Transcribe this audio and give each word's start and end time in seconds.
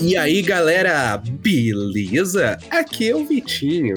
E 0.00 0.16
aí, 0.16 0.42
galera, 0.42 1.16
beleza? 1.16 2.56
Aqui 2.70 3.10
é 3.10 3.16
o 3.16 3.24
Vitinho. 3.24 3.96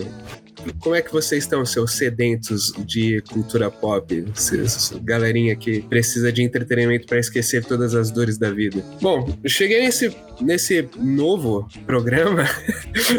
Como 0.88 0.95
é 0.95 1.01
que 1.01 1.11
vocês 1.11 1.43
estão, 1.43 1.65
seus 1.65 1.95
sedentos 1.95 2.71
de 2.85 3.21
cultura 3.29 3.70
pop? 3.70 4.21
Vocês, 4.33 4.93
galerinha 5.03 5.53
que 5.53 5.81
precisa 5.81 6.31
de 6.31 6.41
entretenimento 6.41 7.05
para 7.05 7.20
esquecer 7.20 7.65
todas 7.65 7.93
as 7.93 8.09
dores 8.09 8.38
da 8.38 8.52
vida. 8.52 8.81
Bom, 9.02 9.38
cheguei 9.45 9.81
nesse, 9.81 10.15
nesse 10.39 10.88
novo 10.97 11.67
programa. 11.85 12.45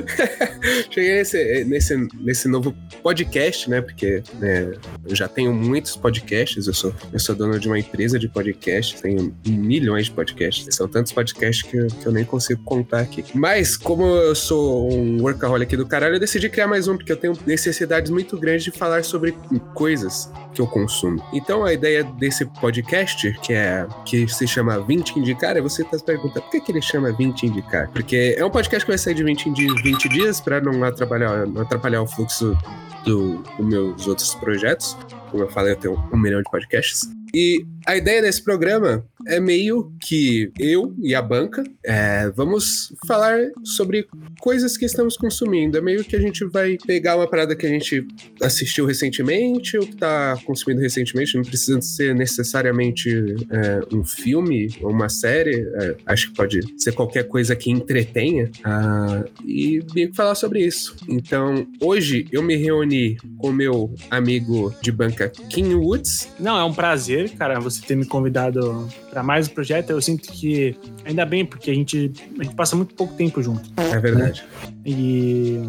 cheguei 0.90 1.16
nesse, 1.16 1.64
nesse, 1.66 2.08
nesse 2.18 2.48
novo 2.48 2.74
podcast, 3.02 3.68
né? 3.68 3.82
Porque 3.82 4.22
né, 4.40 4.72
eu 5.06 5.14
já 5.14 5.28
tenho 5.28 5.52
muitos 5.52 5.94
podcasts, 5.94 6.66
eu 6.66 6.72
sou, 6.72 6.94
eu 7.12 7.18
sou 7.18 7.34
dono 7.34 7.60
de 7.60 7.68
uma 7.68 7.78
empresa 7.78 8.18
de 8.18 8.30
podcasts, 8.30 8.98
tenho 9.02 9.36
milhões 9.46 10.06
de 10.06 10.12
podcasts. 10.12 10.74
São 10.74 10.88
tantos 10.88 11.12
podcasts 11.12 11.70
que, 11.70 11.86
que 11.86 12.06
eu 12.06 12.12
nem 12.12 12.24
consigo 12.24 12.62
contar 12.64 13.00
aqui. 13.00 13.22
Mas, 13.34 13.76
como 13.76 14.06
eu 14.06 14.34
sou 14.34 14.90
um 14.90 15.20
workaholic 15.20 15.76
do 15.76 15.86
caralho, 15.86 16.14
eu 16.14 16.20
decidi 16.20 16.48
criar 16.48 16.66
mais 16.66 16.88
um, 16.88 16.96
porque 16.96 17.12
eu 17.12 17.16
tenho 17.16 17.34
necessidades 17.58 18.10
muito 18.10 18.38
grandes 18.38 18.64
de 18.64 18.70
falar 18.70 19.04
sobre 19.04 19.32
coisas 19.74 20.30
que 20.54 20.60
eu 20.60 20.66
consumo. 20.66 21.22
Então, 21.32 21.64
a 21.64 21.72
ideia 21.72 22.02
desse 22.04 22.44
podcast, 22.46 23.32
que 23.42 23.52
é 23.52 23.86
que 24.04 24.26
se 24.28 24.46
chama 24.46 24.80
20 24.80 25.18
Indicar, 25.18 25.56
é 25.56 25.60
você 25.60 25.84
tá 25.84 25.98
se 25.98 26.04
perguntando 26.04 26.42
por 26.42 26.50
que, 26.50 26.60
que 26.60 26.72
ele 26.72 26.82
chama 26.82 27.12
20 27.12 27.46
Indicar? 27.46 27.90
Porque 27.90 28.34
é 28.38 28.44
um 28.44 28.50
podcast 28.50 28.84
que 28.84 28.90
vai 28.90 28.98
sair 28.98 29.14
de 29.14 29.24
20 29.24 29.46
em 29.48 29.52
di- 29.52 29.82
20 29.82 30.08
dias 30.08 30.40
para 30.40 30.60
não 30.60 30.82
atrapalhar, 30.84 31.46
não 31.46 31.62
atrapalhar 31.62 32.02
o 32.02 32.06
fluxo 32.06 32.56
do- 33.04 33.38
dos 33.56 33.66
meus 33.66 34.06
outros 34.06 34.34
projetos. 34.36 34.96
Como 35.30 35.42
eu 35.42 35.48
falei, 35.48 35.72
eu 35.72 35.76
tenho 35.76 36.08
um 36.12 36.16
milhão 36.16 36.40
de 36.42 36.50
podcasts. 36.50 37.08
E 37.34 37.66
a 37.86 37.96
ideia 37.96 38.22
desse 38.22 38.42
programa 38.42 39.04
é 39.26 39.40
meio 39.40 39.92
que 40.00 40.50
eu 40.58 40.94
e 41.02 41.14
a 41.14 41.22
banca 41.22 41.64
é, 41.84 42.30
vamos 42.30 42.92
falar 43.06 43.38
sobre 43.64 44.06
coisas 44.40 44.76
que 44.76 44.84
estamos 44.84 45.16
consumindo. 45.16 45.76
É 45.76 45.80
meio 45.80 46.04
que 46.04 46.16
a 46.16 46.20
gente 46.20 46.44
vai 46.44 46.76
pegar 46.86 47.16
uma 47.16 47.28
parada 47.28 47.56
que 47.56 47.66
a 47.66 47.68
gente 47.68 48.06
assistiu 48.42 48.86
recentemente 48.86 49.76
ou 49.76 49.86
que 49.86 49.96
tá 49.96 50.38
consumindo 50.44 50.80
recentemente, 50.80 51.36
não 51.36 51.42
precisa 51.42 51.80
ser 51.80 52.14
necessariamente 52.14 53.10
é, 53.50 53.94
um 53.94 54.04
filme 54.04 54.68
ou 54.82 54.90
uma 54.90 55.08
série, 55.08 55.66
é, 55.74 55.96
acho 56.06 56.30
que 56.30 56.36
pode 56.36 56.60
ser 56.76 56.92
qualquer 56.92 57.24
coisa 57.24 57.56
que 57.56 57.70
entretenha, 57.70 58.50
ah, 58.64 59.24
e 59.44 59.82
meio 59.94 60.10
que 60.10 60.16
falar 60.16 60.34
sobre 60.34 60.64
isso. 60.64 60.96
Então, 61.08 61.66
hoje 61.80 62.26
eu 62.32 62.42
me 62.42 62.56
reuni 62.56 63.16
com 63.38 63.52
meu 63.52 63.94
amigo 64.10 64.74
de 64.82 64.92
banca 64.92 65.28
Kim 65.48 65.74
Woods. 65.74 66.28
Não, 66.38 66.58
é 66.58 66.64
um 66.64 66.72
prazer, 66.72 67.30
cara, 67.30 67.58
você 67.58 67.77
ter 67.82 67.96
me 67.96 68.04
convidado 68.04 68.88
para 69.10 69.22
mais 69.22 69.48
um 69.48 69.54
projeto. 69.54 69.90
Eu 69.90 70.00
sinto 70.00 70.32
que, 70.32 70.76
ainda 71.04 71.24
bem, 71.24 71.44
porque 71.44 71.70
a 71.70 71.74
gente, 71.74 72.12
a 72.38 72.42
gente 72.42 72.54
passa 72.54 72.76
muito 72.76 72.94
pouco 72.94 73.14
tempo 73.14 73.42
junto. 73.42 73.68
É 73.76 73.98
verdade. 73.98 74.44
E 74.84 75.62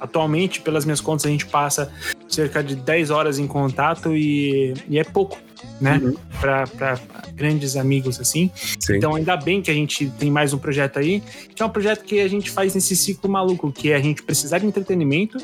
atualmente, 0.00 0.60
pelas 0.60 0.84
minhas 0.84 1.00
contas, 1.00 1.26
a 1.26 1.30
gente 1.30 1.46
passa 1.46 1.90
cerca 2.28 2.62
de 2.62 2.76
10 2.76 3.10
horas 3.10 3.38
em 3.38 3.46
contato 3.46 4.14
e, 4.14 4.74
e 4.88 4.98
é 4.98 5.04
pouco, 5.04 5.38
né? 5.80 6.00
Uhum. 6.02 6.14
Para 6.40 6.98
grandes 7.34 7.76
amigos 7.76 8.20
assim. 8.20 8.50
Sim. 8.78 8.96
Então, 8.96 9.14
ainda 9.14 9.36
bem 9.36 9.60
que 9.60 9.70
a 9.70 9.74
gente 9.74 10.08
tem 10.18 10.30
mais 10.30 10.52
um 10.52 10.58
projeto 10.58 10.98
aí, 10.98 11.22
que 11.54 11.62
é 11.62 11.66
um 11.66 11.70
projeto 11.70 12.04
que 12.04 12.20
a 12.20 12.28
gente 12.28 12.50
faz 12.50 12.74
nesse 12.74 12.96
ciclo 12.96 13.28
maluco, 13.30 13.72
que 13.72 13.92
é 13.92 13.96
a 13.96 14.00
gente 14.00 14.22
precisar 14.22 14.58
de 14.58 14.66
entretenimento 14.66 15.38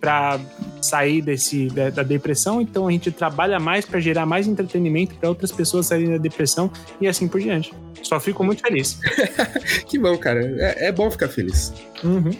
para 0.00 0.38
sair 0.82 1.22
desse 1.22 1.68
da, 1.68 1.90
da 1.90 2.02
depressão. 2.02 2.60
Então, 2.60 2.86
a 2.86 2.90
gente 2.92 3.10
trabalha 3.10 3.58
mais 3.58 3.86
para 3.86 4.00
gerar 4.00 4.26
mais 4.26 4.46
entretenimento 4.46 5.14
para 5.14 5.28
outras 5.28 5.50
pessoas 5.50 5.86
saírem 5.86 6.10
da 6.10 6.18
depressão 6.18 6.70
e 7.00 7.06
assim 7.06 7.26
por 7.26 7.40
diante. 7.40 7.72
Só 8.02 8.20
fico 8.20 8.44
muito 8.44 8.60
feliz. 8.60 8.98
Que 9.86 9.98
bom, 9.98 10.16
cara. 10.18 10.40
É, 10.58 10.88
é 10.88 10.92
bom 10.92 11.10
ficar 11.10 11.28
feliz. 11.28 11.72
Uhum. 12.02 12.32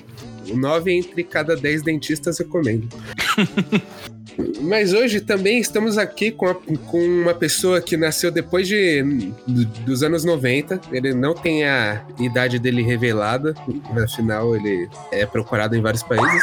Nove 0.54 0.92
entre 0.92 1.24
cada 1.24 1.56
dez 1.56 1.82
dentistas 1.82 2.38
recomendo. 2.38 2.88
Mas 4.60 4.92
hoje 4.92 5.20
também 5.20 5.58
estamos 5.58 5.96
aqui 5.98 6.30
com, 6.30 6.46
a- 6.46 6.54
com 6.54 6.98
uma 6.98 7.34
pessoa 7.34 7.80
que 7.80 7.96
nasceu 7.96 8.30
depois 8.30 8.66
de, 8.68 9.02
do- 9.46 9.64
dos 9.84 10.02
anos 10.02 10.24
90. 10.24 10.80
Ele 10.92 11.14
não 11.14 11.34
tem 11.34 11.64
a 11.64 12.04
idade 12.18 12.58
dele 12.58 12.82
revelada, 12.82 13.54
afinal, 14.02 14.54
ele 14.56 14.88
é 15.12 15.24
procurado 15.26 15.76
em 15.76 15.80
vários 15.82 16.02
países. 16.02 16.42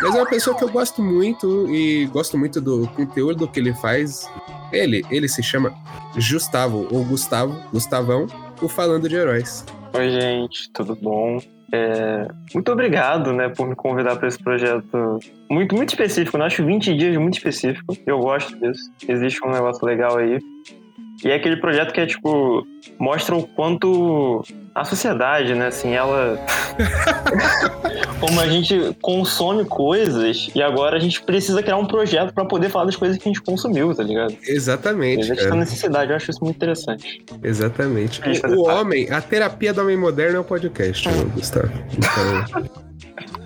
Mas 0.00 0.14
é 0.14 0.18
uma 0.18 0.26
pessoa 0.26 0.56
que 0.56 0.62
eu 0.62 0.68
gosto 0.68 1.02
muito 1.02 1.66
e 1.74 2.06
gosto 2.06 2.38
muito 2.38 2.60
do 2.60 2.86
conteúdo 2.88 3.48
que 3.48 3.58
ele 3.58 3.74
faz. 3.74 4.30
Ele, 4.72 5.02
ele 5.10 5.28
se 5.28 5.42
chama 5.42 5.74
Gustavo, 6.14 6.86
ou 6.90 7.04
Gustavo, 7.04 7.58
Gustavão, 7.72 8.26
o 8.62 8.68
Falando 8.68 9.08
de 9.08 9.16
Heróis. 9.16 9.64
Oi, 9.94 10.10
gente, 10.10 10.70
tudo 10.72 10.94
bom? 10.94 11.38
É, 11.70 12.28
muito 12.54 12.72
obrigado, 12.72 13.32
né, 13.32 13.48
por 13.48 13.68
me 13.68 13.74
convidar 13.74 14.16
para 14.16 14.26
esse 14.26 14.42
projeto 14.42 15.18
muito, 15.50 15.74
muito 15.74 15.90
específico. 15.90 16.36
Eu 16.36 16.42
acho 16.42 16.64
20 16.64 16.94
dias 16.94 17.16
muito 17.16 17.34
específico. 17.34 17.96
Eu 18.06 18.18
gosto 18.18 18.56
disso. 18.58 18.90
Existe 19.06 19.46
um 19.46 19.50
negócio 19.50 19.84
legal 19.86 20.16
aí. 20.16 20.38
E 21.24 21.30
é 21.30 21.34
aquele 21.34 21.56
projeto 21.56 21.92
que 21.92 22.00
é, 22.00 22.06
tipo, 22.06 22.66
mostra 22.98 23.34
o 23.36 23.46
quanto 23.46 24.42
a 24.80 24.84
sociedade, 24.84 25.54
né, 25.54 25.66
assim, 25.66 25.94
ela. 25.94 26.38
Como 28.20 28.40
a 28.40 28.48
gente 28.48 28.96
consome 29.00 29.64
coisas 29.64 30.50
e 30.52 30.60
agora 30.60 30.96
a 30.96 31.00
gente 31.00 31.22
precisa 31.22 31.62
criar 31.62 31.76
um 31.76 31.86
projeto 31.86 32.32
para 32.34 32.44
poder 32.44 32.68
falar 32.68 32.86
das 32.86 32.96
coisas 32.96 33.16
que 33.16 33.28
a 33.28 33.32
gente 33.32 33.40
consumiu, 33.40 33.94
tá 33.94 34.02
ligado? 34.02 34.36
Exatamente. 34.42 35.20
Existe 35.20 35.44
essa 35.44 35.54
necessidade, 35.54 36.10
eu 36.10 36.16
acho 36.16 36.30
isso 36.30 36.42
muito 36.42 36.56
interessante. 36.56 37.24
Exatamente. 37.42 38.20
O, 38.48 38.62
homem, 38.68 39.08
a 39.10 39.20
terapia 39.20 39.72
do 39.72 39.82
homem 39.82 39.96
moderno 39.96 40.38
é 40.38 40.40
o 40.40 40.44
podcast, 40.44 41.08
ô, 41.08 41.24
Gustavo. 41.26 41.70
Então, 41.96 42.78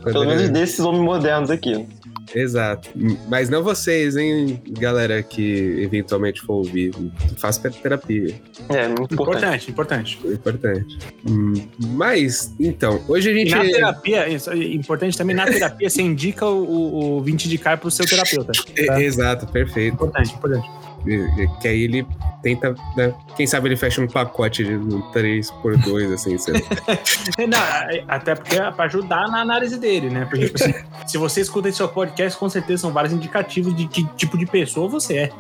Pelo 0.05 0.27
menos 0.27 0.49
desses 0.51 0.81
homens 0.81 1.05
modernos 1.05 1.51
aqui. 1.51 1.87
Exato. 2.35 2.91
Mas 3.29 3.49
não 3.49 3.63
vocês, 3.63 4.17
hein, 4.17 4.61
galera 4.71 5.23
que 5.23 5.81
eventualmente 5.83 6.41
for 6.41 6.55
ouvir. 6.55 6.93
Faz 7.37 7.59
terapia. 7.59 8.35
É, 8.69 8.89
muito 8.89 9.15
importante. 9.15 9.71
Importante, 9.71 10.19
importante. 10.19 10.21
É 10.25 10.33
importante. 10.33 10.99
Hum, 11.29 11.55
Mas, 11.79 12.55
então, 12.59 13.03
hoje 13.09 13.31
a 13.31 13.33
E 13.33 13.39
gente. 13.39 13.51
na 13.55 13.65
terapia, 13.65 14.29
isso 14.29 14.51
é 14.51 14.57
importante 14.57 15.17
também, 15.17 15.35
na 15.35 15.47
terapia 15.47 15.89
você 15.89 16.03
indica 16.03 16.47
o, 16.47 17.19
o 17.19 17.21
20 17.23 17.49
de 17.49 17.59
cara 17.59 17.77
pro 17.77 17.91
seu 17.91 18.07
terapeuta. 18.07 18.53
É, 18.77 18.87
tá? 18.87 19.03
Exato, 19.03 19.47
perfeito. 19.47 19.95
Importante, 19.95 20.33
importante. 20.35 20.82
E- 21.07 21.43
e- 21.43 21.49
Que 21.61 21.69
aí 21.69 21.83
ele 21.83 22.07
tenta. 22.43 22.75
né, 22.97 23.13
Quem 23.37 23.47
sabe 23.47 23.69
ele 23.69 23.77
fecha 23.77 24.01
um 24.01 24.07
pacote 24.07 24.65
de 24.65 24.75
um 24.75 25.01
3x2, 25.13 26.13
assim, 26.13 26.37
sei 26.39 26.55
lá. 26.55 26.61
Não, 27.47 27.59
é- 27.91 28.05
até 28.09 28.35
porque 28.35 28.57
é 28.57 28.71
pra 28.71 28.85
ajudar 28.87 29.29
na 29.29 29.41
análise 29.41 29.79
dele, 29.79 30.11
né? 30.11 30.25
Porque, 30.29 30.47
tipo 30.49 30.63
assim, 30.63 30.75
se 31.07 31.19
você 31.19 31.41
escuta 31.41 31.69
esse 31.69 31.79
seu 31.79 31.89
podcast, 31.89 32.39
com 32.39 32.49
certeza 32.49 32.83
são 32.83 32.93
vários 32.93 33.13
indicativos 33.13 33.75
de 33.77 33.87
que 33.89 34.05
tipo 34.17 34.37
de 34.39 34.47
pessoa 34.47 34.89
você 34.89 35.17
é. 35.19 35.31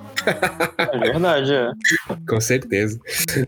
É 0.78 0.98
verdade, 0.98 1.52
é. 1.52 1.70
Com 2.28 2.40
certeza. 2.40 2.98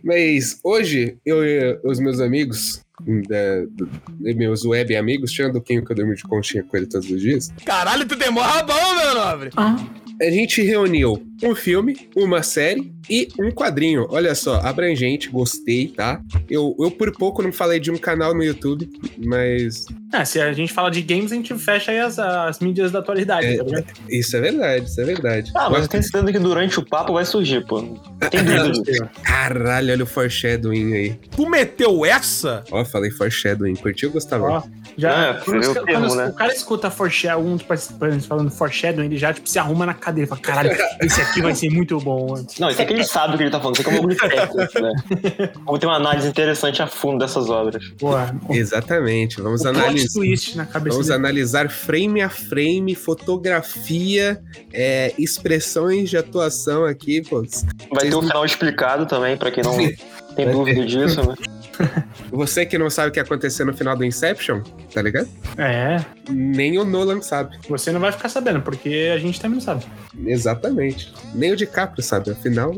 Mas 0.03 0.59
hoje, 0.63 1.17
eu 1.25 1.45
e 1.45 1.79
os 1.85 1.99
meus 2.01 2.21
amigos, 2.21 2.83
da- 3.29 3.65
do- 3.71 3.89
meus 4.37 4.65
web 4.65 4.97
amigos, 4.97 5.33
tirando 5.33 5.57
o 5.57 5.61
Quinho 5.61 5.85
que 5.85 5.93
eu 5.93 5.97
durmo 5.97 6.15
de 6.15 6.23
conchinha 6.23 6.63
com 6.65 6.77
ele 6.77 6.87
todos 6.87 7.11
os 7.11 7.21
dias, 7.21 7.53
Caralho, 7.65 8.07
tu 8.07 8.17
tem 8.17 8.31
mó 8.31 8.41
rabão, 8.43 8.97
meu 8.97 9.15
nobre. 9.15 9.51
a 9.57 10.31
gente 10.31 10.63
reuniu 10.63 11.21
um 11.43 11.55
filme, 11.55 12.09
uma 12.17 12.43
série 12.43 12.93
e 13.11 13.29
um 13.39 13.51
quadrinho. 13.51 14.07
Olha 14.09 14.35
só, 14.35 14.57
abrangente, 14.61 15.29
gostei, 15.29 15.89
tá? 15.89 16.21
Eu, 16.49 16.75
eu 16.79 16.91
por 16.91 17.13
pouco 17.13 17.43
não 17.43 17.53
falei 17.53 17.79
de 17.81 17.91
um 17.91 17.99
canal 17.99 18.35
no 18.35 18.43
YouTube, 18.43 18.89
mas 19.19 19.85
Ah, 20.13 20.25
se 20.25 20.41
a 20.41 20.53
gente 20.53 20.73
fala 20.73 20.91
de 20.91 21.03
games, 21.03 21.33
a 21.33 21.35
gente 21.35 21.55
fecha 21.59 21.91
aí 21.93 21.99
as, 22.01 22.19
as 22.19 22.61
mídias 22.61 22.93
da 22.93 23.01
atualidade, 23.01 23.47
É, 23.47 23.57
tá 23.59 23.65
ligado? 23.65 23.85
isso 24.09 24.37
é 24.37 24.41
verdade, 24.41 24.87
isso 24.89 25.01
é 25.01 25.05
verdade. 25.05 25.53
Ah, 25.55 25.69
mas 25.69 25.83
eu 25.83 25.89
tenho 25.89 26.03
certeza 26.03 26.33
que 26.33 26.39
durante 26.39 26.79
o 26.79 26.85
papo 26.85 27.13
vai 27.15 27.25
surgir, 27.25 27.67
pô. 27.67 27.83
Tem 28.31 28.41
dúvida. 28.45 29.11
Caralho, 29.23 29.93
olha 29.93 30.05
o 30.05 30.07
foreshadowing 30.07 30.93
aí. 30.95 31.15
Tu 31.37 31.49
meteu 31.49 32.07
essa? 32.07 32.65
Ó, 32.71 32.85
falei 32.85 33.11
foreshadowing. 33.11 33.75
Curtiu, 33.75 34.11
Gustavo? 34.11 34.45
Ó, 34.45 34.63
já, 34.97 35.11
É, 35.29 35.35
quando, 35.35 35.61
os- 35.61 35.69
o 35.69 35.75
termo, 35.75 36.07
quando 36.09 36.17
né? 36.17 36.27
o 36.29 36.33
cara 36.35 36.53
escuta 36.53 36.93
um 37.39 37.57
dos 37.57 37.63
participantes 37.63 38.27
falando 38.27 38.51
foreshadowing, 38.51 39.07
ele 39.07 39.17
já 39.17 39.33
tipo, 39.33 39.49
se 39.49 39.59
arruma 39.59 39.85
na 39.87 39.95
cadeira 39.95 40.27
e 40.27 40.29
fala: 40.29 40.41
caralho, 40.41 40.71
esse 41.03 41.21
aqui 41.21 41.41
vai 41.43 41.55
ser 41.55 41.71
muito 41.71 41.99
bom. 42.01 42.31
mano." 42.31 42.47
Não, 42.59 42.69
isso 42.71 42.81
é 42.81 42.85
que 42.85 42.93
ele 42.93 43.05
sabe 43.05 43.35
o 43.35 43.37
que 43.37 43.43
ele 43.45 43.51
tá 43.51 43.59
falando. 43.61 43.79
Isso 43.79 43.89
aqui 43.89 43.97
é 43.97 44.01
um 44.01 44.09
técnico, 44.09 44.81
né? 44.81 45.51
Vamos 45.65 45.81
ter 45.81 45.87
uma 45.87 45.97
análise 45.97 46.29
interessante 46.29 46.83
a 46.83 46.87
fundo 46.87 47.19
dessas 47.19 47.49
obras. 47.51 47.83
Boa. 48.01 48.35
Exatamente. 48.51 49.41
Vamos 49.41 49.65
analisar. 49.67 50.09
twist 50.15 50.57
na 50.57 50.67
cabeça 50.67 50.95
Vamos 50.97 51.07
dele. 51.09 51.19
analisar 51.19 51.69
frame 51.71 52.23
a 52.23 52.29
frame, 52.29 52.95
fotografia, 52.95 54.41
é, 54.73 55.13
expressões 55.19 56.11
de 56.11 56.17
atuação 56.17 56.85
aqui, 56.85 57.23
pô. 57.23 57.41
Vai 57.41 57.47
Vocês 57.49 57.71
ter 58.03 58.09
o 58.09 58.11
não- 58.21 58.23
final 58.29 58.45
explicado 58.45 59.07
também, 59.07 59.37
pra 59.37 59.51
quem 59.51 59.63
não 59.65 59.77
tem 60.35 60.51
dúvida 60.51 60.85
disso, 60.85 61.23
né? 61.27 61.35
Você 62.31 62.65
que 62.67 62.77
não 62.79 62.89
sabe 62.91 63.09
o 63.09 63.13
que 63.13 63.21
aconteceu 63.21 63.65
no 63.67 63.75
final 63.75 63.97
do 63.97 64.05
Inception, 64.05 64.63
tá 64.93 65.01
ligado? 65.03 65.29
É, 65.57 66.05
Nem 66.31 66.79
o 66.79 66.85
Nolan 66.85 67.21
sabe. 67.21 67.59
você 67.69 67.93
não 67.93 68.01
vai 68.01 68.13
ficar 68.13 68.29
sabendo, 68.29 68.61
porque 68.61 69.11
a 69.15 69.19
gente 69.19 69.41
também 69.41 69.57
não 69.57 69.63
sabe. 69.65 69.85
Exatamente. 70.27 71.13
Nem 71.35 71.53
o 71.53 71.57
DiCaprio 71.57 72.03
sabe. 72.03 72.31
Afinal, 72.31 72.73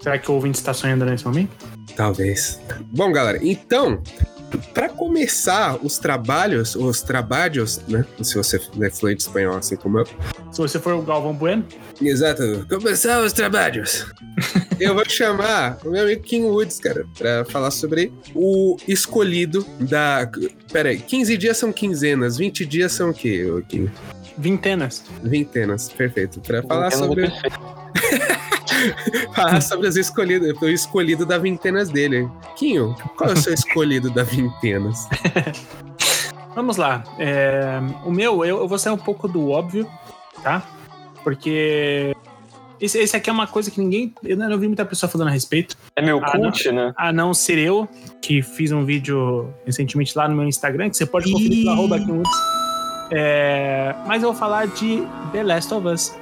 Será 0.00 0.18
que 0.18 0.30
o 0.30 0.34
ouvinte 0.34 0.56
está 0.58 0.72
sonhando 0.72 1.04
nesse 1.04 1.24
momento? 1.26 1.50
talvez. 1.96 2.60
Bom, 2.92 3.10
galera, 3.10 3.38
então, 3.42 4.02
para 4.74 4.88
começar 4.88 5.76
os 5.82 5.98
trabalhos, 5.98 6.76
os 6.76 7.00
trabalhos, 7.02 7.80
né? 7.88 8.04
Se 8.22 8.36
você 8.36 8.60
é 8.80 8.90
fluente 8.90 9.22
espanhol 9.22 9.56
assim 9.56 9.76
como 9.76 9.98
eu. 10.00 10.06
Se 10.52 10.58
você 10.60 10.78
for 10.78 10.94
o 10.94 11.02
Galvão 11.02 11.32
Bueno, 11.32 11.64
Exato. 12.00 12.66
Começar 12.68 13.20
os 13.22 13.32
trabalhos. 13.32 14.06
eu 14.78 14.94
vou 14.94 15.08
chamar 15.08 15.78
o 15.84 15.90
meu 15.90 16.02
amigo 16.02 16.22
King 16.22 16.46
Woods, 16.46 16.78
cara, 16.78 17.06
pra 17.16 17.44
falar 17.44 17.70
sobre 17.70 18.12
o 18.34 18.76
escolhido 18.86 19.66
da. 19.80 20.30
Pera 20.72 20.90
aí, 20.90 20.98
15 20.98 21.36
dias 21.36 21.56
são 21.56 21.72
quinzenas, 21.72 22.36
20 22.36 22.66
dias 22.66 22.92
são 22.92 23.10
o 23.10 23.14
quê, 23.14 23.46
King? 23.68 23.90
vintenas. 24.38 25.04
Vintenas, 25.22 25.88
perfeito. 25.88 26.40
Pra 26.40 26.62
falar 26.62 26.90
Vintena 26.90 27.06
sobre, 27.06 27.32
falar 29.34 29.60
sobre 29.60 29.88
os 29.88 29.96
escolhidos, 29.96 30.60
o 30.60 30.68
escolhido 30.68 31.24
da 31.24 31.38
vintenas 31.38 31.88
dele. 31.88 32.28
Quinho, 32.56 32.94
qual 33.16 33.30
é 33.30 33.32
o 33.32 33.36
seu 33.36 33.52
escolhido 33.54 34.10
da 34.10 34.22
vintenas? 34.22 35.08
Vamos 36.54 36.76
lá. 36.76 37.04
É, 37.18 37.80
o 38.04 38.10
meu, 38.10 38.44
eu, 38.44 38.58
eu 38.58 38.68
vou 38.68 38.78
sair 38.78 38.92
um 38.92 38.98
pouco 38.98 39.28
do 39.28 39.50
óbvio, 39.50 39.88
tá? 40.42 40.66
Porque 41.22 42.14
esse, 42.80 42.98
esse 42.98 43.16
aqui 43.16 43.28
é 43.30 43.32
uma 43.32 43.46
coisa 43.46 43.70
que 43.70 43.80
ninguém. 43.80 44.12
Eu 44.22 44.36
não 44.36 44.58
vi 44.58 44.66
muita 44.66 44.84
pessoa 44.84 45.08
falando 45.10 45.28
a 45.28 45.30
respeito. 45.32 45.76
É 45.94 46.02
meu 46.02 46.18
Ah, 46.22 46.32
cult, 46.32 46.70
né? 46.72 46.92
A 46.96 47.12
não 47.12 47.32
ser 47.34 47.58
eu, 47.58 47.88
que 48.20 48.42
fiz 48.42 48.72
um 48.72 48.84
vídeo 48.84 49.52
recentemente 49.64 50.16
lá 50.16 50.28
no 50.28 50.36
meu 50.36 50.46
Instagram, 50.46 50.90
que 50.90 50.96
você 50.96 51.06
pode 51.06 51.30
conferir 51.32 51.58
pelo 51.64 51.70
arroba 51.70 51.96
aqui 51.96 52.06
no. 52.06 52.22
É, 53.12 53.94
mas 54.06 54.22
eu 54.22 54.30
vou 54.30 54.38
falar 54.38 54.66
de 54.66 55.02
The 55.32 55.42
Last 55.42 55.72
of 55.72 55.86
Us. 55.86 56.14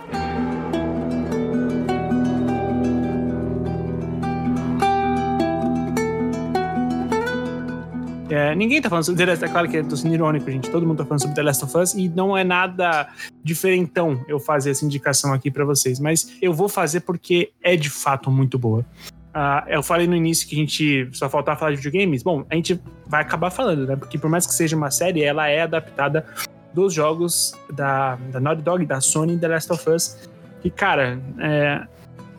É, 8.34 8.52
ninguém 8.52 8.82
tá 8.82 8.90
falando 8.90 9.04
sobre 9.04 9.24
The 9.24 9.30
Last 9.30 9.44
É 9.44 9.48
claro 9.48 9.68
que 9.68 9.76
eu 9.76 9.88
tô 9.88 9.96
sendo 9.96 10.12
irônico, 10.12 10.50
gente. 10.50 10.68
Todo 10.68 10.84
mundo 10.84 10.98
tá 10.98 11.04
falando 11.04 11.20
sobre 11.20 11.36
The 11.36 11.42
Last 11.44 11.64
of 11.64 11.78
Us 11.78 11.94
e 11.94 12.08
não 12.08 12.36
é 12.36 12.42
nada 12.42 13.08
diferentão 13.44 14.24
eu 14.26 14.40
fazer 14.40 14.72
essa 14.72 14.84
indicação 14.84 15.32
aqui 15.32 15.52
pra 15.52 15.64
vocês. 15.64 16.00
Mas 16.00 16.36
eu 16.42 16.52
vou 16.52 16.68
fazer 16.68 17.00
porque 17.00 17.52
é 17.62 17.76
de 17.76 17.88
fato 17.88 18.32
muito 18.32 18.58
boa. 18.58 18.84
Ah, 19.32 19.64
eu 19.68 19.84
falei 19.84 20.08
no 20.08 20.16
início 20.16 20.48
que 20.48 20.56
a 20.56 20.58
gente 20.58 21.08
só 21.12 21.30
faltava 21.30 21.60
falar 21.60 21.70
de 21.70 21.76
videogames. 21.76 22.24
Bom, 22.24 22.44
a 22.50 22.56
gente 22.56 22.80
vai 23.06 23.22
acabar 23.22 23.50
falando, 23.50 23.86
né? 23.86 23.94
Porque 23.94 24.18
por 24.18 24.28
mais 24.28 24.48
que 24.48 24.52
seja 24.52 24.74
uma 24.74 24.90
série, 24.90 25.22
ela 25.22 25.46
é 25.46 25.62
adaptada 25.62 26.26
dos 26.72 26.92
jogos 26.92 27.56
da, 27.72 28.16
da 28.32 28.40
Naughty 28.40 28.62
Dog, 28.62 28.84
da 28.84 29.00
Sony 29.00 29.34
e 29.34 29.38
The 29.38 29.46
Last 29.46 29.72
of 29.72 29.90
Us. 29.90 30.28
E, 30.64 30.70
cara, 30.70 31.20
é, 31.38 31.86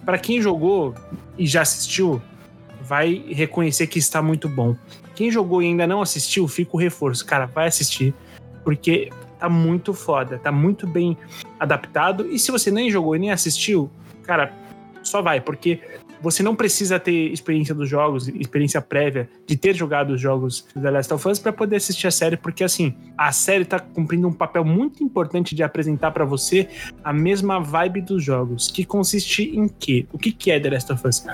para 0.03 0.17
quem 0.17 0.41
jogou 0.41 0.93
e 1.37 1.47
já 1.47 1.61
assistiu, 1.61 2.21
vai 2.81 3.23
reconhecer 3.29 3.87
que 3.87 3.97
está 3.97 4.21
muito 4.21 4.49
bom. 4.49 4.75
Quem 5.15 5.31
jogou 5.31 5.61
e 5.61 5.67
ainda 5.67 5.87
não 5.87 6.01
assistiu, 6.01 6.47
fica 6.47 6.71
o 6.75 6.79
reforço. 6.79 7.25
Cara, 7.25 7.45
vai 7.45 7.67
assistir, 7.67 8.13
porque 8.63 9.09
tá 9.39 9.49
muito 9.49 9.93
foda, 9.93 10.37
tá 10.37 10.51
muito 10.51 10.85
bem 10.85 11.17
adaptado. 11.59 12.29
E 12.29 12.37
se 12.37 12.51
você 12.51 12.69
nem 12.69 12.91
jogou 12.91 13.15
e 13.15 13.19
nem 13.19 13.31
assistiu, 13.31 13.89
cara, 14.23 14.53
só 15.01 15.21
vai, 15.21 15.39
porque 15.39 15.79
você 16.21 16.41
não 16.41 16.55
precisa 16.55 16.99
ter 16.99 17.31
experiência 17.31 17.75
dos 17.75 17.87
jogos, 17.87 18.27
experiência 18.27 18.81
prévia 18.81 19.29
de 19.45 19.55
ter 19.55 19.75
jogado 19.75 20.11
os 20.11 20.21
jogos 20.21 20.65
The 20.73 20.89
Last 20.89 21.13
of 21.13 21.27
Us 21.27 21.39
para 21.39 21.53
poder 21.53 21.75
assistir 21.75 22.07
a 22.07 22.11
série, 22.11 22.35
porque 22.35 22.63
assim, 22.63 22.95
a 23.17 23.31
série 23.31 23.65
tá 23.65 23.79
cumprindo 23.79 24.27
um 24.27 24.33
papel 24.33 24.65
muito 24.65 25.03
importante 25.03 25.53
de 25.53 25.61
apresentar 25.61 26.11
para 26.11 26.25
você 26.25 26.67
a 27.03 27.13
mesma 27.13 27.59
vibe 27.59 28.01
dos 28.01 28.23
jogos, 28.23 28.69
que 28.71 28.83
consiste 28.83 29.43
em 29.55 29.67
quê? 29.67 30.07
O 30.11 30.17
que 30.17 30.31
que 30.31 30.51
é 30.51 30.59
The 30.59 30.69
Last 30.71 30.91
of 30.93 31.07
Us? 31.07 31.25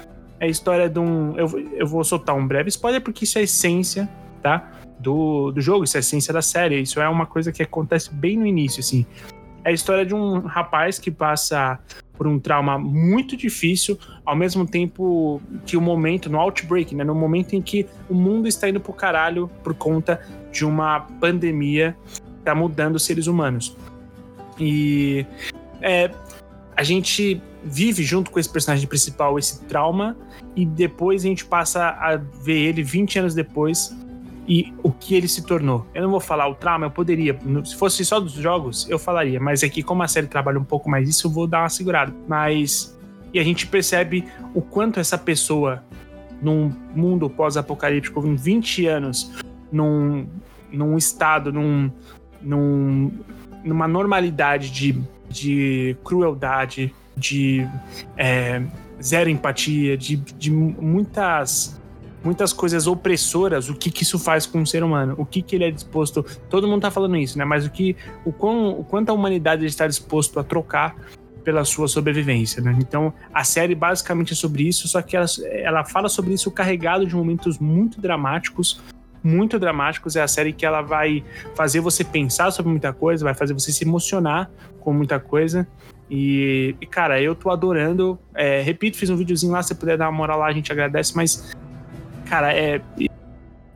É 0.41 0.45
a 0.45 0.47
história 0.47 0.89
de 0.89 0.97
um, 0.97 1.37
eu, 1.37 1.47
eu 1.73 1.85
vou 1.85 2.03
soltar 2.03 2.35
um 2.35 2.47
breve 2.47 2.67
spoiler 2.69 2.99
porque 2.99 3.25
isso 3.25 3.37
é 3.37 3.41
a 3.41 3.43
essência, 3.43 4.09
tá? 4.41 4.71
Do, 4.99 5.51
do 5.51 5.61
jogo, 5.61 5.83
isso 5.83 5.95
é 5.97 5.99
a 5.99 6.01
essência 6.01 6.33
da 6.33 6.41
série, 6.41 6.81
isso 6.81 6.99
é 6.99 7.07
uma 7.07 7.27
coisa 7.27 7.51
que 7.51 7.61
acontece 7.61 8.11
bem 8.11 8.35
no 8.37 8.47
início, 8.47 8.79
assim. 8.79 9.05
É 9.63 9.69
a 9.69 9.71
história 9.71 10.03
de 10.03 10.15
um 10.15 10.39
rapaz 10.39 10.97
que 10.97 11.11
passa 11.11 11.79
por 12.17 12.25
um 12.25 12.39
trauma 12.39 12.79
muito 12.79 13.37
difícil, 13.37 13.99
ao 14.25 14.35
mesmo 14.35 14.65
tempo 14.65 15.39
que 15.63 15.77
o 15.77 15.81
momento, 15.81 16.27
no 16.27 16.39
outbreak, 16.39 16.95
né? 16.95 17.03
No 17.03 17.13
momento 17.13 17.55
em 17.55 17.61
que 17.61 17.85
o 18.09 18.15
mundo 18.15 18.47
está 18.47 18.67
indo 18.67 18.79
pro 18.79 18.93
caralho 18.93 19.47
por 19.63 19.75
conta 19.75 20.19
de 20.51 20.65
uma 20.65 21.01
pandemia 21.19 21.95
que 22.15 22.43
tá 22.43 22.55
mudando 22.55 22.95
os 22.95 23.05
seres 23.05 23.27
humanos. 23.27 23.77
E 24.59 25.23
é, 25.81 26.09
a 26.75 26.81
gente 26.81 27.39
vive 27.63 28.01
junto 28.03 28.31
com 28.31 28.39
esse 28.39 28.49
personagem 28.49 28.87
principal 28.87 29.37
esse 29.37 29.63
trauma 29.65 30.17
e 30.55 30.65
depois 30.65 31.23
a 31.23 31.27
gente 31.27 31.45
passa 31.45 31.89
a 31.89 32.15
ver 32.17 32.57
ele 32.57 32.83
20 32.83 33.19
anos 33.19 33.33
depois 33.33 33.95
e 34.47 34.73
o 34.83 34.91
que 34.91 35.15
ele 35.15 35.27
se 35.27 35.43
tornou. 35.43 35.85
Eu 35.93 36.03
não 36.03 36.11
vou 36.11 36.19
falar 36.19 36.47
o 36.47 36.55
trauma, 36.55 36.87
eu 36.87 36.91
poderia. 36.91 37.37
Se 37.63 37.75
fosse 37.75 38.03
só 38.03 38.19
dos 38.19 38.33
jogos, 38.33 38.89
eu 38.89 38.99
falaria. 38.99 39.39
Mas 39.39 39.63
aqui, 39.63 39.81
como 39.81 40.03
a 40.03 40.07
série 40.07 40.27
trabalha 40.27 40.59
um 40.59 40.63
pouco 40.63 40.89
mais 40.89 41.07
isso, 41.07 41.27
eu 41.27 41.31
vou 41.31 41.47
dar 41.47 41.61
uma 41.61 41.69
segurada. 41.69 42.13
Mas. 42.27 42.97
E 43.33 43.39
a 43.39 43.43
gente 43.43 43.65
percebe 43.65 44.25
o 44.53 44.61
quanto 44.61 44.99
essa 44.99 45.17
pessoa, 45.17 45.81
num 46.41 46.69
mundo 46.93 47.29
pós-apocalíptico, 47.29 48.27
em 48.27 48.35
20 48.35 48.87
anos, 48.87 49.31
num, 49.71 50.27
num 50.69 50.97
estado, 50.97 51.53
num, 51.53 51.89
num, 52.41 53.09
numa 53.63 53.87
normalidade 53.87 54.69
de, 54.69 55.01
de 55.29 55.95
crueldade, 56.03 56.93
de 57.15 57.65
é, 58.17 58.61
zero 59.01 59.29
empatia, 59.29 59.97
de, 59.97 60.15
de 60.15 60.51
muitas 60.51 61.79
muitas 62.23 62.53
coisas 62.53 62.87
opressoras, 62.87 63.69
o 63.69 63.73
que, 63.73 63.89
que 63.89 64.03
isso 64.03 64.19
faz 64.19 64.45
com 64.45 64.61
o 64.61 64.67
ser 64.67 64.83
humano, 64.83 65.15
o 65.17 65.25
que, 65.25 65.41
que 65.41 65.55
ele 65.55 65.63
é 65.65 65.71
disposto. 65.71 66.23
Todo 66.49 66.67
mundo 66.67 66.81
tá 66.81 66.91
falando 66.91 67.17
isso, 67.17 67.37
né? 67.37 67.45
Mas 67.45 67.65
o 67.65 67.71
que, 67.71 67.95
o, 68.23 68.31
quão, 68.31 68.79
o 68.79 68.83
quanto 68.83 69.09
a 69.09 69.13
humanidade 69.13 69.65
está 69.65 69.87
disposto 69.87 70.39
a 70.39 70.43
trocar 70.43 70.95
pela 71.43 71.65
sua 71.65 71.87
sobrevivência, 71.87 72.61
né? 72.61 72.77
Então 72.79 73.13
a 73.33 73.43
série 73.43 73.73
basicamente 73.73 74.33
é 74.33 74.35
sobre 74.35 74.67
isso, 74.67 74.87
só 74.87 75.01
que 75.01 75.17
ela, 75.17 75.25
ela 75.51 75.83
fala 75.83 76.07
sobre 76.07 76.33
isso 76.33 76.51
carregado 76.51 77.05
de 77.05 77.15
momentos 77.15 77.57
muito 77.59 77.99
dramáticos. 77.99 78.81
Muito 79.23 79.59
dramáticos, 79.59 80.15
é 80.15 80.21
a 80.23 80.27
série 80.27 80.51
que 80.51 80.65
ela 80.65 80.81
vai 80.81 81.23
fazer 81.53 81.79
você 81.79 82.03
pensar 82.03 82.49
sobre 82.49 82.71
muita 82.71 82.91
coisa, 82.91 83.23
vai 83.23 83.35
fazer 83.35 83.53
você 83.53 83.71
se 83.71 83.83
emocionar 83.83 84.49
com 84.79 84.91
muita 84.91 85.19
coisa. 85.19 85.67
E, 86.13 86.75
e, 86.81 86.85
cara, 86.85 87.21
eu 87.21 87.33
tô 87.33 87.49
adorando. 87.49 88.19
É, 88.35 88.61
repito, 88.61 88.97
fiz 88.97 89.09
um 89.09 89.15
videozinho 89.15 89.53
lá, 89.53 89.63
se 89.63 89.73
puder 89.73 89.97
dar 89.97 90.09
uma 90.09 90.17
moral 90.17 90.39
lá, 90.39 90.47
a 90.47 90.51
gente 90.51 90.69
agradece, 90.69 91.15
mas 91.15 91.55
cara, 92.25 92.53
é, 92.53 92.81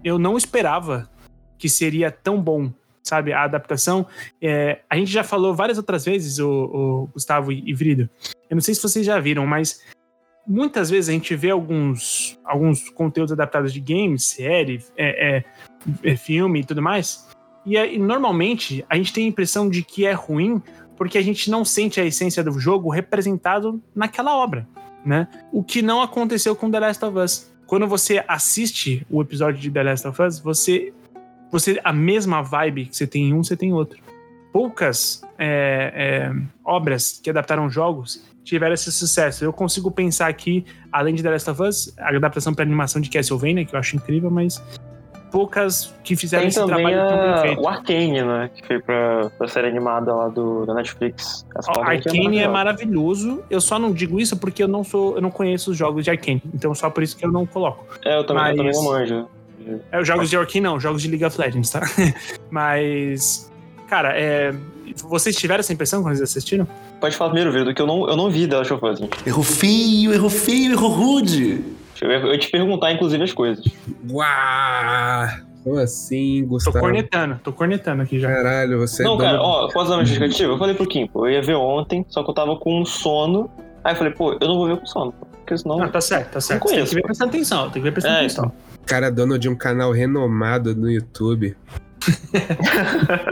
eu 0.03 0.19
não 0.19 0.37
esperava 0.37 1.09
que 1.57 1.69
seria 1.69 2.11
tão 2.11 2.41
bom, 2.41 2.73
sabe? 3.01 3.31
A 3.31 3.43
adaptação. 3.43 4.05
É, 4.41 4.81
a 4.89 4.97
gente 4.97 5.11
já 5.11 5.23
falou 5.23 5.55
várias 5.55 5.77
outras 5.77 6.03
vezes, 6.03 6.37
o, 6.37 6.49
o 6.49 7.07
Gustavo 7.13 7.53
e 7.53 7.73
Vrido. 7.73 8.09
Eu 8.49 8.55
não 8.55 8.61
sei 8.61 8.75
se 8.75 8.81
vocês 8.81 9.05
já 9.05 9.17
viram, 9.17 9.47
mas 9.47 9.81
muitas 10.45 10.89
vezes 10.89 11.09
a 11.09 11.13
gente 11.13 11.33
vê 11.37 11.51
alguns, 11.51 12.37
alguns 12.43 12.89
conteúdos 12.89 13.31
adaptados 13.31 13.71
de 13.71 13.79
games, 13.79 14.25
série, 14.25 14.83
é, 14.97 15.37
é, 15.37 15.43
é, 16.03 16.15
filme 16.17 16.59
e 16.59 16.65
tudo 16.65 16.81
mais. 16.81 17.29
E, 17.65 17.77
e 17.77 17.97
normalmente 17.97 18.85
a 18.89 18.97
gente 18.97 19.13
tem 19.13 19.23
a 19.25 19.29
impressão 19.29 19.69
de 19.69 19.83
que 19.83 20.05
é 20.05 20.11
ruim 20.11 20.61
porque 20.97 21.17
a 21.17 21.21
gente 21.21 21.49
não 21.49 21.65
sente 21.65 21.99
a 21.99 22.05
essência 22.05 22.43
do 22.43 22.59
jogo 22.59 22.89
representado 22.89 23.81
naquela 23.95 24.35
obra, 24.35 24.67
né? 25.05 25.27
O 25.51 25.63
que 25.63 25.81
não 25.81 26.01
aconteceu 26.01 26.55
com 26.55 26.69
The 26.69 26.79
Last 26.79 27.05
of 27.05 27.17
Us 27.17 27.55
quando 27.65 27.87
você 27.87 28.23
assiste 28.27 29.05
o 29.09 29.21
episódio 29.21 29.59
de 29.59 29.71
The 29.71 29.83
Last 29.83 30.07
of 30.07 30.21
Us, 30.21 30.39
você, 30.39 30.93
você 31.51 31.79
a 31.83 31.91
mesma 31.91 32.41
vibe 32.41 32.85
que 32.85 32.95
você 32.95 33.07
tem 33.07 33.29
em 33.29 33.33
um, 33.33 33.43
você 33.43 33.57
tem 33.57 33.69
em 33.69 33.73
outro. 33.73 33.99
Poucas 34.51 35.21
é, 35.37 35.91
é, 35.95 36.35
obras 36.63 37.19
que 37.21 37.29
adaptaram 37.29 37.69
jogos 37.69 38.23
tiveram 38.43 38.73
esse 38.73 38.91
sucesso. 38.91 39.43
Eu 39.43 39.51
consigo 39.51 39.89
pensar 39.89 40.27
aqui, 40.27 40.65
além 40.91 41.15
de 41.15 41.23
The 41.23 41.31
Last 41.31 41.49
of 41.49 41.61
Us, 41.63 41.93
a 41.97 42.15
adaptação 42.15 42.53
para 42.53 42.63
animação 42.63 43.01
de 43.01 43.09
Castlevania, 43.09 43.65
que 43.65 43.75
eu 43.75 43.79
acho 43.79 43.95
incrível, 43.95 44.29
mas 44.29 44.63
poucas 45.35 45.93
que 46.01 46.15
fizeram 46.15 46.43
Tem 46.43 46.47
esse 46.47 46.57
também 46.57 46.85
trabalho 46.85 47.09
tão 47.09 47.19
bem 47.19 47.29
a, 47.29 47.37
feito. 47.41 47.61
o 47.61 47.67
Arcane, 47.67 48.21
né? 48.21 48.49
Que 48.55 48.65
foi 48.65 48.79
pra, 48.79 49.29
pra 49.37 49.49
série 49.49 49.67
animada 49.67 50.15
lá 50.15 50.29
do, 50.29 50.65
da 50.65 50.73
Netflix. 50.73 51.45
O 51.53 51.73
parte 51.73 52.07
Arcane 52.07 52.37
é 52.37 52.47
maravilhoso. 52.47 53.43
Eu 53.49 53.59
só 53.59 53.77
não 53.77 53.91
digo 53.91 54.17
isso 54.17 54.37
porque 54.37 54.63
eu 54.63 54.67
não 54.69 54.81
sou, 54.81 55.15
eu 55.15 55.21
não 55.21 55.29
conheço 55.29 55.71
os 55.71 55.77
jogos 55.77 56.05
de 56.05 56.09
Arcane. 56.09 56.41
Então 56.53 56.73
só 56.73 56.89
por 56.89 57.03
isso 57.03 57.17
que 57.17 57.25
eu 57.25 57.31
não 57.33 57.45
coloco. 57.45 57.85
É, 58.05 58.17
eu 58.17 58.23
também, 58.23 58.43
eu 58.51 58.55
também 58.55 58.65
Mas- 58.67 58.77
não 58.77 58.83
manjo. 58.85 59.27
É 59.91 59.99
os 59.99 60.07
jogos 60.07 60.29
de 60.29 60.37
Arcane 60.37 60.61
não, 60.61 60.79
jogos 60.79 61.01
de 61.01 61.09
League 61.09 61.25
of 61.25 61.37
Legends, 61.41 61.69
tá? 61.69 61.81
Mas 62.49 63.51
cara, 63.89 64.13
é, 64.17 64.53
vocês 65.03 65.35
tiveram 65.35 65.59
essa 65.59 65.73
impressão 65.73 66.01
quando 66.01 66.15
vocês 66.15 66.29
assistiram? 66.29 66.65
Pode 67.01 67.13
falar 67.17 67.31
primeiro, 67.31 67.51
Vido, 67.51 67.73
que 67.73 67.81
eu 67.81 67.87
não, 67.87 68.07
eu 68.07 68.15
não 68.15 68.29
vi 68.29 68.47
The 68.47 68.55
Last 68.55 68.73
of 68.73 68.85
Us. 68.85 69.01
Errou 69.27 69.43
feio, 69.43 70.13
errou 70.13 70.29
feio, 70.29 70.71
errou 70.71 70.89
rude. 70.91 71.61
Eu 72.01 72.31
ia 72.31 72.37
te 72.37 72.49
perguntar, 72.49 72.91
inclusive, 72.91 73.23
as 73.23 73.31
coisas. 73.33 73.63
Uau! 74.09 75.27
Como 75.63 75.79
assim, 75.79 76.43
Tô 76.43 76.49
Gustavo? 76.49 76.79
cornetando, 76.79 77.39
tô 77.43 77.51
cornetando 77.51 78.03
aqui 78.03 78.19
já. 78.19 78.27
Caralho, 78.31 78.79
você 78.79 79.01
é 79.01 79.05
não, 79.05 79.17
dono 79.17 79.29
cara, 79.29 79.41
ó, 79.41 79.67
posso 79.71 79.89
dar 79.89 79.95
uma 79.97 80.05
justificativa? 80.05 80.53
Eu 80.53 80.57
falei 80.59 80.75
pro 80.75 80.85
Kim, 80.87 81.07
pô, 81.07 81.25
eu 81.25 81.31
ia 81.33 81.41
ver 81.41 81.55
ontem, 81.55 82.05
só 82.07 82.23
que 82.23 82.29
eu 82.29 82.33
tava 82.35 82.55
com 82.57 82.85
sono. 82.85 83.49
Aí 83.83 83.93
eu 83.93 83.97
falei, 83.97 84.13
pô, 84.13 84.33
eu 84.39 84.47
não 84.47 84.57
vou 84.57 84.67
ver 84.67 84.77
com 84.77 84.85
sono, 84.85 85.11
porque 85.11 85.57
senão. 85.57 85.77
Não, 85.79 85.89
tá 85.89 85.99
certo, 86.01 86.33
tá 86.33 86.39
certo. 86.41 86.61
Você 86.61 86.67
tem 86.67 86.75
conheço, 86.75 86.89
que 86.89 86.95
ver 86.97 87.01
prestando 87.03 87.29
atenção, 87.29 87.63
tem 87.71 87.81
que 87.81 87.87
ver 87.89 87.91
prestando 87.93 88.15
É, 88.15 88.19
atenção. 88.19 88.51
cara 88.85 89.09
dono 89.09 89.39
de 89.39 89.49
um 89.49 89.55
canal 89.55 89.91
renomado 89.91 90.75
no 90.75 90.89
YouTube. 90.91 91.57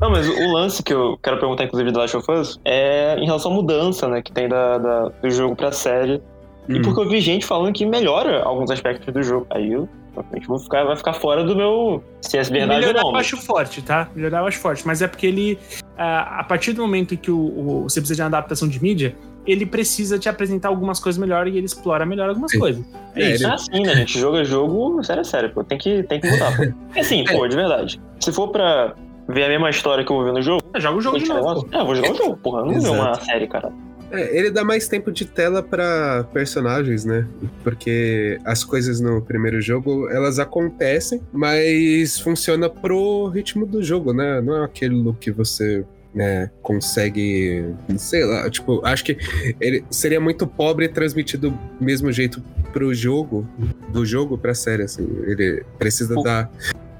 Não, 0.00 0.10
mas 0.10 0.28
o 0.28 0.52
lance 0.52 0.82
que 0.82 0.92
eu 0.92 1.16
quero 1.22 1.38
perguntar, 1.38 1.64
inclusive, 1.64 1.90
do 1.92 1.98
Last 1.98 2.16
of 2.16 2.30
Us 2.32 2.60
é 2.64 3.16
em 3.18 3.26
relação 3.26 3.52
à 3.52 3.54
mudança, 3.54 4.08
né, 4.08 4.20
que 4.22 4.32
tem 4.32 4.48
da, 4.48 4.78
da- 4.78 5.08
do 5.22 5.30
jogo 5.30 5.54
pra 5.54 5.70
série. 5.72 6.20
E 6.68 6.74
Hum. 6.78 6.82
porque 6.82 7.00
eu 7.00 7.08
vi 7.08 7.20
gente 7.20 7.44
falando 7.44 7.72
que 7.74 7.84
melhora 7.84 8.42
alguns 8.44 8.70
aspectos 8.70 9.12
do 9.12 9.22
jogo. 9.22 9.46
Aí 9.50 9.72
eu, 9.72 9.88
provavelmente, 10.14 10.46
vou 10.46 10.58
ficar, 10.58 10.84
vai 10.84 10.96
ficar 10.96 11.12
fora 11.14 11.42
do 11.42 11.56
meu. 11.56 12.02
Se 12.20 12.38
é 12.38 12.42
verdade 12.42 12.70
ou 12.72 12.78
Melhorar 12.80 13.02
não. 13.02 13.10
eu 13.10 13.16
acho 13.16 13.36
forte, 13.36 13.82
tá? 13.82 14.08
Melhorar 14.14 14.40
eu 14.40 14.46
acho 14.46 14.58
forte. 14.58 14.86
Mas 14.86 15.02
é 15.02 15.08
porque 15.08 15.26
ele, 15.26 15.58
ah, 15.98 16.40
a 16.40 16.44
partir 16.44 16.72
do 16.72 16.82
momento 16.82 17.16
que 17.16 17.30
o, 17.30 17.36
o- 17.38 17.82
você 17.88 18.00
precisa 18.00 18.14
de 18.16 18.22
uma 18.22 18.28
adaptação 18.28 18.68
de 18.68 18.80
mídia, 18.80 19.16
ele 19.44 19.66
precisa 19.66 20.20
te 20.20 20.28
apresentar 20.28 20.68
algumas 20.68 21.00
coisas 21.00 21.18
melhor 21.20 21.48
e 21.48 21.56
ele 21.56 21.66
explora 21.66 22.06
melhor 22.06 22.28
algumas 22.28 22.52
Sim. 22.52 22.60
coisas. 22.60 22.84
É, 23.16 23.22
É, 23.22 23.30
isso. 23.34 23.44
ele- 23.44 23.52
Ah, 23.52 23.58
sim, 23.58 23.82
né? 23.82 23.92
A 23.92 23.96
gente 23.96 24.18
joga 24.20 24.44
jogo, 24.44 25.02
sério, 25.02 25.22
é 25.22 25.24
sério, 25.24 25.50
pô. 25.52 25.64
Tem 25.64 25.76
que, 25.78 26.04
tem 26.04 26.20
que 26.20 26.28
mudar, 26.30 26.56
pô. 26.56 26.62
É 26.94 27.00
assim, 27.00 27.24
pô, 27.24 27.46
de 27.48 27.56
verdade. 27.56 28.00
Se 28.20 28.30
for 28.32 28.48
pra 28.48 28.94
ver 29.28 29.44
a 29.44 29.48
mesma 29.48 29.68
história 29.70 30.04
que 30.04 30.12
eu 30.12 30.16
vou 30.16 30.24
ver 30.26 30.32
no 30.32 30.42
jogo, 30.42 30.62
Joga 30.76 30.96
o 30.96 31.00
jogo 31.00 31.18
de 31.18 31.26
novo. 31.28 31.66
é, 31.72 31.80
eu 31.80 31.84
vou 31.86 31.94
jogar 31.96 32.12
o 32.12 32.14
jogo, 32.14 32.36
porra. 32.36 32.60
Eu 32.60 32.66
não 32.66 32.72
vou 32.74 32.82
ver 32.82 32.88
uma 32.90 33.14
série, 33.20 33.46
cara. 33.48 33.72
É, 34.12 34.36
ele 34.36 34.50
dá 34.50 34.62
mais 34.62 34.86
tempo 34.86 35.10
de 35.10 35.24
tela 35.24 35.62
pra 35.62 36.24
personagens, 36.32 37.04
né? 37.04 37.26
Porque 37.64 38.38
as 38.44 38.62
coisas 38.62 39.00
no 39.00 39.22
primeiro 39.22 39.60
jogo, 39.60 40.08
elas 40.10 40.38
acontecem, 40.38 41.20
mas 41.32 42.20
funciona 42.20 42.68
pro 42.68 43.28
ritmo 43.28 43.64
do 43.64 43.82
jogo, 43.82 44.12
né? 44.12 44.40
Não 44.42 44.62
é 44.62 44.64
aquilo 44.64 45.14
que 45.14 45.30
você 45.30 45.84
né, 46.14 46.50
consegue, 46.60 47.64
sei 47.96 48.24
lá, 48.24 48.48
tipo, 48.50 48.84
acho 48.84 49.02
que 49.02 49.16
ele 49.58 49.82
seria 49.90 50.20
muito 50.20 50.46
pobre 50.46 50.86
transmitir 50.88 51.40
do 51.40 51.58
mesmo 51.80 52.12
jeito 52.12 52.42
pro 52.70 52.92
jogo, 52.92 53.46
do 53.88 54.04
jogo 54.04 54.36
pra 54.36 54.54
série, 54.54 54.82
assim. 54.82 55.08
Ele 55.26 55.64
precisa 55.78 56.14
Pô. 56.14 56.22
dar 56.22 56.50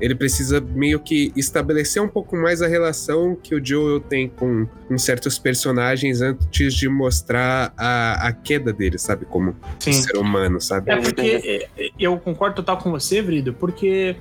ele 0.02 0.16
precisa 0.16 0.60
meio 0.60 0.98
que 0.98 1.32
estabelecer 1.36 2.02
um 2.02 2.08
pouco 2.08 2.36
mais 2.36 2.60
a 2.60 2.66
relação 2.66 3.36
que 3.40 3.54
o 3.54 3.64
Joel 3.64 4.00
tem 4.00 4.28
com, 4.28 4.66
com 4.88 4.98
certos 4.98 5.38
personagens 5.38 6.20
antes 6.20 6.74
de 6.74 6.88
mostrar 6.88 7.72
a, 7.78 8.26
a 8.26 8.32
queda 8.32 8.72
dele, 8.72 8.98
sabe? 8.98 9.24
Como 9.24 9.54
Sim. 9.78 9.92
ser 9.92 10.16
humano, 10.16 10.60
sabe? 10.60 10.90
É 10.90 10.96
porque 10.96 11.68
é, 11.76 11.84
é, 11.84 11.90
eu 12.00 12.18
concordo 12.18 12.56
total 12.56 12.78
com 12.78 12.90
você, 12.90 13.22
Vrido, 13.22 13.54
porque 13.54 14.16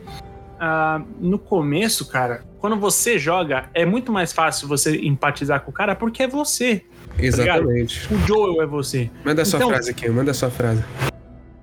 ah, 0.60 1.02
no 1.20 1.40
começo, 1.40 2.06
cara, 2.08 2.44
quando 2.60 2.78
você 2.78 3.18
joga, 3.18 3.68
é 3.74 3.84
muito 3.84 4.12
mais 4.12 4.32
fácil 4.32 4.68
você 4.68 4.96
empatizar 4.98 5.62
com 5.62 5.72
o 5.72 5.74
cara 5.74 5.96
porque 5.96 6.22
é 6.22 6.28
você. 6.28 6.86
Exatamente. 7.18 8.08
O 8.14 8.20
Joel 8.28 8.62
é 8.62 8.68
você. 8.68 9.10
Manda 9.26 9.42
a 9.42 9.46
sua 9.46 9.58
Então- 9.58 9.70
frase 9.70 9.90
aqui, 9.90 10.08
manda 10.12 10.30
a 10.30 10.36
sua 10.36 10.52
frase. 10.52 10.84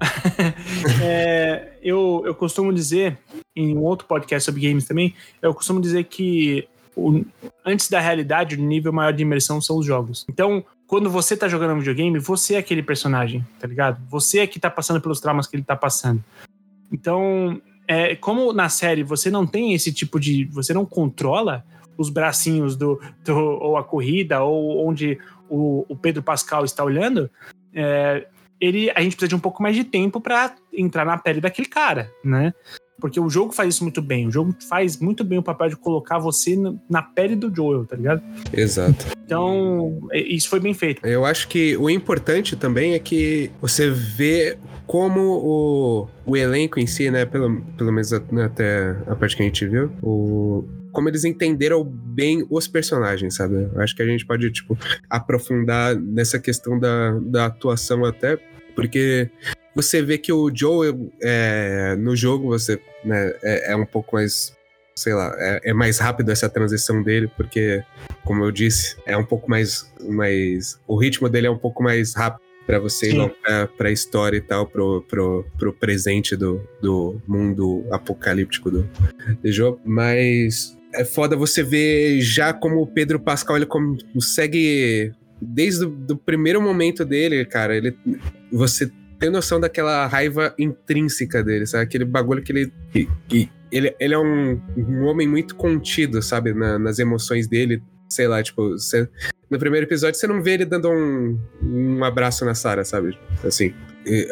É, 1.02 1.72
eu, 1.82 2.22
eu 2.24 2.34
costumo 2.34 2.72
dizer, 2.72 3.18
em 3.54 3.76
um 3.76 3.82
outro 3.82 4.06
podcast 4.06 4.44
sobre 4.46 4.66
games 4.66 4.84
também, 4.86 5.14
eu 5.40 5.54
costumo 5.54 5.80
dizer 5.80 6.04
que 6.04 6.66
o- 6.96 7.24
antes 7.64 7.88
da 7.88 8.00
realidade, 8.00 8.56
o 8.56 8.60
nível 8.60 8.92
maior 8.92 9.12
de 9.12 9.22
imersão 9.22 9.60
são 9.60 9.78
os 9.78 9.86
jogos. 9.86 10.24
Então, 10.28 10.64
quando 10.86 11.10
você 11.10 11.36
tá 11.36 11.48
jogando 11.48 11.74
um 11.74 11.78
videogame, 11.78 12.18
você 12.18 12.54
é 12.54 12.58
aquele 12.58 12.82
personagem, 12.82 13.46
tá 13.60 13.66
ligado? 13.66 14.00
Você 14.08 14.40
é 14.40 14.46
que 14.46 14.58
tá 14.58 14.70
passando 14.70 15.00
pelos 15.00 15.20
traumas 15.20 15.46
que 15.46 15.56
ele 15.56 15.62
tá 15.62 15.76
passando. 15.76 16.22
Então, 16.92 17.60
é, 17.86 18.16
como 18.16 18.52
na 18.52 18.68
série 18.68 19.02
você 19.02 19.30
não 19.30 19.46
tem 19.46 19.74
esse 19.74 19.92
tipo 19.92 20.18
de. 20.18 20.44
Você 20.46 20.72
não 20.72 20.84
controla 20.84 21.64
os 21.96 22.08
bracinhos 22.10 22.76
do, 22.76 23.00
do 23.24 23.36
ou 23.36 23.76
a 23.76 23.84
corrida, 23.84 24.42
ou 24.42 24.86
onde 24.86 25.18
o, 25.48 25.84
o 25.88 25.96
Pedro 25.96 26.22
Pascal 26.22 26.64
está 26.64 26.84
olhando, 26.84 27.28
é, 27.74 28.26
ele, 28.60 28.90
a 28.94 29.00
gente 29.00 29.16
precisa 29.16 29.28
de 29.28 29.34
um 29.34 29.40
pouco 29.40 29.62
mais 29.62 29.74
de 29.76 29.84
tempo 29.84 30.20
para 30.20 30.54
entrar 30.72 31.04
na 31.04 31.16
pele 31.18 31.40
daquele 31.40 31.68
cara, 31.68 32.10
né? 32.24 32.52
Porque 33.00 33.20
o 33.20 33.30
jogo 33.30 33.52
faz 33.52 33.74
isso 33.74 33.84
muito 33.84 34.02
bem. 34.02 34.26
O 34.26 34.30
jogo 34.30 34.54
faz 34.68 34.98
muito 34.98 35.22
bem 35.22 35.38
o 35.38 35.42
papel 35.42 35.68
de 35.68 35.76
colocar 35.76 36.18
você 36.18 36.56
na 36.90 37.00
pele 37.00 37.36
do 37.36 37.54
Joel, 37.54 37.84
tá 37.86 37.94
ligado? 37.94 38.22
Exato. 38.52 39.06
Então, 39.24 40.08
é- 40.10 40.20
isso 40.20 40.48
foi 40.48 40.58
bem 40.58 40.74
feito. 40.74 41.06
Eu 41.06 41.24
acho 41.24 41.46
que 41.46 41.76
o 41.76 41.88
importante 41.88 42.56
também 42.56 42.94
é 42.94 42.98
que 42.98 43.52
você 43.60 43.88
vê 43.88 44.58
como 44.84 45.20
o, 45.20 46.08
o 46.26 46.36
elenco 46.36 46.80
em 46.80 46.86
si, 46.86 47.08
né? 47.10 47.24
Pelo, 47.24 47.60
pelo 47.76 47.92
menos 47.92 48.12
até 48.12 48.96
a 49.06 49.14
parte 49.14 49.36
que 49.36 49.42
a 49.42 49.46
gente 49.46 49.64
viu, 49.66 49.92
o, 50.02 50.64
como 50.98 51.08
eles 51.08 51.24
entenderam 51.24 51.84
bem 51.84 52.44
os 52.50 52.66
personagens, 52.66 53.36
sabe? 53.36 53.70
Eu 53.72 53.80
acho 53.80 53.94
que 53.94 54.02
a 54.02 54.04
gente 54.04 54.26
pode, 54.26 54.50
tipo, 54.50 54.76
aprofundar 55.08 55.94
nessa 55.94 56.40
questão 56.40 56.76
da, 56.76 57.12
da 57.20 57.46
atuação 57.46 58.04
até, 58.04 58.36
porque 58.74 59.30
você 59.76 60.02
vê 60.02 60.18
que 60.18 60.32
o 60.32 60.50
Joe 60.52 61.08
é, 61.22 61.94
no 61.94 62.16
jogo, 62.16 62.48
você 62.48 62.80
né, 63.04 63.32
é, 63.44 63.74
é 63.74 63.76
um 63.76 63.86
pouco 63.86 64.16
mais. 64.16 64.52
Sei 64.96 65.14
lá, 65.14 65.32
é, 65.38 65.70
é 65.70 65.72
mais 65.72 66.00
rápido 66.00 66.32
essa 66.32 66.48
transição 66.48 67.00
dele, 67.00 67.30
porque 67.36 67.80
como 68.24 68.42
eu 68.42 68.50
disse, 68.50 68.96
é 69.06 69.16
um 69.16 69.24
pouco 69.24 69.48
mais, 69.48 69.88
mais. 70.02 70.80
O 70.84 70.98
ritmo 70.98 71.28
dele 71.28 71.46
é 71.46 71.50
um 71.50 71.58
pouco 71.58 71.80
mais 71.80 72.12
rápido 72.12 72.42
pra 72.66 72.80
você 72.80 73.10
ir 73.10 73.12
Sim. 73.12 73.30
pra, 73.40 73.68
pra 73.68 73.92
história 73.92 74.36
e 74.36 74.40
tal, 74.40 74.66
pro, 74.66 75.02
pro, 75.02 75.46
pro 75.56 75.72
presente 75.72 76.34
do, 76.34 76.60
do 76.82 77.22
mundo 77.24 77.86
apocalíptico 77.92 78.68
do, 78.68 78.90
do 79.40 79.52
jogo. 79.52 79.80
Mas 79.84 80.76
é 80.94 81.04
foda 81.04 81.36
você 81.36 81.62
ver 81.62 82.20
já 82.20 82.52
como 82.52 82.80
o 82.80 82.86
Pedro 82.86 83.18
Pascal 83.20 83.56
ele 83.56 83.66
consegue. 83.66 85.12
Desde 85.40 85.84
o 85.84 85.88
do 85.88 86.16
primeiro 86.16 86.60
momento 86.60 87.04
dele, 87.04 87.44
cara, 87.44 87.76
ele. 87.76 87.96
Você 88.50 88.90
tem 89.20 89.30
noção 89.30 89.60
daquela 89.60 90.06
raiva 90.06 90.54
intrínseca 90.58 91.42
dele, 91.44 91.64
sabe? 91.66 91.84
Aquele 91.84 92.04
bagulho 92.04 92.42
que 92.42 92.52
ele. 92.52 92.72
que- 93.28 93.48
ele, 93.70 93.94
ele 94.00 94.14
é 94.14 94.18
um, 94.18 94.58
um 94.76 95.04
homem 95.04 95.28
muito 95.28 95.54
contido, 95.54 96.22
sabe? 96.22 96.54
Na- 96.54 96.78
nas 96.78 96.98
emoções 96.98 97.46
dele. 97.46 97.82
Sei 98.08 98.26
lá, 98.26 98.42
tipo, 98.42 98.70
você- 98.70 99.06
no 99.50 99.58
primeiro 99.58 99.86
episódio 99.86 100.18
você 100.18 100.26
não 100.26 100.42
vê 100.42 100.52
ele 100.54 100.64
dando 100.64 100.90
um, 100.90 101.38
um 101.62 102.02
abraço 102.02 102.44
na 102.44 102.54
Sarah, 102.54 102.82
sabe? 102.84 103.16
Assim. 103.44 103.74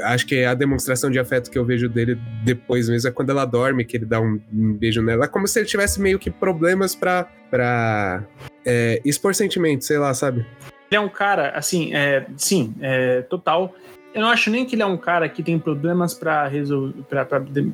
Acho 0.04 0.26
que 0.26 0.44
a 0.44 0.54
demonstração 0.54 1.10
de 1.10 1.18
afeto 1.18 1.50
que 1.50 1.58
eu 1.58 1.64
vejo 1.64 1.88
dele 1.88 2.18
depois 2.44 2.88
mesmo 2.88 3.08
é 3.08 3.12
quando 3.12 3.30
ela 3.30 3.44
dorme, 3.44 3.84
que 3.84 3.96
ele 3.96 4.06
dá 4.06 4.20
um, 4.20 4.40
um 4.52 4.72
beijo 4.72 5.02
nela. 5.02 5.24
É 5.24 5.28
como 5.28 5.46
se 5.46 5.58
ele 5.58 5.66
tivesse 5.66 6.00
meio 6.00 6.18
que 6.18 6.30
problemas 6.30 6.94
pra, 6.94 7.28
pra 7.50 8.24
é, 8.64 9.00
expor 9.04 9.34
sentimentos, 9.34 9.86
sei 9.86 9.98
lá, 9.98 10.14
sabe? 10.14 10.46
Ele 10.90 10.96
é 10.96 11.00
um 11.00 11.08
cara, 11.08 11.50
assim, 11.50 11.94
é, 11.94 12.26
sim, 12.36 12.74
é, 12.80 13.22
total. 13.22 13.74
Eu 14.14 14.22
não 14.22 14.28
acho 14.28 14.50
nem 14.50 14.64
que 14.64 14.74
ele 14.74 14.82
é 14.82 14.86
um 14.86 14.96
cara 14.96 15.28
que 15.28 15.42
tem 15.42 15.58
problemas 15.58 16.14
pra 16.14 16.48
resolver, 16.48 17.02
pra, 17.02 17.26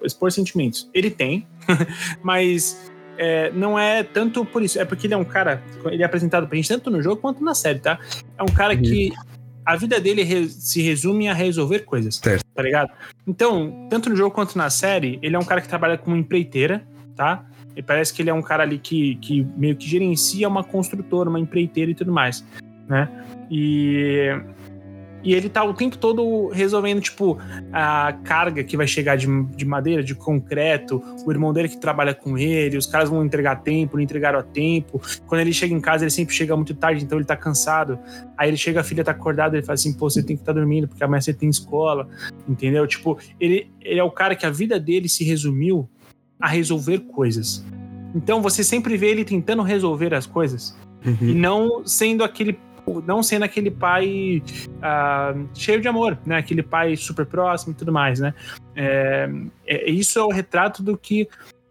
expor 0.02 0.32
sentimentos. 0.32 0.90
Ele 0.92 1.10
tem, 1.10 1.46
mas 2.22 2.90
é, 3.16 3.50
não 3.52 3.78
é 3.78 4.02
tanto 4.02 4.44
por 4.44 4.62
isso. 4.62 4.80
É 4.80 4.84
porque 4.84 5.06
ele 5.06 5.14
é 5.14 5.16
um 5.16 5.24
cara, 5.24 5.62
ele 5.86 6.02
é 6.02 6.06
apresentado 6.06 6.48
pra 6.48 6.56
gente 6.56 6.68
tanto 6.68 6.90
no 6.90 7.02
jogo 7.02 7.20
quanto 7.20 7.44
na 7.44 7.54
série, 7.54 7.78
tá? 7.78 7.98
É 8.36 8.42
um 8.42 8.46
cara 8.46 8.76
que 8.76 9.12
a 9.64 9.76
vida 9.76 10.00
dele 10.00 10.22
re- 10.22 10.48
se 10.48 10.82
resume 10.82 11.28
a 11.28 11.34
resolver 11.34 11.80
coisas, 11.80 12.16
Certo. 12.16 12.44
tá 12.54 12.62
ligado? 12.62 12.90
Então, 13.26 13.86
tanto 13.88 14.10
no 14.10 14.16
jogo 14.16 14.34
quanto 14.34 14.56
na 14.58 14.68
série, 14.70 15.18
ele 15.22 15.36
é 15.36 15.38
um 15.38 15.44
cara 15.44 15.60
que 15.60 15.68
trabalha 15.68 15.96
como 15.96 16.16
empreiteira, 16.16 16.84
tá? 17.14 17.44
E 17.76 17.82
parece 17.82 18.12
que 18.12 18.20
ele 18.22 18.30
é 18.30 18.34
um 18.34 18.42
cara 18.42 18.62
ali 18.64 18.78
que, 18.78 19.14
que 19.16 19.46
meio 19.56 19.74
que 19.76 19.88
gerencia 19.88 20.48
uma 20.48 20.62
construtora, 20.64 21.28
uma 21.30 21.40
empreiteira 21.40 21.90
e 21.90 21.94
tudo 21.94 22.12
mais, 22.12 22.44
né? 22.88 23.08
E, 23.50 24.28
e 25.22 25.34
ele 25.34 25.48
tá 25.48 25.62
o 25.64 25.72
tempo 25.72 25.96
todo 25.96 26.48
resolvendo, 26.48 27.00
tipo, 27.00 27.38
a 27.72 28.12
carga 28.24 28.64
que 28.64 28.76
vai 28.76 28.86
chegar 28.86 29.16
de, 29.16 29.26
de 29.54 29.64
madeira, 29.64 30.02
de 30.02 30.14
concreto, 30.14 31.02
o 31.24 31.30
irmão 31.30 31.52
dele 31.52 31.68
que 31.68 31.78
trabalha 31.78 32.14
com 32.14 32.36
ele, 32.36 32.76
os 32.76 32.86
caras 32.86 33.08
vão 33.08 33.24
entregar 33.24 33.52
a 33.52 33.56
tempo, 33.56 33.96
não 33.96 34.02
entregaram 34.02 34.38
a 34.38 34.42
tempo. 34.42 35.00
Quando 35.26 35.40
ele 35.40 35.52
chega 35.52 35.72
em 35.72 35.80
casa, 35.80 36.04
ele 36.04 36.10
sempre 36.10 36.34
chega 36.34 36.56
muito 36.56 36.74
tarde, 36.74 37.04
então 37.04 37.18
ele 37.18 37.24
tá 37.24 37.36
cansado. 37.36 37.98
Aí 38.36 38.48
ele 38.48 38.56
chega, 38.56 38.80
a 38.80 38.84
filha 38.84 39.04
tá 39.04 39.12
acordada, 39.12 39.56
ele 39.56 39.64
fala 39.64 39.74
assim, 39.74 39.92
pô, 39.92 40.10
você 40.10 40.22
tem 40.22 40.36
que 40.36 40.42
estar 40.42 40.52
dormindo, 40.52 40.88
porque 40.88 41.04
amanhã 41.04 41.20
você 41.20 41.32
tem 41.32 41.48
escola, 41.48 42.08
entendeu? 42.48 42.86
Tipo, 42.86 43.18
ele, 43.38 43.70
ele 43.80 44.00
é 44.00 44.04
o 44.04 44.10
cara 44.10 44.34
que 44.34 44.44
a 44.44 44.50
vida 44.50 44.78
dele 44.80 45.08
se 45.08 45.22
resumiu 45.22 45.88
a 46.40 46.48
resolver 46.48 46.98
coisas. 47.00 47.64
Então 48.14 48.42
você 48.42 48.64
sempre 48.64 48.96
vê 48.96 49.06
ele 49.06 49.24
tentando 49.24 49.62
resolver 49.62 50.12
as 50.14 50.26
coisas 50.26 50.76
e 51.20 51.32
não 51.32 51.84
sendo 51.86 52.22
aquele 52.22 52.58
não 53.06 53.22
sendo 53.22 53.44
aquele 53.44 53.70
pai 53.70 54.42
ah, 54.82 55.34
cheio 55.54 55.80
de 55.80 55.88
amor, 55.88 56.18
né? 56.26 56.36
Aquele 56.38 56.62
pai 56.62 56.96
super 56.96 57.26
próximo 57.26 57.72
e 57.72 57.76
tudo 57.76 57.92
mais, 57.92 58.20
né? 58.20 58.34
É, 58.74 59.28
é- 59.66 59.90
isso 59.90 60.18
é 60.18 60.22
o 60.22 60.30
retrato 60.30 60.82
do 60.82 60.96
que 60.96 61.28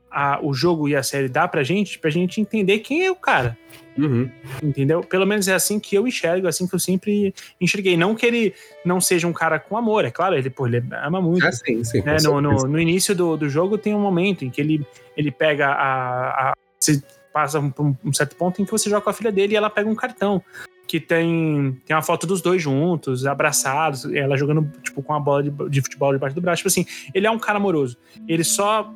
a- 0.10 0.40
o 0.42 0.54
jogo 0.54 0.90
e 0.90 0.96
a 0.96 1.04
série 1.04 1.30
dá 1.30 1.48
pra 1.48 1.64
gente, 1.64 1.98
pra 1.98 2.10
gente 2.10 2.42
entender 2.42 2.80
quem 2.80 3.06
é 3.06 3.12
o 3.12 3.16
cara. 3.16 3.58
Uhum. 3.98 4.30
Entendeu? 4.64 5.02
Pelo 5.02 5.26
menos 5.26 5.48
é 5.48 5.54
assim 5.54 5.80
que 5.80 5.96
eu 5.96 6.08
enxergo, 6.08 6.48
é 6.48 6.50
assim 6.50 6.68
que 6.68 6.74
eu 6.76 6.80
sempre 6.80 7.34
enxerguei. 7.60 7.98
Não 7.98 8.16
que 8.16 8.26
ele 8.26 8.54
não 8.86 9.02
seja 9.02 9.28
um 9.28 9.34
cara 9.34 9.60
com 9.60 9.78
amor, 9.78 10.06
é 10.06 10.12
claro, 10.12 10.36
ele, 10.36 10.50
pô, 10.50 10.66
ele 10.68 10.84
ama 11.04 11.22
muito. 11.22 11.46
Ah, 11.46 11.52
sim, 11.52 11.84
sim. 11.84 12.02
né? 12.02 12.18
no, 12.24 12.40
no, 12.42 12.68
no 12.68 12.80
início 12.80 13.16
do, 13.16 13.36
do 13.36 13.50
jogo 13.50 13.78
tem 13.78 13.94
um 13.94 14.00
momento 14.00 14.46
em 14.46 14.50
que 14.50 14.62
ele, 14.62 14.86
ele 15.16 15.32
pega 15.32 15.68
a. 15.68 16.50
a 16.50 16.54
você 16.80 17.02
passa 17.34 17.62
por 17.62 17.86
um, 17.86 17.96
um 18.04 18.14
certo 18.14 18.36
ponto 18.36 18.62
em 18.62 18.66
que 18.66 18.72
você 18.72 18.90
joga 18.90 19.02
com 19.02 19.10
a 19.10 19.14
filha 19.14 19.32
dele 19.32 19.54
e 19.54 19.56
ela 19.56 19.70
pega 19.70 19.90
um 19.90 19.96
cartão. 19.96 20.44
Que 20.92 21.00
tem, 21.00 21.78
tem 21.86 21.96
uma 21.96 22.02
foto 22.02 22.28
dos 22.28 22.42
dois 22.42 22.62
juntos, 22.62 23.26
abraçados, 23.26 24.04
ela 24.14 24.36
jogando 24.36 24.70
tipo, 24.84 25.02
com 25.02 25.14
a 25.14 25.20
bola 25.22 25.42
de, 25.42 25.50
de 25.70 25.82
futebol 25.82 26.12
debaixo 26.12 26.36
do 26.36 26.42
braço. 26.42 26.58
Tipo 26.58 26.68
assim, 26.68 26.86
ele 27.16 27.26
é 27.26 27.32
um 27.32 27.40
cara 27.40 27.58
amoroso. 27.60 27.96
Ele 28.28 28.44
só 28.44 28.94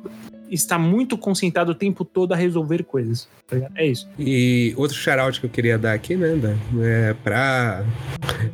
está 0.50 0.78
muito 0.78 1.16
concentrado 1.16 1.72
o 1.72 1.74
tempo 1.74 2.04
todo 2.04 2.32
a 2.34 2.36
resolver 2.36 2.84
coisas. 2.84 3.26
tá? 3.46 3.56
É 3.74 3.86
isso. 3.86 4.06
E 4.18 4.74
outro 4.76 4.94
shout 4.94 5.40
que 5.40 5.46
eu 5.46 5.50
queria 5.50 5.78
dar 5.78 5.94
aqui, 5.94 6.16
né, 6.16 6.36
da, 6.36 6.54
é 6.86 7.14
pra 7.14 7.82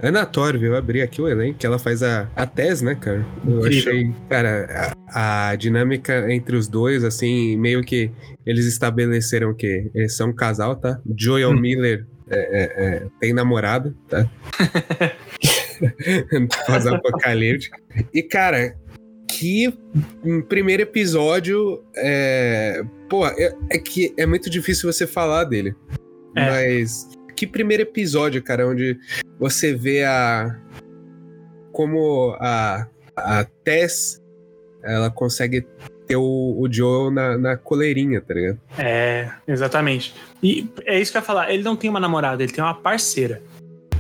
Ana 0.01 0.25
Torv, 0.25 0.63
eu 0.63 0.77
abri 0.77 1.03
aqui 1.03 1.21
o 1.21 1.29
elenco, 1.29 1.59
que 1.59 1.67
ela 1.67 1.81
faz 1.81 2.03
a, 2.03 2.29
a 2.37 2.47
Tess, 2.47 2.81
né, 2.81 2.95
cara? 2.95 3.27
Eu 3.45 3.59
Incrível. 3.59 3.93
achei, 3.93 4.13
cara, 4.31 4.95
a, 5.09 5.51
a 5.51 5.57
dinâmica 5.57 6.33
entre 6.33 6.57
os 6.57 6.69
dois, 6.69 7.03
assim, 7.05 7.57
meio 7.57 7.83
que 7.83 8.11
eles 8.47 8.67
estabeleceram 8.67 9.53
que 9.53 9.91
eles 9.95 10.17
são 10.17 10.31
um 10.31 10.35
casal, 10.35 10.77
tá? 10.77 10.99
Joel 11.19 11.51
Hum. 11.51 11.61
Miller 11.61 12.07
é, 12.29 12.39
é, 12.39 12.85
é, 12.85 13.07
tem 13.21 13.33
namorado, 13.33 13.97
tá? 14.09 14.29
Pós-apocalíptico. 16.67 17.77
E, 18.13 18.23
cara, 18.23 18.77
que 19.29 19.77
primeiro 20.49 20.83
episódio 20.83 21.83
é. 21.97 22.83
Pô, 23.09 23.27
é, 23.27 23.55
é 23.71 23.79
que 23.79 24.15
é 24.17 24.27
muito 24.27 24.49
difícil 24.49 24.93
você 24.93 25.07
falar 25.07 25.45
dele. 25.45 25.75
É. 26.37 26.51
Mas 26.51 27.09
que 27.37 27.47
primeiro 27.47 27.83
episódio, 27.83 28.43
cara, 28.43 28.67
onde 28.67 28.99
você 29.39 29.75
vê 29.75 30.05
a. 30.05 30.59
Como 31.73 32.37
a, 32.39 32.87
a 33.17 33.45
Tess 33.65 34.23
ela 34.85 35.11
consegue 35.11 35.67
ter 36.13 36.17
o, 36.17 36.57
o 36.61 36.69
Joel 36.71 37.11
na, 37.11 37.39
na 37.39 37.57
coleirinha, 37.57 38.21
tá 38.21 38.35
ligado? 38.35 38.61
É, 38.79 39.31
exatamente. 39.49 40.15
E 40.43 40.69
é 40.85 41.01
isso 41.01 41.11
que 41.11 41.17
eu 41.17 41.21
ia 41.21 41.25
falar. 41.27 41.51
Ele 41.51 41.63
não 41.63 41.75
tem 41.75 41.89
uma 41.89 41.99
namorada, 42.01 42.43
ele 42.43 42.53
tem 42.53 42.63
uma 42.63 42.75
parceira. 42.75 43.43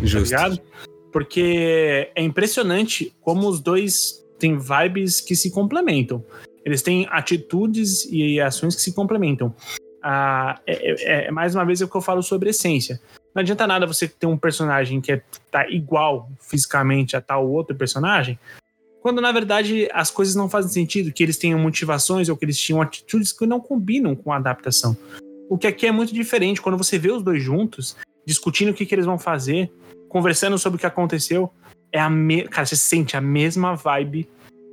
Justo. 0.02 0.30
tá 0.30 0.46
ligado? 0.48 0.62
Porque 1.10 2.10
é 2.14 2.22
impressionante 2.22 3.14
como 3.22 3.48
os 3.48 3.60
dois 3.60 4.22
têm 4.38 4.58
vibes 4.58 5.20
que 5.20 5.34
se 5.34 5.50
complementam. 5.50 6.22
Eles 6.64 6.82
têm 6.82 7.06
atitudes 7.10 8.06
e 8.10 8.40
ações 8.40 8.74
que 8.74 8.82
se 8.82 8.92
complementam. 8.94 9.54
Ah, 10.02 10.60
é, 10.66 11.24
é- 11.24 11.28
é 11.28 11.30
mais 11.30 11.54
uma 11.54 11.64
vez 11.64 11.80
o 11.80 11.88
que 11.88 11.96
eu 11.96 12.00
falo 12.02 12.22
sobre 12.22 12.50
essência. 12.50 13.00
Não 13.34 13.40
adianta 13.40 13.66
nada 13.66 13.86
você 13.86 14.06
ter 14.06 14.26
um 14.26 14.36
personagem 14.36 15.00
que 15.00 15.12
é, 15.12 15.22
tá 15.50 15.66
igual 15.70 16.28
fisicamente 16.40 17.16
a 17.16 17.20
tal 17.20 17.48
outro 17.48 17.74
personagem, 17.74 18.38
quando 19.02 19.20
na 19.20 19.32
verdade 19.32 19.88
as 19.92 20.10
coisas 20.10 20.36
não 20.36 20.48
fazem 20.48 20.70
sentido, 20.70 21.12
que 21.12 21.22
eles 21.22 21.36
tenham 21.36 21.58
motivações 21.58 22.28
ou 22.28 22.36
que 22.36 22.44
eles 22.44 22.56
tinham 22.56 22.80
atitudes 22.80 23.32
que 23.32 23.44
não 23.44 23.60
combinam 23.60 24.14
com 24.14 24.32
a 24.32 24.36
adaptação. 24.36 24.96
O 25.50 25.58
que 25.58 25.66
aqui 25.66 25.86
é 25.86 25.92
muito 25.92 26.14
diferente, 26.14 26.62
quando 26.62 26.78
você 26.78 26.98
vê 26.98 27.10
os 27.10 27.22
dois 27.22 27.42
juntos, 27.42 27.96
discutindo 28.24 28.70
o 28.70 28.74
que, 28.74 28.86
que 28.86 28.94
eles 28.94 29.04
vão 29.04 29.18
fazer, 29.18 29.70
conversando 30.08 30.56
sobre 30.56 30.76
o 30.76 30.80
que 30.80 30.86
aconteceu, 30.86 31.50
é 31.90 31.98
a 31.98 32.08
me... 32.08 32.44
cara, 32.44 32.64
você 32.64 32.76
sente 32.76 33.16
a 33.16 33.20
mesma 33.20 33.74
vibe, 33.74 34.28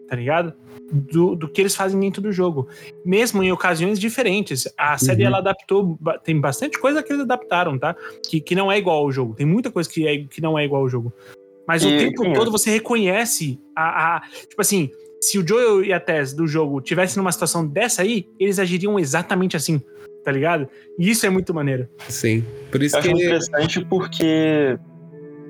tá 0.08 0.16
ligado? 0.16 0.54
Do, 0.92 1.36
do 1.36 1.50
que 1.50 1.62
eles 1.62 1.76
fazem 1.76 2.00
dentro 2.00 2.22
do 2.22 2.32
jogo. 2.32 2.68
Mesmo 3.04 3.44
em 3.44 3.52
ocasiões 3.52 4.00
diferentes. 4.00 4.68
A 4.78 4.98
série 4.98 5.24
Uhum. 5.24 5.28
ela 5.28 5.38
adaptou, 5.40 6.00
tem 6.24 6.40
bastante 6.40 6.80
coisa 6.80 7.04
que 7.04 7.12
eles 7.12 7.24
adaptaram, 7.24 7.78
tá? 7.78 7.96
Que, 8.28 8.40
que 8.40 8.56
não 8.56 8.72
é 8.72 8.78
igual 8.78 9.00
ao 9.00 9.12
jogo. 9.12 9.36
Tem 9.36 9.46
muita 9.46 9.70
coisa 9.70 9.90
que, 9.90 10.08
é, 10.08 10.24
que 10.24 10.40
não 10.40 10.58
é 10.58 10.66
igual 10.66 10.84
ao 10.84 10.90
jogo. 10.90 11.12
Mas 11.70 11.86
o 11.86 11.88
E, 11.88 11.98
tempo 12.00 12.24
sim, 12.24 12.34
todo 12.34 12.50
você 12.52 12.72
reconhece 12.72 13.60
a, 13.76 14.16
a- 14.18 14.22
Tipo 14.50 14.60
assim, 14.60 14.90
se 15.22 15.38
o 15.38 15.48
Joel 15.48 15.84
e 15.86 15.94
a 15.94 16.00
Tess 16.00 16.34
do 16.34 16.48
jogo 16.48 16.82
tivessem 16.82 17.22
numa 17.22 17.32
situação 17.32 17.64
dessa 17.68 18.02
aí, 18.02 18.26
eles 18.40 18.58
agiriam 18.58 18.98
exatamente 19.00 19.56
assim, 19.56 19.80
tá 20.26 20.32
ligado? 20.32 20.68
E 20.98 21.12
isso 21.12 21.26
é 21.28 21.30
muito 21.30 21.54
maneiro. 21.54 21.88
Sim. 22.08 22.44
Por 22.72 22.82
isso 22.82 22.96
Eu 22.96 23.00
acho 23.00 23.08
que. 23.08 23.14
muito 23.14 23.26
interessante 23.28 23.86
porque. 23.86 24.78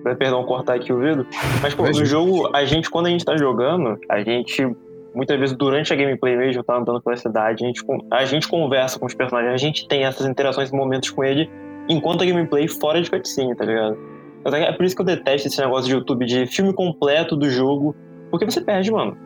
Vai, 0.03 0.15
Perdão, 0.15 0.43
cortar 0.43 0.75
aqui 0.75 0.91
o 0.91 0.99
vidro. 0.99 1.25
Mas, 1.61 1.73
pô, 1.73 1.83
Imagina. 1.83 2.03
no 2.03 2.05
jogo, 2.09 2.49
a 2.53 2.65
gente, 2.65 2.89
quando 2.89 3.05
a 3.05 3.09
gente 3.09 3.23
tá 3.23 3.37
jogando, 3.37 3.97
a 4.09 4.21
gente. 4.21 4.67
Muitas 5.15 5.39
vezes 5.39 5.55
durante 5.57 5.91
a 5.91 5.95
gameplay 5.95 6.35
mesmo, 6.37 6.63
tá 6.63 6.77
andando 6.77 7.01
pela 7.01 7.15
cidade, 7.17 7.63
a 7.63 7.67
gente, 7.67 7.81
a 8.11 8.25
gente 8.25 8.47
conversa 8.47 8.99
com 8.99 9.05
os 9.07 9.13
personagens, 9.13 9.53
a 9.53 9.57
gente 9.57 9.87
tem 9.87 10.03
essas 10.05 10.27
interações 10.27 10.69
e 10.69 10.73
momentos 10.75 11.09
com 11.09 11.23
ele 11.23 11.49
enquanto 11.89 12.21
a 12.21 12.25
gameplay 12.25 12.67
fora 12.67 13.01
de 13.01 13.09
cutscene, 13.09 13.55
tá 13.55 13.65
ligado? 13.65 13.97
É 14.45 14.71
por 14.73 14.85
isso 14.85 14.95
que 14.95 15.01
eu 15.01 15.05
detesto 15.05 15.47
esse 15.47 15.59
negócio 15.59 15.87
de 15.87 15.93
YouTube 15.95 16.25
de 16.25 16.45
filme 16.47 16.73
completo 16.73 17.35
do 17.35 17.49
jogo, 17.49 17.95
porque 18.31 18.45
você 18.45 18.61
perde, 18.61 18.91
mano. 18.91 19.17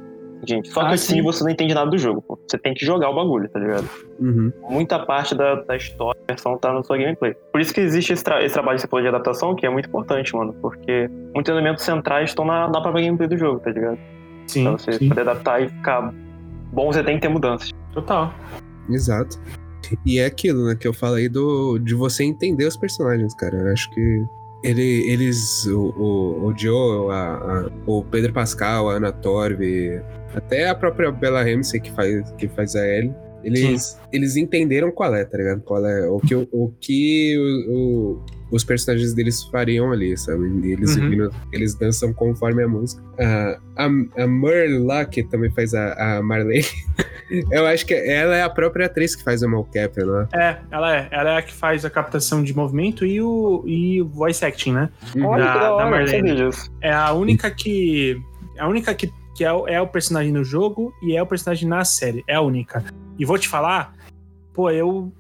Gente, 0.46 0.68
só 0.70 0.82
Ah, 0.82 0.90
cutscene 0.90 1.20
sim. 1.20 1.26
você 1.26 1.42
não 1.44 1.52
entende 1.52 1.74
nada 1.74 1.90
do 1.90 1.98
jogo, 1.98 2.22
pô. 2.22 2.38
Você 2.48 2.58
tem 2.58 2.74
que 2.74 2.86
jogar 2.86 3.10
o 3.10 3.16
bagulho, 3.16 3.48
tá 3.50 3.60
ligado? 3.60 3.88
Uhum. 4.20 4.52
muita 4.70 5.00
parte 5.00 5.34
da, 5.34 5.56
da 5.56 5.78
história, 5.78 6.20
da 6.28 6.34
versão 6.34 6.58
tá 6.58 6.74
na 6.74 6.84
sua 6.84 6.98
gameplay. 6.98 7.34
Por 7.52 7.62
isso 7.62 7.74
que 7.74 7.80
existe 7.80 8.12
esse, 8.12 8.24
tra- 8.24 8.44
esse 8.44 8.54
trabalho 8.54 8.76
que 8.76 8.82
você 8.82 8.88
falou 8.90 9.04
de 9.04 9.08
adaptação, 9.08 9.56
que 9.56 9.66
é 9.66 9.70
muito 9.70 9.88
importante, 9.88 10.36
mano, 10.36 10.54
porque 10.62 11.10
muitos 11.34 11.50
elementos 11.50 11.86
centrais 11.86 12.32
estão 12.32 12.44
na, 12.44 12.68
na 12.68 12.82
própria 12.82 13.06
gameplay 13.06 13.30
do 13.30 13.38
jogo, 13.38 13.62
tá 13.62 13.72
ligado? 13.72 13.98
Sim, 14.48 14.64
Pra 14.64 14.72
você 14.74 14.92
sim. 14.94 15.08
poder 15.08 15.22
adaptar 15.22 15.62
e 15.64 15.70
ficar 15.70 16.14
bom, 16.74 16.92
você 16.92 17.02
tem 17.04 17.16
que 17.16 17.22
ter 17.22 17.30
mudanças. 17.30 17.72
Total. 17.94 18.34
Exato. 18.90 19.40
E 20.06 20.20
é 20.20 20.26
aquilo, 20.26 20.66
né, 20.68 20.76
que 20.76 20.88
eu 20.88 20.94
falei 20.94 21.30
do, 21.30 21.78
de 21.80 21.94
você 21.96 22.26
entender 22.26 22.66
os 22.66 22.76
personagens, 22.76 23.34
cara. 23.36 23.56
Eu 23.56 23.72
acho 23.72 23.90
que 23.92 24.26
ele, 24.64 25.12
eles, 25.12 25.66
o, 25.68 25.90
o, 25.98 26.46
o 26.48 26.58
Joe, 26.58 27.12
a- 27.12 27.36
a- 27.68 27.70
o 27.86 28.04
Pedro 28.04 28.32
Pascal, 28.34 28.90
a 28.90 28.94
Ana 28.94 29.12
Torv, 29.12 29.60
até 30.36 30.70
a 30.70 30.76
própria 30.76 31.12
Bella 31.12 31.44
Ramsey 31.44 31.80
que 31.82 31.92
faz, 31.92 32.32
que 32.38 32.48
faz 32.48 32.76
a 32.76 32.88
Ellie, 32.88 33.14
eles, 33.44 34.00
eles 34.12 34.36
entenderam 34.38 34.90
qual 34.92 35.14
é, 35.14 35.26
tá 35.26 35.38
ligado? 35.38 35.62
Qual 35.62 35.86
é, 35.86 36.08
o 36.10 36.20
que, 36.20 36.34
o, 36.34 36.48
o 36.52 36.74
que 36.80 37.36
o- 37.38 37.74
o- 37.76 38.26
os 38.54 38.64
personagens 38.64 39.14
deles 39.14 39.44
fariam 39.44 39.92
ali, 39.92 40.16
sabe? 40.16 40.46
Eles, 40.72 40.96
Uhum. 40.96 41.30
eles 41.52 41.74
dançam 41.74 42.14
conforme 42.14 42.62
a 42.64 42.68
música. 42.68 43.02
Ah, 43.20 43.58
a, 43.76 43.86
a 44.24 44.28
Merle 44.28 44.78
lá, 44.78 45.04
que 45.06 45.24
também 45.24 45.50
faz 45.52 45.74
a, 45.74 46.18
a 46.18 46.22
Marlene, 46.22 46.64
eu 47.52 47.66
acho 47.66 47.86
que 47.86 47.94
ela 47.96 48.36
é 48.36 48.44
a 48.44 48.50
própria 48.50 48.86
atriz 48.86 49.16
que 49.16 49.24
faz 49.24 49.42
o 49.42 49.50
mocap, 49.50 49.98
né? 50.04 50.28
É, 50.34 50.58
ela 50.72 50.96
é. 50.96 51.08
Ela 51.12 51.30
é 51.32 51.38
a 51.38 51.42
que 51.42 51.52
faz 51.54 51.84
a 51.84 51.90
captação 51.90 52.44
de 52.44 52.56
movimento 52.56 53.06
e 53.06 53.20
o, 53.22 53.64
e 53.66 54.02
o 54.02 54.08
voice 54.08 54.46
acting, 54.46 54.74
né? 54.74 54.90
Uhum. 55.16 55.26
Olha 55.26 55.44
Da- 55.46 55.54
que 55.54 55.60
da 55.60 55.66
da 55.66 55.74
hora, 55.74 55.84
não 55.86 55.92
Marlene. 55.92 56.50
É 56.82 56.94
a 56.94 57.12
única 57.14 57.50
que. 57.50 58.22
É 58.56 58.62
a 58.62 58.68
única 58.68 58.94
que, 58.94 59.12
que 59.36 59.44
é, 59.44 59.52
o- 59.52 59.68
é 59.68 59.82
o 59.82 59.88
personagem 59.88 60.32
no 60.32 60.44
jogo 60.44 60.94
e 61.02 61.16
é 61.18 61.22
o 61.24 61.26
personagem 61.26 61.68
na 61.68 61.84
série. 61.84 62.24
É 62.28 62.36
a 62.36 62.42
única. 62.42 62.84
E 63.18 63.26
vou 63.26 63.38
te 63.40 63.48
falar, 63.50 63.96
pô, 64.54 64.70
eu. 64.70 65.12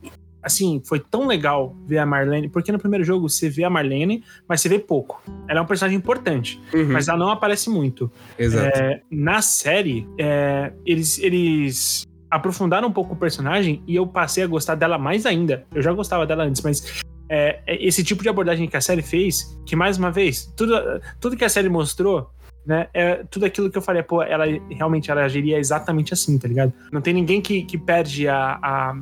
Assim, 0.44 0.82
foi 0.86 1.00
tão 1.00 1.26
legal 1.26 1.76
ver 1.86 2.00
a 2.00 2.06
Marlene, 2.06 2.50
porque 2.50 2.72
no 2.72 2.80
primeiro 2.80 3.04
jogo 3.04 3.30
você 3.30 3.50
vê 3.50 3.64
a 3.64 3.70
Marlene, 3.70 4.24
mas 4.48 4.62
você 4.62 4.70
vê 4.70 4.78
pouco. 4.78 5.24
Ela 5.48 5.60
é 5.60 5.62
um 5.62 5.66
personagem 5.66 5.98
importante, 5.98 6.62
Uhum, 6.74 6.92
mas 6.92 7.08
ela 7.08 7.18
não 7.18 7.30
aparece 7.30 7.70
muito. 7.70 8.12
Exato. 8.38 8.78
É, 8.78 9.02
na 9.10 9.42
série, 9.42 10.08
é, 10.20 10.74
eles, 10.86 11.18
eles 11.20 12.04
aprofundaram 12.30 12.88
um 12.88 12.92
pouco 12.92 13.14
o 13.14 13.16
personagem 13.16 13.84
e 13.88 13.96
eu 13.96 14.08
passei 14.08 14.44
a 14.44 14.48
gostar 14.48 14.76
dela 14.76 14.98
mais 14.98 15.26
ainda. 15.26 15.66
Eu 15.74 15.82
já 15.82 15.94
gostava 15.94 16.26
dela 16.26 16.44
antes, 16.44 16.62
mas 16.62 17.02
é, 17.30 17.62
é 17.66 17.86
esse 17.86 18.04
tipo 18.04 18.24
de 18.24 18.30
abordagem 18.30 18.68
que 18.68 18.76
a 18.76 18.82
série 18.82 19.02
fez, 19.02 19.58
que 19.66 19.76
mais 19.76 19.98
uma 19.98 20.12
vez, 20.12 20.52
tudo, 20.56 20.74
tudo 21.20 21.38
que 21.38 21.46
a 21.46 21.50
série 21.50 21.70
mostrou. 21.70 22.30
Né, 22.66 22.88
é 22.94 23.26
tudo 23.30 23.46
aquilo 23.46 23.70
que 23.70 23.78
eu 23.78 23.82
falei, 23.82 24.02
pô, 24.04 24.24
ela 24.24 24.46
realmente 24.70 25.12
ela 25.12 25.26
agiria 25.26 25.60
exatamente 25.60 26.14
assim, 26.14 26.38
tá 26.38 26.48
ligado? 26.48 26.72
Não 26.94 27.02
tem 27.02 27.14
ninguém 27.14 27.42
que, 27.42 27.64
que 27.64 27.78
perde 27.78 28.26
a, 28.30 28.58
a, 28.64 28.98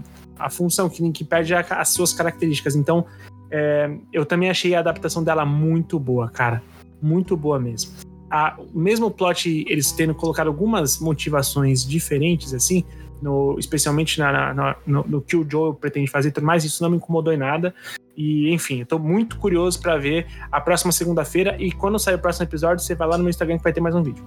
a 0.46 0.50
função, 0.50 0.90
que, 0.90 1.12
que 1.12 1.24
perde 1.24 1.54
as 1.54 1.90
suas 1.90 2.14
características. 2.14 2.76
Então, 2.76 3.06
é, 3.50 3.90
eu 4.12 4.26
também 4.26 4.50
achei 4.50 4.76
a 4.76 4.80
adaptação 4.80 5.24
dela 5.24 5.46
muito 5.46 6.00
boa, 6.00 6.30
cara. 6.30 6.62
Muito 7.02 7.36
boa 7.36 7.60
mesmo 7.60 7.92
a, 8.32 8.56
o 8.74 8.80
mesmo 8.80 9.12
plot, 9.12 9.66
eles 9.68 9.92
tendo 9.92 10.16
colocado 10.16 10.48
algumas 10.48 11.00
motivações 11.00 11.86
diferentes, 11.86 12.54
assim, 12.54 12.86
no, 13.22 13.58
especialmente 13.60 14.18
na, 14.18 14.54
na- 14.54 14.76
no, 14.88 15.04
no 15.04 15.22
que 15.22 15.36
o 15.36 15.46
Joel 15.48 15.74
pretende 15.74 16.10
fazer 16.10 16.30
e 16.30 16.32
tudo 16.32 16.46
mais, 16.46 16.64
isso 16.64 16.82
não 16.82 16.90
me 16.90 16.96
incomodou 16.98 17.34
em 17.34 17.38
nada. 17.38 17.76
E, 18.16 18.50
enfim, 18.54 18.80
eu 18.80 18.86
tô 18.86 18.98
muito 18.98 19.38
curioso 19.38 19.82
pra 19.82 19.98
ver 19.98 20.28
a 20.52 20.62
próxima 20.62 20.92
segunda-feira. 20.92 21.56
E 21.60 21.72
quando 21.72 22.00
sair 22.00 22.16
o 22.16 22.20
próximo 22.20 22.46
episódio, 22.46 22.84
você 22.84 22.96
vai 22.96 23.08
lá 23.08 23.18
no 23.18 23.24
meu 23.24 23.30
Instagram 23.30 23.58
que 23.58 23.64
vai 23.64 23.74
ter 23.74 23.82
mais 23.82 23.96
um 23.96 24.02
vídeo. 24.02 24.24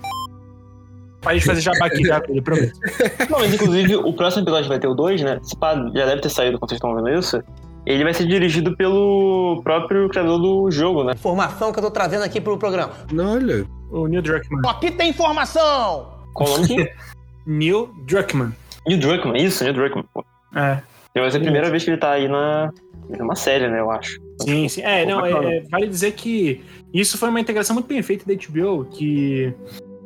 Para 1.25 1.37
de 1.39 1.45
fazer 1.45 1.61
jabá 1.63 1.87
aqui, 1.87 2.07
tá? 2.07 2.23
Eu 2.29 2.43
prometo. 2.43 2.79
Não, 3.31 3.39
mas 3.41 3.53
inclusive 3.55 3.97
o 3.97 4.13
próximo 4.13 4.45
episódio 4.45 4.69
vai 4.69 4.79
ter 4.79 4.87
o 4.87 4.95
2, 4.95 5.23
né? 5.23 5.41
Esse 5.43 5.57
pá 5.57 5.75
já 5.75 6.07
deve 6.07 6.21
ter 6.21 6.29
saído 6.29 6.59
quando 6.59 6.69
vocês 6.71 6.77
estão 6.77 6.95
vendo 6.95 7.09
isso. 7.19 7.43
Ele 7.87 8.05
vai 8.05 8.15
ser 8.15 8.27
dirigido 8.27 8.77
pelo 8.77 9.61
próprio 9.63 10.09
criador 10.09 10.39
do 10.39 10.71
jogo, 10.71 11.03
né? 11.05 11.13
Informação 11.13 11.73
que 11.73 11.79
eu 11.79 11.83
tô 11.83 11.91
trazendo 11.91 12.23
aqui 12.25 12.41
pro 12.41 12.57
programa. 12.59 12.93
Não, 13.13 13.35
olha. 13.35 13.67
O 13.91 14.07
Neil 14.07 14.23
Druckmann. 14.23 14.63
Aqui 14.69 14.91
tem 14.91 15.11
informação! 15.11 16.09
Qual 16.33 16.49
o 16.49 16.59
nome 16.61 16.83
aqui? 16.83 16.93
Neil 17.47 17.91
Druckmann. 18.07 18.53
Neil 18.87 19.01
Druckmann, 19.01 19.37
isso, 19.43 19.63
Neil 19.65 19.75
Druckmann. 19.75 20.05
pô. 20.13 20.25
É. 20.57 20.83
Vai 21.17 21.31
ser 21.31 21.37
a 21.37 21.41
primeira 21.41 21.71
vez 21.71 21.85
que 21.85 21.91
ele 21.91 21.97
tá 21.99 22.11
aí 22.13 22.27
na, 22.27 22.73
numa 23.19 23.37
série, 23.37 23.69
né, 23.69 23.79
eu 23.81 23.91
acho. 23.91 24.19
Sim, 24.41 24.69
sim. 24.69 24.83
É, 24.83 25.05
Pô, 25.05 25.11
não, 25.11 25.25
é- 25.27 25.59
é- 25.59 25.61
vale 25.71 25.87
dizer 25.87 26.13
que 26.13 26.61
isso 26.93 27.17
foi 27.17 27.29
uma 27.29 27.39
integração 27.41 27.75
muito 27.75 27.87
bem 27.87 28.03
feita 28.03 28.25
da 28.27 28.35
HBO, 28.35 28.85
que 28.87 29.55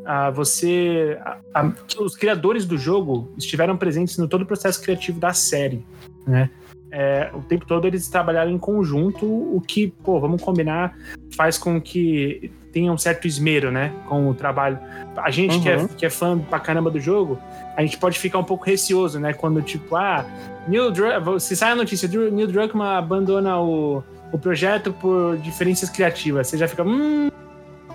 ah, 0.09 0.31
você. 0.31 1.19
a- 1.23 1.37
a- 1.55 1.73
os 2.01 2.17
criadores 2.17 2.65
do 2.65 2.79
jogo 2.79 3.31
estiveram 3.37 3.77
presentes 3.77 4.17
no 4.17 4.27
todo 4.27 4.43
o 4.43 4.47
processo 4.47 4.81
criativo 4.83 5.21
da 5.21 5.33
série, 5.35 5.85
né? 6.27 6.51
É, 6.91 7.31
o 7.35 7.41
tempo 7.43 7.67
todo 7.67 7.87
eles 7.87 8.09
trabalharam 8.09 8.51
em 8.51 8.57
conjunto, 8.59 9.27
o 9.27 9.61
que, 9.61 9.89
pô, 10.03 10.19
vamos 10.19 10.41
combinar, 10.43 10.97
faz 11.37 11.59
com 11.59 11.79
que 11.79 12.51
tenha 12.73 12.91
um 12.91 12.97
certo 12.97 13.27
esmero, 13.27 13.71
né, 13.71 13.93
com 14.09 14.31
o 14.31 14.33
trabalho. 14.35 14.79
A 15.17 15.31
gente 15.31 15.61
que, 15.61 15.69
é, 15.69 15.77
Uhum. 15.77 15.87
que 15.89 16.07
é 16.07 16.11
fã 16.11 16.39
pra 16.39 16.59
caramba 16.59 16.91
do 16.91 16.99
jogo, 16.99 17.39
a 17.77 17.83
gente 17.83 17.99
pode 17.99 18.19
ficar 18.19 18.39
um 18.39 18.45
pouco 18.45 18.65
receoso, 18.65 19.21
né, 19.21 19.35
quando 19.35 19.61
tipo, 19.61 19.97
ah, 19.97 20.25
Neil 20.67 20.91
Druckmann, 20.91 21.39
se 21.39 21.55
sai 21.55 21.73
a 21.73 21.77
notícia, 21.77 22.09
Neil 22.09 22.47
Druckmann 22.47 22.97
abandona 22.97 23.61
o, 23.61 24.03
o 24.33 24.39
projeto 24.39 24.91
por 24.93 25.37
diferenças 25.39 25.91
criativas, 25.91 26.47
você 26.47 26.57
já 26.57 26.67
fica, 26.67 26.83
hum, 26.85 27.31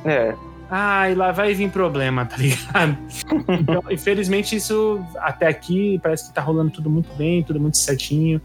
É, 0.05 0.35
ai, 0.75 1.13
lá 1.15 1.31
vai 1.31 1.53
vir 1.53 1.69
problema, 1.69 2.25
tá 2.25 2.35
ligado? 2.37 2.97
então, 3.47 3.83
infelizmente, 3.91 4.55
isso 4.55 4.99
até 5.17 5.47
aqui 5.47 5.99
parece 6.01 6.27
que 6.27 6.33
tá 6.33 6.41
rolando 6.41 6.71
tudo 6.71 6.89
muito 6.89 7.13
bem, 7.15 7.43
tudo 7.43 7.59
muito 7.59 7.77
certinho. 7.77 8.41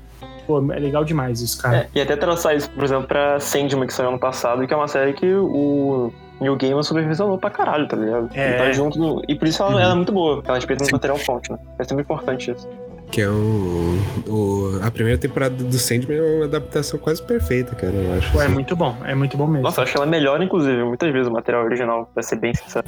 Pô, 0.47 0.59
é 0.73 0.79
legal 0.79 1.05
demais 1.05 1.41
isso, 1.41 1.61
cara. 1.61 1.77
é. 1.79 1.88
E 1.95 2.01
até 2.01 2.17
traçar 2.17 2.57
isso, 2.57 2.71
por 2.71 2.83
exemplo, 2.85 3.07
pra 3.07 3.38
Sandman, 3.41 3.87
que 3.87 3.93
saiu 3.93 4.09
ano 4.11 4.19
passado, 4.19 4.67
que 4.67 4.73
é 4.73 4.77
uma 4.77 4.88
série 4.88 5.12
que 5.12 5.27
o 5.35 6.12
New 6.41 6.57
Gamer 6.57 6.83
supervisionou 6.83 7.37
pra 7.38 7.51
caralho, 7.51 7.87
tá 7.87 7.97
ligado? 7.97 8.31
É. 8.35 8.49
Ele 8.49 8.57
tá 8.59 8.73
junto 8.73 8.99
no... 8.99 9.23
E 9.29 9.35
por 9.35 9.47
isso 9.49 9.62
ela, 9.62 9.73
Uhum. 9.73 9.79
ela 9.81 9.93
é 9.93 9.97
muito 9.97 10.12
boa, 10.12 10.37
porque 10.37 10.49
ela 10.51 10.57
respeita 10.59 10.85
muito 10.85 10.93
material 10.93 11.19
fonte, 11.19 11.51
né? 11.53 11.59
É 11.79 11.85
sempre 11.85 12.03
importante 12.03 12.51
isso. 12.51 12.67
Que 13.11 13.23
é 13.23 13.29
o, 13.29 13.97
o- 14.27 14.81
A 14.83 14.90
primeira 14.90 15.18
temporada 15.18 15.55
do 15.57 15.79
Sandman 15.79 16.18
é 16.18 16.23
uma 16.37 16.44
adaptação 16.44 16.99
quase 17.01 17.23
perfeita, 17.23 17.75
cara, 17.75 17.94
eu 17.94 18.12
acho. 18.14 18.31
Pô, 18.33 18.42
é 18.42 18.49
muito 18.49 18.77
bom, 18.77 18.94
é 19.05 19.14
muito 19.14 19.37
bom 19.37 19.47
mesmo. 19.47 19.62
Nossa, 19.62 19.81
eu 19.81 19.85
acho 19.85 19.97
ela 19.97 20.07
melhor, 20.07 20.42
inclusive, 20.42 20.83
muitas 20.85 21.11
vezes, 21.12 21.27
o 21.27 21.31
material 21.33 21.64
original, 21.64 22.11
pra 22.12 22.23
ser 22.23 22.37
bem 22.37 22.55
sincero. 22.55 22.87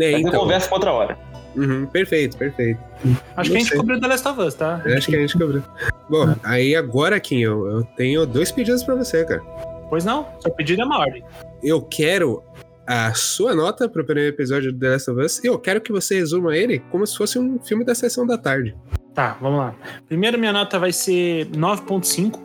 É, 0.00 0.12
Mas 0.12 0.20
então, 0.22 0.40
conversa 0.40 0.68
pra 0.68 0.76
outra 0.76 0.92
hora. 0.92 1.18
uhum, 1.54 1.84
perfeito, 1.86 2.36
perfeito. 2.38 2.80
Acho 3.04 3.04
que 3.04 3.26
não 3.34 3.36
a 3.36 3.44
gente 3.60 3.68
sei. 3.68 3.76
cobriu 3.78 4.00
The 4.00 4.06
Last 4.06 4.28
of 4.28 4.40
Us, 4.40 4.54
tá? 4.54 4.80
Eu 4.86 4.96
acho 4.96 5.06
que 5.08 5.16
a 5.16 5.20
gente 5.20 5.38
cobriu. 5.38 5.62
Bom, 6.08 6.34
aí 6.44 6.74
agora, 6.74 7.20
Kim, 7.20 7.40
eu, 7.40 7.66
eu 7.66 7.84
tenho 7.96 8.24
dois 8.26 8.50
pedidos 8.50 8.82
pra 8.82 8.94
você, 8.94 9.24
cara. 9.24 9.42
Pois 9.90 10.04
não, 10.04 10.26
seu 10.40 10.50
pedido 10.52 10.80
é 10.80 10.84
uma 10.86 10.98
ordem. 10.98 11.22
Eu 11.62 11.82
quero 11.82 12.42
a 12.86 13.12
sua 13.12 13.54
nota 13.54 13.86
pro 13.88 14.02
primeiro 14.04 14.30
episódio 14.34 14.72
de 14.72 14.78
The 14.78 14.88
Last 14.88 15.10
of 15.10 15.20
Us 15.20 15.44
e 15.44 15.46
eu 15.46 15.58
quero 15.58 15.80
que 15.80 15.92
você 15.92 16.16
resuma 16.16 16.56
ele 16.56 16.78
como 16.90 17.06
se 17.06 17.16
fosse 17.16 17.38
um 17.38 17.58
filme 17.60 17.84
da 17.84 17.94
sessão 17.94 18.26
da 18.26 18.38
tarde. 18.38 18.74
Tá, 19.14 19.36
vamos 19.40 19.58
lá. 19.58 19.74
Primeiro, 20.08 20.38
minha 20.38 20.52
nota 20.52 20.78
vai 20.78 20.92
ser 20.92 21.46
9,5, 21.48 22.38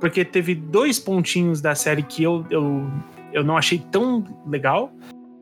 porque 0.00 0.24
teve 0.24 0.54
dois 0.54 0.98
pontinhos 0.98 1.60
da 1.60 1.74
série 1.74 2.02
que 2.02 2.22
eu, 2.22 2.44
eu, 2.50 2.90
eu 3.32 3.44
não 3.44 3.56
achei 3.56 3.78
tão 3.90 4.24
legal, 4.46 4.92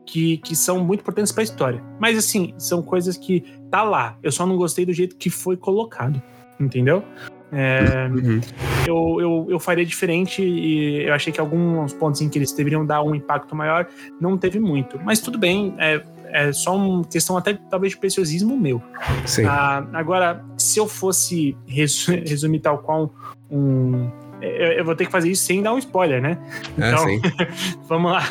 que, 0.05 0.37
que 0.37 0.55
são 0.55 0.83
muito 0.83 1.01
importantes 1.01 1.31
pra 1.31 1.43
história. 1.43 1.83
Mas, 1.99 2.17
assim, 2.17 2.53
são 2.57 2.81
coisas 2.81 3.15
que 3.15 3.43
tá 3.69 3.83
lá. 3.83 4.17
Eu 4.23 4.31
só 4.31 4.45
não 4.45 4.57
gostei 4.57 4.85
do 4.85 4.91
jeito 4.91 5.15
que 5.15 5.29
foi 5.29 5.55
colocado, 5.55 6.21
entendeu? 6.59 7.03
É, 7.51 8.07
Uhum. 8.11 8.41
eu, 8.85 9.17
eu, 9.19 9.47
eu 9.49 9.59
faria 9.59 9.83
diferente 9.83 10.43
e 10.43 11.03
eu 11.07 11.13
achei 11.13 11.33
que 11.33 11.39
alguns 11.39 11.93
pontos 11.93 12.21
em 12.21 12.29
que 12.29 12.37
eles 12.37 12.51
deveriam 12.51 12.85
dar 12.85 13.01
um 13.01 13.15
impacto 13.15 13.55
maior 13.55 13.87
não 14.21 14.37
teve 14.37 14.59
muito. 14.59 14.99
Mas 15.03 15.19
tudo 15.19 15.37
bem, 15.37 15.73
é, 15.79 16.03
é 16.31 16.51
só 16.51 16.75
uma 16.75 17.03
questão 17.05 17.35
até 17.37 17.53
talvez 17.69 17.93
de 17.93 17.99
preciosismo 17.99 18.57
meu. 18.57 18.81
Sim. 19.25 19.45
Ah, 19.45 19.85
agora, 19.93 20.43
se 20.57 20.79
eu 20.79 20.87
fosse 20.87 21.57
resu- 21.67 22.11
resumir 22.25 22.59
tal 22.59 22.77
qual 22.79 23.13
um. 23.49 24.09
Eu, 24.41 24.71
eu 24.73 24.85
vou 24.85 24.95
ter 24.95 25.05
que 25.05 25.11
fazer 25.11 25.29
isso 25.29 25.43
sem 25.43 25.61
dar 25.61 25.73
um 25.73 25.77
spoiler, 25.77 26.21
né? 26.21 26.37
ah, 26.79 26.91
então- 26.91 27.05
sim. 27.05 27.21
Vamos 27.87 28.11
lá. 28.11 28.23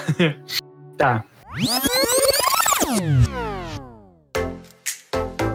tá. 0.97 1.25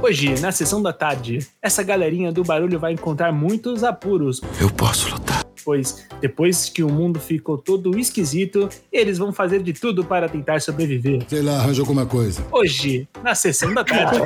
Hoje, 0.01 0.39
na 0.41 0.51
sessão 0.51 0.81
da 0.81 0.91
tarde, 0.91 1.47
essa 1.61 1.81
galerinha 1.81 2.31
do 2.31 2.43
barulho 2.43 2.77
vai 2.77 2.91
encontrar 2.93 3.31
muitos 3.31 3.83
apuros, 3.83 4.41
Eu 4.59 4.69
posso 4.69 5.09
lutar. 5.09 5.42
Pois 5.63 6.07
depois 6.21 6.69
que 6.69 6.83
o 6.83 6.89
mundo 6.89 7.19
ficou 7.19 7.57
todo 7.57 7.97
esquisito, 7.97 8.69
eles 8.91 9.17
vão 9.17 9.31
fazer 9.31 9.61
de 9.63 9.73
tudo 9.73 10.03
para 10.03 10.27
tentar 10.29 10.61
sobreviver. 10.61 11.23
Sei 11.27 11.41
lá, 11.41 11.57
arranja 11.59 11.81
alguma 11.81 12.05
coisa. 12.05 12.43
Hoje, 12.51 13.07
na 13.23 13.35
sessão 13.35 13.73
da 13.73 13.83
tarde. 13.83 14.19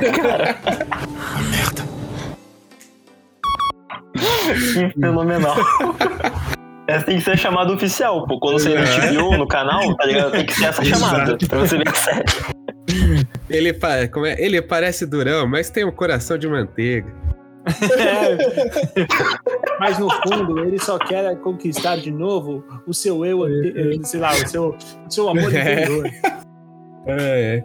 Ah, 1.30 1.42
merda. 1.50 1.82
Fenomenal. 4.94 5.56
Essa 6.88 7.04
tem 7.04 7.18
que 7.18 7.24
ser 7.24 7.32
a 7.32 7.36
chamada 7.36 7.72
oficial, 7.72 8.26
pô. 8.26 8.40
Quando 8.40 8.58
você 8.58 8.72
É. 8.72 9.12
HBO 9.12 9.36
no 9.36 9.46
canal, 9.46 9.94
tá 9.94 10.06
ligado? 10.06 10.32
Tem 10.32 10.46
que 10.46 10.54
ser 10.54 10.66
essa 10.66 10.82
chamada. 10.84 11.36
Pra 11.36 11.58
você 11.58 11.76
ver 11.76 11.88
a 11.88 11.94
série. 11.94 12.24
Ele, 13.50 13.74
como 14.08 14.26
é? 14.26 14.36
ele 14.38 14.60
parece 14.62 15.04
durão, 15.04 15.46
mas 15.46 15.68
tem 15.70 15.84
um 15.84 15.92
coração 15.92 16.38
de 16.38 16.48
manteiga. 16.48 17.12
É. 17.98 19.06
Mas 19.80 19.98
no 19.98 20.08
fundo, 20.10 20.58
ele 20.64 20.78
só 20.78 20.98
quer 20.98 21.36
conquistar 21.38 21.96
de 21.96 22.10
novo 22.10 22.64
o 22.86 22.92
seu 22.94 23.24
eu, 23.24 23.44
ante- 23.44 24.06
sei 24.08 24.20
lá, 24.20 24.32
o 24.32 24.48
seu, 24.48 24.68
o 25.06 25.10
seu 25.10 25.28
amor 25.28 25.54
É. 25.54 25.72
interior. 25.82 26.10
É, 27.10 27.62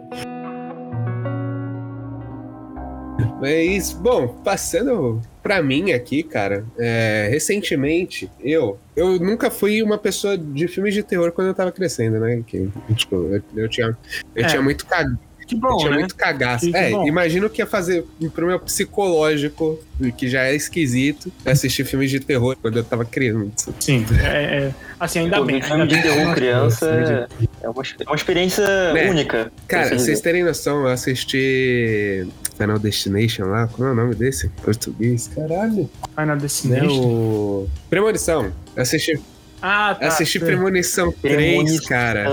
Mas, 3.40 3.92
bom, 3.92 4.28
passando 4.42 5.20
pra 5.42 5.62
mim 5.62 5.92
aqui, 5.92 6.22
cara, 6.22 6.64
é, 6.78 7.28
recentemente, 7.30 8.30
eu 8.40 8.78
eu 8.96 9.18
nunca 9.18 9.50
fui 9.50 9.82
uma 9.82 9.98
pessoa 9.98 10.38
de 10.38 10.66
filmes 10.66 10.94
de 10.94 11.02
terror 11.02 11.30
quando 11.32 11.48
eu 11.48 11.54
tava 11.54 11.70
crescendo, 11.70 12.18
né? 12.20 12.42
Que, 12.46 12.70
tipo, 12.94 13.16
eu, 13.16 13.42
eu 13.54 13.68
tinha, 13.68 13.96
eu 14.34 14.44
É. 14.44 14.46
tinha 14.46 14.62
muito 14.62 14.86
cag... 14.86 15.14
Que 15.46 15.54
eu 15.54 15.58
bom, 15.58 15.76
tinha 15.78 15.90
né? 15.90 15.98
muito 15.98 16.14
cagaço. 16.16 16.66
Que- 16.66 16.72
que 16.72 16.76
é, 16.78 16.90
bom. 16.90 17.06
imagino 17.06 17.50
que 17.50 17.60
ia 17.60 17.66
fazer 17.66 18.04
pro 18.34 18.46
meu 18.46 18.58
psicológico, 18.58 19.78
que 20.16 20.28
já 20.28 20.44
é 20.44 20.54
esquisito, 20.54 21.30
assistir 21.44 21.84
filmes 21.84 22.10
de 22.10 22.20
terror 22.20 22.56
quando 22.60 22.76
eu 22.78 22.84
tava 22.84 23.04
criança. 23.04 23.72
Sim, 23.78 24.04
é, 24.22 24.26
é- 24.68 24.74
assim, 24.98 25.20
ainda 25.20 25.36
Pô, 25.38 25.44
bem. 25.44 25.60
filme 25.62 25.82
Ainda 25.82 25.96
de 25.96 26.02
terror 26.02 26.34
criança 26.34 26.86
é, 26.90 27.26
é 27.62 27.68
uma, 27.68 27.82
é 28.00 28.04
uma 28.06 28.14
experiência 28.16 28.62
É. 28.64 29.10
única. 29.10 29.52
Cara, 29.68 29.82
pra 29.88 29.90
você 29.90 30.04
vocês 30.04 30.06
dizer. 30.18 30.22
terem 30.22 30.42
noção, 30.44 30.80
eu 30.82 30.88
assisti 30.88 32.26
Final 32.56 32.78
Destination 32.78 33.44
lá, 33.46 33.66
como 33.68 33.88
é 33.88 33.92
o 33.92 33.94
nome 33.94 34.14
desse? 34.14 34.48
Português? 34.62 35.28
Caralho. 35.34 35.90
Final 36.14 36.36
Né, 36.36 36.42
Destination. 36.42 37.00
o... 37.06 37.68
Premonição. 37.90 38.52
Eu 38.76 38.82
assisti, 38.82 39.20
Ah, 39.66 39.94
tá. 39.98 40.08
assisti. 40.08 40.38
Premonição 40.38 41.10
3, 41.10 41.34
Premonição. 41.36 41.88
cara, 41.88 42.26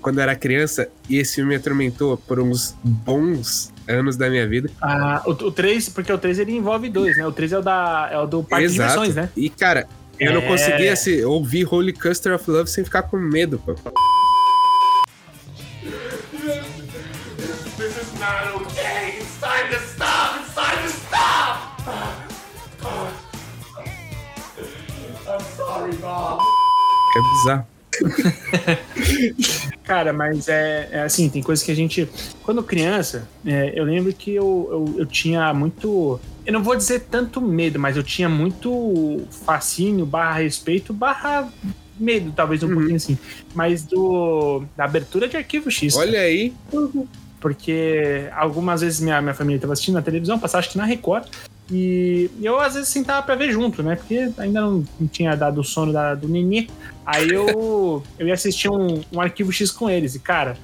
quando 0.00 0.16
eu 0.18 0.22
era 0.22 0.34
criança, 0.34 0.88
e 1.08 1.18
esse 1.18 1.34
filme 1.34 1.50
me 1.50 1.56
atormentou 1.56 2.16
por 2.16 2.40
uns 2.40 2.74
bons 2.82 3.70
anos 3.86 4.16
da 4.16 4.30
minha 4.30 4.48
vida. 4.48 4.70
Ah, 4.80 5.22
o, 5.26 5.30
o 5.32 5.52
3, 5.52 5.90
porque 5.90 6.10
o 6.10 6.16
3 6.18 6.38
ele 6.38 6.52
envolve 6.56 6.88
dois, 6.88 7.16
né? 7.16 7.26
O 7.26 7.32
3 7.32 7.52
é 7.52 7.58
o, 7.58 7.62
da, 7.62 8.08
é 8.10 8.18
o 8.18 8.26
do 8.26 8.42
Parque 8.42 8.66
de 8.66 8.72
Diversões, 8.72 9.14
né? 9.14 9.28
E, 9.36 9.50
cara, 9.50 9.86
eu 10.18 10.32
não 10.32 10.40
É. 10.40 10.46
conseguia 10.46 10.96
se, 10.96 11.22
ouvir 11.24 11.66
Holy 11.70 11.92
Custer 11.92 12.34
of 12.34 12.50
Love 12.50 12.70
sem 12.70 12.82
ficar 12.84 13.02
com 13.02 13.18
medo, 13.18 13.58
pô. 13.58 13.74
Bizarro. 27.38 27.66
Cara, 29.84 30.12
mas 30.12 30.48
é, 30.48 30.88
é 30.92 31.00
assim, 31.02 31.28
tem 31.28 31.42
coisas 31.42 31.64
que 31.64 31.70
a 31.70 31.74
gente. 31.74 32.08
Quando 32.42 32.62
criança, 32.62 33.28
é, 33.44 33.72
eu 33.74 33.84
lembro 33.84 34.12
que 34.12 34.34
eu, 34.34 34.68
eu, 34.70 35.00
eu 35.00 35.06
tinha 35.06 35.52
muito. 35.54 36.20
Eu 36.44 36.52
não 36.52 36.62
vou 36.62 36.76
dizer 36.76 37.06
tanto 37.10 37.40
medo, 37.40 37.78
mas 37.78 37.96
eu 37.96 38.02
tinha 38.02 38.28
muito 38.28 39.22
fascínio, 39.44 40.04
barra 40.04 40.40
respeito, 40.40 40.92
barra 40.92 41.48
medo, 41.98 42.32
talvez 42.34 42.62
um 42.62 42.68
Uhum. 42.68 42.74
pouquinho 42.74 42.96
assim. 42.96 43.18
Mas 43.54 43.82
do. 43.84 44.64
Da 44.76 44.84
abertura 44.84 45.28
de 45.28 45.36
arquivo 45.36 45.70
X. 45.70 45.96
Olha 45.96 46.20
aí. 46.20 46.52
Porque 47.40 48.28
algumas 48.34 48.80
vezes 48.80 49.00
minha, 49.00 49.20
minha 49.22 49.34
família 49.34 49.56
estava 49.58 49.72
assistindo 49.72 49.94
na 49.94 50.02
televisão, 50.02 50.38
passava 50.38 50.60
acho 50.60 50.70
que 50.70 50.78
na 50.78 50.84
Record. 50.84 51.26
E 51.70 52.30
eu 52.42 52.58
às 52.60 52.74
vezes 52.74 52.88
sentava 52.88 53.24
pra 53.26 53.34
ver 53.34 53.50
junto, 53.50 53.82
né? 53.82 53.96
Porque 53.96 54.30
ainda 54.38 54.60
não, 54.60 54.84
não 55.00 55.06
tinha 55.08 55.34
dado 55.34 55.60
o 55.60 55.64
sono 55.64 55.92
da, 55.92 56.14
do 56.14 56.28
Nenê. 56.28 56.68
Aí 57.04 57.28
eu, 57.30 58.02
eu 58.18 58.26
ia 58.28 58.34
assistir 58.34 58.68
um, 58.70 59.00
um 59.12 59.20
arquivo 59.20 59.52
X 59.52 59.70
com 59.72 59.90
eles. 59.90 60.14
E, 60.14 60.20
cara, 60.20 60.56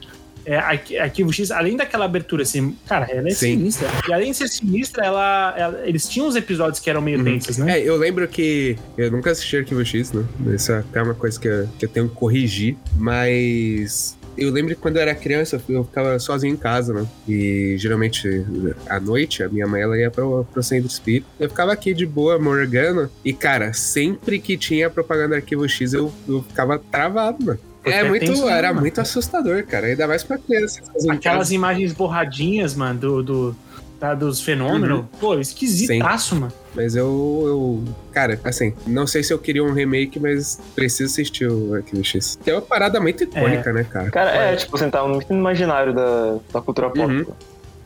é, 0.46 0.56
Arqui- 0.56 0.98
arquivo 0.98 1.32
X, 1.32 1.50
além 1.50 1.76
daquela 1.76 2.04
abertura 2.04 2.42
assim, 2.42 2.76
cara, 2.86 3.06
ela 3.10 3.28
é 3.28 3.30
Sim. 3.32 3.56
sinistra. 3.56 3.88
E 4.08 4.12
além 4.12 4.30
de 4.32 4.36
ser 4.36 4.48
sinistra, 4.48 5.04
ela, 5.04 5.54
ela- 5.56 5.80
eles 5.88 6.08
tinham 6.08 6.26
uns 6.28 6.36
episódios 6.36 6.78
que 6.80 6.88
eram 6.90 7.00
meio 7.00 7.18
Uhum. 7.18 7.24
tensos, 7.24 7.58
né? 7.58 7.78
É, 7.78 7.82
eu 7.88 7.96
lembro 7.96 8.26
que 8.28 8.76
eu 8.98 9.10
nunca 9.10 9.30
assisti 9.30 9.56
Arquivo 9.56 9.84
X, 9.84 10.12
né? 10.12 10.24
Isso 10.54 10.72
é 10.72 10.78
até 10.78 11.02
uma 11.02 11.14
coisa 11.14 11.38
que 11.38 11.46
eu, 11.48 11.68
que 11.78 11.84
eu 11.84 11.88
tenho 11.88 12.08
que 12.08 12.14
corrigir, 12.16 12.76
mas 12.96 14.16
Eu 14.36 14.50
lembro 14.50 14.74
que 14.74 14.80
quando 14.80 14.96
eu 14.96 15.02
era 15.02 15.14
criança, 15.14 15.60
eu 15.68 15.84
ficava 15.84 16.18
sozinho 16.18 16.54
em 16.54 16.56
casa, 16.56 16.92
né? 16.94 17.06
E 17.28 17.74
geralmente 17.78 18.44
à 18.88 18.98
noite, 18.98 19.42
a 19.42 19.48
minha 19.48 19.66
mãe 19.66 19.82
ela 19.82 19.96
ia 19.98 20.10
pro, 20.10 20.44
pro 20.52 20.62
centro 20.62 20.86
espírita. 20.88 21.26
Eu 21.38 21.48
ficava 21.48 21.72
aqui 21.72 21.92
de 21.94 22.06
boa, 22.06 22.38
morgando. 22.38 23.10
E, 23.24 23.32
cara, 23.32 23.72
sempre 23.72 24.38
que 24.38 24.56
tinha 24.56 24.88
propaganda 24.90 25.36
Arquivo 25.36 25.68
X, 25.68 25.92
eu, 25.92 26.12
eu 26.28 26.42
ficava 26.42 26.78
travado, 26.78 27.44
mano. 27.44 27.58
Porque 27.82 27.96
É 27.98 28.00
é 28.00 28.08
muito, 28.08 28.44
né, 28.46 28.52
era 28.58 28.68
mano? 28.68 28.80
muito 28.82 29.00
assustador, 29.00 29.64
cara. 29.64 29.88
Ainda 29.88 30.06
mais 30.06 30.22
pra 30.22 30.38
criança. 30.38 30.80
Aquelas 31.10 31.50
imagens 31.50 31.92
borradinhas, 31.92 32.74
mano, 32.76 32.98
do, 33.00 33.22
do- 33.22 33.56
tá, 34.02 34.14
dos 34.14 34.40
fenômenos. 34.40 34.98
Uhum. 34.98 35.06
Pô, 35.20 35.38
esquisitaço, 35.38 36.34
mano. 36.34 36.52
Mas 36.74 36.96
eu, 36.96 37.44
eu. 37.46 37.84
Cara, 38.10 38.38
assim, 38.42 38.74
não 38.84 39.06
sei 39.06 39.22
se 39.22 39.32
eu 39.32 39.38
queria 39.38 39.62
um 39.62 39.72
remake, 39.72 40.18
mas 40.18 40.58
preciso 40.74 41.12
assistir 41.12 41.46
o 41.46 41.72
Arquivo 41.72 42.02
X. 42.02 42.36
Que 42.42 42.50
é 42.50 42.54
uma 42.54 42.62
parada 42.62 43.00
muito 43.00 43.22
icônica, 43.22 43.72
né, 43.72 43.84
cara? 43.84 44.10
Cara, 44.10 44.30
é, 44.30 44.56
tipo, 44.56 44.76
você 44.76 44.90
tá 44.90 45.06
muito 45.06 45.32
no 45.32 45.38
imaginário 45.38 45.94
da, 45.94 46.38
da 46.52 46.60
cultura 46.60 46.90
pop. 46.90 47.00
Uhum. 47.00 47.26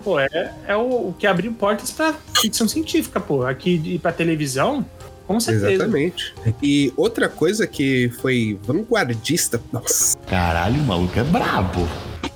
Pô, 0.02 0.18
é, 0.18 0.54
é 0.66 0.76
o, 0.76 1.08
o 1.08 1.14
que 1.18 1.26
abriu 1.26 1.52
portas 1.52 1.90
pra 1.90 2.14
ficção 2.40 2.66
científica, 2.66 3.20
pô. 3.20 3.44
Aqui 3.44 3.80
e 3.84 3.98
pra 3.98 4.10
televisão, 4.10 4.86
com 5.26 5.38
certeza. 5.38 5.72
Exatamente. 5.72 6.34
E 6.62 6.92
outra 6.96 7.28
coisa 7.28 7.66
que 7.66 8.10
foi 8.20 8.58
vanguardista. 8.62 9.60
Nossa, 9.70 10.16
Caralho, 10.26 10.80
o 10.80 10.84
maluco 10.84 11.18
é 11.18 11.24
brabo. 11.24 11.86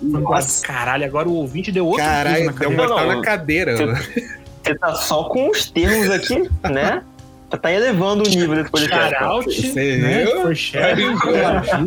Nossa, 0.03 0.67
caralho, 0.67 1.05
agora 1.05 1.29
o 1.29 1.35
ouvinte 1.35 1.71
deu 1.71 1.87
outro 1.87 2.05
caralho, 2.05 2.47
na 2.47 2.53
deu 2.53 2.71
cabeça. 2.71 2.71
um 2.71 2.77
mortal 2.89 3.07
Não, 3.09 3.17
na 3.17 3.23
cadeira. 3.23 3.77
você- 3.77 4.75
tá 4.79 4.95
só 4.95 5.25
com 5.25 5.51
os 5.51 5.71
termos 5.71 6.11
aqui, 6.11 6.49
né? 6.71 7.03
Tá 7.61 7.73
elevando 7.73 8.23
o 8.25 8.29
nível 8.29 8.55
desse 8.55 8.71
podcast. 8.71 9.17
Shoutout, 9.19 9.73
Você 9.73 9.97
né? 9.97 10.25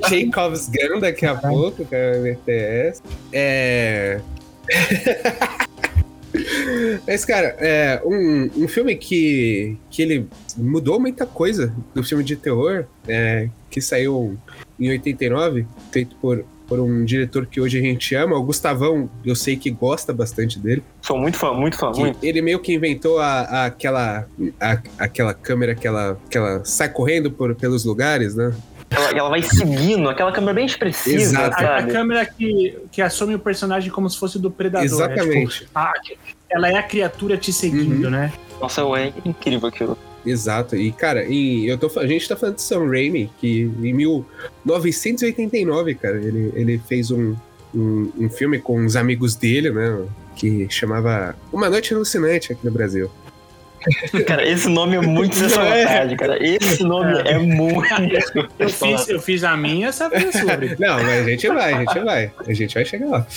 Chekhov's 0.09 0.69
Gun 0.69 0.99
daqui 0.99 1.25
a 1.25 1.35
pouco, 1.35 1.85
cara, 1.85 2.19
BTS. 2.21 3.01
É. 3.31 4.19
Mas, 7.07 7.23
cara, 7.25 7.55
é 7.59 8.01
um, 8.03 8.49
um 8.63 8.67
filme 8.67 8.95
que, 8.95 9.77
que 9.89 10.01
ele 10.01 10.27
mudou 10.57 10.99
muita 10.99 11.25
coisa 11.25 11.73
do 11.93 12.03
filme 12.03 12.23
de 12.23 12.35
terror, 12.35 12.85
é, 13.07 13.47
que 13.69 13.79
saiu 13.79 14.37
em 14.79 14.89
89, 14.89 15.65
feito 15.91 16.15
por, 16.15 16.43
por 16.73 16.79
um 16.79 17.05
diretor 17.05 17.45
que 17.45 17.61
hoje 17.61 17.77
a 17.77 17.81
gente 17.81 18.15
ama, 18.15 18.35
o 18.35 18.41
Gustavão, 18.41 19.07
eu 19.23 19.35
sei 19.35 19.55
que 19.55 19.69
gosta 19.69 20.11
bastante 20.11 20.57
dele. 20.57 20.81
Sou 21.03 21.15
muito 21.19 21.37
fã, 21.37 21.53
muito 21.53 21.77
fã, 21.77 21.91
muito. 21.91 22.17
ele 22.25 22.41
meio 22.41 22.57
que 22.59 22.73
inventou 22.73 23.19
a, 23.19 23.41
a- 23.41 23.65
aquela, 23.65 24.25
a- 24.59 24.81
aquela 24.97 25.35
câmera 25.35 25.75
que 25.75 25.87
ela, 25.87 26.17
que 26.31 26.35
ela 26.35 26.65
sai 26.65 26.89
correndo 26.89 27.29
por, 27.29 27.53
pelos 27.53 27.85
lugares, 27.85 28.33
né? 28.33 28.51
Ela, 28.89 29.09
ela 29.11 29.29
vai 29.29 29.43
seguindo, 29.43 30.09
aquela 30.09 30.31
câmera 30.31 30.53
bem 30.55 30.65
expressiva, 30.65 31.21
Exato. 31.21 31.63
A, 31.63 31.77
a 31.77 31.83
câmera 31.85 32.25
que, 32.25 32.75
que 32.91 33.01
assume 33.03 33.35
o 33.35 33.39
personagem 33.39 33.91
como 33.91 34.09
se 34.09 34.17
fosse 34.17 34.39
do 34.39 34.49
predador. 34.49 34.83
Exatamente. 34.85 35.63
É, 35.63 35.65
tipo, 35.65 35.71
a- 35.75 35.93
ela 36.49 36.69
é 36.69 36.75
a 36.77 36.83
criatura 36.83 37.37
te 37.37 37.53
seguindo, 37.53 38.05
Uhum. 38.05 38.09
né? 38.09 38.33
Nossa, 38.59 38.81
é 38.97 39.13
incrível 39.23 39.69
aquilo. 39.69 39.95
Exato. 40.25 40.75
E, 40.75 40.91
cara, 40.91 41.25
e 41.25 41.67
eu 41.67 41.77
tô, 41.77 41.91
a 41.99 42.07
gente 42.07 42.27
tá 42.27 42.35
falando 42.35 42.55
de 42.55 42.61
Sam 42.61 42.87
Raimi, 42.87 43.29
que 43.39 43.69
em 43.81 43.93
1989, 43.93 45.95
cara, 45.95 46.17
ele, 46.17 46.51
ele 46.55 46.81
fez 46.87 47.11
um, 47.11 47.35
um, 47.75 48.11
um 48.17 48.29
filme 48.29 48.59
com 48.59 48.85
os 48.85 48.95
amigos 48.95 49.35
dele, 49.35 49.71
né? 49.71 50.05
Que 50.35 50.67
chamava 50.69 51.35
Uma 51.51 51.69
Noite 51.69 51.93
Alucinante 51.93 52.53
aqui 52.53 52.65
no 52.65 52.71
Brasil. 52.71 53.09
Cara, 54.25 54.47
esse 54.47 54.69
nome 54.69 54.95
é 54.95 55.01
muito 55.01 55.35
sessão 55.35 55.63
da 55.63 55.77
É. 55.77 56.15
cara. 56.15 56.37
Esse 56.41 56.83
nome 56.83 57.19
é, 57.25 57.37
muito. 57.37 57.83
Eu 58.57 58.69
fiz, 58.69 59.09
eu 59.09 59.19
fiz 59.19 59.43
a 59.43 59.57
minha, 59.57 59.91
sabe 59.91 60.31
sobre. 60.31 60.77
Não, 60.79 61.03
mas 61.03 61.27
a 61.27 61.29
gente 61.29 61.47
vai, 61.49 61.73
a 61.73 61.79
gente 61.79 61.99
vai. 61.99 62.31
A 62.47 62.53
gente 62.53 62.73
vai 62.73 62.85
chegar 62.85 63.07
lá. 63.07 63.27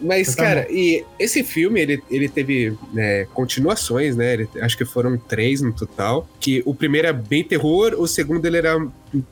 Mas, 0.00 0.34
Tá 0.34 0.42
cara, 0.44 0.66
e 0.70 1.04
esse 1.18 1.42
filme, 1.42 1.80
ele, 1.80 2.02
ele 2.10 2.28
teve 2.28 2.74
né, 2.92 3.26
continuações, 3.34 4.16
né? 4.16 4.34
Ele- 4.34 4.48
acho 4.60 4.76
que 4.76 4.84
foram 4.84 5.16
três 5.16 5.60
no 5.60 5.72
total. 5.72 6.28
Que 6.38 6.62
o 6.66 6.74
primeiro 6.74 7.08
é 7.08 7.12
bem 7.12 7.42
terror, 7.44 7.94
o 7.98 8.06
segundo 8.06 8.44
ele 8.46 8.56
era. 8.58 8.78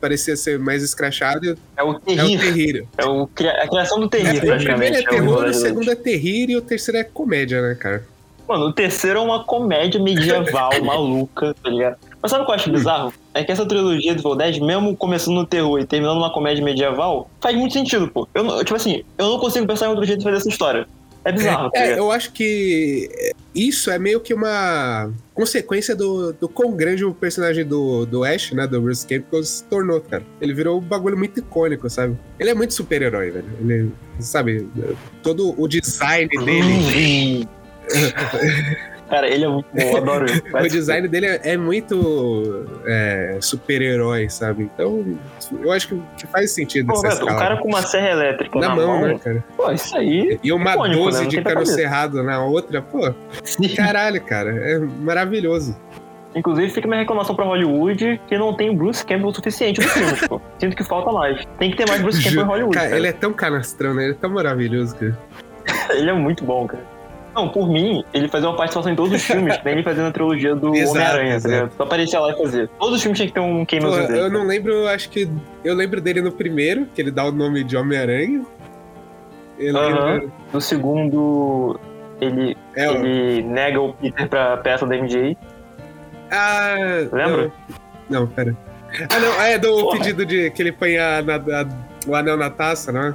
parecia 0.00 0.37
ser 0.37 0.59
mais 0.59 0.83
escrachado. 0.83 1.57
É 1.76 1.83
o 1.83 1.92
É 1.92 1.96
o 1.96 2.00
terrível. 2.00 2.38
terrível. 2.40 2.88
É 2.98 3.04
o, 3.04 3.26
cria- 3.28 3.62
a 3.62 3.68
criação 3.68 4.00
do 4.00 4.07
É, 4.07 4.09
terrível, 4.09 4.54
o 4.54 4.59
primeiro 4.59 4.64
praticamente. 4.64 4.96
é 4.96 4.98
é 4.98 5.02
o 5.02 5.11
terror, 5.11 5.28
o 5.28 5.40
Rolling 5.40 5.52
segundo 5.52 5.90
é 5.90 5.94
terrível 5.94 6.54
e 6.54 6.59
o 6.59 6.62
terceiro 6.62 6.98
é 6.98 7.04
comédia, 7.04 7.62
né, 7.62 7.74
cara? 7.74 8.04
Mano, 8.48 8.64
o 8.66 8.72
terceiro 8.72 9.18
é 9.18 9.22
uma 9.22 9.44
comédia 9.44 10.00
medieval 10.00 10.70
maluca, 10.83 11.54
tá 11.62 11.68
ligado? 11.70 11.96
Mas 12.20 12.31
sabe 12.31 12.42
o 12.42 12.46
que 12.46 12.50
eu 12.50 12.54
acho 12.57 12.70
bizarro? 12.72 13.12
É 13.38 13.44
que 13.44 13.53
essa 13.53 13.64
trilogia 13.64 14.14
do 14.14 14.20
Evil 14.20 14.35
Dead, 14.35 14.59
mesmo 14.61 14.96
começando 14.96 15.35
no 15.37 15.46
terror 15.46 15.79
e 15.79 15.87
terminando 15.87 16.16
numa 16.16 16.33
comédia 16.33 16.64
medieval, 16.64 17.31
faz 17.40 17.57
muito 17.57 17.72
sentido, 17.72 18.09
pô. 18.09 18.27
Eu, 18.35 18.42
não- 18.42 18.59
tipo 18.64 18.74
assim, 18.74 19.03
eu 19.16 19.29
não 19.29 19.38
consigo 19.38 19.66
pensar 19.66 19.87
em 19.87 19.90
outro 19.90 20.05
jeito 20.05 20.18
de 20.18 20.24
fazer 20.24 20.37
essa 20.38 20.48
história. 20.48 20.87
É 21.24 21.33
bizarro, 21.33 21.70
tá 21.70 21.79
É, 21.79 21.83
ligado? 21.83 21.98
eu 21.98 22.11
acho 22.11 22.33
que 22.33 23.33
isso 23.55 23.90
é 23.90 23.98
meio 23.98 24.18
que 24.20 24.33
uma 24.33 25.11
consequência 25.35 25.94
do, 25.94 26.33
do 26.33 26.48
quão 26.48 26.72
grande 26.72 27.05
o 27.05 27.12
personagem 27.12 27.64
do, 27.66 28.07
do 28.07 28.24
Ash, 28.24 28.53
né, 28.53 28.66
do 28.66 28.81
Bruce 28.81 29.07
Campbell, 29.07 29.42
se 29.44 29.62
tornou, 29.64 30.01
cara. 30.01 30.22
Ele 30.40 30.55
virou 30.55 30.79
um 30.79 30.81
bagulho 30.81 31.18
muito 31.18 31.38
icônico, 31.40 31.90
sabe? 31.90 32.16
Ele 32.38 32.51
é 32.51 32.55
muito 32.55 32.72
super-herói, 32.72 33.31
velho. 33.31 33.44
Ele, 33.61 33.92
sabe, 34.20 34.66
todo 35.22 35.55
o 35.61 35.68
design 35.68 36.29
dele, 36.44 37.46
Cara, 39.09 39.29
ele 39.29 39.44
é 39.44 39.49
muito 39.49 39.66
bom, 39.73 39.81
eu 39.81 39.97
adoro 39.97 40.27
ele. 40.29 40.42
o 40.53 40.68
design 40.68 41.09
dele 41.09 41.27
é, 41.27 41.40
é 41.53 41.57
muito 41.57 42.66
é, 42.87 43.38
super-herói, 43.40 44.29
sabe? 44.29 44.64
Então, 44.64 45.18
eu 45.62 45.73
acho 45.73 45.88
que, 45.88 46.27
faz 46.27 46.51
sentido 46.51 46.92
Pô, 46.92 47.01
Beto, 47.01 47.25
o 47.25 47.27
cara 47.27 47.57
com 47.57 47.68
uma 47.68 47.83
serra 47.83 48.11
elétrica 48.11 48.59
na, 48.59 48.68
na, 48.68 48.77
mão, 48.77 49.01
mão, 49.01 49.09
né, 49.09 49.18
cara? 49.18 49.44
pô, 49.57 49.71
isso 49.73 49.97
aí. 49.97 50.38
E 50.42 50.53
uma 50.53 50.75
Icônico, 50.75 51.05
12 51.05 51.23
né? 51.23 51.29
De 51.29 51.42
cano 51.42 51.66
cerrado 51.66 52.23
na 52.23 52.44
outra, 52.44 52.83
pô, 52.83 53.12
caralho, 53.75 54.21
cara, 54.21 54.51
é 54.51 54.79
maravilhoso. 54.79 55.77
Inclusive, 56.35 56.68
fica 56.71 56.87
minha 56.87 57.01
reclamação 57.01 57.35
pra 57.35 57.44
Hollywood 57.44 58.21
que 58.29 58.37
não 58.37 58.55
tem 58.55 58.77
Bruce 58.77 59.05
Campbell 59.05 59.29
o 59.29 59.35
suficiente 59.35 59.81
no 59.81 59.88
filme, 59.88 60.12
tipo. 60.12 60.42
Sinto 60.61 60.77
que 60.77 60.85
falta 60.85 61.11
mais. 61.11 61.42
Tem 61.59 61.71
que 61.71 61.77
ter 61.77 61.88
mais 61.88 62.03
Bruce 62.03 62.23
Campbell 62.23 62.42
em 62.42 62.47
Hollywood. 62.47 62.75
Cara, 62.75 62.88
cara. 62.88 62.99
ele 62.99 63.09
é 63.09 63.12
tão 63.12 63.33
canastrão, 63.33 63.94
né? 63.94 64.05
Ele 64.05 64.12
é 64.12 64.16
tão 64.16 64.31
maravilhoso, 64.31 64.94
cara. 64.94 65.18
Ele 65.90 66.09
é 66.09 66.14
muito 66.14 66.44
bom, 66.44 66.66
cara. 66.66 66.98
Não, 67.35 67.49
por 67.49 67.69
mim, 67.69 68.03
ele 68.12 68.27
fazia 68.29 68.49
uma 68.49 68.57
participação 68.57 68.93
em 68.93 68.97
todos 68.97 69.12
os 69.14 69.23
filmes, 69.23 69.57
que 69.59 69.64
nem 69.64 69.75
ele 69.75 69.83
fazia 69.83 70.03
na 70.03 70.11
trilogia 70.11 70.55
do 70.57 70.69
Homem-Aranha, 70.69 71.41
tá 71.41 71.49
ligado? 71.49 71.73
Só 71.77 71.83
aparecia 71.85 72.19
lá 72.21 72.33
e 72.33 72.37
fazia. 72.37 72.69
Todos 72.79 72.97
os 72.97 73.03
filmes 73.03 73.19
tinham 73.19 73.29
que 73.29 73.35
ter 73.35 73.41
um 73.41 73.64
Pô, 73.64 73.91
cameo 73.91 74.07
dele. 74.09 74.21
eu 74.21 74.31
não 74.31 74.45
lembro, 74.47 74.88
acho 74.88 75.09
que. 75.11 75.29
Eu 75.64 75.75
lembro 75.75 76.01
dele 76.01 76.21
no 76.21 76.33
primeiro, 76.33 76.87
que 76.95 77.01
ele 77.01 77.11
dá 77.11 77.25
o 77.25 77.31
nome 77.33 77.62
de 77.62 77.77
Homem-Aranha. 77.77 78.43
Aham. 79.75 80.12
lembro. 80.12 80.33
No 80.53 80.61
segundo, 80.61 81.79
ele, 82.21 82.57
É, 82.77 82.87
ele 82.91 83.43
nega 83.43 83.81
o 83.81 83.93
Peter 83.93 84.29
pra 84.29 84.57
peça 84.59 84.87
da 84.87 84.97
MJ. 84.97 85.37
Ah. 86.31 86.75
Lembra? 87.12 87.51
Não, 88.09 88.21
não, 88.21 88.27
pera. 88.27 88.57
Ah, 89.11 89.19
não, 89.21 89.43
é 89.43 89.59
do 89.59 89.69
Porra. 89.81 89.99
pedido 89.99 90.25
de 90.25 90.51
que 90.51 90.62
ele 90.62 90.73
põe 90.73 90.97
a, 90.97 91.21
na- 91.23 91.35
a- 91.37 91.69
o 92.07 92.14
anel 92.14 92.37
na 92.37 92.49
taça, 92.51 92.91
não 92.91 93.03
é? 93.03 93.14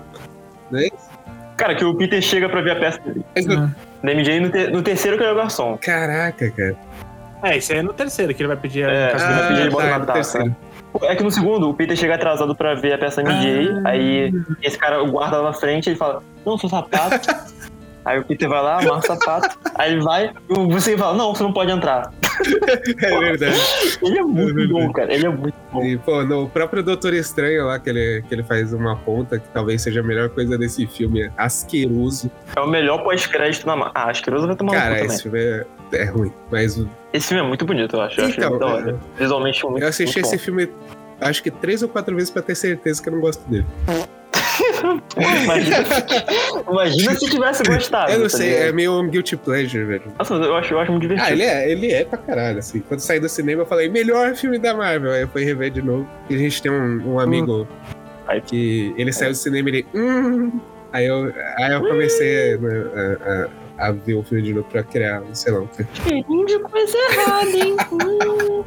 Não 0.69 0.79
é 0.79 0.83
isso? 0.87 1.09
Cara, 1.57 1.75
que 1.75 1.83
o 1.85 1.95
Peter 1.95 2.21
chega 2.21 2.47
pra 2.49 2.61
ver 2.61 2.71
a 2.71 2.75
peça 2.79 2.99
dele. 3.01 3.23
Ah. 3.57 3.69
Da 4.03 4.11
MJ 4.11 4.39
no, 4.41 4.49
te- 4.49 4.67
no 4.67 4.81
terceiro 4.81 5.17
que 5.17 5.23
ele 5.23 5.29
é 5.29 5.33
o 5.33 5.37
garçom. 5.37 5.77
Caraca, 5.81 6.51
cara. 6.51 6.75
É, 7.43 7.57
isso 7.57 7.71
aí 7.73 7.79
é 7.79 7.81
no 7.81 7.93
terceiro 7.93 8.33
que 8.33 8.41
ele 8.41 8.47
vai 8.47 8.57
pedir 8.57 8.83
É, 8.87 9.05
a 9.05 9.07
Ah, 9.07 9.11
casamento. 9.11 9.39
vai 9.39 9.47
pedir 9.49 9.61
ele 9.61 9.69
bota 9.71 9.87
na 9.89 9.99
no 9.99 10.05
taça. 10.05 10.13
terceiro. 10.39 10.55
É 11.03 11.15
que 11.15 11.23
no 11.23 11.31
segundo, 11.31 11.69
o 11.69 11.73
Peter 11.73 11.97
chega 11.97 12.15
atrasado 12.15 12.55
pra 12.55 12.75
ver 12.75 12.93
a 12.93 12.97
peça 12.97 13.21
MJ, 13.21 13.81
Ah. 13.83 13.89
aí 13.89 14.31
esse 14.61 14.77
cara 14.77 15.01
guarda 15.03 15.37
lá 15.37 15.43
na 15.49 15.53
frente 15.53 15.89
e 15.91 15.95
fala, 15.95 16.21
não, 16.45 16.57
seu 16.57 16.69
sapato. 16.69 17.27
aí 18.05 18.19
o 18.19 18.23
Peter 18.23 18.49
vai 18.49 18.61
lá, 18.61 18.79
amarra 18.79 18.99
o 18.99 19.01
sapato, 19.01 19.57
aí 19.75 19.93
ele 19.93 20.01
vai, 20.01 20.33
e 20.49 20.53
Wayne 20.53 20.97
fala, 20.97 21.17
não, 21.17 21.33
você 21.33 21.43
não 21.43 21.53
pode 21.53 21.71
entrar. 21.71 22.11
É 23.01 23.19
verdade. 23.19 23.57
Ele 24.01 24.17
é 24.17 24.23
muito 24.23 24.59
É 24.59 24.67
bom, 24.67 24.91
cara, 24.91 25.13
ele 25.13 25.25
é 25.25 25.29
muito 25.29 25.55
bom. 25.71 25.83
E, 25.83 25.97
pô, 25.97 26.23
no 26.23 26.49
próprio 26.49 26.81
Doutor 26.81 27.13
Estranho 27.13 27.65
lá, 27.67 27.79
que 27.79 27.89
ele, 27.89 28.23
que 28.27 28.33
ele 28.33 28.43
faz 28.43 28.73
uma 28.73 28.95
ponta, 28.95 29.37
que 29.39 29.47
talvez 29.49 29.81
seja 29.81 29.99
a 29.99 30.03
melhor 30.03 30.29
coisa 30.29 30.57
desse 30.57 30.85
filme, 30.87 31.21
é 31.23 31.31
asqueroso. 31.37 32.31
É 32.55 32.59
o 32.59 32.67
melhor 32.67 33.03
pós-crédito 33.03 33.65
na... 33.67 33.91
Ah, 33.93 34.09
asqueroso 34.09 34.47
vai 34.47 34.55
tomar 34.55 34.73
Cara, 34.73 34.95
também. 34.95 35.05
esse 35.05 35.23
filme 35.23 35.39
é, 35.39 35.65
é 35.93 36.05
ruim. 36.05 36.33
Mas 36.51 36.83
Esse 37.13 37.27
filme 37.27 37.43
é 37.43 37.47
muito 37.47 37.65
bonito, 37.65 37.95
eu 37.95 38.01
acho. 38.01 38.19
Eu 38.19 38.29
Então, 38.29 38.57
da 38.57 38.89
é. 38.89 38.95
Visualmente 39.17 39.63
muito 39.65 39.83
eu 39.83 39.89
assisti 39.89 40.19
muito 40.19 40.25
esse 40.25 40.37
filme, 40.43 40.69
acho 41.21 41.43
que 41.43 41.51
três 41.51 41.83
ou 41.83 41.89
quatro 41.89 42.15
vezes 42.15 42.31
pra 42.31 42.41
ter 42.41 42.55
certeza 42.55 43.01
que 43.01 43.09
eu 43.09 43.13
não 43.13 43.21
gosto 43.21 43.47
dele. 43.49 43.65
Imagina, 45.17 45.77
imagina 46.69 47.15
se 47.19 47.29
tivesse 47.29 47.63
gostado. 47.63 48.11
eu 48.11 48.19
não 48.19 48.27
tá 48.27 48.37
sei, 48.37 48.49
ligado? 48.49 48.63
é 48.67 48.71
meio 48.71 48.99
um 48.99 49.07
guilty 49.09 49.37
pleasure, 49.37 49.83
velho. 49.85 50.03
Nossa, 50.17 50.33
eu 50.35 50.55
acho, 50.55 50.73
eu 50.73 50.79
acho 50.79 50.91
muito 50.91 51.01
divertido. 51.03 51.27
Ah, 51.27 51.31
ele 51.31 51.43
é, 51.43 51.71
ele 51.71 51.91
é 51.91 52.05
pra 52.05 52.17
caralho, 52.17 52.59
assim. 52.59 52.79
Quando 52.81 52.99
saí 52.99 53.19
do 53.19 53.29
cinema, 53.29 53.61
eu 53.61 53.65
falei, 53.65 53.89
melhor 53.89 54.35
filme 54.35 54.57
da 54.59 54.73
Marvel. 54.73 55.11
Aí 55.11 55.21
eu 55.21 55.27
fui 55.27 55.43
rever 55.43 55.71
de 55.71 55.81
novo. 55.81 56.07
E 56.29 56.35
a 56.35 56.37
gente 56.37 56.61
tem 56.61 56.71
um, 56.71 57.13
um 57.13 57.19
amigo 57.19 57.67
Aí- 58.27 58.41
que 58.41 58.93
ele 58.97 59.11
saiu 59.13 59.31
do 59.31 59.37
cinema 59.37 59.69
e 59.69 59.71
ele. 59.73 59.87
Hum. 59.93 60.59
Aí 60.91 61.05
eu, 61.07 61.33
aí 61.57 61.73
eu 61.73 61.81
comecei 61.81 62.57
né, 62.57 62.83
a, 62.95 63.29
a- 63.31 63.63
a 63.87 63.91
ver 63.91 64.13
o 64.13 64.23
filme 64.23 64.43
de 64.43 64.53
novo 64.53 64.67
pra 64.69 64.83
criar, 64.83 65.23
sei 65.33 65.51
lá. 65.51 65.63
Cheirinho 66.03 66.45
de 66.45 66.59
coisa 66.59 66.95
errada, 66.97 67.49
hein? 67.49 67.75
Hum. 67.91 68.63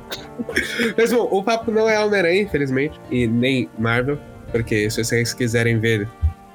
Mas 0.98 1.12
bom, 1.12 1.28
o 1.30 1.42
papo 1.44 1.70
não 1.70 1.88
é 1.88 1.98
Homem-Aranha, 2.04 2.42
infelizmente, 2.42 3.00
e 3.10 3.26
nem 3.26 3.70
Marvel, 3.78 4.18
porque 4.56 4.90
se 4.90 5.04
vocês 5.04 5.34
quiserem 5.34 5.78
ver 5.78 6.08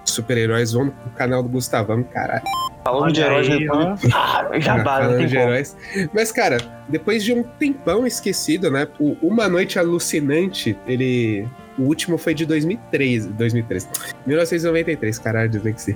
super-heróis, 0.04 0.74
vão 0.74 0.86
no 0.86 1.12
canal 1.16 1.44
do 1.44 1.50
Gustavão, 1.50 2.02
caralho. 2.04 2.42
Falando 2.84 3.14
de 3.14 3.22
Olha 3.22 3.28
heróis, 3.28 3.50
aí, 3.50 3.60
depois... 3.60 4.14
ah, 4.14 4.60
jabá, 4.60 4.78
não 4.78 4.84
falando 4.84 5.18
tem 5.18 5.28
de 5.28 5.36
como. 5.36 5.48
heróis. 5.48 5.78
Mas, 6.12 6.32
cara, 6.32 6.58
depois 6.90 7.24
de 7.24 7.32
um 7.32 7.44
tempão 7.44 8.08
esquecido, 8.08 8.72
né? 8.72 8.88
O 9.00 9.16
Uma 9.22 9.48
Noite 9.48 9.78
Alucinante, 9.78 10.76
ele. 10.88 11.48
O 11.78 11.84
último 11.84 12.18
foi 12.18 12.34
de 12.34 12.44
2013. 12.46 13.30
2013. 13.30 13.88
1993, 14.26 15.20
caralho, 15.20 15.50
dislexia. 15.50 15.96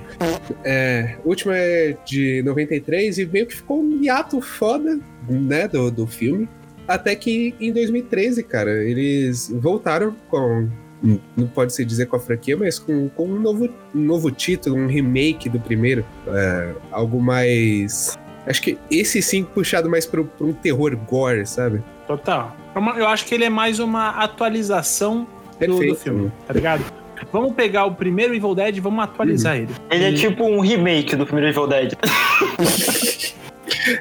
É, 0.64 1.16
o 1.24 1.28
último 1.28 1.52
é 1.52 1.96
de 2.04 2.40
93 2.44 3.18
e 3.18 3.26
meio 3.26 3.46
que 3.46 3.56
ficou 3.56 3.82
um 3.82 4.00
hiato 4.00 4.40
foda, 4.40 4.98
né? 5.28 5.66
Do, 5.66 5.90
do 5.90 6.06
filme. 6.06 6.48
Até 6.86 7.16
que 7.16 7.52
em 7.60 7.72
2013, 7.72 8.44
cara, 8.44 8.70
eles 8.84 9.52
voltaram 9.52 10.14
com. 10.28 10.68
Não 11.02 11.46
pode 11.46 11.72
se 11.72 11.84
dizer 11.84 12.06
com 12.06 12.16
a 12.16 12.20
franquia, 12.20 12.56
mas 12.56 12.78
com, 12.78 13.08
com 13.10 13.24
um, 13.24 13.40
novo, 13.40 13.68
um 13.94 14.00
novo 14.00 14.30
título, 14.30 14.76
um 14.76 14.86
remake 14.86 15.48
do 15.48 15.60
primeiro. 15.60 16.04
É, 16.26 16.72
algo 16.90 17.20
mais. 17.20 18.18
Acho 18.46 18.62
que 18.62 18.78
esse 18.90 19.20
sim 19.20 19.44
puxado 19.44 19.90
mais 19.90 20.06
pro, 20.06 20.24
pro 20.24 20.48
um 20.48 20.52
terror 20.52 20.96
gore, 20.96 21.46
sabe? 21.46 21.82
Total. 22.06 22.56
É 22.74 23.00
Eu 23.00 23.08
acho 23.08 23.26
que 23.26 23.34
ele 23.34 23.44
é 23.44 23.50
mais 23.50 23.78
uma 23.78 24.10
atualização 24.10 25.26
do, 25.52 25.58
Perfeito. 25.58 25.94
do 25.94 25.96
filme, 25.96 26.32
tá 26.46 26.54
ligado? 26.54 26.84
Vamos 27.32 27.54
pegar 27.54 27.86
o 27.86 27.94
primeiro 27.94 28.34
Evil 28.34 28.54
Dead 28.54 28.76
e 28.76 28.80
vamos 28.80 29.02
atualizar 29.02 29.56
ele. 29.56 29.70
Ele 29.90 30.04
é 30.04 30.12
tipo 30.12 30.44
um 30.44 30.60
remake 30.60 31.16
do 31.16 31.24
primeiro 31.24 31.50
Evil 31.50 31.66
Dead. 31.66 31.92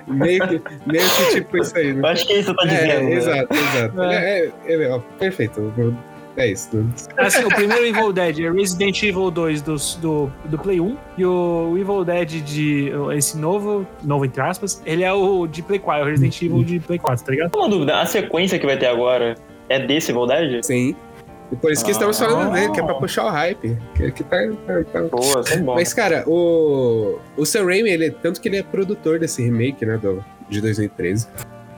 Meio 0.08 0.48
que, 0.48 0.62
meio 0.86 1.04
que 1.10 1.36
tipo 1.36 1.58
isso 1.58 1.78
aí, 1.78 1.90
Eu 1.90 1.96
né? 1.98 2.10
acho 2.10 2.26
que 2.26 2.34
é 2.34 2.40
isso 2.40 2.56
que 2.56 2.62
você 2.62 2.68
tá 2.68 2.74
dizendo. 2.76 2.92
É, 2.92 3.04
né? 3.04 3.14
exato, 3.14 3.54
exato. 3.54 4.02
É, 4.02 4.52
é, 4.66 4.74
é, 4.74 4.90
ó, 4.90 5.00
perfeito. 5.20 5.74
É 6.38 6.48
isso. 6.52 6.86
Assim, 7.18 7.46
o 7.46 7.50
primeiro 7.50 7.86
Evil 7.86 8.12
Dead 8.12 8.40
é 8.40 8.52
Resident 8.52 9.02
Evil 9.04 9.32
2 9.32 9.62
do, 9.62 9.76
do, 10.02 10.32
do 10.46 10.58
Play 10.60 10.82
1 10.82 10.98
e 11.18 11.26
o 11.26 11.76
Evil 11.78 12.04
Dead 12.04 12.30
de 12.44 12.92
esse 13.16 13.38
novo, 13.38 13.86
novo 14.04 14.26
entre 14.26 14.42
aspas, 14.42 14.82
ele 14.86 15.04
é 15.04 15.14
o 15.14 15.48
de 15.48 15.62
Play 15.62 15.80
4, 15.80 16.02
é 16.02 16.06
o 16.06 16.10
Resident 16.10 16.42
Evil 16.42 16.64
de 16.64 16.80
Play 16.80 17.00
4, 17.00 17.26
tá 17.26 17.32
ligado? 17.32 17.56
Uma 17.56 17.70
dúvida, 17.70 18.02
a 18.02 18.06
sequência 18.06 18.60
que 18.60 18.66
vai 18.66 18.78
ter 18.78 18.88
agora 18.88 19.36
é 19.70 19.80
desse 19.80 20.12
Evil 20.12 20.28
Dead? 20.28 20.64
Sim. 20.64 20.96
E 21.52 21.56
por 21.56 21.72
isso 21.72 21.86
que 21.86 21.92
estamos 21.92 22.20
Ah. 22.22 22.26
falando 22.28 22.54
dele, 22.54 22.72
que 22.72 22.80
é 22.80 22.84
pra 22.84 22.96
puxar 22.96 23.26
o 23.26 23.30
hype. 23.30 23.78
Que, 23.96 24.12
que 24.12 24.24
tá, 24.24 24.38
tá, 24.66 24.84
tá- 24.92 25.02
Boa, 25.04 25.44
é 25.52 25.58
bom. 25.58 25.76
Mas, 25.76 25.94
cara, 25.94 26.24
o, 26.28 27.20
o 27.38 27.46
Sam 27.46 27.66
Raimi, 27.66 27.90
ele, 27.92 28.10
tanto 28.12 28.42
que 28.42 28.50
ele 28.50 28.58
é 28.58 28.64
produtor 28.64 29.20
desse 29.20 29.44
remake, 29.44 29.86
né, 29.86 29.96
do, 29.98 30.26
de 30.50 30.60
2013. 30.60 31.28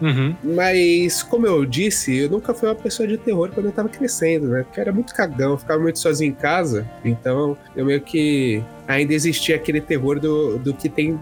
Uhum. 0.02 0.36
Mas, 0.44 1.24
como 1.24 1.48
eu 1.48 1.66
disse, 1.66 2.16
eu 2.16 2.30
nunca 2.30 2.54
fui 2.54 2.70
uma 2.70 2.76
pessoa 2.76 3.08
de 3.08 3.18
terror 3.18 3.50
quando 3.54 3.68
eu 3.68 3.72
tava 3.72 3.90
crescendo, 3.90 4.48
né? 4.48 4.64
Porque 4.64 4.80
eu 4.80 4.82
era 4.82 4.92
muito 4.92 5.14
cagão, 5.14 5.52
eu 5.52 5.58
ficava 5.58 5.82
muito 5.82 6.00
sozinho 6.00 6.32
em 6.32 6.36
casa. 6.36 6.88
Então, 7.04 7.58
eu 7.76 7.86
meio 7.86 8.02
que 8.02 8.64
ainda 8.88 9.14
existia 9.14 9.56
aquele 9.56 9.82
terror 9.82 10.20
do, 10.20 10.58
do 10.60 10.74
que 10.74 10.88
tem 10.88 11.20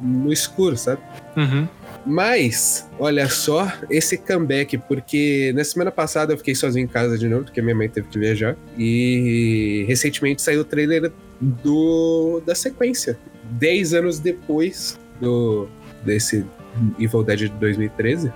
no 0.00 0.32
escuro, 0.32 0.76
sabe? 0.76 1.02
Uhum. 1.36 1.66
Mas, 2.04 2.88
olha 2.98 3.28
só, 3.28 3.72
esse 3.88 4.16
comeback, 4.18 4.76
porque 4.76 5.52
na 5.54 5.62
semana 5.62 5.90
passada 5.90 6.32
eu 6.32 6.38
fiquei 6.38 6.54
sozinho 6.54 6.84
em 6.84 6.88
casa 6.88 7.16
de 7.16 7.28
novo, 7.28 7.44
porque 7.44 7.62
minha 7.62 7.74
mãe 7.74 7.88
teve 7.88 8.08
que 8.08 8.18
viajar. 8.18 8.56
E 8.76 9.84
recentemente 9.86 10.42
saiu 10.42 10.62
o 10.62 10.64
trailer 10.64 11.12
do, 11.40 12.42
da 12.44 12.54
sequência. 12.54 13.18
Dez 13.52 13.94
anos 13.94 14.18
depois 14.18 14.98
do, 15.20 15.68
desse 16.04 16.44
Evil 16.98 17.22
Dead 17.22 17.38
de 17.40 17.48
2013. 17.48 18.32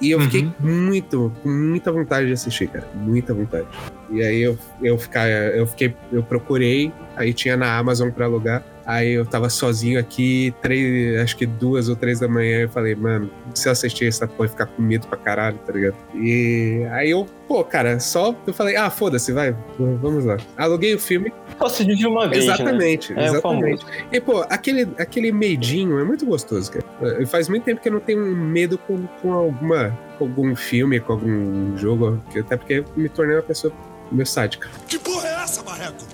E 0.00 0.12
eu 0.12 0.20
fiquei 0.22 0.50
muito, 0.58 1.30
com 1.42 1.48
muita 1.50 1.92
vontade 1.92 2.26
de 2.26 2.32
assistir, 2.32 2.68
cara. 2.68 2.88
Muita 2.94 3.34
vontade. 3.34 3.66
E 4.10 4.22
aí 4.22 4.40
eu, 4.40 4.58
eu, 4.82 4.96
ficar, 4.96 5.28
eu 5.28 5.66
fiquei, 5.66 5.94
eu 6.10 6.22
procurei, 6.22 6.90
aí 7.14 7.34
tinha 7.34 7.54
na 7.54 7.76
Amazon 7.76 8.10
pra 8.10 8.24
alugar. 8.24 8.64
Aí 8.86 9.12
eu 9.12 9.26
tava 9.26 9.50
sozinho 9.50 10.00
aqui, 10.00 10.54
três, 10.62 11.20
acho 11.20 11.36
que 11.36 11.44
duas 11.44 11.88
ou 11.88 11.94
três 11.94 12.18
da 12.18 12.26
manhã, 12.26 12.62
eu 12.62 12.68
falei, 12.70 12.94
mano, 12.94 13.30
se 13.54 13.68
eu 13.68 13.72
assistir 13.72 14.06
essa 14.06 14.26
porra, 14.26 14.48
ficar 14.48 14.66
com 14.66 14.82
medo 14.82 15.06
pra 15.06 15.16
caralho, 15.18 15.58
tá 15.58 15.72
ligado? 15.72 15.96
E 16.14 16.86
aí 16.92 17.10
eu, 17.10 17.26
pô, 17.46 17.64
cara, 17.64 17.98
só 18.00 18.34
eu 18.46 18.54
falei, 18.54 18.76
ah, 18.76 18.90
foda-se, 18.90 19.32
vai, 19.32 19.54
vamos 19.78 20.24
lá. 20.24 20.36
Aluguei 20.56 20.94
o 20.94 20.98
filme. 20.98 21.32
Posso 21.58 21.84
dividir 21.84 22.06
uma 22.06 22.28
vez, 22.28 22.46
né? 22.46 22.54
Exatamente, 22.54 23.12
É, 23.12 23.16
o 23.16 23.20
exatamente. 23.20 23.86
E, 24.10 24.20
pô, 24.20 24.44
aquele, 24.48 24.88
aquele 24.98 25.32
medinho 25.32 25.98
é 25.98 26.04
muito 26.04 26.24
gostoso, 26.24 26.72
cara. 26.72 27.26
Faz 27.26 27.48
muito 27.48 27.64
tempo 27.64 27.80
que 27.80 27.88
eu 27.88 27.92
não 27.92 28.00
tenho 28.00 28.24
medo 28.24 28.78
com, 28.78 29.06
com 29.20 29.32
alguma 29.32 29.98
com 30.18 30.24
algum 30.26 30.54
filme, 30.54 31.00
com 31.00 31.14
algum 31.14 31.76
jogo, 31.78 32.22
até 32.38 32.54
porque 32.56 32.74
eu 32.74 32.84
me 32.94 33.08
tornei 33.08 33.36
uma 33.36 33.42
pessoa 33.42 33.72
meio 34.12 34.26
sádica. 34.26 34.68
Que 34.86 34.98
porra 34.98 35.28
é 35.28 35.42
essa, 35.42 35.62
Marreco? 35.62 36.04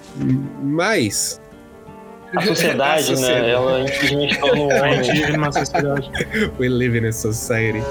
Mas. 0.62 1.40
A 2.36 2.42
sociedade, 2.42 3.02
A 3.02 3.06
sociedade. 3.16 3.42
né? 3.42 3.50
Ela 3.50 3.80
infelizmente 3.80 4.38
tornou 4.38 4.70
A 4.72 4.88
gente 4.92 5.10
homem. 5.10 5.20
vive 5.20 5.32
numa 5.32 5.52
sociedade. 5.52 6.10
We 6.58 6.68
live 6.68 6.98
in 6.98 7.06
a 7.06 7.12
society. 7.12 7.82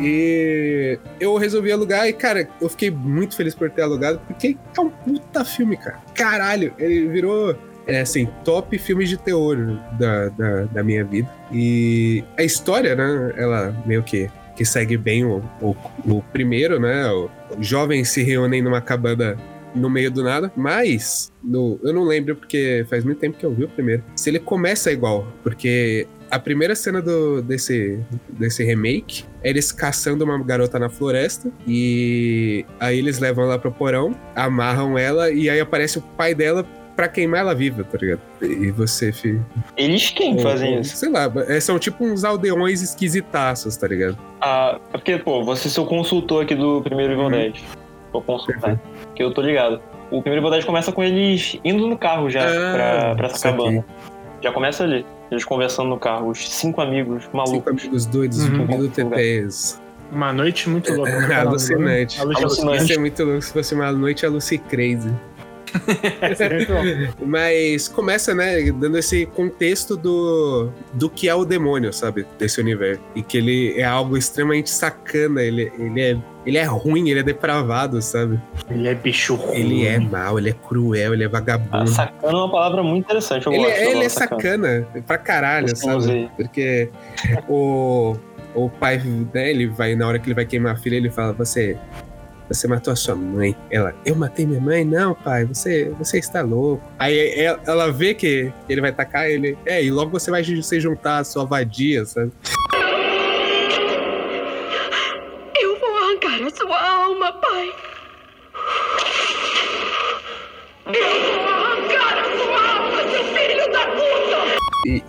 E 0.00 0.98
eu 1.20 1.36
resolvi 1.36 1.70
alugar 1.70 2.08
e, 2.08 2.12
cara, 2.12 2.48
eu 2.60 2.68
fiquei 2.68 2.90
muito 2.90 3.36
feliz 3.36 3.54
por 3.54 3.70
ter 3.70 3.82
alugado, 3.82 4.20
porque 4.26 4.56
é 4.76 4.80
um 4.80 4.90
puta 4.90 5.44
filme, 5.44 5.76
cara. 5.76 5.98
Caralho, 6.14 6.74
ele 6.76 7.06
virou, 7.08 7.56
é, 7.86 8.00
assim, 8.00 8.26
top 8.44 8.76
filmes 8.78 9.08
de 9.08 9.16
terror 9.16 9.78
da, 9.98 10.28
da, 10.30 10.64
da 10.64 10.82
minha 10.82 11.04
vida. 11.04 11.28
E 11.52 12.24
a 12.36 12.42
história, 12.42 12.96
né, 12.96 13.32
ela 13.36 13.72
meio 13.86 14.02
que, 14.02 14.28
que 14.56 14.64
segue 14.64 14.96
bem 14.96 15.24
o, 15.24 15.40
o, 15.60 15.76
o 16.06 16.22
primeiro, 16.32 16.80
né? 16.80 17.08
O, 17.12 17.30
jovens 17.60 18.08
se 18.08 18.24
reúnem 18.24 18.60
numa 18.60 18.80
cabana 18.80 19.36
no 19.74 19.88
meio 19.90 20.10
do 20.10 20.22
nada, 20.22 20.52
mas 20.56 21.32
no, 21.42 21.78
eu 21.82 21.92
não 21.92 22.04
lembro 22.04 22.36
porque 22.36 22.84
faz 22.88 23.04
muito 23.04 23.18
tempo 23.18 23.38
que 23.38 23.46
eu 23.46 23.52
vi 23.52 23.64
o 23.64 23.68
primeiro. 23.68 24.02
Se 24.14 24.30
ele 24.30 24.38
começa 24.38 24.92
igual, 24.92 25.26
porque 25.42 26.06
a 26.30 26.38
primeira 26.38 26.74
cena 26.74 27.02
do, 27.02 27.42
desse, 27.42 27.98
desse 28.30 28.64
remake 28.64 29.24
é 29.42 29.50
eles 29.50 29.70
caçando 29.70 30.24
uma 30.24 30.42
garota 30.42 30.78
na 30.78 30.88
floresta 30.88 31.52
e 31.66 32.64
aí 32.80 32.98
eles 32.98 33.18
levam 33.18 33.44
ela 33.44 33.58
pro 33.58 33.70
porão, 33.70 34.16
amarram 34.34 34.96
ela 34.96 35.30
e 35.30 35.50
aí 35.50 35.60
aparece 35.60 35.98
o 35.98 36.02
pai 36.02 36.34
dela 36.34 36.66
pra 36.96 37.08
queimar 37.08 37.40
ela 37.40 37.54
viva, 37.54 37.84
tá 37.84 37.98
ligado? 37.98 38.20
E 38.40 38.70
você, 38.70 39.12
filho. 39.12 39.44
Eles 39.76 40.10
quem 40.10 40.38
fazem 40.38 40.80
isso? 40.80 40.96
Sei 40.96 41.10
lá, 41.10 41.30
é, 41.48 41.60
são 41.60 41.78
tipo 41.78 42.04
uns 42.04 42.24
aldeões 42.24 42.82
esquisitaços, 42.82 43.76
tá 43.76 43.88
ligado? 43.88 44.16
Ah, 44.40 44.78
é 44.92 44.98
porque, 44.98 45.18
pô, 45.18 45.42
você 45.42 45.68
é 45.78 45.82
o 45.82 45.86
consultor 45.86 46.44
aqui 46.44 46.54
do 46.54 46.82
primeiro 46.82 47.12
Evil 47.12 47.22
Uhum. 47.22 47.52
Vou 48.12 48.22
consultar. 48.22 48.78
Que 49.14 49.22
eu 49.22 49.32
tô 49.32 49.40
ligado. 49.40 49.80
O 50.10 50.20
primeiro 50.20 50.50
Dead 50.50 50.64
começa 50.64 50.92
com 50.92 51.02
eles 51.02 51.58
indo 51.64 51.86
no 51.86 51.96
carro 51.96 52.28
já 52.28 52.42
Ah, 52.42 52.72
pra, 52.74 53.14
pra 53.16 53.26
essa 53.28 53.50
cabana. 53.50 53.84
Já 54.42 54.52
começa 54.52 54.84
ali. 54.84 55.06
Eles 55.30 55.44
conversando 55.44 55.88
no 55.88 55.98
carro, 55.98 56.28
os 56.28 56.46
cinco 56.50 56.80
amigos 56.82 57.24
Cinco 57.24 57.36
malucos. 57.36 57.66
amigos 57.82 58.04
doidos, 58.06 58.46
Uhum. 58.48 58.60
ouvindo 58.60 58.88
TTs. 58.88 59.80
Uma 60.10 60.30
noite 60.30 60.68
muito 60.68 60.92
louca. 60.92 61.26
né? 61.26 61.34
Alucinante. 61.36 62.20
A 62.20 62.24
noite 62.26 62.42
Alucinante. 62.42 62.82
Isso 62.84 62.92
é 62.92 62.98
muito 62.98 63.24
louco 63.24 63.40
se 63.40 63.52
fosse 63.52 63.74
uma 63.74 63.90
noite 63.92 64.26
a 64.26 64.28
Lucy 64.28 64.58
Crazy. 64.58 65.10
Mas 67.24 67.88
começa, 67.88 68.34
né, 68.34 68.70
dando 68.72 68.98
esse 68.98 69.26
contexto 69.26 69.96
do, 69.96 70.70
do 70.92 71.08
que 71.08 71.28
é 71.28 71.34
o 71.34 71.44
demônio, 71.44 71.92
sabe? 71.92 72.26
Desse 72.38 72.60
universo. 72.60 73.00
E 73.14 73.22
que 73.22 73.38
ele 73.38 73.78
é 73.78 73.84
algo 73.84 74.16
extremamente 74.16 74.70
sacana, 74.70 75.42
ele, 75.42 75.72
ele, 75.78 76.00
é, 76.00 76.16
ele 76.46 76.58
é 76.58 76.64
ruim, 76.64 77.08
ele 77.10 77.20
é 77.20 77.22
depravado, 77.22 78.00
sabe? 78.02 78.40
Ele 78.70 78.88
é 78.88 78.94
bicho 78.94 79.34
ruim. 79.34 79.56
Ele 79.58 79.86
é 79.86 79.98
mau, 79.98 80.38
ele 80.38 80.50
é 80.50 80.52
cruel, 80.52 81.14
ele 81.14 81.24
é 81.24 81.26
Ah, 81.26 81.30
vagabundo. 81.30 81.88
sacana 81.88 82.32
é 82.32 82.36
uma 82.36 82.50
palavra 82.50 82.82
muito 82.82 83.04
interessante. 83.04 83.48
Ele 83.48 83.58
gosto. 83.58 83.70
eu 83.70 83.90
ele 83.90 84.00
é 84.00 84.02
gosto, 84.04 84.18
sacana 84.18 84.88
pra 85.06 85.18
caralho, 85.18 85.76
sabe? 85.76 86.30
Porque 86.36 86.90
o, 87.48 88.16
o 88.54 88.68
pai, 88.68 89.00
né, 89.32 89.50
ele 89.50 89.66
vai, 89.66 89.94
na 89.94 90.06
hora 90.06 90.18
que 90.18 90.26
ele 90.26 90.34
vai 90.34 90.44
queimar 90.44 90.72
a 90.74 90.76
filha, 90.76 90.96
ele 90.96 91.10
fala: 91.10 91.32
Você. 91.34 91.76
Você 92.52 92.68
matou 92.68 92.92
a 92.92 92.96
sua 92.96 93.14
mãe. 93.14 93.56
Ela, 93.70 93.94
eu 94.04 94.14
matei 94.14 94.46
minha 94.46 94.60
mãe? 94.60 94.84
Não, 94.84 95.14
pai, 95.14 95.44
você, 95.44 95.90
você 95.98 96.18
está 96.18 96.42
louco. 96.42 96.82
Aí 96.98 97.34
ela, 97.66 97.90
vê 97.92 98.14
que 98.14 98.52
ele 98.68 98.80
vai 98.80 98.90
atacar 98.90 99.30
ele. 99.30 99.56
É, 99.64 99.82
e 99.82 99.90
logo 99.90 100.10
você 100.10 100.30
vai 100.30 100.44
se 100.44 100.80
juntar 100.80 101.18
à 101.18 101.24
sua 101.24 101.44
vadia, 101.44 102.04
sabe? 102.04 102.32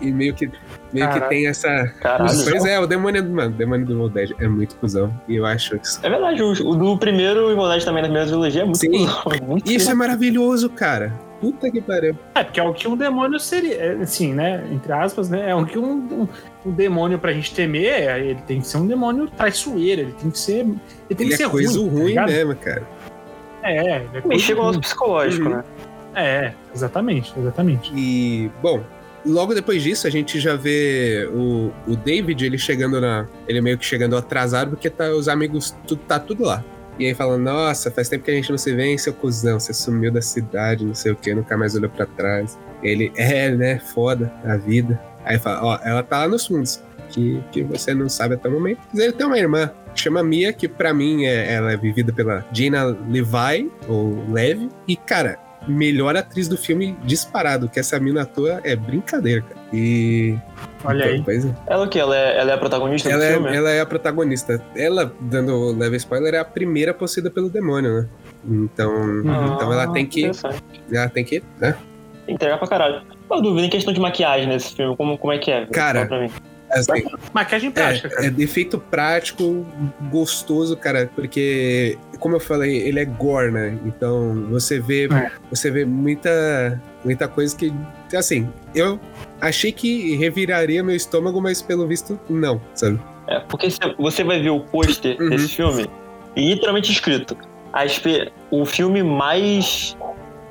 E, 0.08 0.12
meio 0.12 0.34
que. 0.34 0.46
Meio 0.92 1.06
que 1.08 1.12
Caralho. 1.14 1.28
tem 1.28 1.46
essa. 1.46 1.68
Caralho. 2.00 2.30
Pois 2.48 2.64
é, 2.64 2.78
o 2.78 2.86
demônio. 2.86 3.24
Mano, 3.28 3.50
o 3.50 3.54
demônio 3.58 3.84
do 3.86 3.92
Evil 3.94 4.08
Dead 4.08 4.30
é 4.40 4.46
muito 4.48 4.76
cuzão. 4.76 5.12
E 5.28 5.36
eu 5.36 5.44
acho 5.46 5.76
isso. 5.76 5.98
É 6.02 6.08
verdade, 6.10 6.42
o, 6.42 6.50
o 6.52 6.76
do 6.76 6.98
primeiro 6.98 7.50
Evil 7.50 7.68
Dead 7.68 7.84
também, 7.84 8.02
da 8.02 8.08
primeira 8.08 8.28
trilogia, 8.28 8.62
é 8.62 8.64
muito 8.64 8.78
Sim. 8.78 8.90
bizarro, 8.90 9.32
muito 9.46 9.70
E 9.70 9.74
isso 9.74 9.90
é 9.90 9.94
maravilhoso, 9.94 10.68
cara. 10.70 11.12
Puta 11.40 11.70
que 11.70 11.80
pariu. 11.80 12.16
É, 12.34 12.42
porque 12.44 12.58
é 12.60 12.62
o 12.62 12.72
que 12.72 12.88
um 12.88 12.96
demônio 12.96 13.38
seria, 13.40 13.74
é, 13.74 13.92
assim, 14.00 14.32
né? 14.32 14.64
Entre 14.72 14.90
aspas, 14.92 15.28
né? 15.28 15.50
É 15.50 15.54
o 15.54 15.66
que 15.66 15.78
um, 15.78 15.92
um, 15.96 16.28
um 16.64 16.70
demônio 16.70 17.18
pra 17.18 17.32
gente 17.32 17.52
temer, 17.54 17.86
é, 18.08 18.20
ele 18.20 18.40
tem 18.46 18.60
que 18.60 18.66
ser 18.66 18.78
um 18.78 18.86
demônio 18.86 19.26
traiçoeiro, 19.28 20.02
ele 20.02 20.12
tem 20.12 20.30
que 20.30 20.38
ser. 20.38 20.60
Ele 20.60 20.78
tem 21.10 21.26
Ele 21.26 21.30
que 21.30 21.36
ser 21.36 21.44
é 21.44 21.48
coisa 21.48 21.78
ruim. 21.78 21.88
tá 21.88 21.92
ruim 21.94 22.06
ligado? 22.06 22.30
mesmo, 22.30 22.56
cara. 22.56 22.82
É, 23.62 23.96
ele 23.96 24.04
é 24.04 24.20
coisa 24.20 24.28
Mexer 24.28 24.54
com 24.54 24.60
o 24.60 24.62
ruim. 24.64 24.66
nosso 24.68 24.80
psicológico, 24.80 25.48
Uhum. 25.48 25.56
né? 25.56 25.64
É, 26.16 26.52
exatamente, 26.74 27.34
exatamente. 27.36 27.92
E, 27.94 28.48
bom, 28.62 28.80
logo 29.24 29.54
depois 29.54 29.82
disso 29.82 30.06
a 30.06 30.10
gente 30.10 30.38
já 30.38 30.56
vê 30.56 31.28
o, 31.32 31.72
o 31.86 31.96
David, 31.96 32.44
ele 32.44 32.58
chegando 32.58 33.00
na. 33.00 33.26
Ele 33.48 33.60
meio 33.60 33.78
que 33.78 33.84
chegando 33.84 34.16
atrasado, 34.16 34.70
porque 34.70 34.90
tá, 34.90 35.10
os 35.10 35.28
amigos, 35.28 35.74
tudo, 35.86 36.00
tá 36.06 36.18
tudo 36.18 36.44
lá. 36.44 36.64
E 36.98 37.06
aí 37.06 37.14
falando, 37.14 37.42
nossa, 37.42 37.90
faz 37.90 38.08
tempo 38.08 38.24
que 38.24 38.30
a 38.30 38.34
gente 38.34 38.50
não 38.50 38.58
se 38.58 38.72
vê, 38.72 38.84
hein, 38.84 38.98
seu 38.98 39.12
cuzão, 39.12 39.58
você 39.58 39.74
sumiu 39.74 40.12
da 40.12 40.22
cidade, 40.22 40.84
não 40.84 40.94
sei 40.94 41.10
o 41.10 41.16
que, 41.16 41.34
nunca 41.34 41.56
mais 41.56 41.74
olhou 41.74 41.90
pra 41.90 42.06
trás. 42.06 42.56
Ele, 42.82 43.10
é, 43.16 43.50
né, 43.50 43.80
foda, 43.80 44.32
a 44.44 44.56
vida. 44.56 45.00
Aí 45.24 45.38
fala, 45.38 45.64
ó, 45.64 45.78
ela 45.82 46.02
tá 46.02 46.18
lá 46.18 46.28
nos 46.28 46.46
fundos, 46.46 46.80
que, 47.08 47.42
que 47.50 47.62
você 47.62 47.94
não 47.94 48.08
sabe 48.08 48.34
até 48.34 48.48
o 48.48 48.52
momento. 48.52 48.78
Mas 48.92 49.02
ele 49.02 49.12
tem 49.12 49.26
uma 49.26 49.38
irmã, 49.38 49.70
chama 49.94 50.22
Mia, 50.22 50.52
que 50.52 50.68
pra 50.68 50.94
mim 50.94 51.24
é, 51.24 51.54
ela 51.54 51.72
é 51.72 51.76
vivida 51.76 52.12
pela 52.12 52.46
Gina 52.52 52.84
Levi, 52.84 53.72
ou 53.88 54.30
Leve. 54.30 54.68
E, 54.86 54.96
cara, 54.96 55.38
melhor 55.66 56.16
atriz 56.16 56.48
do 56.48 56.56
filme 56.56 56.96
disparado, 57.04 57.68
que 57.68 57.78
essa 57.80 57.98
mina 57.98 58.22
atua 58.22 58.60
é 58.64 58.74
brincadeira, 58.76 59.42
cara. 59.42 59.60
E. 59.72 60.36
Olha 60.84 61.04
aí. 61.06 61.22
Pois 61.22 61.44
é. 61.46 61.54
Ela 61.66 61.84
o 61.84 61.88
quê? 61.88 61.98
Ela 61.98 62.16
é, 62.16 62.38
ela 62.40 62.50
é 62.50 62.54
a 62.54 62.58
protagonista 62.58 63.08
Ela 63.10 63.18
do 63.18 63.24
é, 63.24 63.32
filme? 63.32 63.56
ela 63.56 63.70
é 63.70 63.80
a 63.80 63.86
protagonista. 63.86 64.62
Ela, 64.76 65.12
dando 65.20 65.76
leve 65.76 65.96
spoiler, 65.96 66.34
é 66.34 66.38
a 66.38 66.44
primeira 66.44 66.92
possuída 66.94 67.30
pelo 67.30 67.48
demônio, 67.48 68.02
né? 68.02 68.08
Então, 68.46 68.92
Ah, 69.26 69.52
então 69.56 69.72
ela 69.72 69.92
tem 69.92 70.06
que. 70.06 70.30
Ela 70.92 71.08
tem 71.08 71.24
que. 71.24 71.42
Né? 71.58 71.72
Tem 72.26 72.26
que 72.26 72.32
entregar 72.32 72.58
pra 72.58 72.68
caralho. 72.68 73.02
Uma 73.30 73.40
dúvida 73.42 73.66
em 73.66 73.70
questão 73.70 73.92
de 73.92 74.00
maquiagem 74.00 74.46
nesse 74.46 74.74
filme, 74.74 74.96
como, 74.96 75.16
como 75.18 75.32
é 75.32 75.38
que 75.38 75.50
é? 75.50 75.66
Cara, 75.66 76.06
Fala 76.06 76.08
pra 76.08 76.20
mim. 76.20 76.30
Assim, 76.74 77.04
Maquiagem 77.32 77.70
prática, 77.70 78.08
é, 78.08 78.10
cara. 78.10 78.26
é 78.26 78.30
defeito 78.30 78.78
prático, 78.78 79.64
gostoso, 80.10 80.76
cara, 80.76 81.10
porque, 81.14 81.96
como 82.18 82.36
eu 82.36 82.40
falei, 82.40 82.76
ele 82.78 82.98
é 83.00 83.04
gore, 83.04 83.50
né? 83.52 83.78
Então 83.84 84.46
você 84.50 84.80
vê, 84.80 85.04
É. 85.06 85.30
você 85.50 85.70
vê 85.70 85.84
muita, 85.84 86.80
muita 87.04 87.28
coisa 87.28 87.56
que, 87.56 87.72
assim, 88.16 88.48
eu 88.74 88.98
achei 89.40 89.70
que 89.72 90.16
reviraria 90.16 90.82
meu 90.82 90.96
estômago, 90.96 91.40
mas 91.40 91.62
pelo 91.62 91.86
visto, 91.86 92.18
não, 92.28 92.60
sabe? 92.74 92.98
É, 93.28 93.38
porque 93.40 93.68
você 93.98 94.24
vai 94.24 94.40
ver 94.42 94.50
o 94.50 94.60
pôster 94.60 95.16
Uhum. 95.20 95.30
desse 95.30 95.48
filme, 95.48 95.86
e 96.36 96.52
literalmente 96.54 96.90
escrito, 96.90 97.36
a 97.72 97.84
espe- 97.86 98.30
o 98.50 98.64
filme 98.66 99.02
mais 99.02 99.96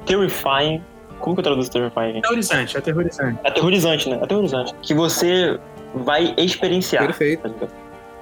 terrifying. 0.06 0.82
Como 1.20 1.36
que 1.36 1.40
eu 1.40 1.44
traduzo 1.44 1.72
terrifying? 1.72 2.18
Aterrorizante, 2.20 2.78
aterrorizante. 2.78 3.40
Aterrorizante, 3.46 4.10
né? 4.10 4.20
Aterrorizante. 4.22 4.74
Que 4.82 4.94
você 4.94 5.58
vai 5.94 6.34
experienciar. 6.38 7.06
Perfeito. 7.06 7.54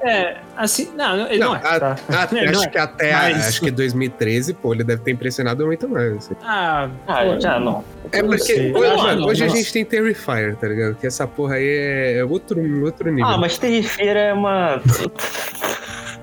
É, 0.04 0.38
assim, 0.58 0.92
não, 0.96 1.28
ele 1.28 1.38
não, 1.38 1.50
Não, 1.50 1.56
é. 1.56 1.60
a- 1.60 1.80
tá? 1.80 1.96
Ah, 2.10 2.28
Ele 2.32 2.52
não 2.52 2.60
acho 2.62 2.70
é. 2.70 2.72
que 2.72 2.78
até 2.80 3.14
Mas- 3.14 3.48
acho 3.50 3.62
que 3.62 3.70
2013, 3.70 4.52
pô, 4.56 4.74
ele 4.74 4.84
deve 4.84 5.04
ter 5.04 5.12
impressionado 5.12 5.64
muito 5.64 5.88
mais. 5.88 6.18
assim. 6.18 6.34
Ah, 6.44 6.90
Ah, 7.08 7.24
pô, 7.24 7.40
já 7.40 7.60
não. 7.60 7.84
É 8.12 8.24
porque 8.24 8.74
hoje, 8.76 8.86
acho- 8.88 9.04
mano, 9.04 9.28
hoje 9.28 9.44
a 9.44 9.48
gente 9.48 9.72
tem 9.72 9.86
Terrifier, 9.86 10.56
tá 10.56 10.68
ligado? 10.68 10.96
Que 10.96 11.06
essa 11.06 11.28
porra 11.28 11.56
aí 11.56 11.68
é 11.68 12.18
é 12.18 12.26
outro, 12.26 12.60
outro 12.84 13.12
nível. 13.12 13.28
Ah, 13.30 13.38
mas 13.38 13.60
Terrifier 13.60 14.18
é 14.18 14.34
uma. 14.34 14.82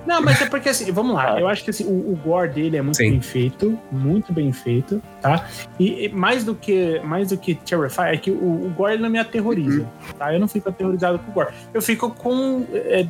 Não, 0.09 0.23
mas 0.23 0.41
é 0.41 0.47
porque 0.47 0.71
assim, 0.71 0.91
vamos 0.91 1.15
lá. 1.15 1.35
Ah. 1.35 1.41
Eu 1.41 1.47
acho 1.47 1.63
que 1.63 1.69
assim, 1.71 1.85
o, 1.85 2.13
o 2.13 2.17
gore 2.25 2.49
dele 2.49 2.79
é 2.79 2.83
muito 2.83 2.97
Sim. 2.97 3.11
bem 3.11 3.21
feito, 3.21 3.79
muito 3.93 4.33
bem 4.33 4.51
feito, 4.53 5.03
tá? 5.21 5.45
E, 5.79 6.07
e 6.07 6.09
mais 6.09 6.45
do 6.45 6.55
que 6.55 6.99
mais 7.01 7.29
do 7.29 7.37
que 7.37 7.55
Terrify, 7.55 8.01
é 8.13 8.17
que 8.17 8.31
o, 8.31 8.35
o 8.67 8.73
gore 8.75 8.95
ele 8.95 9.03
não 9.03 9.11
me 9.11 9.19
aterroriza, 9.19 9.83
Uhum. 9.83 9.87
tá? 10.19 10.33
Eu 10.33 10.41
não 10.41 10.49
fico 10.49 10.69
aterrorizado 10.71 11.19
com 11.19 11.31
o 11.31 11.35
gore. 11.35 11.49
Eu 11.75 11.83
fico 11.83 12.11
com, 12.11 12.65
é, 12.73 13.07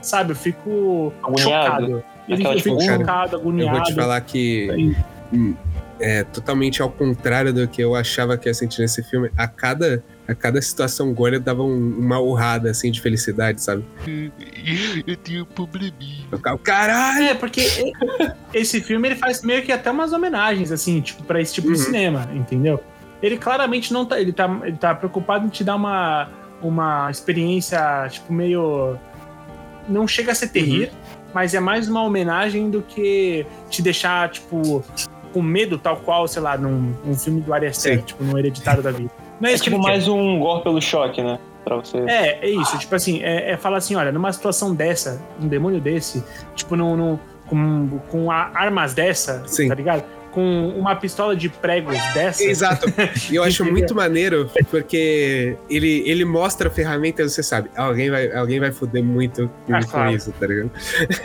sabe, 0.00 0.32
eu 0.32 0.36
fico 0.36 1.12
Agoniado? 1.22 1.42
chocado. 1.42 2.04
Eu, 2.28 2.34
Aquela, 2.34 2.54
eu 2.54 2.60
fico 2.60 2.76
tipo, 2.78 2.92
chocado, 2.92 3.36
eu 3.36 3.40
agoniado. 3.40 3.76
vou 3.76 3.82
te 3.84 3.94
falar 3.94 4.20
que 4.22 4.70
Aí, 4.70 4.96
hum, 5.32 5.54
é 6.02 6.24
totalmente 6.24 6.82
ao 6.82 6.90
contrário 6.90 7.52
do 7.52 7.66
que 7.68 7.80
eu 7.82 7.94
achava 7.94 8.36
que 8.36 8.48
ia 8.48 8.54
sentir 8.54 8.80
nesse 8.82 9.02
filme. 9.04 9.30
A 9.36 9.46
cada, 9.46 10.02
a 10.26 10.34
cada 10.34 10.60
situação 10.60 11.14
gore 11.14 11.36
eu 11.36 11.40
dava 11.40 11.62
um- 11.62 11.96
uma 11.98 12.18
urrada 12.18 12.70
assim 12.70 12.90
de 12.90 13.00
felicidade, 13.00 13.62
sabe? 13.62 13.84
Eu 15.06 15.16
tenho 15.16 15.42
um 15.42 15.46
probleminha. 15.46 16.24
Eu 16.30 16.38
ficava, 16.38 16.58
caralho! 16.58 17.24
É, 17.24 17.34
porque 17.34 17.62
esse 18.52 18.80
filme 18.80 19.08
ele 19.08 19.16
faz 19.16 19.42
meio 19.42 19.62
que 19.62 19.72
até 19.72 19.90
umas 19.90 20.12
homenagens, 20.12 20.70
assim, 20.72 21.00
tipo, 21.00 21.22
pra 21.24 21.40
esse 21.40 21.54
tipo 21.54 21.68
Uhum. 21.68 21.74
de 21.74 21.78
cinema, 21.80 22.28
entendeu? 22.34 22.80
Ele 23.22 23.36
claramente 23.38 23.92
não 23.92 24.04
tá. 24.04 24.20
Ele 24.20 24.32
tá, 24.32 24.60
ele 24.64 24.76
tá 24.76 24.94
preocupado 24.94 25.46
em 25.46 25.48
te 25.48 25.62
dar 25.64 25.76
uma, 25.76 26.28
uma 26.60 27.10
experiência, 27.10 28.08
tipo, 28.10 28.32
meio. 28.32 28.96
Não 29.88 30.06
chega 30.06 30.32
a 30.32 30.34
ser 30.34 30.48
terrível, 30.48 30.90
mas 31.34 31.54
é 31.54 31.60
mais 31.60 31.88
uma 31.88 32.02
homenagem 32.02 32.70
do 32.70 32.82
que 32.82 33.44
te 33.70 33.80
deixar, 33.82 34.28
tipo, 34.30 34.84
com 35.32 35.42
medo, 35.42 35.78
tal 35.78 35.96
qual, 35.96 36.26
sei 36.28 36.42
lá, 36.42 36.56
num, 36.56 36.92
num 37.04 37.14
filme 37.14 37.40
do 37.40 37.52
Ari 37.52 37.66
Aster, 37.66 38.02
tipo, 38.02 38.22
no 38.24 38.38
Hereditário 38.38 38.82
da 38.82 38.90
Vida. 38.90 39.10
Não 39.40 39.48
é 39.48 39.52
É 39.52 39.54
isso 39.54 39.64
que 39.64 39.70
tipo 39.70 39.76
ele 39.82 39.84
quer. 39.86 39.90
mais 39.92 40.08
um 40.08 40.38
gore 40.38 40.62
pelo 40.62 40.80
choque, 40.80 41.22
né? 41.22 41.38
Pra 41.64 41.76
você. 41.76 41.98
É, 41.98 42.38
é 42.44 42.48
isso. 42.50 42.76
Tipo 42.78 42.94
assim, 42.94 43.22
é, 43.22 43.52
é 43.52 43.56
falar 43.56 43.78
assim, 43.78 43.94
olha, 43.94 44.10
numa 44.12 44.32
situação 44.32 44.74
dessa, 44.74 45.22
um 45.40 45.46
demônio 45.48 45.80
desse, 45.80 46.22
tipo, 46.54 46.74
num, 46.76 46.96
num- 46.96 47.18
com, 47.48 47.98
com 48.10 48.30
a- 48.30 48.50
armas 48.54 48.94
dessa, 48.94 49.42
Sim. 49.46 49.68
tá 49.68 49.74
ligado? 49.74 50.04
Com 50.32 50.68
uma 50.70 50.96
pistola 50.96 51.36
de 51.36 51.48
pregos 51.48 51.96
dessa. 52.14 52.42
Exato. 52.42 52.86
E 53.30 53.36
eu 53.36 53.42
acho 53.44 53.64
muito 53.64 53.94
maneiro 53.94 54.50
porque 54.70 55.56
ele, 55.68 56.02
ele 56.06 56.24
mostra 56.24 56.70
ferramentas, 56.70 57.32
você 57.32 57.42
sabe, 57.42 57.70
alguém 57.76 58.10
vai, 58.10 58.32
alguém 58.34 58.58
vai 58.58 58.72
foder 58.72 59.04
muito 59.04 59.50
com 59.66 59.74
Ah, 59.74 59.82
claro. 59.82 60.16
isso, 60.16 60.32
tá 60.32 60.46
ligado? 60.46 60.70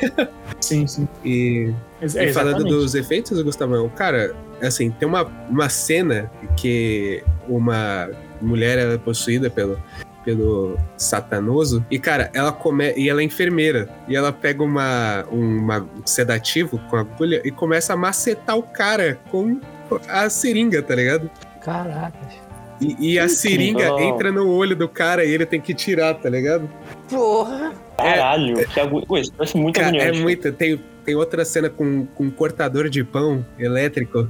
Sim, 0.59 0.85
sim. 0.87 1.07
E 1.23 1.71
E 2.01 2.33
falando 2.33 2.63
dos 2.65 2.95
efeitos, 2.95 3.41
Gustavão, 3.41 3.87
cara, 3.89 4.35
assim, 4.61 4.91
tem 4.91 5.07
uma, 5.07 5.23
uma 5.49 5.69
cena 5.69 6.29
que 6.57 7.23
uma 7.47 8.09
mulher 8.41 8.77
ela 8.77 8.93
é 8.95 8.97
possuída 8.97 9.49
pelo, 9.49 9.81
pelo 10.27 10.77
satanoso 10.97 11.85
e, 11.89 11.97
cara, 11.97 12.29
ela 12.33 12.51
come 12.51 12.93
e 12.97 13.07
ela 13.07 13.21
é 13.21 13.23
enfermeira 13.23 13.87
e 14.09 14.15
ela 14.17 14.33
pega 14.33 14.61
uma, 14.61 15.23
uma 15.31 15.79
um 15.79 16.05
sedativo 16.05 16.77
com 16.89 16.97
agulha 16.97 17.41
e 17.45 17.49
começa 17.49 17.93
a 17.93 17.95
macetar 17.95 18.57
o 18.57 18.63
cara 18.63 19.17
com 19.31 19.61
a 20.09 20.29
seringa, 20.29 20.83
tá 20.83 20.95
ligado? 20.95 21.31
Caracas. 21.63 22.33
E, 22.81 23.13
e 23.13 23.19
a 23.19 23.29
seringa 23.29 23.87
Não. 23.87 23.99
entra 24.01 24.29
no 24.29 24.49
olho 24.49 24.75
do 24.75 24.89
cara 24.89 25.23
e 25.23 25.31
ele 25.31 25.45
tem 25.45 25.61
que 25.61 25.73
tirar, 25.73 26.13
tá 26.15 26.29
ligado? 26.29 26.69
Porra. 27.09 27.71
Caralho, 27.97 28.67
que 28.67 28.79
agu... 28.81 28.99
Isso 29.17 29.31
parece 29.31 29.55
muito 29.55 29.79
Cara, 29.79 29.95
é 29.95 30.01
agoniante. 30.01 30.21
muito. 30.21 30.51
Tem, 30.51 30.77
tem 31.05 31.15
outra 31.15 31.45
cena 31.45 31.69
com, 31.69 32.05
com 32.05 32.25
um 32.25 32.29
cortador 32.29 32.89
de 32.89 33.01
pão 33.01 33.45
elétrico. 33.57 34.27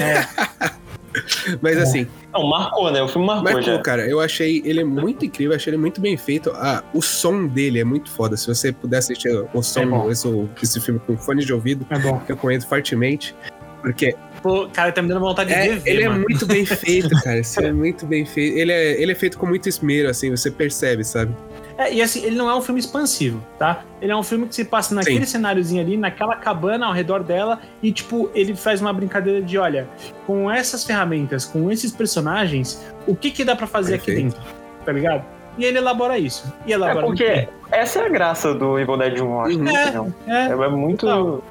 É, 0.00 0.70
Mas 1.60 1.76
assim, 1.78 2.06
Não, 2.32 2.46
marcou, 2.48 2.90
né? 2.90 3.02
O 3.02 3.08
filme 3.08 3.26
marcou 3.26 3.44
Marcou, 3.44 3.62
já. 3.62 3.82
cara. 3.82 4.06
Eu 4.08 4.20
achei 4.20 4.62
ele 4.64 4.84
muito 4.84 5.24
incrível, 5.24 5.54
achei 5.56 5.70
ele 5.72 5.76
muito 5.80 6.00
bem 6.00 6.16
feito. 6.16 6.50
Ah, 6.54 6.82
o 6.94 7.02
som 7.02 7.46
dele 7.46 7.80
é 7.80 7.84
muito 7.84 8.10
foda. 8.10 8.36
Se 8.36 8.46
você 8.46 8.70
puder 8.72 8.98
assistir 8.98 9.30
o 9.52 9.62
som, 9.62 10.08
É 10.08 10.12
esse, 10.12 10.28
esse 10.62 10.80
filme 10.80 11.00
com 11.06 11.16
fone 11.16 11.44
de 11.44 11.52
ouvido, 11.52 11.86
é 11.90 11.98
bom. 11.98 12.20
eu 12.28 12.34
recomendo 12.36 12.66
fortemente. 12.66 13.34
Porque 13.82 14.14
Pô, 14.42 14.68
cara, 14.68 14.92
tá 14.92 15.00
me 15.02 15.08
dando 15.08 15.20
vontade 15.20 15.52
é- 15.52 15.68
de 15.74 15.78
ver, 15.80 15.90
ele 15.90 16.02
é 16.04 16.08
mano. 16.08 16.24
muito 16.28 16.46
bem 16.46 16.64
feito, 16.64 17.08
cara. 17.24 17.38
Esse 17.40 17.62
é 17.64 17.72
muito 17.72 18.06
bem 18.06 18.24
feito. 18.26 18.56
Ele 18.58 18.70
é, 18.72 19.02
ele 19.02 19.12
é 19.12 19.14
feito 19.14 19.36
com 19.38 19.46
muito 19.46 19.68
esmero, 19.68 20.08
assim, 20.08 20.30
você 20.30 20.50
percebe, 20.50 21.02
sabe? 21.04 21.34
É, 21.80 21.94
e 21.94 22.02
assim, 22.02 22.22
ele 22.22 22.36
não 22.36 22.50
é 22.50 22.54
um 22.54 22.60
filme 22.60 22.78
expansivo, 22.78 23.42
tá? 23.58 23.84
Ele 24.02 24.12
é 24.12 24.16
um 24.16 24.22
filme 24.22 24.46
que 24.46 24.54
se 24.54 24.66
passa 24.66 24.94
naquele 24.94 25.24
cenáriozinho 25.24 25.80
ali, 25.80 25.96
naquela 25.96 26.36
cabana 26.36 26.84
ao 26.84 26.92
redor 26.92 27.22
dela, 27.22 27.58
e 27.82 27.90
tipo, 27.90 28.30
ele 28.34 28.54
faz 28.54 28.82
uma 28.82 28.92
brincadeira 28.92 29.40
de, 29.40 29.56
olha, 29.56 29.88
com 30.26 30.50
essas 30.50 30.84
ferramentas, 30.84 31.46
com 31.46 31.70
esses 31.72 31.90
personagens, 31.90 32.84
o 33.06 33.16
que 33.16 33.30
que 33.30 33.42
dá 33.44 33.56
pra 33.56 33.66
fazer 33.66 33.94
aqui 33.94 34.12
Perfeito. 34.12 34.36
dentro? 34.36 34.54
Tá 34.84 34.92
ligado? 34.92 35.24
E 35.56 35.64
ele 35.64 35.78
elabora 35.78 36.18
isso. 36.18 36.52
E 36.66 36.72
É 36.72 36.74
elabora 36.74 37.06
porque 37.06 37.24
muito 37.24 37.46
bem. 37.46 37.48
essa 37.72 38.00
é 38.00 38.04
a 38.04 38.08
graça 38.10 38.52
do 38.52 38.78
Evil 38.78 38.98
Dead 38.98 39.18
1, 39.18 39.24
eu 39.24 39.40
acho. 39.40 39.58
Uhum. 39.58 40.12
É. 40.26 40.32
É, 40.32 40.48
É, 40.48 40.52
é 40.52 40.68
muito. 40.68 41.06
Total. 41.06 41.42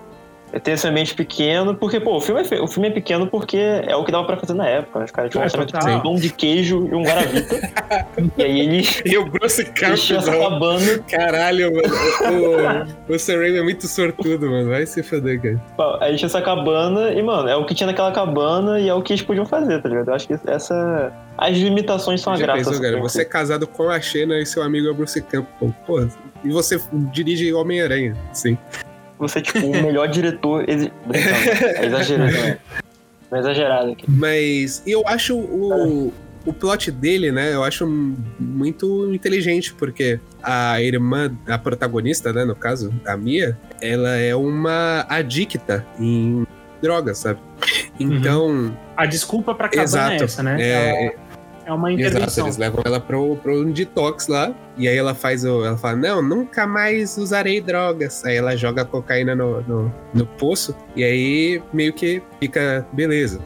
É 0.52 0.60
ter 0.60 0.72
esse 0.72 0.88
ambiente 0.88 1.14
pequeno, 1.14 1.76
porque, 1.76 2.00
pô, 2.00 2.18
o 2.18 2.22
filme 2.22 2.42
é, 2.42 2.62
o 2.62 2.68
filme 2.68 2.88
é 2.90 2.92
pequeno 2.92 3.28
porque 3.28 3.58
é 3.58 3.96
o 3.96 4.04
que 4.04 4.12
dava 4.12 4.26
pra 4.26 4.36
fazer 4.38 4.54
na 4.56 4.68
época. 4.68 5.04
Os 5.06 5.12
caras 5.12 5.30
tinham 5.32 5.42
um 5.42 5.44
É, 5.44 5.46
orçamento 5.46 5.78
de 5.98 6.02
pão 6.02 6.16
de 6.16 6.30
queijo 6.32 6.88
e 6.92 6.96
um 6.96 7.04
guaravita. 7.04 7.56
e 8.38 8.44
aí 8.44 8.60
eles 8.62 9.02
E 9.06 9.18
o 9.18 9.26
Bruce 9.30 9.64
tinham 9.74 9.94
essa 9.94 10.32
Campbell, 10.32 10.50
cabana. 10.50 11.00
caralho, 11.10 11.72
mano. 11.74 12.88
O, 13.08 13.14
o 13.14 13.20
Sam 13.20 13.46
é 13.46 13.62
muito 13.62 13.88
sortudo, 13.88 14.50
mano. 14.50 14.70
Vai 14.70 14.86
se 14.86 15.04
foder, 15.04 15.40
cara. 15.42 16.00
Aí 16.02 16.16
tinha 16.16 16.28
essa 16.28 16.42
cabana 16.42 17.12
e, 17.12 17.22
mano, 17.22 17.48
é 17.48 17.56
o 17.56 17.66
que 17.66 17.76
tinha 17.76 17.88
naquela 17.88 18.12
cabana 18.12 18.80
e 18.80 18.90
é 18.90 18.94
o 18.94 19.02
que 19.02 19.14
eles 19.14 19.22
podiam 19.24 19.46
fazer, 19.46 19.82
tá 19.82 19.90
ligado? 19.90 20.08
Eu 20.10 20.14
acho 20.16 20.28
que 20.28 20.36
essa. 20.48 21.12
As 21.38 21.56
limitações 21.56 22.22
são 22.22 22.34
a 22.34 22.38
graça. 22.38 22.58
pensou, 22.58 22.74
cara? 22.74 22.94
filme. 22.94 23.02
Você 23.04 23.22
é 23.22 23.26
casado 23.26 23.66
com 23.68 23.90
a 23.90 24.02
Xena 24.02 24.38
e 24.40 24.46
seu 24.46 24.62
amigo 24.64 24.88
é 24.88 24.92
o 24.92 24.94
Bruce 24.94 25.22
Campbell. 25.22 25.74
Pô, 25.86 26.06
e 26.44 26.50
você 26.50 26.80
dirige 27.14 27.54
Homem-Aranha, 27.54 28.16
sim. 28.34 28.58
Você, 29.20 29.42
tipo, 29.42 29.60
o 29.60 29.70
melhor 29.72 30.08
diretor. 30.10 30.66
Brincando, 30.66 30.92
é 31.62 31.86
exagerado, 31.86 32.32
né? 32.32 32.58
É 33.32 33.38
exagerado 33.38 33.92
aqui. 33.92 34.06
Mas 34.08 34.82
eu 34.88 35.06
acho 35.08 35.38
o, 35.38 36.14
o 36.46 36.54
plot 36.54 36.90
dele, 36.90 37.32
né? 37.32 37.54
Eu 37.54 37.64
acho 37.64 37.86
muito 38.40 39.14
inteligente, 39.14 39.74
porque 39.74 40.20
a 40.42 40.82
irmã, 40.82 41.32
a 41.48 41.58
protagonista, 41.58 42.32
né? 42.34 42.46
No 42.46 42.56
caso, 42.56 42.94
a 43.06 43.16
Mia, 43.18 43.58
ela 43.82 44.16
é 44.16 44.34
uma 44.36 45.06
adicta 45.10 45.86
em 46.00 46.48
drogas, 46.82 47.20
sabe? 47.20 47.40
Então, 48.00 48.76
A 48.96 49.06
desculpa 49.06 49.54
pra 49.54 49.68
cabana 49.68 49.82
é 49.82 49.84
exato. 50.16 50.24
essa, 50.24 50.42
né? 50.42 50.58
É, 50.62 51.06
É, 51.08 51.16
é 51.70 51.74
uma 51.74 51.94
Exato, 51.94 52.10
intervenção. 52.10 52.46
eles 52.46 52.58
levam 52.58 52.82
ela 52.84 53.00
pro 53.00 53.38
um 53.48 53.72
detox 53.72 54.28
lá. 54.28 54.54
E 54.78 54.88
aí 54.88 54.98
ela 54.98 55.14
faz 55.14 55.46
o. 55.46 55.64
Ela 55.64 55.78
fala: 55.78 55.96
Não, 55.96 56.22
nunca 56.22 56.66
mais 56.66 57.18
usarei 57.18 57.62
drogas. 57.62 58.26
Aí 58.26 58.38
ela 58.38 58.56
joga 58.56 58.82
a 58.82 58.86
cocaína 58.86 59.36
no, 59.36 59.62
no, 59.62 59.94
no 60.14 60.26
poço. 60.26 60.76
E 60.96 61.04
aí 61.04 61.62
meio 61.72 61.94
que 61.94 62.22
fica, 62.40 62.86
beleza. 62.92 63.40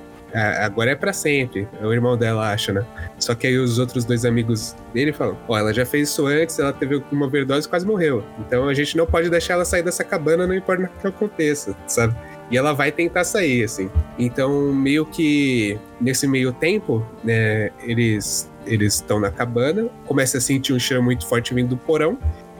Agora 0.61 0.91
é 0.91 0.95
pra 0.95 1.13
sempre. 1.13 1.67
O 1.81 1.93
irmão 1.93 2.17
dela 2.17 2.51
acha, 2.51 2.73
né? 2.73 2.83
Só 3.19 3.35
que 3.35 3.45
aí 3.45 3.55
os 3.55 3.77
outros 3.77 4.03
dois 4.03 4.25
amigos 4.25 4.75
dele 4.93 5.13
falam: 5.13 5.37
Ó, 5.47 5.57
ela 5.57 5.73
já 5.73 5.85
fez 5.85 6.09
isso 6.09 6.25
antes, 6.25 6.57
ela 6.57 6.73
teve 6.73 7.03
uma 7.11 7.25
overdose 7.27 7.67
e 7.67 7.69
quase 7.69 7.85
morreu. 7.85 8.23
Então 8.39 8.67
a 8.67 8.73
gente 8.73 8.97
não 8.97 9.05
pode 9.05 9.29
deixar 9.29 9.55
ela 9.55 9.65
sair 9.65 9.83
dessa 9.83 10.03
cabana, 10.03 10.47
não 10.47 10.55
importa 10.55 10.83
o 10.85 11.01
que 11.01 11.07
aconteça, 11.07 11.75
sabe? 11.85 12.15
E 12.53 12.57
ela 12.57 12.71
vai 12.71 12.91
tentar 12.91 13.23
sair, 13.23 13.63
assim. 13.63 13.89
Então, 14.17 14.71
meio 14.71 15.07
que 15.07 15.75
nesse 15.99 16.27
meio 16.27 16.53
tempo, 16.53 17.03
né, 17.23 17.71
eles 17.81 18.47
eles 18.67 18.93
estão 18.93 19.19
na 19.19 19.31
cabana, 19.31 19.89
começa 20.05 20.37
a 20.37 20.41
sentir 20.41 20.71
um 20.71 20.79
cheiro 20.79 21.01
muito 21.01 21.27
forte 21.27 21.53
vindo 21.53 21.69
do 21.69 21.77
porão 21.77 22.17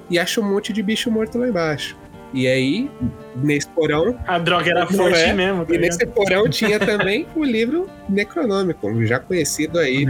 e 0.09 0.17
acha 0.17 0.41
um 0.41 0.51
monte 0.51 0.73
de 0.73 0.81
bicho 0.81 1.11
morto 1.11 1.37
lá 1.37 1.47
embaixo. 1.47 1.95
E 2.33 2.47
aí, 2.47 2.89
nesse 3.35 3.67
porão, 3.69 4.19
A 4.25 4.39
droga 4.39 4.71
era 4.71 4.87
forte 4.91 5.19
é? 5.19 5.31
mesmo, 5.31 5.63
tá 5.63 5.75
e 5.75 5.77
nesse 5.77 6.05
porão 6.07 6.49
tinha 6.49 6.79
também 6.79 7.27
o 7.35 7.43
livro 7.43 7.87
Necronômico, 8.09 9.05
já 9.05 9.19
conhecido 9.19 9.77
aí 9.77 10.05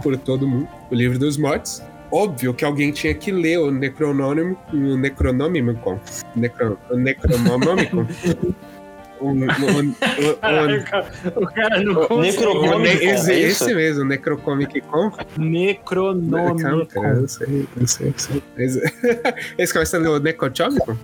por 0.00 0.16
todo 0.16 0.46
mundo, 0.46 0.68
o 0.90 0.94
livro 0.94 1.18
dos 1.18 1.36
mortos. 1.36 1.82
Óbvio 2.10 2.54
que 2.54 2.64
alguém 2.64 2.92
tinha 2.92 3.12
que 3.12 3.32
ler 3.32 3.58
o 3.58 3.70
Necronômico, 3.72 4.56
o 4.72 4.96
Necronômico, 4.96 6.00
necro, 6.36 6.78
o 6.88 6.96
Necronômico. 6.96 8.06
o, 9.20 9.26
o, 9.26 9.30
o, 9.30 10.30
o, 10.30 10.36
Caraca, 10.36 11.06
o 11.36 11.46
cara 11.46 11.82
não 11.82 12.02
o, 12.02 12.06
consegue. 12.06 12.36
Necrocômico, 12.36 13.04
esse, 13.04 13.32
é 13.32 13.40
esse 13.40 13.74
mesmo, 13.74 14.04
Necrocomic 14.04 14.80
Con. 14.82 15.12
Necronômico. 15.36 17.00
cara, 17.00 17.16
eu 17.16 17.28
sei, 17.28 17.66
eu 17.80 17.86
sei, 17.86 18.08
eu 18.08 18.14
sei. 18.16 18.42
Esse, 18.56 18.82
esse 19.58 19.72
começa 19.72 19.98
no 19.98 20.18
Necrochômico. 20.18 20.98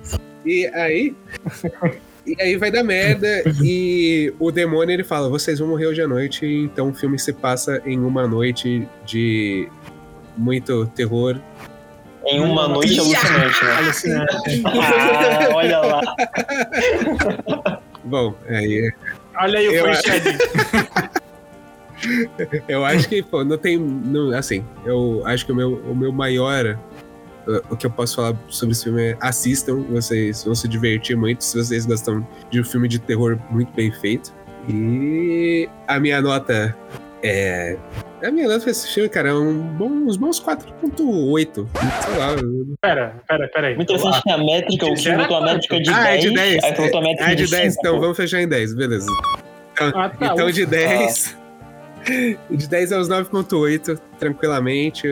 E 0.45 0.67
aí. 0.75 1.15
E 2.27 2.41
aí 2.41 2.57
vai 2.57 2.71
dar 2.71 2.83
merda 2.83 3.43
e 3.62 4.33
o 4.39 4.51
demônio 4.51 4.95
ele 4.95 5.05
fala: 5.05 5.29
vocês 5.29 5.59
vão 5.59 5.69
morrer 5.69 5.87
hoje 5.87 6.01
à 6.01 6.09
noite, 6.09 6.47
então 6.47 6.89
o 6.89 6.95
filme 6.95 7.19
se 7.19 7.35
passa 7.35 7.83
em 7.85 7.99
uma 7.99 8.27
noite 8.27 8.89
de 9.05 9.69
muito 10.37 10.87
terror. 10.87 11.39
Em 12.27 12.41
uma 12.41 12.67
noite 12.67 12.99
alucinante, 12.99 13.65
né? 13.65 13.77
Alucinante. 13.77 14.62
Ah, 14.65 15.49
olha 15.55 15.79
lá. 15.81 16.01
Bom, 18.05 18.35
aí 18.49 18.93
Olha 19.37 19.59
aí 19.59 19.69
o 19.69 19.73
Eu- 19.73 19.85
foreshadowing. 19.85 20.39
eu 22.69 22.85
acho 22.85 23.09
que, 23.09 23.23
pô, 23.23 23.45
não 23.45 23.57
tem. 23.59 23.79
Não, 23.79 24.33
assim, 24.37 24.65
eu 24.85 25.23
acho 25.27 25.47
que 25.47 25.53
o 25.53 25.57
meu, 25.57 25.75
o 25.91 25.95
meu 25.97 26.13
maior. 26.13 26.79
uh, 27.47 27.63
O 27.71 27.77
que 27.77 27.87
eu 27.87 27.91
posso 27.91 28.17
falar 28.17 28.37
sobre 28.49 28.73
esse 28.73 28.85
filme 28.85 29.03
é 29.03 29.17
assistam, 29.21 29.83
vocês 29.91 30.45
vão 30.45 30.55
se 30.55 30.69
divertir 30.69 31.17
muito 31.17 31.43
se 31.43 31.57
vocês 31.57 31.87
gostam 31.87 32.27
de 32.51 32.61
um 32.61 32.65
filme 32.65 32.89
de 32.89 32.99
terror 32.99 33.39
muito 33.51 33.73
bem 33.73 33.91
feito. 33.93 34.33
E 34.69 35.69
a 35.87 36.01
minha 36.01 36.21
nota 36.23 36.75
é. 37.25 37.77
A 38.22 38.31
minha 38.31 38.47
nota 38.49 38.61
pra 38.61 38.70
esse 38.70 38.89
filme, 38.95 39.09
cara, 39.09 39.29
é 39.31 39.35
um 39.35 39.59
bom, 39.59 39.87
uns 39.89 40.16
bons 40.16 40.41
4.8. 40.41 41.66
Sei 42.03 42.16
lá. 42.18 42.37
Pera, 42.81 43.14
pera, 43.29 43.49
pera 43.49 43.66
aí. 43.68 43.77
Muito 43.77 43.93
interessante 43.93 44.22
que 44.22 44.31
a 44.31 44.39
métrica, 44.39 44.87
o 44.87 44.95
Kim 44.95 45.16
botou 45.16 45.37
a 45.37 45.41
métrica 45.45 45.77
de 45.79 45.85
10. 45.93 45.97
Ah, 45.99 46.09
é 46.11 46.16
de 46.18 46.31
10. 46.35 46.64
Aí 46.64 46.75
faltou 46.75 47.01
a 47.01 47.03
métrica 47.03 47.31
Ah, 47.31 47.35
de 47.35 47.51
10, 47.51 47.72
5. 47.75 47.87
então 47.87 48.01
vamos 48.01 48.16
fechar 48.16 48.41
em 48.41 48.49
10, 48.49 48.75
beleza. 48.75 49.07
Ah, 49.79 50.09
tá, 50.09 50.33
Então 50.33 50.51
de 50.51 50.64
10. 50.64 51.37
De 52.51 52.68
10 52.68 52.93
aos 52.93 53.09
9.8, 53.09 53.99
tranquilamente. 54.18 55.09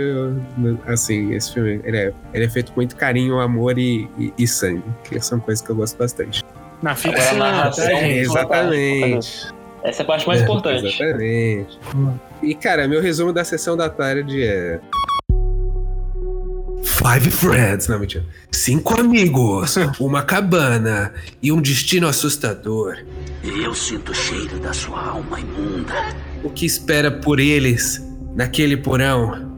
Assim, 0.86 1.32
esse 1.32 1.54
filme 1.54 1.80
ele 1.84 1.96
é, 1.96 2.12
ele 2.34 2.44
é 2.44 2.48
feito 2.50 2.70
com 2.72 2.80
muito 2.80 2.94
carinho, 2.96 3.40
amor 3.40 3.78
e, 3.78 4.06
e, 4.18 4.30
e 4.38 4.46
sangue. 4.46 4.84
Que 5.04 5.18
são 5.18 5.40
coisas 5.40 5.64
que 5.64 5.70
eu 5.72 5.76
gosto 5.76 5.96
bastante. 5.96 6.42
Na 6.82 6.94
ficção, 6.94 7.38
tá, 7.38 7.38
narração. 7.38 7.86
gente? 7.86 8.18
Exatamente. 8.18 9.48
Essa 9.84 10.02
é 10.02 10.04
a 10.04 10.06
parte 10.06 10.26
mais 10.26 10.40
É, 10.40 10.44
importante. 10.44 10.86
Exatamente. 10.86 11.78
E, 12.42 12.54
cara, 12.54 12.86
meu 12.86 13.00
resumo 13.00 13.32
da 13.32 13.44
sessão 13.44 13.76
da 13.76 13.88
tarde 13.88 14.42
é. 14.42 14.80
Five 16.84 17.30
friends, 17.30 17.88
não, 17.88 17.98
mentira. 17.98 18.24
Cinco 18.50 19.00
amigos, 19.00 19.76
uma 20.00 20.22
cabana 20.22 21.12
e 21.42 21.50
um 21.52 21.60
destino 21.60 22.06
assustador. 22.08 22.96
Eu 23.42 23.74
sinto 23.74 24.12
o 24.12 24.14
cheiro 24.14 24.58
da 24.58 24.72
sua 24.72 25.00
alma 25.10 25.38
imunda. 25.40 25.94
O 26.44 26.50
que 26.50 26.66
espera 26.66 27.10
por 27.10 27.38
eles 27.40 28.04
naquele 28.34 28.76
porão? 28.76 29.50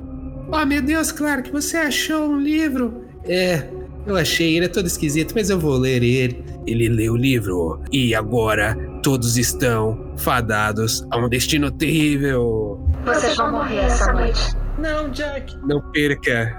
Oh, 0.52 0.64
meu 0.66 0.82
Deus, 0.82 1.10
claro 1.10 1.42
que 1.42 1.50
você 1.50 1.76
achou 1.78 2.28
um 2.28 2.38
livro. 2.40 3.04
É, 3.24 3.66
eu 4.06 4.16
achei, 4.16 4.56
ele 4.56 4.66
é 4.66 4.68
todo 4.68 4.86
esquisito, 4.86 5.32
mas 5.34 5.48
eu 5.50 5.58
vou 5.58 5.76
ler 5.76 6.02
ele. 6.02 6.44
Ele 6.66 6.88
leu 6.88 7.12
o 7.14 7.16
livro 7.16 7.80
e 7.92 8.14
agora 8.14 8.76
todos 9.02 9.36
estão 9.36 10.03
fadados 10.16 11.06
a 11.10 11.18
um 11.18 11.28
destino 11.28 11.70
terrível. 11.70 12.86
Vocês 13.04 13.36
vão 13.36 13.52
morrer 13.52 13.78
essa 13.78 14.12
noite. 14.12 14.56
Não, 14.78 15.08
Jack. 15.10 15.56
Não 15.66 15.80
perca! 15.92 16.58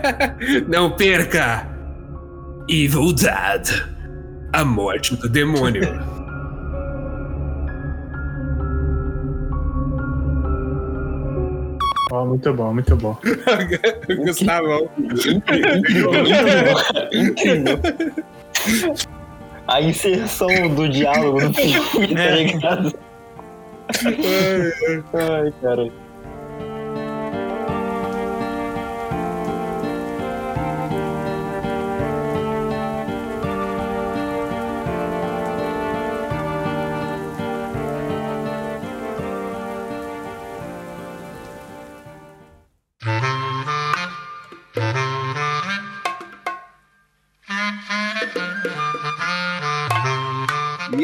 Não 0.68 0.90
perca! 0.96 1.68
Evil 2.68 3.12
Dad! 3.12 3.68
A 4.52 4.64
morte 4.64 5.16
do 5.16 5.28
demônio. 5.28 5.82
Ó, 12.12 12.26
muito 12.26 12.52
bom, 12.52 12.74
muito 12.74 12.94
bom. 12.96 13.18
Gustavão. 14.24 14.90
Incrível. 17.12 17.80
A 19.68 19.80
inserção 19.80 20.48
do 20.74 20.88
diálogo 20.88 21.40
no 21.40 21.54
filme, 21.54 22.14
tá 22.14 22.30
ligado? 22.30 22.92
Ai, 25.14 25.52
cara. 25.60 26.01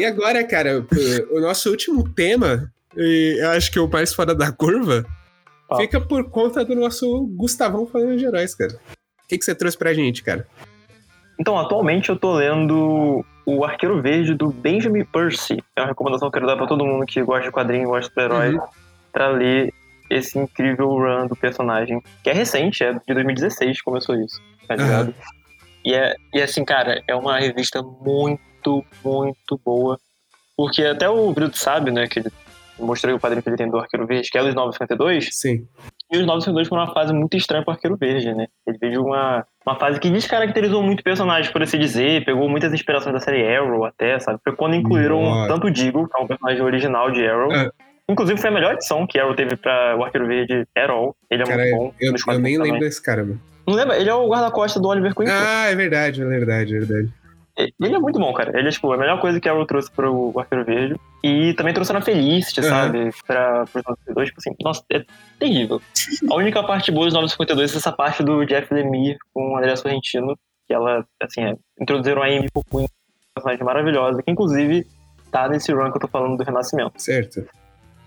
Agora, 0.09 0.43
cara, 0.43 0.85
o- 1.31 1.39
nosso 1.39 1.69
último 1.69 2.07
tema, 2.09 2.71
e 2.95 3.37
eu 3.39 3.49
acho 3.51 3.71
que 3.71 3.79
é 3.79 3.81
o 3.81 3.87
mais 3.87 4.13
fora 4.13 4.35
da 4.35 4.51
curva, 4.51 5.05
Ah. 5.69 5.77
fica 5.77 6.01
por 6.01 6.29
conta 6.29 6.63
do 6.65 6.75
nosso 6.75 7.25
Gustavão 7.37 7.85
falando 7.87 8.17
de 8.17 8.25
heróis, 8.25 8.53
cara. 8.55 8.73
O 9.23 9.27
que, 9.29 9.37
que 9.37 9.45
você 9.45 9.53
trouxe 9.55 9.77
pra 9.77 9.93
gente, 9.93 10.23
cara? 10.23 10.47
Então, 11.39 11.57
atualmente 11.57 12.09
eu 12.09 12.17
tô 12.17 12.33
lendo 12.33 13.23
O 13.45 13.63
Arqueiro 13.63 14.01
Verde 14.01 14.33
do 14.35 14.49
Benjamin 14.49 15.05
Percy. 15.05 15.63
É 15.75 15.81
uma 15.81 15.87
recomendação 15.87 16.29
que 16.29 16.37
eu 16.37 16.41
quero 16.41 16.47
dar 16.47 16.57
pra 16.57 16.67
todo 16.67 16.85
mundo 16.85 17.05
que 17.05 17.21
gosta 17.23 17.45
de 17.45 17.51
quadrinho, 17.51 17.89
gosta 17.89 18.11
do 18.13 18.21
herói, 18.21 18.55
Uhum. 18.55 18.61
pra 19.11 19.29
ler 19.29 19.73
esse 20.09 20.37
incrível 20.37 20.87
run 20.89 21.25
do 21.27 21.35
personagem. 21.35 22.01
Que 22.23 22.29
é 22.29 22.33
recente, 22.33 22.83
é 22.83 22.93
de 22.93 23.13
2016 23.13 23.77
que 23.77 23.83
começou 23.83 24.15
isso, 24.15 24.39
tá 24.67 24.75
ligado? 24.75 25.13
E, 25.85 25.93
é, 25.93 26.15
e 26.33 26.41
assim, 26.41 26.63
cara, 26.65 27.01
é 27.07 27.15
uma 27.15 27.39
revista 27.39 27.81
muito, 27.81 28.41
muito 29.03 29.59
boa. 29.63 29.99
Porque 30.55 30.83
até 30.83 31.09
o 31.09 31.31
Brito 31.31 31.57
sabe, 31.57 31.89
né, 31.91 32.07
que 32.07 32.19
ele 32.19 32.29
mostrei 32.77 33.13
o 33.13 33.19
quadrinho 33.19 33.43
que 33.43 33.49
ele 33.49 33.57
tem 33.57 33.69
do 33.69 33.77
Arqueiro 33.77 34.05
Verde, 34.07 34.29
que 34.29 34.37
é 34.37 34.43
dos 34.43 34.55
952. 34.55 35.29
Sim. 35.31 35.67
E 36.11 36.17
os 36.17 36.25
952 36.25 36.67
foi 36.67 36.77
uma 36.77 36.93
fase 36.93 37.13
muito 37.13 37.37
estranha 37.37 37.63
pro 37.63 37.73
Arqueiro 37.73 37.95
Verde, 37.95 38.33
né? 38.33 38.47
Ele 38.65 38.77
veio 38.79 38.93
de 38.93 38.99
uma, 38.99 39.45
uma 39.65 39.75
fase 39.75 39.99
que 39.99 40.09
descaracterizou 40.09 40.81
muito 40.81 41.01
o 41.01 41.03
personagem, 41.03 41.51
por 41.51 41.61
assim 41.61 41.77
dizer, 41.77 42.25
pegou 42.25 42.49
muitas 42.49 42.73
inspirações 42.73 43.13
da 43.13 43.19
série 43.19 43.45
Arrow 43.55 43.85
até, 43.85 44.19
sabe? 44.19 44.39
Foi 44.43 44.55
quando 44.55 44.75
incluíram 44.75 45.21
Nossa. 45.21 45.53
tanto 45.53 45.67
o 45.67 45.71
Deagle, 45.71 46.07
que 46.09 46.19
é 46.19 46.23
um 46.23 46.27
personagem 46.27 46.61
original 46.63 47.11
de 47.11 47.27
Arrow. 47.27 47.53
É. 47.53 47.69
Inclusive 48.09 48.39
foi 48.39 48.49
a 48.49 48.53
melhor 48.53 48.73
edição 48.73 49.05
que 49.05 49.19
Arrow 49.19 49.35
teve 49.35 49.55
pra 49.55 49.95
o 49.97 50.03
Arqueiro 50.03 50.25
Verde 50.27 50.67
at 50.75 50.89
all. 50.89 51.15
Ele 51.29 51.43
é 51.43 51.45
Cara, 51.45 51.61
muito 51.61 51.75
bom. 51.75 51.93
eu, 52.01 52.07
eu 52.07 52.39
nem 52.39 52.55
também. 52.55 52.57
lembro 52.57 52.79
desse 52.79 53.01
cara, 53.01 53.23
mano. 53.23 53.39
Não 53.67 53.75
lembra? 53.75 53.97
Ele 53.97 54.09
é 54.09 54.13
o 54.15 54.27
guarda-costas 54.27 54.81
do 54.81 54.87
Oliver 54.87 55.13
Queen. 55.13 55.29
Ah, 55.29 55.67
é 55.69 55.75
verdade, 55.75 56.23
é 56.23 56.25
verdade, 56.25 56.75
é 56.75 56.79
verdade. 56.79 57.13
Ele 57.59 57.95
é 57.95 57.99
muito 57.99 58.17
bom, 58.17 58.31
cara. 58.33 58.57
Ele 58.57 58.69
é, 58.69 58.71
tipo, 58.71 58.91
a 58.91 58.97
melhor 58.97 59.19
coisa 59.19 59.39
que 59.39 59.49
a 59.49 59.51
Arrow 59.51 59.65
trouxe 59.65 59.91
pro 59.91 60.33
Arqueiro 60.37 60.63
Verde. 60.63 60.95
E 61.23 61.53
também 61.55 61.73
trouxe 61.73 61.91
na 61.91 61.99
Felicity, 61.99 62.61
Aham. 62.61 62.69
sabe? 62.69 63.09
Pra, 63.27 63.65
pros 63.65 63.83
952, 63.83 64.29
tipo 64.29 64.39
assim, 64.39 64.55
nossa, 64.63 64.83
é 64.93 65.03
terrível. 65.37 65.81
A 66.31 66.35
única 66.35 66.63
parte 66.63 66.91
boa 66.91 67.05
dos 67.05 67.13
952 67.13 67.73
é 67.73 67.77
essa 67.77 67.91
parte 67.91 68.23
do 68.23 68.45
Jeff 68.45 68.73
Lemire 68.73 69.17
com 69.33 69.53
o 69.53 69.57
André 69.57 69.75
Sorrentino, 69.75 70.37
que 70.65 70.73
ela, 70.73 71.05
assim, 71.21 71.43
é, 71.43 71.55
introduziram 71.81 72.21
a 72.21 72.27
Amy 72.27 72.49
Popin, 72.51 72.77
uma 72.77 72.87
personagem 73.35 73.65
maravilhosa, 73.65 74.23
que 74.23 74.31
inclusive 74.31 74.87
tá 75.29 75.49
nesse 75.49 75.73
run 75.73 75.91
que 75.91 75.97
eu 75.97 76.01
tô 76.01 76.07
falando 76.07 76.37
do 76.37 76.43
Renascimento. 76.43 76.93
Certo. 76.97 77.45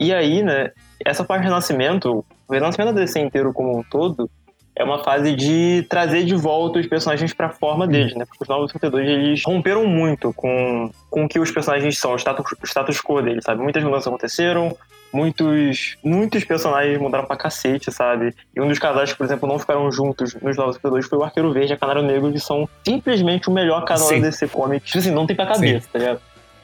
E 0.01 0.13
aí, 0.15 0.43
né, 0.43 0.71
essa 1.05 1.25
parte 1.25 1.43
do 1.43 1.49
Renascimento, 1.49 2.25
o 2.49 2.53
Renascimento 2.53 2.95
da 2.95 3.01
DC 3.01 3.21
inteiro 3.21 3.53
como 3.53 3.79
um 3.79 3.83
todo, 3.83 4.31
é 4.75 4.83
uma 4.83 5.05
fase 5.05 5.35
de 5.35 5.85
trazer 5.89 6.25
de 6.25 6.35
volta 6.35 6.79
os 6.79 6.87
personagens 6.87 7.33
pra 7.35 7.51
forma 7.51 7.87
deles, 7.87 8.15
né? 8.15 8.25
Porque 8.25 8.43
os 8.43 8.49
Novos 8.49 8.73
52, 8.73 9.09
eles 9.09 9.43
romperam 9.45 9.87
muito 9.87 10.33
com, 10.33 10.91
com 11.11 11.25
o 11.25 11.29
que 11.29 11.39
os 11.39 11.51
personagens 11.51 11.99
são, 11.99 12.15
o 12.15 12.17
status, 12.17 12.45
o 12.53 12.67
status 12.67 13.01
quo 13.01 13.21
deles, 13.21 13.45
sabe? 13.45 13.63
Muitas 13.63 13.85
mudanças 13.85 14.07
aconteceram, 14.07 14.75
muitos, 15.13 15.97
muitos 16.03 16.45
personagens 16.45 16.99
mudaram 16.99 17.27
pra 17.27 17.37
cacete, 17.37 17.93
sabe? 17.93 18.35
E 18.57 18.61
um 18.61 18.69
dos 18.69 18.79
casais 18.79 19.13
que, 19.13 19.19
por 19.19 19.25
exemplo, 19.25 19.47
não 19.47 19.59
ficaram 19.59 19.93
juntos 19.93 20.35
nos 20.41 20.57
Novos 20.57 20.77
52 20.77 21.07
foi 21.07 21.19
o 21.19 21.23
Arqueiro 21.23 21.53
Verde 21.53 21.73
e 21.73 21.75
a 21.75 21.79
Canário 21.79 22.03
Negro, 22.03 22.33
que 22.33 22.41
são 22.41 22.67
simplesmente 22.83 23.49
o 23.49 23.53
melhor 23.53 23.85
casal 23.85 24.09
Sim. 24.09 24.21
da 24.21 24.29
DC 24.29 24.49
Comics. 24.49 24.87
Tipo 24.87 24.99
assim, 24.99 25.11
não 25.11 25.27
tem 25.27 25.37
pra 25.37 25.47
cabeça, 25.47 25.87
tá 25.93 25.99
ligado? 25.99 26.21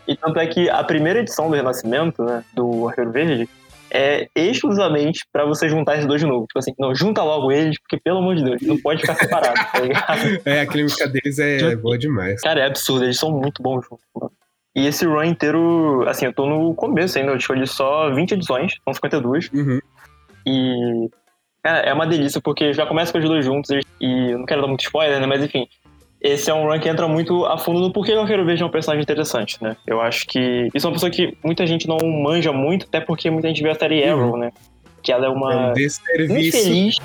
E 0.06 0.16
tanto 0.16 0.38
é 0.38 0.46
que 0.46 0.70
a 0.70 0.82
primeira 0.82 1.18
edição 1.18 1.50
do 1.50 1.56
Renascimento, 1.56 2.24
né, 2.24 2.42
do 2.54 2.88
Arqueiro 2.88 3.12
Verde, 3.12 3.48
é 3.90 4.28
exclusivamente 4.34 5.24
pra 5.32 5.44
você 5.44 5.68
juntar 5.68 5.94
esses 5.94 6.06
dois 6.06 6.20
de 6.20 6.26
novo. 6.26 6.46
Tipo 6.46 6.58
assim, 6.58 6.74
não, 6.78 6.94
junta 6.94 7.22
logo 7.22 7.50
eles, 7.50 7.78
porque 7.80 7.98
pelo 7.98 8.18
amor 8.18 8.36
de 8.36 8.44
Deus, 8.44 8.62
não 8.62 8.78
pode 8.78 9.00
ficar 9.00 9.14
separado, 9.16 9.54
tá 9.72 9.80
ligado? 9.80 10.18
É, 10.44 10.60
a 10.60 10.66
química 10.66 11.08
deles 11.08 11.38
é 11.38 11.76
boa 11.76 11.98
demais. 11.98 12.40
Cara, 12.40 12.60
é 12.60 12.66
absurdo, 12.66 13.04
eles 13.04 13.18
são 13.18 13.30
muito 13.30 13.62
bons 13.62 13.84
juntos, 13.84 14.04
mano. 14.14 14.32
E 14.74 14.86
esse 14.86 15.04
run 15.04 15.24
inteiro, 15.24 16.04
assim, 16.06 16.26
eu 16.26 16.32
tô 16.32 16.46
no 16.46 16.74
começo 16.74 17.18
ainda, 17.18 17.32
eu 17.32 17.36
escolhi 17.36 17.66
só 17.66 18.14
20 18.14 18.32
edições, 18.32 18.74
são 18.84 18.94
52. 18.94 19.50
Uhum. 19.52 19.80
E. 20.46 21.10
Cara, 21.62 21.78
é 21.80 21.92
uma 21.92 22.06
delícia, 22.06 22.40
porque 22.40 22.72
já 22.72 22.86
começa 22.86 23.10
com 23.10 23.18
os 23.18 23.24
dois 23.24 23.44
juntos, 23.44 23.70
e 24.00 24.30
eu 24.30 24.38
não 24.38 24.46
quero 24.46 24.60
dar 24.60 24.68
muito 24.68 24.84
spoiler, 24.84 25.20
né? 25.20 25.26
Mas 25.26 25.42
enfim. 25.42 25.66
Esse 26.20 26.50
é 26.50 26.54
um 26.54 26.66
run 26.66 26.80
que 26.80 26.88
entra 26.88 27.06
muito 27.06 27.44
a 27.46 27.56
fundo 27.56 27.80
no 27.80 27.92
porquê 27.92 28.12
o 28.12 28.20
Arqueiro 28.20 28.44
Verde 28.44 28.62
é 28.62 28.66
um 28.66 28.70
personagem 28.70 29.02
interessante, 29.02 29.56
né? 29.62 29.76
Eu 29.86 30.00
acho 30.00 30.26
que. 30.26 30.68
Isso 30.74 30.86
é 30.86 30.88
uma 30.88 30.94
pessoa 30.94 31.10
que 31.10 31.36
muita 31.44 31.66
gente 31.66 31.86
não 31.86 31.98
manja 31.98 32.52
muito, 32.52 32.86
até 32.86 33.00
porque 33.00 33.30
muita 33.30 33.48
gente 33.48 33.62
vê 33.62 33.70
a 33.70 33.74
série 33.74 34.04
Arrow, 34.04 34.36
né? 34.36 34.50
Que 35.02 35.12
ela 35.12 35.26
é 35.26 35.28
É 35.28 35.30
uma. 35.30 35.70
um 35.70 35.72
desserviço. 35.74 36.58
infeliz. 36.58 36.98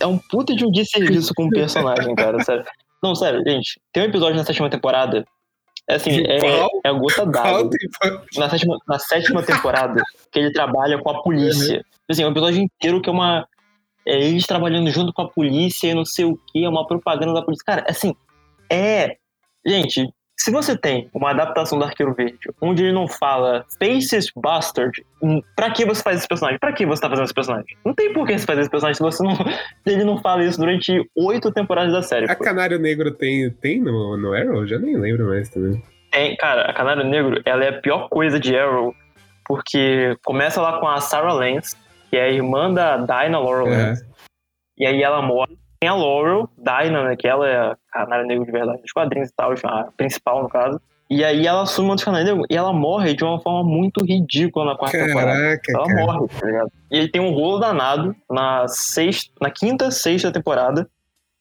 é 0.00 0.06
um 0.06 0.18
puta 0.18 0.54
de 0.54 0.66
um 0.66 0.70
desserviço 0.70 1.32
com 1.34 1.44
o 1.46 1.50
personagem, 1.50 2.14
cara, 2.16 2.42
sério. 2.44 2.64
Não, 3.02 3.14
sério, 3.14 3.42
gente, 3.46 3.80
tem 3.92 4.02
um 4.02 4.06
episódio 4.06 4.36
na 4.36 4.44
sétima 4.44 4.68
temporada. 4.68 5.24
É 5.88 5.94
assim, 5.94 6.22
é, 6.26 6.38
é 6.84 6.88
a 6.88 6.92
gota 6.92 7.14
Qual 7.22 7.30
d'água. 7.30 7.70
Na 8.36 8.50
sétima, 8.50 8.76
na 8.86 8.98
sétima 8.98 9.42
temporada, 9.42 10.02
que 10.30 10.38
ele 10.38 10.52
trabalha 10.52 10.98
com 10.98 11.10
a 11.10 11.22
polícia. 11.22 11.82
Assim, 12.08 12.22
é 12.22 12.26
um 12.26 12.30
episódio 12.30 12.60
inteiro 12.60 13.00
que 13.00 13.08
é 13.08 13.12
uma. 13.12 13.46
É 14.08 14.18
eles 14.18 14.46
trabalhando 14.46 14.90
junto 14.90 15.12
com 15.12 15.22
a 15.22 15.28
polícia 15.28 15.88
e 15.88 15.94
não 15.94 16.04
sei 16.04 16.24
o 16.24 16.38
que, 16.48 16.64
é 16.64 16.68
uma 16.68 16.86
propaganda 16.86 17.34
da 17.34 17.42
polícia. 17.42 17.64
Cara, 17.64 17.84
assim, 17.86 18.14
é. 18.70 19.16
Gente, 19.66 20.08
se 20.38 20.52
você 20.52 20.76
tem 20.78 21.10
uma 21.12 21.30
adaptação 21.30 21.78
do 21.78 21.84
Arqueiro 21.84 22.14
Verde, 22.14 22.38
onde 22.62 22.84
ele 22.84 22.92
não 22.92 23.08
fala 23.08 23.66
Faces 23.78 24.30
Bastard, 24.34 25.04
hum, 25.20 25.42
pra 25.56 25.70
que 25.70 25.84
você 25.84 26.02
faz 26.02 26.18
esse 26.18 26.28
personagem? 26.28 26.58
Pra 26.60 26.72
que 26.72 26.86
você 26.86 27.02
tá 27.02 27.08
fazendo 27.08 27.24
esse 27.24 27.34
personagem? 27.34 27.76
Não 27.84 27.92
tem 27.92 28.12
por 28.12 28.26
que 28.26 28.38
você 28.38 28.46
fazer 28.46 28.60
esse 28.60 28.70
personagem 28.70 28.94
se 28.94 29.02
você 29.02 29.22
não. 29.22 29.34
Se 29.34 29.44
ele 29.84 30.04
não 30.04 30.18
fala 30.22 30.44
isso 30.44 30.58
durante 30.58 31.04
oito 31.16 31.52
temporadas 31.52 31.92
da 31.92 32.02
série. 32.02 32.30
A 32.30 32.36
pô. 32.36 32.44
Canário 32.44 32.78
Negro 32.78 33.10
tem, 33.10 33.50
tem 33.50 33.80
no, 33.80 34.16
no 34.16 34.32
Arrow? 34.32 34.64
Já 34.66 34.78
nem 34.78 34.96
lembro 34.96 35.26
mais 35.26 35.48
também. 35.48 35.82
Tem, 36.12 36.36
cara, 36.36 36.62
a 36.62 36.72
Canário 36.72 37.04
Negro, 37.04 37.42
ela 37.44 37.64
é 37.64 37.68
a 37.70 37.80
pior 37.80 38.08
coisa 38.08 38.38
de 38.38 38.56
Arrow, 38.56 38.94
porque 39.44 40.16
começa 40.24 40.62
lá 40.62 40.78
com 40.78 40.86
a 40.86 41.00
Sarah 41.00 41.32
Lance, 41.32 41.76
que 42.10 42.16
é 42.16 42.24
a 42.24 42.30
irmã 42.30 42.72
da 42.72 42.96
Dinah 42.96 43.38
Laurel 43.38 43.72
É. 43.72 43.94
E 44.76 44.86
aí 44.86 45.02
ela 45.02 45.20
morre. 45.20 45.58
Tem 45.80 45.88
a 45.88 45.94
Laurel, 45.94 46.48
Dinah, 46.56 47.04
né, 47.04 47.16
que 47.16 47.26
ela 47.26 47.48
é 47.48 47.56
a 47.56 47.76
Canário 47.92 48.26
Negro 48.26 48.44
de 48.44 48.50
verdade, 48.50 48.82
dos 48.82 48.92
quadrinhos 48.92 49.28
e 49.28 49.32
tal, 49.36 49.52
a 49.64 49.84
principal 49.96 50.42
no 50.42 50.48
caso. 50.48 50.80
E 51.10 51.24
aí 51.24 51.46
ela 51.46 51.62
assume 51.62 51.90
o 51.90 51.96
Canário 51.96 52.26
Negro 52.26 52.44
e 52.50 52.56
ela 52.56 52.72
morre 52.72 53.14
de 53.14 53.24
uma 53.24 53.40
forma 53.40 53.62
muito 53.68 54.04
ridícula 54.04 54.66
na 54.66 54.76
quarta 54.76 54.98
temporada. 54.98 55.40
Caraca, 55.40 55.72
Ela 55.72 55.86
cara. 55.86 56.04
morre, 56.04 56.28
tá 56.28 56.46
ligado? 56.46 56.72
E 56.90 56.98
ele 56.98 57.08
tem 57.08 57.20
um 57.20 57.32
rolo 57.32 57.58
danado 57.58 58.14
na, 58.30 58.68
sexta, 58.68 59.32
na 59.40 59.50
quinta, 59.50 59.90
sexta 59.90 60.30
temporada. 60.30 60.88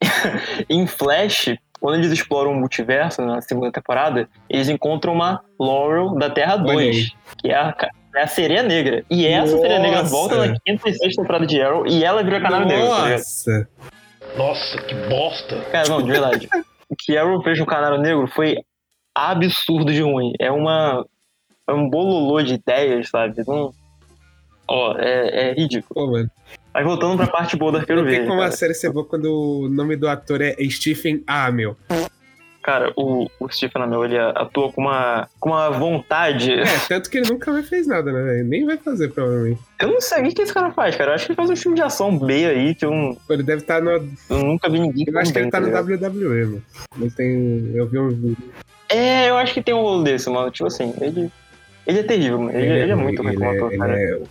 em 0.70 0.88
Flash, 0.88 1.55
quando 1.82 1.95
eles 1.95 2.11
exploram 2.11 2.51
o 2.51 2.55
multiverso 2.55 3.22
na 3.24 3.41
segunda 3.41 3.72
temporada, 3.72 4.30
eles 4.49 4.70
encontram 4.70 5.13
uma 5.13 5.43
Laurel 5.59 6.15
da 6.15 6.30
Terra 6.30 6.55
Olha 6.55 6.74
2, 6.74 6.95
aí. 6.95 7.11
que 7.39 7.49
é 7.49 7.55
a, 7.55 7.76
é 8.16 8.24
a 8.24 8.28
sereia 8.28 8.64
negra. 8.64 9.03
E 9.10 9.26
essa 9.26 9.58
sereia 9.58 9.80
negra 9.80 10.03
volta 10.03 10.36
na 10.36 10.60
quinta 10.60 10.89
e 10.89 10.93
sexta 10.93 11.22
temporada 11.22 11.45
de 11.45 11.62
Arrow 11.62 11.88
e 11.88 12.03
ela 12.03 12.24
vira 12.24 12.41
canário 12.41 12.68
negro, 12.68 12.88
tá? 12.88 13.10
Nossa! 13.10 13.70
Nossa, 14.38 14.82
que 14.82 14.95
bosta. 15.10 15.62
Cara, 15.72 15.89
não, 15.89 16.01
de 16.01 16.12
verdade. 16.12 16.49
o 16.89 16.95
que 16.95 17.18
Arrow 17.18 17.41
fez 17.43 17.60
no 17.60 17.66
Canário 17.66 17.99
Negro 17.99 18.28
foi 18.28 18.58
absurdo 19.16 19.91
de 19.91 20.01
ruim. 20.01 20.34
É 20.39 20.51
uma. 20.51 21.05
É 21.68 21.74
um 21.74 21.89
bololô 21.89 22.41
de 22.41 22.53
ideias, 22.55 23.10
sabe? 23.10 23.43
Não. 23.47 23.74
Ó, 24.68 24.95
é, 24.97 25.49
é 25.49 25.53
ridículo. 25.53 25.93
Pô, 25.93 26.12
mano. 26.12 26.30
Mas 26.74 26.86
voltando 26.86 27.18
pra 27.18 27.28
parte 27.28 27.58
boa 27.58 27.72
do 27.72 27.78
Arqueiro 27.80 28.01
Não 28.01 28.08
tem 28.08 28.18
Verde. 28.18 28.30
como 28.30 28.41
a 28.41 28.45
Cara, 28.45 28.55
série 28.55 28.74
ser 28.74 28.91
boa 28.91 29.05
quando 29.05 29.26
o 29.26 29.70
nome 29.70 29.95
do 29.95 30.08
ator 30.08 30.41
é 30.41 30.55
Stephen 30.70 31.24
Amell. 31.26 31.76
Cara, 32.68 32.91
o, 32.97 33.30
o 33.39 33.47
Stephen 33.49 33.82
Amell, 33.84 34.03
ele 34.03 34.18
atua 34.18 34.70
com 34.74 34.82
uma, 34.82 35.30
com 35.39 35.51
uma 35.51 35.70
vontade. 35.70 36.51
É, 36.51 36.65
tanto 36.89 37.09
que 37.09 37.18
ele 37.20 37.30
nunca 37.30 37.49
mais 37.49 37.70
fez 37.70 37.88
nada, 37.88 38.11
né, 38.11 38.22
velho? 38.22 38.43
Nem 38.43 38.65
vai 38.65 38.76
fazer, 38.76 39.07
provavelmente. 39.07 39.61
Eu 39.80 39.88
não 39.88 40.01
sei 40.01 40.22
o 40.28 40.36
que 40.36 40.41
esse 40.41 40.53
cara 40.53 40.70
faz, 40.72 40.93
cara. 40.97 41.11
Eu 41.11 41.15
acho 41.15 41.26
que 41.26 41.32
ele 41.32 41.38
faz 41.38 41.49
um 41.49 41.55
filme 41.55 41.78
de 41.78 41.82
ação 41.82 42.20
B 42.20 42.45
aí 42.45 42.76
que 42.76 42.86
Pô, 42.86 43.15
Ele 43.30 43.43
deve 43.43 43.61
estar 43.61 43.82
no. 43.82 43.91
eu 43.91 44.09
nunca 44.30 44.70
vi 44.70 44.82
ninguém 44.82 45.05
Eu 45.07 45.18
acho 45.18 45.32
que 45.32 45.39
ele 45.39 45.49
tá 45.49 45.61
no 45.61 45.68
ligado? 45.68 45.86
WWE, 45.88 46.45
mano. 46.45 46.63
Não 46.97 47.09
tem. 47.09 47.72
Eu 47.74 47.88
vi 47.88 47.99
um 47.99 48.09
vídeo. 48.09 48.38
É, 48.89 49.30
eu 49.30 49.38
acho 49.38 49.53
que 49.53 49.61
tem 49.61 49.74
um 49.74 49.80
rolo 49.80 50.03
desse, 50.03 50.30
mano. 50.30 50.51
Tipo 50.51 50.68
assim, 50.68 50.93
ele. 50.99 51.32
Ele 51.86 51.99
é 51.99 52.03
terrível, 52.03 52.38
mano. 52.41 52.51
Ele, 52.57 52.80
ele 52.82 52.91
é 52.91 52.95
muito 52.95 53.22
ruim 53.24 53.32
ele 53.32 53.38
como 53.38 53.49
é- 53.53 53.55
ator, 53.55 53.70
ele 53.72 53.78
cara. 53.80 53.97
é- 53.97 54.22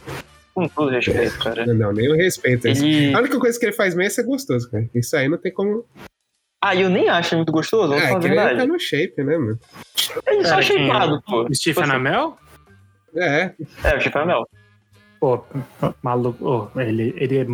Com 0.53 0.69
todo 0.69 0.91
respeito, 0.91 1.39
cara. 1.39 1.65
Não, 1.65 1.91
nem 1.91 2.05
eu 2.05 2.15
respeito. 2.17 2.69
Ele. 2.69 3.15
A 3.15 3.19
única 3.21 3.39
coisa 3.41 3.59
que 3.59 3.65
ele 3.65 3.73
faz 3.73 3.95
mesmo 3.95 4.09
é 4.09 4.11
ser 4.11 4.25
gostoso, 4.25 4.71
cara. 4.71 4.87
Isso 4.95 5.17
aí 5.17 5.27
não 5.27 5.39
tem 5.39 5.51
como. 5.55 5.87
Ah, 6.61 6.75
eu 6.75 6.89
nem 6.89 7.09
acho 7.09 7.31
ele 7.35 7.39
muito 7.41 7.53
gostoso, 7.53 7.89
vamos 7.89 8.03
Ah, 8.03 8.07
é 8.07 8.09
falar 8.09 8.19
a 8.19 8.21
que 8.21 8.27
ele 8.29 8.35
verdade. 8.35 8.59
tá 8.61 8.67
no 8.67 8.81
shape, 8.81 9.23
né, 9.23 9.37
mano? 9.37 9.59
Ele 10.27 10.45
só 10.45 10.57
é 10.57 10.59
é? 10.59 10.63
shapeado, 10.63 11.23
pô. 11.27 11.47
Stephen 11.55 11.91
Amell? 11.91 12.37
É, 13.15 13.53
É, 13.85 13.97
o 13.97 14.01
Stephen 14.01 14.23
Amell. 14.23 14.49
Pô, 15.21 15.45
maluco, 16.03 16.71
ele, 16.77 17.15
ele 17.17 17.39
é- 17.39 17.47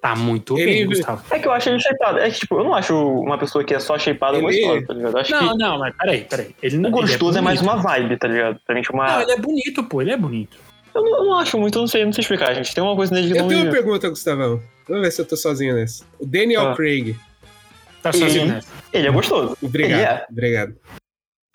tá 0.00 0.14
muito 0.16 0.56
Ele- 0.58 0.66
bem, 0.66 0.86
Gustavo. 0.86 1.22
É 1.30 1.38
que 1.38 1.46
eu 1.48 1.52
acho 1.52 1.68
ele 1.70 1.80
shapeado. 1.80 2.18
É 2.18 2.30
que, 2.30 2.38
tipo, 2.40 2.58
eu 2.58 2.64
não 2.64 2.74
acho 2.74 2.94
uma 3.20 3.38
pessoa 3.38 3.64
que 3.64 3.74
é 3.74 3.78
só 3.80 3.98
shapeada 3.98 4.36
Ele- 4.38 4.46
gostosa, 4.46 4.86
tá 4.86 4.94
ligado? 4.94 5.12
Eu 5.14 5.20
acho 5.20 5.32
Não, 5.32 5.48
que 5.52 5.58
não, 5.58 5.78
mas 5.78 5.96
peraí, 5.96 6.24
peraí. 6.24 6.54
Ele 6.62 6.78
não, 6.78 6.90
o 6.90 6.92
gostoso 6.92 7.32
ele 7.32 7.38
é, 7.38 7.40
mais 7.42 7.60
uma 7.62 7.76
vibe, 7.76 8.16
tá 8.18 8.28
ligado? 8.28 8.60
Pra 8.66 8.74
mim, 8.74 8.82
tipo, 8.82 8.94
uma. 8.94 9.06
Não, 9.06 9.22
ele 9.22 9.32
é 9.32 9.38
bonito, 9.38 9.84
pô, 9.84 10.02
ele 10.02 10.10
é 10.12 10.16
bonito. 10.16 10.56
Eu, 10.94 11.02
não, 11.02 11.16
eu 11.18 11.24
não 11.24 11.38
acho 11.38 11.58
muito, 11.58 11.76
eu 11.76 11.80
não 11.80 11.86
sei, 11.88 12.04
não 12.04 12.12
sei 12.12 12.22
explicar, 12.22 12.54
gente. 12.54 12.74
Tem 12.74 12.82
uma 12.82 12.96
coisa 12.96 13.14
nele 13.14 13.32
que 13.32 13.38
eu 13.38 13.42
não. 13.42 13.48
tenho 13.48 13.62
uma 13.64 13.72
pergunta, 13.72 14.08
Gustavão. 14.08 14.60
Vamos 14.88 15.02
ver 15.04 15.10
se 15.12 15.20
eu 15.20 15.26
tô 15.26 15.36
sozinho 15.36 15.74
nessa. 15.74 16.04
O 16.18 16.26
Daniel 16.26 16.68
Ah. 16.70 16.74
Craig. 16.76 17.16
Tá 18.12 18.18
Ele-. 18.26 18.60
Ele 18.92 19.06
é 19.08 19.10
gostoso. 19.10 19.56
Obrigado, 19.62 19.98
Ele 20.00 20.02
é. 20.08 20.26
obrigado. 20.30 20.74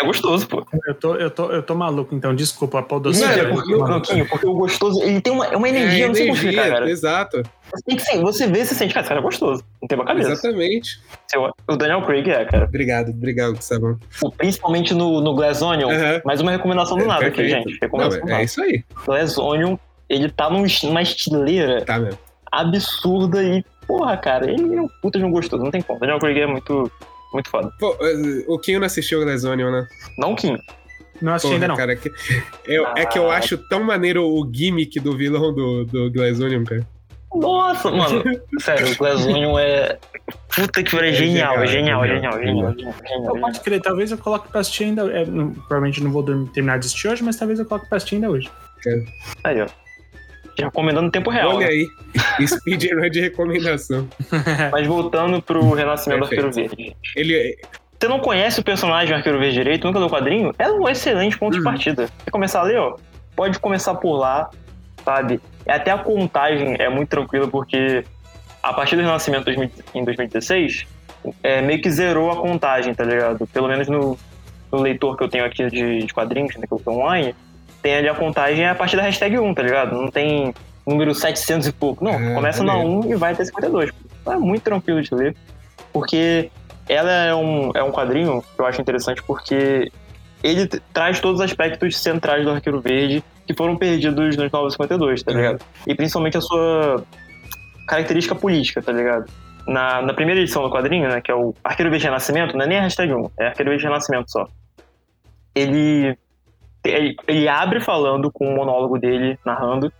É 0.01 0.05
gostoso, 0.05 0.47
pô. 0.47 0.65
Eu 0.87 0.95
tô, 0.95 1.15
eu, 1.15 1.29
tô, 1.29 1.51
eu 1.51 1.63
tô 1.63 1.75
maluco, 1.75 2.13
então, 2.13 2.35
desculpa, 2.35 2.79
a 2.79 2.81
Não, 2.81 2.87
podocina. 2.87 3.31
é 3.31 3.43
Mano, 3.43 3.55
porque 3.55 3.73
o 3.75 3.83
Ranquinho, 3.83 4.27
porque 4.27 4.45
o 4.45 4.53
gostoso, 4.53 5.01
ele 5.01 5.21
tem 5.21 5.31
uma, 5.31 5.45
é 5.45 5.55
uma 5.55 5.69
energia, 5.69 6.05
eu 6.05 6.07
não 6.09 6.15
sei 6.15 6.25
como 6.25 6.35
explicar, 6.37 6.69
cara. 6.69 6.89
exato. 6.89 7.37
Você, 7.71 7.83
tem 7.85 7.95
que, 7.95 8.01
ser- 8.01 8.19
você 8.19 8.47
vê, 8.47 8.65
você 8.65 8.75
sente, 8.75 8.93
cara, 8.93 9.03
esse 9.05 9.09
cara 9.09 9.21
é 9.21 9.23
gostoso. 9.23 9.63
Não 9.81 9.87
tem 9.87 9.97
uma 9.97 10.03
cabeça. 10.05 10.31
Exatamente. 10.31 10.99
Seu- 11.31 11.49
O 11.69 11.77
Daniel 11.77 12.01
Craig 12.01 12.27
é, 12.29 12.43
cara. 12.43 12.65
Obrigado, 12.65 13.09
obrigado, 13.11 13.53
Gustavão. 13.55 13.97
Tipo, 14.11 14.31
Principalmente 14.31 14.93
no, 14.93 15.21
no 15.21 15.35
Glass 15.35 15.61
Onion. 15.61 15.89
Aham. 15.89 16.21
Mais 16.25 16.41
uma 16.41 16.51
recomendação 16.51 16.97
do 16.97 17.05
nada 17.05 17.27
aqui, 17.27 17.47
gente. 17.47 17.71
Não, 17.71 17.77
Recomendação 17.81 18.19
do 18.19 18.27
é, 18.27 18.29
nada. 18.31 18.41
é 18.41 18.45
isso 18.45 18.61
aí. 18.61 18.83
Glass 19.05 19.37
Onion, 19.37 19.77
ele 20.09 20.29
tá 20.29 20.49
numa 20.49 21.01
estileira 21.01 21.85
Tá 21.85 21.97
mesmo. 21.99 22.19
absurda 22.51 23.41
e, 23.43 23.63
porra, 23.87 24.17
cara, 24.17 24.49
ele 24.49 24.75
é 24.75 24.81
um 24.81 24.87
puta 25.01 25.19
de 25.19 25.25
um 25.25 25.31
gostoso, 25.31 25.63
não 25.63 25.71
tem 25.71 25.81
como. 25.81 25.99
Daniel 25.99 26.19
Craig 26.19 26.39
é 26.39 26.47
muito, 26.47 26.91
muito 27.33 27.49
foda. 27.49 27.71
Pô, 27.79 27.95
eh, 28.01 28.43
o 28.47 28.57
Kinho 28.59 28.79
não 28.79 28.85
assistiu 28.87 29.21
o 29.21 29.23
Glass 29.25 29.43
Onion, 29.43 29.71
né? 29.71 29.87
Não 30.17 30.35
Kim. 30.35 30.57
Não 31.21 31.33
assisti 31.33 31.53
ainda 31.53 31.67
não. 31.67 31.75
cara, 31.75 31.95
que- 31.95 32.11
eu- 32.65 32.87
é 32.97 33.05
que 33.05 33.17
eu 33.17 33.29
acho 33.31 33.57
tão 33.57 33.83
maneiro 33.83 34.23
o 34.25 34.49
gimmick 34.51 34.99
do 34.99 35.15
vilão 35.15 35.53
do, 35.53 35.85
do 35.85 36.11
Glass 36.11 36.39
Onion, 36.39 36.63
cara. 36.63 36.85
Nossa, 37.35 37.89
mano. 37.89 38.23
Sério, 38.59 38.91
o 38.91 38.95
Glass 38.97 39.25
Onion 39.25 39.57
é. 39.57 39.97
Puta 40.55 40.83
que 40.83 40.91
pariu, 40.91 41.07
é 41.07 41.09
É 41.09 41.13
genial, 41.13 41.63
é 41.63 41.67
genial, 41.67 42.03
genial, 42.05 42.07
genial, 42.07 42.33
genial, 42.33 42.43
genial, 42.43 42.73
genial, 42.77 42.93
genial, 43.07 43.35
Eu 43.35 43.41
posso 43.41 43.61
crer, 43.61 43.81
talvez 43.81 44.11
eu 44.11 44.17
coloque 44.19 44.49
pra 44.49 44.59
assistir 44.61 44.83
ainda. 44.85 45.03
é, 45.11 45.25
não- 45.25 45.51
provavelmente 45.51 46.03
não 46.03 46.11
vou 46.11 46.21
dormir- 46.21 46.49
terminar 46.49 46.77
de 46.77 46.85
assistir 46.85 47.07
hoje, 47.07 47.23
mas 47.23 47.35
talvez 47.35 47.59
eu 47.59 47.65
coloque 47.65 47.87
pra 47.87 47.97
assistir 47.97 48.15
ainda 48.15 48.29
hoje. 48.29 48.51
Aí, 49.43 49.61
ó. 49.61 49.65
Recomendando 50.57 51.07
em 51.07 51.11
tempo 51.11 51.29
real. 51.29 51.55
Olha 51.55 51.67
né? 51.67 51.73
aí. 51.73 51.87
Speedrun 52.47 53.09
de 53.09 53.21
recomendação. 53.21 54.07
Mas 54.71 54.87
voltando 54.87 55.41
pro 55.41 55.73
Renascimento 55.73 56.19
do. 56.21 56.25
Arqueiro 56.25 56.51
Verde. 56.51 56.95
Ele. 57.15 57.57
Você 57.99 58.07
não 58.07 58.19
conhece 58.19 58.59
o 58.59 58.63
personagem 58.63 59.15
Arqueiro 59.15 59.39
Verde 59.39 59.53
direito, 59.55 59.87
nunca 59.87 59.97
leu 59.97 60.07
o 60.07 60.11
quadrinho? 60.11 60.53
É 60.59 60.69
um 60.69 60.87
excelente 60.89 61.37
ponto 61.37 61.53
de 61.53 61.59
Uhum. 61.59 61.63
partida. 61.63 62.09
Quer 62.23 62.31
começar 62.31 62.59
a 62.59 62.63
ler, 62.63 62.77
ó? 62.77 62.97
Pode 63.35 63.57
começar 63.59 63.95
por 63.95 64.17
lá, 64.17 64.49
sabe? 65.05 65.39
Até 65.67 65.91
a 65.91 65.97
contagem 65.97 66.75
é 66.79 66.89
muito 66.89 67.09
tranquila, 67.09 67.47
porque 67.47 68.03
a 68.61 68.73
partir 68.73 68.97
do 68.97 69.01
Renascimento 69.03 69.45
2000 69.45 69.71
em 69.95 70.03
2016, 70.03 70.85
é, 71.41 71.61
meio 71.61 71.81
que 71.81 71.89
zerou 71.89 72.29
a 72.31 72.35
contagem, 72.35 72.93
tá 72.93 73.05
ligado? 73.05 73.47
Pelo 73.47 73.69
menos 73.69 73.87
no, 73.87 74.17
no 74.71 74.81
leitor 74.81 75.15
que 75.17 75.23
eu 75.23 75.29
tenho 75.29 75.45
aqui 75.45 75.65
de, 75.69 75.99
de 76.05 76.13
quadrinhos, 76.13 76.55
né, 76.57 76.67
que 76.67 76.73
eu 76.73 76.79
tô 76.79 76.91
online, 76.91 77.33
tem 77.83 77.95
ali 77.97 78.09
a 78.09 78.15
contagem 78.15 78.65
a 78.65 78.73
partir 78.73 78.95
da 78.95 79.03
hashtag 79.03 79.37
1, 79.37 79.53
tá 79.53 79.61
ligado? 79.61 79.93
Não 79.95 80.09
tem 80.09 80.53
número 80.87 81.13
700 81.13 81.67
e 81.67 81.71
pouco. 81.71 82.03
Não, 82.03 82.13
Ah, 82.15 82.33
começa 82.33 82.63
na 82.63 82.73
maneiro. 82.77 83.07
1 83.07 83.11
e 83.11 83.15
vai 83.15 83.33
até 83.33 83.45
52. 83.45 83.91
É 84.25 84.35
muito 84.37 84.63
tranquilo 84.63 85.01
de 85.01 85.13
ler, 85.13 85.35
porque 85.91 86.49
ela 86.89 87.11
é 87.11 87.35
um, 87.35 87.71
é 87.75 87.83
um 87.83 87.91
quadrinho 87.91 88.41
que 88.55 88.59
eu 88.61 88.65
acho 88.65 88.81
interessante 88.81 89.21
porque 89.23 89.91
ele 90.41 90.67
traz 90.91 91.19
todos 91.19 91.39
os 91.39 91.45
aspectos 91.45 91.97
centrais 91.97 92.43
do 92.43 92.51
Arqueiro 92.51 92.81
Verde 92.81 93.23
que 93.45 93.53
foram 93.53 93.75
perdidos 93.77 94.35
nos 94.37 94.51
952, 94.51 95.23
tá 95.23 95.31
Uhum. 95.31 95.37
ligado? 95.37 95.61
E 95.85 95.93
principalmente 95.95 96.37
a 96.37 96.41
sua 96.41 97.03
característica 97.87 98.33
política, 98.35 98.81
tá 98.81 98.91
ligado? 98.91 99.29
Na, 99.67 100.01
na 100.01 100.13
primeira 100.13 100.41
edição 100.41 100.61
do 100.63 100.69
quadrinho, 100.69 101.07
né, 101.09 101.21
que 101.21 101.31
é 101.31 101.35
o 101.35 101.53
Arqueiro 101.63 101.89
Verde 101.89 102.05
Renascimento, 102.05 102.55
não 102.57 102.65
é 102.65 102.67
nem 102.67 102.77
a 102.79 102.81
hashtag 102.81 103.13
1, 103.13 103.29
é 103.39 103.47
Arqueiro 103.47 103.69
Verde 103.71 103.85
Renascimento 103.85 104.29
só. 104.31 104.47
Ele, 105.55 106.17
ele, 106.83 107.15
ele 107.27 107.47
abre 107.47 107.79
falando 107.79 108.31
com 108.31 108.47
o 108.47 108.55
monólogo 108.55 108.97
dele, 108.99 109.37
narrando, 109.45 109.91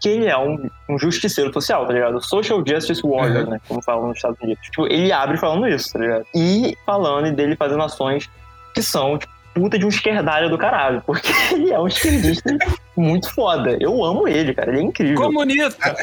que 0.00 0.08
ele 0.08 0.26
é 0.26 0.36
um, 0.36 0.68
um 0.90 0.98
justiceiro 0.98 1.52
social, 1.52 1.86
tá 1.86 1.92
ligado? 1.92 2.20
Social 2.20 2.62
Justice 2.66 3.02
Warrior, 3.04 3.44
Uhum. 3.44 3.50
né? 3.50 3.60
Como 3.68 3.80
falam 3.82 4.08
nos 4.08 4.16
Estados 4.16 4.38
Unidos. 4.40 4.62
Tipo, 4.64 4.86
ele 4.92 5.12
abre 5.12 5.36
falando 5.36 5.68
isso, 5.68 5.92
tá 5.92 5.98
ligado? 6.00 6.26
E 6.34 6.76
falando 6.84 7.32
dele 7.34 7.54
fazendo 7.54 7.82
ações 7.82 8.28
que 8.74 8.82
são, 8.82 9.16
tipo, 9.18 9.32
puta 9.54 9.78
de 9.78 9.84
um 9.84 9.88
esquerdalho 9.88 10.48
do 10.50 10.58
caralho. 10.58 11.02
Porque 11.06 11.30
ele 11.54 11.70
é 11.72 11.78
um 11.78 11.86
esquerdista 11.86 12.50
muito 12.96 13.32
foda. 13.32 13.76
Eu 13.78 14.02
amo 14.04 14.26
ele, 14.26 14.52
cara. 14.54 14.70
Ele 14.72 14.80
é 14.80 14.82
incrível. 14.82 15.22
Comunista! 15.22 15.94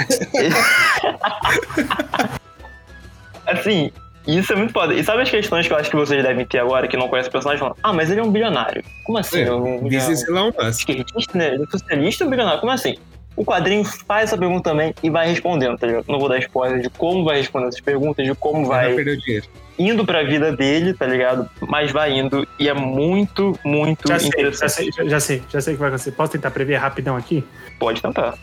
Assim, 3.46 3.92
isso 4.38 4.54
é 4.54 4.56
muito 4.56 4.74
foda. 4.74 4.94
E 4.94 5.04
sabe 5.04 5.22
as 5.22 5.30
questões 5.30 5.66
que 5.68 5.74
eu 5.74 5.78
acho 5.78 5.90
que 5.90 5.96
vocês 5.96 6.22
devem 6.24 6.46
ter 6.46 6.60
agora, 6.60 6.88
que 6.88 6.98
não 6.98 7.08
conhecem 7.08 7.30
o 7.30 7.32
personagem, 7.32 7.60
falando, 7.60 7.78
ah, 7.82 7.94
mas 7.94 8.12
ele 8.12 8.20
é 8.20 8.24
um 8.24 8.32
bilionário. 8.32 8.84
Como 9.06 9.18
assim? 9.18 9.42
É, 9.42 9.52
um 9.54 9.88
This? 9.88 10.28
Elon 10.28 10.52
Musk. 10.58 10.80
esquerdista, 10.80 11.38
né? 11.38 11.54
Ele 11.54 11.64
é 11.64 11.68
socialista 11.68 12.24
ou 12.24 12.30
bilionário? 12.30 12.60
Como 12.60 12.72
assim? 12.72 12.96
O 13.36 13.46
quadrinho 13.46 13.86
faz 13.86 14.26
essa 14.26 14.38
pergunta 14.38 14.70
também 14.70 14.94
e 15.02 15.10
vai 15.10 15.30
respondendo, 15.30 15.78
tá 15.78 15.88
ligado? 15.88 16.04
Não 16.10 16.20
vou 16.20 16.28
dar 16.28 16.40
spoiler 16.40 16.82
de 16.82 16.90
como 16.90 17.24
vai 17.24 17.38
responder 17.38 17.68
essas 17.70 17.80
perguntas, 17.80 18.26
de 18.26 18.36
como 18.36 18.66
Vai 18.66 18.88
vai 18.88 18.96
perder 18.96 19.18
o 19.18 19.22
dinheiro. 19.22 19.46
indo 19.78 20.06
pra 20.06 20.24
vida 20.24 20.52
dele, 20.52 20.94
tá 20.94 21.06
ligado? 21.06 21.50
Mas 21.62 21.90
vai 21.90 22.12
indo 22.20 22.46
e 22.60 22.68
é 22.68 22.74
muito, 22.74 23.58
muito 23.64 24.10
Já 24.10 24.20
sei, 24.20 24.28
interessante. 24.28 24.62
já 24.62 24.70
sei, 24.70 24.92
já, 24.92 25.04
já 25.10 25.20
sei, 25.22 25.44
já 25.50 25.62
sei 25.62 25.74
o 25.74 25.78
que 25.78 25.80
vai 25.80 25.88
acontecer. 25.90 26.12
Posso 26.12 26.34
tentar 26.34 26.52
prever 26.52 26.76
rapidão 26.76 27.16
aqui? 27.16 27.42
Pode 27.80 28.02
tentar. 28.02 28.34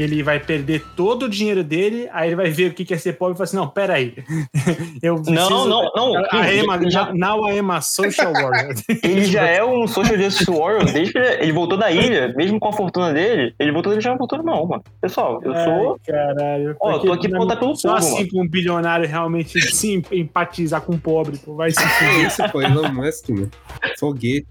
Ele 0.00 0.22
vai 0.22 0.38
perder 0.38 0.84
todo 0.96 1.24
o 1.24 1.28
dinheiro 1.28 1.64
dele, 1.64 2.08
aí 2.12 2.28
ele 2.28 2.36
vai 2.36 2.50
ver 2.50 2.70
o 2.70 2.74
que 2.74 2.94
é 2.94 2.96
ser 2.96 3.14
pobre 3.14 3.34
e 3.34 3.36
falar 3.36 3.44
assim: 3.44 3.56
não, 3.56 3.68
peraí. 3.68 4.14
Eu 5.02 5.16
Não, 5.16 5.22
preciso- 5.24 5.68
não, 5.68 5.90
não. 5.94 6.22
A, 6.30 6.50
Ele 6.52 6.90
já, 6.90 7.12
now 7.12 7.48
I 7.50 7.58
am 7.58 7.70
a 7.72 7.80
social 7.80 8.32
warrior. 8.32 8.74
ele 9.02 9.24
já 9.24 9.46
é 9.46 9.64
um 9.64 9.86
social 9.88 10.16
justice 10.16 10.50
warrior 10.50 10.84
desde 10.84 11.12
que 11.12 11.18
ele, 11.18 11.42
ele 11.42 11.52
voltou 11.52 11.76
da 11.78 11.90
ilha, 11.90 12.32
mesmo 12.36 12.58
com 12.60 12.68
a 12.68 12.72
fortuna 12.72 13.12
dele, 13.12 13.54
ele 13.58 13.72
voltou 13.72 13.92
ele 13.92 14.00
já 14.00 14.10
uma 14.12 14.18
fortuna 14.18 14.42
não, 14.42 14.66
mano. 14.66 14.82
Pessoal, 15.00 15.40
eu 15.42 15.52
sou 15.54 15.92
Ai, 15.92 16.12
caralho. 16.12 16.76
Ó, 16.80 16.88
eu 16.90 16.92
Porque 16.94 17.06
tô 17.08 17.12
aqui 17.12 17.28
pra 17.28 17.38
não- 17.38 17.44
lutar 17.44 17.58
pelo 17.58 17.74
Só 17.76 17.88
povo, 17.94 17.98
assim 17.98 18.26
que 18.26 18.40
um 18.40 18.48
bilionário 18.48 19.08
realmente 19.08 19.60
sim 19.74 20.02
empatizar 20.12 20.80
com 20.82 20.92
o 20.94 20.98
pobre, 20.98 21.38
pô, 21.38 21.54
vai 21.54 21.70
se 21.70 21.80
fuder. 21.80 22.26
isso, 22.26 22.42
pô, 22.50 22.62
Elon 22.62 22.92
Musk, 22.92 23.28
mano. 23.30 23.50
Foguete. 23.98 24.46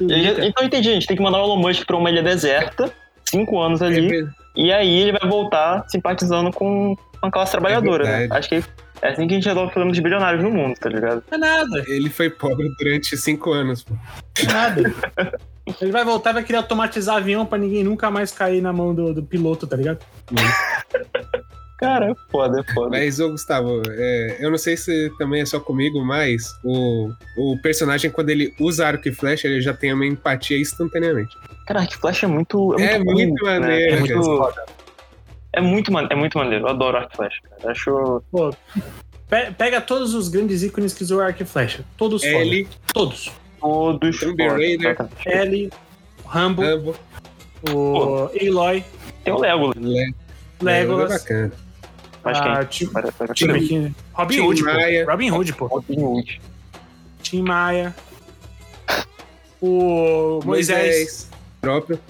Ele 0.00 0.46
então 0.46 0.62
eu 0.62 0.66
entendi, 0.66 0.88
a 0.88 0.94
gente 0.94 1.06
tem 1.06 1.16
que 1.16 1.22
mandar 1.22 1.38
o 1.38 1.44
Elon 1.44 1.56
Musk 1.56 1.84
pra 1.86 1.96
uma 1.96 2.10
ilha 2.10 2.22
deserta, 2.22 2.92
cinco 3.28 3.60
anos 3.60 3.82
ali, 3.82 4.26
e 4.56 4.72
aí 4.72 5.00
ele 5.00 5.12
vai 5.12 5.28
voltar 5.28 5.84
simpatizando 5.88 6.50
com 6.50 6.96
a 7.22 7.30
classe 7.30 7.52
trabalhadora, 7.52 8.04
né? 8.04 8.18
verdade. 8.20 8.38
Acho 8.38 8.48
que 8.48 8.64
é 9.02 9.08
assim 9.08 9.26
que 9.26 9.34
a 9.34 9.36
gente 9.36 9.46
resolve 9.46 9.68
o 9.68 9.72
problema 9.72 9.92
dos 9.92 10.00
bilionários 10.00 10.42
no 10.42 10.50
mundo, 10.50 10.74
tá 10.78 10.88
ligado? 10.88 11.22
Não 11.30 11.36
é 11.36 11.40
nada, 11.40 11.84
Ele 11.86 12.10
foi 12.10 12.30
pobre 12.30 12.68
durante 12.78 13.16
cinco 13.16 13.52
anos, 13.52 13.82
pô. 13.82 13.94
não 13.94 14.50
é 14.50 14.52
nada. 14.52 14.94
Ele 15.80 15.92
vai 15.92 16.04
voltar 16.04 16.30
e 16.30 16.34
vai 16.34 16.42
querer 16.42 16.58
automatizar 16.58 17.16
avião 17.16 17.46
pra 17.46 17.58
ninguém 17.58 17.84
nunca 17.84 18.10
mais 18.10 18.32
cair 18.32 18.60
na 18.60 18.72
mão 18.72 18.94
do, 18.94 19.14
do 19.14 19.22
piloto, 19.22 19.66
tá 19.66 19.76
ligado? 19.76 20.00
Cara, 21.80 22.10
é 22.10 22.14
foda, 22.30 22.60
é 22.60 22.74
foda. 22.74 22.90
Mas, 22.90 23.18
ô 23.18 23.30
Gustavo, 23.30 23.80
é, 23.88 24.36
eu 24.38 24.50
não 24.50 24.58
sei 24.58 24.76
se 24.76 25.10
também 25.18 25.40
é 25.40 25.46
só 25.46 25.58
comigo, 25.58 26.04
mas 26.04 26.54
o, 26.62 27.10
o 27.38 27.58
personagem, 27.62 28.10
quando 28.10 28.28
ele 28.28 28.54
usa 28.60 28.86
arco 28.86 29.08
e 29.08 29.12
flecha, 29.12 29.48
ele 29.48 29.62
já 29.62 29.72
tem 29.72 29.92
uma 29.94 30.04
empatia 30.06 30.60
instantaneamente. 30.60 31.34
Cara, 31.66 31.80
Arc 31.80 31.94
Flash 31.94 32.22
é 32.24 32.26
muito. 32.26 32.74
É 32.78 32.98
muito, 32.98 33.12
muito 33.12 33.40
cool, 33.40 33.48
né? 33.48 33.58
maneiro, 33.60 33.94
É 33.96 33.98
muito, 34.00 34.54
é 35.54 35.60
muito, 35.60 35.92
man- 35.92 36.08
é 36.10 36.14
muito 36.14 36.36
maneiro. 36.36 36.64
Eu 36.66 36.68
adoro 36.68 36.98
Arc 36.98 37.16
Flash, 37.16 37.40
cara. 37.48 37.72
Acho. 37.72 38.22
Pô, 38.30 38.50
pe- 39.28 39.50
pega 39.56 39.80
todos 39.80 40.12
os 40.14 40.28
grandes 40.28 40.62
ícones 40.62 40.92
que 40.92 41.02
usou 41.02 41.20
arco 41.20 41.42
e 41.42 41.46
flecha. 41.46 41.82
Todos 41.96 42.22
foda. 42.22 42.34
L, 42.36 42.68
Todos. 42.92 43.32
Todos. 43.58 44.20
Tomb 44.20 44.48
Raider. 44.48 44.96
L, 45.24 45.70
Rambo, 46.26 46.62
Rambo, 46.62 46.94
o 47.72 48.28
Aloy, 48.40 48.84
Tem 49.24 49.32
o 49.32 49.38
Legolas. 49.40 49.76
Le 49.76 50.00
É 50.02 50.12
Legolas, 50.62 51.12
bacana. 51.22 51.52
Mas 52.24 52.40
quem? 52.40 52.66
Tim, 52.86 52.92
Para- 52.92 53.12
para- 53.12 53.34
Tim, 53.34 53.46
Tim- 53.66 53.94
Robin 54.12 54.34
Tim 54.36 54.40
Hood, 54.42 54.62
Maia. 54.62 55.04
pô. 55.04 55.10
Robin 55.12 55.30
Hood, 55.30 55.52
pô. 55.54 55.66
Robin 55.66 56.00
Hood. 56.02 56.40
Tim 57.22 57.42
Maia. 57.42 57.94
O 59.62 60.40
Moisés, 60.42 61.28
Próprio. 61.60 62.00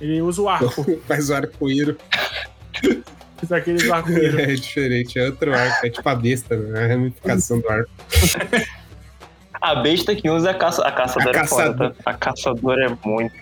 ele 0.00 0.22
usa 0.22 0.42
o 0.42 0.48
arco. 0.48 0.84
Faz 1.08 1.28
o 1.28 1.34
arco-íro. 1.34 1.96
Usa 3.42 3.56
aqueles 3.56 3.90
arco-íris. 3.90 4.34
É 4.38 4.46
diferente, 4.54 5.18
é 5.18 5.24
outro 5.26 5.52
arco. 5.52 5.84
É 5.84 5.90
tipo 5.90 6.08
a 6.08 6.14
besta, 6.14 6.56
né? 6.56 6.84
A 6.84 6.86
ramificação 6.86 7.58
do 7.58 7.68
arco. 7.68 7.90
A 9.60 9.74
besta 9.76 10.14
que 10.14 10.30
usa 10.30 10.50
é 10.50 10.52
a 10.52 10.54
caça. 10.56 10.82
A 10.86 10.92
caçadora 10.92 11.40
A 11.40 11.42
é 11.42 11.46
foda, 11.46 11.62
caçadora. 11.64 11.94
tá? 12.04 12.10
A 12.10 12.14
caçadora 12.14 12.86
é 12.86 13.08
muito 13.08 13.34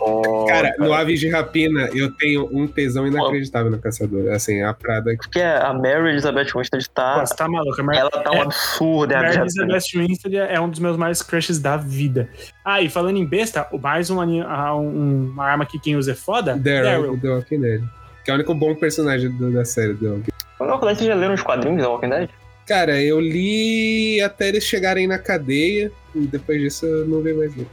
foda. 0.00 0.52
Cara, 0.52 0.74
no 0.78 0.92
Aves 0.92 1.20
de 1.20 1.28
Rapina, 1.28 1.88
eu 1.94 2.10
tenho 2.16 2.48
um 2.50 2.66
tesão 2.66 3.06
inacreditável 3.06 3.70
no 3.70 3.78
caçador. 3.78 4.32
Assim, 4.32 4.62
a 4.62 4.74
Prada. 4.74 5.14
Porque 5.16 5.40
a 5.40 5.72
Mary 5.72 6.10
Elizabeth 6.10 6.48
Winstead 6.56 6.88
tá. 6.90 7.24
Você 7.24 7.36
tá 7.36 7.46
maluco. 7.48 7.80
A 7.80 7.84
Mar- 7.84 7.94
Ela 7.96 8.10
tá 8.10 8.30
um 8.32 8.36
é- 8.36 8.40
absurdo, 8.42 9.12
é 9.12 9.16
a 9.16 9.20
Mary 9.22 9.36
Mary 9.38 9.48
Elizabeth 9.50 9.84
Winstead 10.06 10.36
é 10.36 10.60
um 10.60 10.68
dos 10.68 10.80
meus 10.80 10.96
mais 10.96 11.22
crushes 11.22 11.58
da 11.60 11.76
vida. 11.76 12.28
Ah, 12.64 12.80
e 12.80 12.88
falando 12.88 13.18
em 13.18 13.24
besta, 13.26 13.66
o 13.70 13.78
mais 13.78 14.10
um, 14.10 14.20
ani- 14.20 14.40
ah, 14.42 14.74
um- 14.74 15.30
uma 15.32 15.44
arma 15.44 15.64
que 15.66 15.78
quem 15.78 15.96
usa 15.96 16.12
é 16.12 16.14
foda? 16.14 16.56
Daryl, 16.56 17.16
do 17.16 17.20
The 17.20 17.28
Walking 17.28 17.60
Dead. 17.60 17.82
Que 18.24 18.30
é 18.30 18.34
o 18.34 18.36
único 18.36 18.54
bom 18.54 18.74
personagem 18.74 19.30
do- 19.30 19.52
da 19.52 19.64
série 19.64 19.92
do 19.92 19.98
The 20.00 20.06
Walking 20.06 20.22
Dead. 20.24 20.68
Não, 20.68 20.78
vocês 20.78 21.00
já 21.06 21.14
leram 21.14 21.34
os 21.34 21.42
quadrinhos 21.42 21.80
da 21.82 21.88
Walking 21.88 22.08
Dead? 22.10 22.28
Cara, 22.66 23.02
eu 23.02 23.18
li 23.20 24.20
até 24.20 24.48
eles 24.48 24.64
chegarem 24.64 25.06
na 25.06 25.18
cadeia. 25.18 25.90
E 26.14 26.20
depois 26.26 26.60
disso 26.60 26.86
eu 26.86 27.06
não 27.06 27.20
vi 27.22 27.32
mais. 27.32 27.54
Não. 27.56 27.64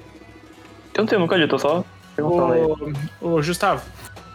Eu 0.96 1.04
não 1.04 1.12
eu 1.12 1.20
nunca 1.20 1.36
li, 1.36 1.48
tô 1.48 1.60
só 1.60 1.84
ô, 3.22 3.30
Gustavo, 3.42 3.82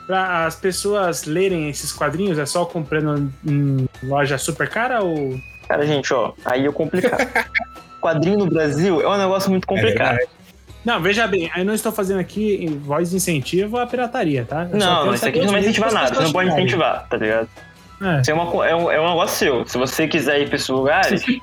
pra 0.07 0.47
as 0.47 0.57
pessoas 0.57 1.25
lerem 1.25 1.69
esses 1.69 1.93
quadrinhos, 1.93 2.39
é 2.39 2.47
só 2.47 2.65
comprando 2.65 3.33
em 3.47 3.87
loja 4.03 4.39
super 4.39 4.69
cara 4.69 5.03
ou. 5.03 5.39
Cara, 5.69 5.87
gente, 5.87 6.13
ó, 6.13 6.33
aí 6.45 6.67
é 6.67 6.73
complicado. 6.73 7.27
Quadrinho 8.01 8.39
no 8.39 8.47
Brasil 8.47 9.01
é 9.01 9.09
um 9.09 9.17
negócio 9.17 9.49
muito 9.49 9.65
complicado. 9.67 10.17
É 10.19 10.27
Não, 10.85 11.01
veja 11.01 11.25
bem, 11.29 11.49
eu 11.57 11.65
não 11.65 11.73
estou 11.73 11.93
fazendo 11.93 12.19
aqui 12.19 12.57
em 12.65 12.77
voz 12.79 13.11
de 13.11 13.17
incentivo 13.17 13.79
à 13.79 13.87
pirataria, 13.87 14.45
tá? 14.45 14.69
Eu 14.73 14.77
não, 14.77 15.15
isso 15.15 15.25
aqui 15.25 15.39
não 15.41 15.53
vai 15.53 15.61
incentivar 15.61 15.93
nada. 15.93 16.13
Você 16.15 16.23
não 16.25 16.33
pode 16.33 16.51
incentivar, 16.51 17.07
tá 17.09 17.17
ligado? 17.17 17.49
É. 18.01 18.23
É, 18.29 18.35
uma, 18.35 18.67
é, 18.67 18.75
um, 18.75 18.91
é 18.91 19.01
um 19.01 19.09
negócio 19.09 19.37
seu. 19.39 19.65
Se 19.69 19.79
você 19.79 20.09
quiser 20.09 20.41
ir 20.41 20.49
pra 20.49 20.57
esses 20.57 20.69
lugares, 20.69 21.23
se- 21.23 21.41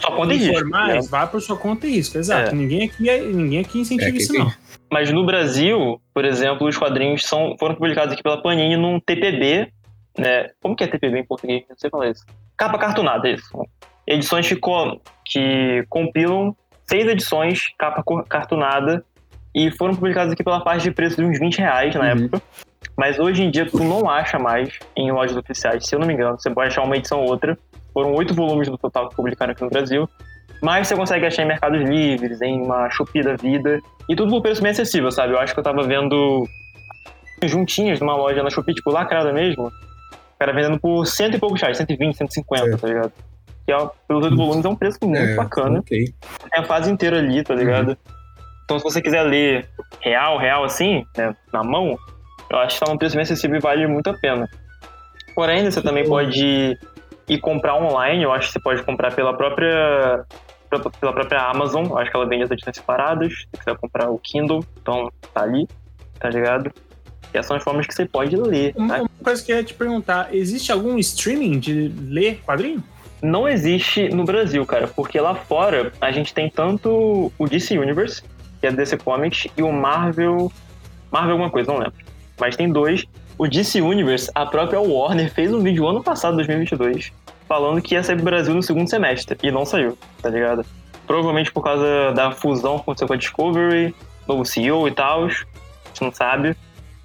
só 0.00 0.10
conta 0.10 0.34
e 0.34 0.38
risco. 0.38 0.52
Informais, 0.54 0.88
ligado? 0.94 1.08
vá 1.08 1.26
por 1.28 1.40
sua 1.40 1.56
conta 1.56 1.86
e 1.86 1.92
risco, 1.92 2.18
exato. 2.18 2.50
É. 2.50 2.52
Ninguém, 2.52 2.88
aqui, 2.88 3.08
é- 3.08 3.20
ninguém 3.20 3.60
aqui 3.60 3.78
incentiva 3.78 4.10
É, 4.10 4.18
isso, 4.20 4.32
tem- 4.32 4.40
não. 4.40 4.52
Mas 4.94 5.10
no 5.10 5.26
Brasil, 5.26 6.00
por 6.14 6.24
exemplo, 6.24 6.68
os 6.68 6.78
quadrinhos 6.78 7.26
são, 7.26 7.56
foram 7.58 7.74
publicados 7.74 8.12
aqui 8.14 8.22
pela 8.22 8.40
Panini 8.40 8.76
num 8.76 9.00
TPB, 9.00 9.68
né? 10.16 10.50
Como 10.62 10.76
que 10.76 10.84
é 10.84 10.86
TPB 10.86 11.18
em 11.18 11.24
português? 11.26 11.64
Não 11.68 11.76
sei 11.76 11.90
falar 11.90 12.10
isso. 12.10 12.24
Capa 12.56 12.78
cartunada, 12.78 13.26
é 13.28 13.32
isso. 13.32 13.48
Edições 14.06 14.46
que, 14.48 14.56
que 15.24 15.84
compilam 15.88 16.54
seis 16.88 17.08
edições, 17.08 17.74
capa 17.76 18.04
cartunada, 18.28 19.04
e 19.52 19.68
foram 19.72 19.96
publicadas 19.96 20.32
aqui 20.32 20.44
pela 20.44 20.60
faixa 20.62 20.84
de 20.84 20.92
preço 20.92 21.16
de 21.16 21.24
uns 21.24 21.40
20 21.40 21.58
reais 21.58 21.92
na 21.96 22.02
Uhum. 22.02 22.06
época. 22.26 22.42
Mas 22.96 23.18
hoje 23.18 23.42
em 23.42 23.50
dia 23.50 23.66
tu 23.66 23.82
não 23.82 24.08
acha 24.08 24.38
mais 24.38 24.78
em 24.96 25.10
lojas 25.10 25.36
oficiais, 25.36 25.84
se 25.88 25.92
eu 25.96 25.98
não 25.98 26.06
me 26.06 26.14
engano. 26.14 26.38
Você 26.38 26.48
pode 26.50 26.68
achar 26.68 26.84
uma 26.84 26.96
edição 26.96 27.20
ou 27.20 27.30
outra. 27.30 27.58
Foram 27.92 28.14
oito 28.14 28.32
volumes 28.32 28.68
no 28.68 28.78
total 28.78 29.08
que 29.08 29.16
publicaram 29.16 29.50
aqui 29.50 29.64
no 29.64 29.70
Brasil. 29.70 30.08
Mas 30.64 30.88
você 30.88 30.96
consegue 30.96 31.26
achar 31.26 31.42
em 31.42 31.46
mercados 31.46 31.82
livres, 31.82 32.40
em 32.40 32.62
uma 32.62 32.88
Shopee 32.88 33.22
da 33.22 33.36
vida. 33.36 33.78
E 34.08 34.16
tudo 34.16 34.30
por 34.30 34.40
preço 34.40 34.62
bem 34.62 34.70
acessível, 34.70 35.10
sabe? 35.10 35.34
Eu 35.34 35.38
acho 35.38 35.52
que 35.52 35.60
eu 35.60 35.64
tava 35.64 35.82
vendo 35.82 36.48
juntinhas 37.44 38.00
numa 38.00 38.16
loja 38.16 38.42
na 38.42 38.48
Shopee, 38.48 38.72
tipo, 38.74 38.90
lacrada 38.90 39.30
mesmo. 39.30 39.66
O 39.66 40.38
cara 40.38 40.52
vendendo 40.54 40.80
por 40.80 41.04
cento 41.06 41.36
e 41.36 41.38
poucos 41.38 41.60
reais, 41.60 41.76
120, 41.76 42.16
150, 42.16 42.64
Certo. 42.64 42.80
tá 42.80 42.88
ligado? 42.88 43.12
Que 43.66 43.72
é, 43.72 43.90
pelos 44.08 44.24
oito 44.24 44.36
volumes 44.36 44.64
é 44.64 44.68
um 44.68 44.74
preço 44.76 44.98
muito 45.02 45.18
É, 45.18 45.34
bacana. 45.34 45.80
Ok. 45.80 45.98
Tem 46.50 46.60
a 46.62 46.64
fase 46.64 46.90
inteira 46.90 47.18
ali, 47.18 47.42
tá 47.42 47.54
ligado? 47.54 47.96
Então 48.64 48.78
se 48.78 48.84
você 48.84 49.02
quiser 49.02 49.22
ler 49.22 49.68
real, 50.00 50.38
real 50.38 50.64
assim, 50.64 51.04
né, 51.16 51.36
na 51.52 51.62
mão, 51.62 51.98
eu 52.50 52.58
acho 52.58 52.78
que 52.78 52.84
tá 52.86 52.90
num 52.90 52.96
preço 52.96 53.14
bem 53.16 53.22
acessível 53.22 53.56
e 53.58 53.60
vale 53.60 53.86
muito 53.86 54.08
a 54.08 54.14
pena. 54.14 54.48
Porém, 55.34 55.70
você 55.70 55.82
também 55.82 56.08
pode 56.08 56.78
e 57.28 57.38
comprar 57.38 57.74
online. 57.76 58.22
Eu 58.22 58.32
acho 58.32 58.46
que 58.46 58.52
você 58.54 58.60
pode 58.60 58.82
comprar 58.82 59.14
pela 59.14 59.34
própria 59.36 60.24
pela- 60.80 61.12
própria 61.12 61.40
Amazon. 61.42 61.96
Acho 61.98 62.10
que 62.10 62.16
ela 62.16 62.26
vende 62.26 62.44
as 62.44 62.50
edições 62.50 62.76
separadas. 62.76 63.32
Se 63.32 63.46
você 63.50 63.58
quiser 63.58 63.76
comprar 63.78 64.10
o 64.10 64.18
Kindle, 64.18 64.64
então 64.80 65.10
tá 65.32 65.42
ali, 65.42 65.68
tá 66.18 66.28
ligado? 66.28 66.72
E 67.32 67.36
essas 67.36 67.46
são 67.46 67.56
as 67.56 67.62
formas 67.64 67.86
que 67.86 67.94
você 67.94 68.06
pode 68.06 68.36
ler. 68.36 68.72
Uma, 68.76 68.94
tá? 68.94 69.00
uma 69.00 69.10
coisa 69.22 69.44
que 69.44 69.52
eu 69.52 69.56
ia 69.56 69.64
te 69.64 69.74
perguntar: 69.74 70.34
existe 70.34 70.70
algum 70.70 70.98
streaming 70.98 71.58
de 71.58 71.92
ler 72.08 72.40
quadrinho? 72.44 72.82
Não 73.22 73.48
existe 73.48 74.08
no 74.10 74.24
Brasil, 74.24 74.64
cara, 74.66 74.86
porque 74.86 75.18
lá 75.18 75.34
fora 75.34 75.92
a 76.00 76.12
gente 76.12 76.34
tem 76.34 76.50
tanto 76.50 77.32
o 77.38 77.48
DC 77.48 77.78
Universe, 77.78 78.22
que 78.60 78.66
é 78.66 78.70
DC 78.70 78.98
Comics, 78.98 79.48
e 79.56 79.62
o 79.62 79.72
Marvel. 79.72 80.52
Marvel 81.10 81.32
alguma 81.32 81.50
coisa, 81.50 81.72
não 81.72 81.78
lembro. 81.78 82.04
Mas 82.38 82.56
tem 82.56 82.70
dois. 82.70 83.04
O 83.36 83.48
DC 83.48 83.80
Universe, 83.80 84.30
a 84.34 84.46
própria 84.46 84.80
Warner 84.80 85.32
fez 85.32 85.52
um 85.52 85.60
vídeo 85.60 85.86
ano 85.88 86.02
passado, 86.02 86.36
2022, 86.36 87.12
falando 87.48 87.80
que 87.80 87.94
ia 87.94 88.02
sair 88.02 88.16
pro 88.16 88.24
Brasil 88.24 88.54
no 88.54 88.62
segundo 88.62 88.88
semestre. 88.88 89.36
E 89.42 89.50
não 89.50 89.64
saiu, 89.64 89.98
tá 90.22 90.28
ligado? 90.28 90.64
Provavelmente 91.06 91.52
por 91.52 91.62
causa 91.62 92.12
da 92.12 92.32
fusão 92.32 92.76
que 92.76 92.82
aconteceu 92.82 93.06
com 93.06 93.14
a 93.14 93.16
Discovery, 93.16 93.94
novo 94.26 94.44
CEO 94.44 94.88
e 94.88 94.90
tal. 94.90 95.24
A 95.24 95.28
gente 95.28 96.02
não 96.02 96.12
sabe. 96.12 96.56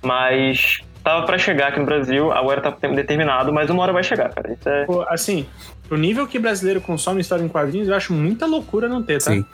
Mas 0.01 0.81
tava 1.03 1.25
pra 1.25 1.37
chegar 1.37 1.69
aqui 1.69 1.79
no 1.79 1.85
Brasil, 1.85 2.31
agora 2.31 2.61
tá 2.61 2.69
determinado, 2.87 3.51
mas 3.51 3.69
uma 3.69 3.83
hora 3.83 3.93
vai 3.93 4.03
chegar, 4.03 4.29
cara. 4.29 4.53
Isso 4.53 4.69
é. 4.69 4.85
Pô, 4.85 5.01
assim, 5.09 5.45
pro 5.87 5.97
nível 5.97 6.27
que 6.27 6.39
brasileiro 6.39 6.79
consome 6.81 7.21
história 7.21 7.43
em 7.43 7.49
quadrinhos, 7.49 7.87
eu 7.87 7.95
acho 7.95 8.13
muita 8.13 8.45
loucura 8.45 8.87
não 8.87 9.03
ter, 9.03 9.21
tá? 9.21 9.31
Sim. 9.31 9.45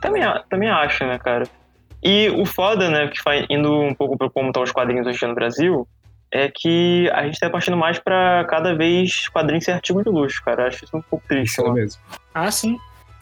Também, 0.00 0.22
também 0.48 0.68
acho, 0.68 1.04
né, 1.04 1.18
cara? 1.18 1.46
E 2.02 2.30
o 2.30 2.44
foda, 2.44 2.88
né, 2.88 3.08
que 3.08 3.22
vai 3.24 3.44
indo 3.50 3.80
um 3.80 3.92
pouco 3.92 4.16
pra 4.16 4.30
como 4.30 4.48
estão 4.48 4.62
os 4.62 4.70
quadrinhos 4.70 5.06
hoje 5.06 5.26
no 5.26 5.34
Brasil, 5.34 5.86
é 6.30 6.50
que 6.52 7.10
a 7.12 7.24
gente 7.24 7.38
tá 7.38 7.48
partindo 7.48 7.76
mais 7.76 7.98
pra 7.98 8.44
cada 8.48 8.74
vez 8.74 9.28
quadrinhos 9.28 9.64
ser 9.64 9.72
artigo 9.72 10.02
de 10.02 10.10
luxo, 10.10 10.42
cara. 10.44 10.62
Eu 10.62 10.66
acho 10.68 10.84
isso 10.84 10.96
um 10.96 11.02
pouco 11.02 11.24
triste. 11.26 11.52
Isso 11.52 11.62
é 11.62 11.68
né? 11.68 11.72
mesmo. 11.72 12.00
Ah, 12.34 12.50
sim. 12.50 12.78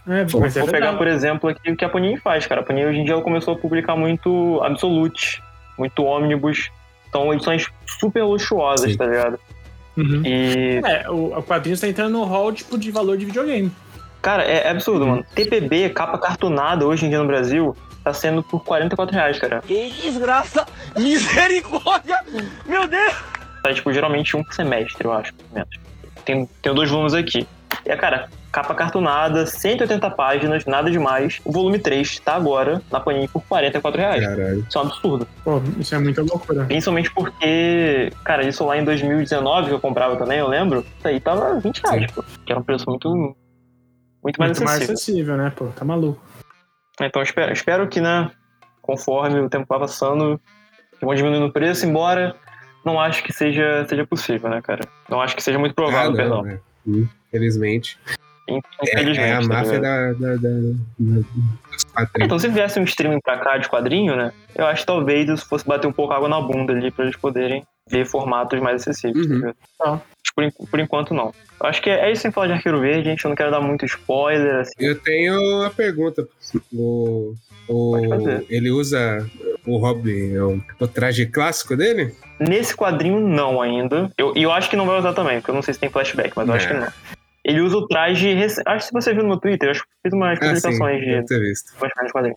É, 0.08 0.20
é 0.20 0.24
Vou 0.24 0.68
pegar, 0.70 0.94
por 0.94 1.06
exemplo, 1.06 1.50
aqui 1.50 1.70
o 1.70 1.76
que 1.76 1.84
a 1.84 1.88
Panini 1.88 2.16
faz, 2.16 2.46
cara. 2.46 2.60
A 2.60 2.64
Panini 2.64 2.86
hoje 2.86 2.98
em 3.00 3.04
dia 3.04 3.14
ela 3.14 3.22
começou 3.22 3.54
a 3.54 3.58
publicar 3.58 3.96
muito 3.96 4.60
Absolute, 4.62 5.42
muito 5.78 6.04
Omnibus. 6.04 6.70
São 7.12 7.32
edições 7.32 7.66
super 7.86 8.22
luxuosas, 8.24 8.92
Sim. 8.92 8.98
tá 8.98 9.06
ligado? 9.06 9.38
Uhum. 9.96 10.22
E, 10.24 10.80
É, 10.84 11.08
o, 11.08 11.38
o 11.38 11.42
quadrinho 11.42 11.78
tá 11.78 11.88
entrando 11.88 12.12
no 12.12 12.24
hall, 12.24 12.52
tipo, 12.52 12.76
de 12.78 12.90
valor 12.90 13.16
de 13.16 13.24
videogame. 13.24 13.72
cara, 14.20 14.44
é, 14.44 14.66
é 14.66 14.70
absurdo, 14.70 15.06
mano. 15.06 15.24
TPB, 15.34 15.90
capa 15.90 16.18
cartunada 16.18 16.86
hoje 16.86 17.06
em 17.06 17.08
dia 17.08 17.18
no 17.18 17.26
Brasil, 17.26 17.74
tá 18.06 18.14
sendo 18.14 18.40
por 18.40 18.62
44 18.62 19.12
reais, 19.12 19.36
cara. 19.36 19.60
Que 19.66 19.90
desgraça! 19.90 20.64
Misericórdia! 20.96 22.20
Meu 22.64 22.86
Deus! 22.86 23.12
Tá, 23.64 23.74
tipo, 23.74 23.92
geralmente 23.92 24.36
um 24.36 24.44
por 24.44 24.54
semestre, 24.54 25.04
eu 25.04 25.12
acho, 25.12 25.34
pelo 25.34 25.48
menos. 25.52 25.70
Tem, 26.24 26.48
tem 26.62 26.72
dois 26.72 26.88
volumes 26.88 27.14
aqui. 27.14 27.48
E, 27.84 27.90
é, 27.90 27.96
cara, 27.96 28.28
capa 28.52 28.76
cartunada, 28.76 29.44
180 29.44 30.08
páginas, 30.10 30.64
nada 30.66 30.88
demais. 30.88 31.40
O 31.44 31.50
volume 31.50 31.80
3 31.80 32.20
tá 32.20 32.36
agora 32.36 32.80
na 32.92 33.00
Panini 33.00 33.26
por 33.26 33.42
44 33.42 34.00
reais. 34.00 34.24
Caralho. 34.24 34.64
Isso 34.68 34.78
é 34.78 34.80
um 34.80 34.84
absurdo. 34.84 35.28
Pô, 35.42 35.60
isso 35.80 35.92
é 35.92 35.98
muita 35.98 36.22
loucura. 36.22 36.64
Principalmente 36.64 37.12
porque, 37.12 38.12
cara, 38.22 38.46
isso 38.46 38.64
lá 38.64 38.78
em 38.78 38.84
2019 38.84 39.66
que 39.66 39.74
eu 39.74 39.80
comprava 39.80 40.14
também, 40.14 40.38
eu 40.38 40.46
lembro. 40.46 40.86
Isso 40.96 41.08
aí 41.08 41.18
tava 41.18 41.58
20 41.58 41.80
reais, 41.80 42.12
pô. 42.12 42.22
Que 42.44 42.52
era 42.52 42.60
um 42.60 42.64
preço 42.64 42.84
muito. 42.88 43.08
Muito 44.22 44.38
mais 44.38 44.50
Muito 44.50 44.64
mais 44.64 44.76
acessível. 44.76 44.94
acessível, 44.94 45.36
né, 45.36 45.52
pô? 45.56 45.66
Tá 45.74 45.84
maluco. 45.84 46.20
Então 47.00 47.22
espero, 47.22 47.52
espero 47.52 47.88
que, 47.88 48.00
né, 48.00 48.30
conforme 48.82 49.40
o 49.40 49.48
tempo 49.50 49.66
vai 49.68 49.78
passando, 49.78 50.40
que 50.98 51.04
vão 51.04 51.14
diminuindo 51.14 51.46
o 51.46 51.52
preço, 51.52 51.84
embora 51.86 52.34
não 52.84 53.00
acho 53.00 53.22
que 53.22 53.32
seja, 53.32 53.84
seja 53.88 54.06
possível, 54.06 54.48
né, 54.48 54.62
cara? 54.62 54.86
Não 55.08 55.20
acho 55.20 55.34
que 55.36 55.42
seja 55.42 55.58
muito 55.58 55.74
provável, 55.74 56.12
Ah, 56.12 56.16
perdão. 56.16 56.36
não, 56.36 56.42
né? 56.44 56.60
Infelizmente. 56.86 57.98
É, 58.48 58.54
Infelizmente. 58.84 59.18
é 59.20 59.34
a 59.34 59.40
tá 59.40 59.48
máfia 59.48 59.72
ligado? 59.72 60.18
da, 60.20 60.28
da, 60.28 60.36
da, 60.36 60.48
da-. 60.98 62.24
Então, 62.24 62.38
se 62.38 62.46
viesse 62.48 62.78
um 62.78 62.84
streaming 62.84 63.20
pra 63.20 63.38
cá 63.38 63.58
de 63.58 63.68
quadrinho, 63.68 64.14
né? 64.14 64.32
Eu 64.54 64.66
acho 64.66 64.82
que 64.82 64.86
talvez 64.86 65.28
isso 65.28 65.48
fosse 65.48 65.66
bater 65.66 65.88
um 65.88 65.92
pouco 65.92 66.12
água 66.12 66.28
na 66.28 66.40
bunda 66.40 66.72
ali 66.72 66.92
pra 66.92 67.04
eles 67.04 67.16
poderem 67.16 67.64
ver 67.90 68.04
formatos 68.06 68.60
mais 68.60 68.82
acessíveis. 68.82 69.26
Uhum. 69.26 69.40
tá 69.40 69.46
ligado? 69.84 70.02
Por, 70.36 70.52
por 70.70 70.78
enquanto, 70.78 71.14
não. 71.14 71.32
Eu 71.58 71.66
acho 71.66 71.80
que 71.80 71.88
é, 71.88 72.08
é 72.08 72.12
isso 72.12 72.20
sem 72.22 72.30
falar 72.30 72.48
de 72.48 72.52
Arqueiro 72.52 72.78
Verde, 72.78 73.08
gente. 73.08 73.24
Eu 73.24 73.30
não 73.30 73.36
quero 73.36 73.50
dar 73.50 73.60
muito 73.62 73.86
spoiler, 73.86 74.56
assim. 74.56 74.72
Eu 74.78 75.00
tenho 75.00 75.34
uma 75.40 75.70
pergunta. 75.70 76.28
O, 76.74 77.34
o, 77.66 77.96
ele 78.50 78.70
usa 78.70 79.26
o 79.66 79.78
Robin, 79.78 80.36
o, 80.36 80.62
o 80.78 80.86
traje 80.86 81.24
clássico 81.24 81.74
dele? 81.74 82.14
Nesse 82.38 82.76
quadrinho, 82.76 83.18
não 83.18 83.62
ainda. 83.62 84.10
Eu- 84.18 84.34
E 84.36 84.42
eu, 84.42 84.52
acho 84.52 84.68
que 84.68 84.76
não 84.76 84.84
vai 84.86 84.98
usar 84.98 85.14
também, 85.14 85.38
porque 85.40 85.50
eu 85.50 85.54
não 85.54 85.62
sei 85.62 85.72
se 85.72 85.80
tem 85.80 85.88
flashback, 85.88 86.32
mas 86.36 86.46
eu 86.46 86.54
acho 86.54 86.68
que 86.68 86.74
É. 86.74 86.80
não. 86.80 86.88
Ele 87.42 87.60
usa 87.60 87.76
o 87.78 87.86
traje. 87.86 88.34
rec- 88.34 88.60
Acho 88.66 88.78
que 88.80 88.86
se 88.88 88.92
você 88.92 89.14
viu 89.14 89.22
no 89.22 89.28
meu 89.30 89.38
Twitter, 89.38 89.68
eu 89.68 89.70
acho 89.70 89.82
que 89.84 89.88
fiz 90.02 90.12
umas 90.12 90.38
Ah, 90.42 90.54
sim, 90.56 90.60
publicações 90.62 91.00
de. 91.00 92.34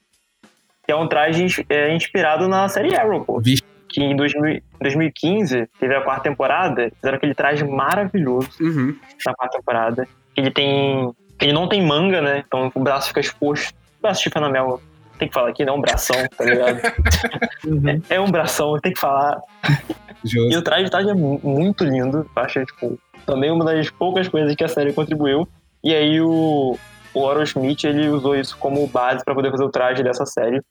Que 0.85 0.91
é 0.91 0.95
um 0.95 1.07
traje 1.07 1.65
é, 1.67 1.93
inspirado 1.95 2.47
na 2.47 2.69
série 2.69 2.95
Arrow, 2.95 3.25
pô. 3.25 3.39
Vixe. 3.41 3.58
Que 3.89 4.01
em 4.03 4.15
2000 4.15 4.61
2015 4.79 5.67
teve 5.79 5.95
a 5.95 6.01
quarta 6.01 6.23
temporada, 6.23 6.91
fizeram 6.95 7.17
aquele 7.17 7.33
traje 7.33 7.63
maravilhoso. 7.65 8.49
Uhum. 8.61 8.95
na 9.25 9.33
quarta 9.33 9.57
temporada. 9.57 10.07
Ele 10.37 10.51
tem. 10.51 11.11
Ele 11.41 11.53
não 11.53 11.67
tem 11.67 11.81
manga, 11.85 12.21
né? 12.21 12.43
Então 12.45 12.71
o 12.73 12.79
braço 12.79 13.07
fica 13.09 13.19
exposto. 13.19 13.71
O 13.97 14.01
braço 14.01 14.23
de 14.23 14.29
Fanamel, 14.29 14.81
tem 15.17 15.27
que 15.27 15.33
falar 15.33 15.49
aqui, 15.49 15.65
não 15.65 15.73
é 15.73 15.77
um 15.77 15.81
bração, 15.81 16.15
tá 16.37 16.45
ligado? 16.45 16.79
Uhum. 17.65 18.01
é 18.09 18.19
um 18.19 18.31
bração, 18.31 18.79
tem 18.79 18.93
que 18.93 18.99
falar. 18.99 19.41
E 20.23 20.27
Justo. 20.29 20.57
o 20.59 20.61
traje 20.61 20.85
de 20.85 20.91
traje 20.91 21.09
é 21.09 21.13
mu- 21.13 21.39
muito 21.43 21.83
lindo. 21.83 22.29
Eu 22.35 22.41
achei, 22.43 22.63
tipo, 22.65 22.97
também 23.25 23.51
uma 23.51 23.65
das 23.65 23.89
poucas 23.89 24.27
coisas 24.27 24.55
que 24.55 24.63
a 24.63 24.67
série 24.67 24.93
contribuiu. 24.93 25.47
E 25.83 25.93
aí 25.95 26.21
o, 26.21 26.77
o 27.13 27.19
Oro 27.21 27.43
Smith, 27.43 27.83
ele 27.85 28.07
usou 28.09 28.35
isso 28.35 28.57
como 28.57 28.85
base 28.87 29.23
pra 29.25 29.33
poder 29.35 29.51
fazer 29.51 29.63
o 29.63 29.69
traje 29.69 30.03
dessa 30.03 30.25
série 30.25 30.61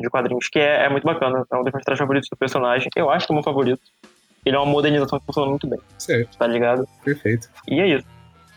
de 0.00 0.08
quadrinhos, 0.10 0.48
que 0.48 0.58
é, 0.58 0.84
é 0.84 0.88
muito 0.88 1.04
bacana. 1.04 1.44
É 1.50 1.56
um 1.56 1.62
dos 1.62 1.72
meus 1.72 1.84
trajes 1.84 1.98
favoritos 2.00 2.28
do 2.28 2.36
personagem. 2.36 2.88
Eu 2.96 3.10
acho 3.10 3.26
que 3.26 3.32
é 3.32 3.34
o 3.34 3.36
meu 3.36 3.42
favorito. 3.44 3.80
Ele 4.44 4.54
é 4.54 4.58
uma 4.58 4.70
modernização 4.70 5.18
que 5.18 5.26
funciona 5.26 5.48
muito 5.50 5.66
bem, 5.66 5.80
Certo, 5.98 6.36
tá 6.38 6.46
ligado? 6.46 6.86
perfeito. 7.04 7.48
E 7.68 7.80
é 7.80 7.86
isso. 7.96 8.06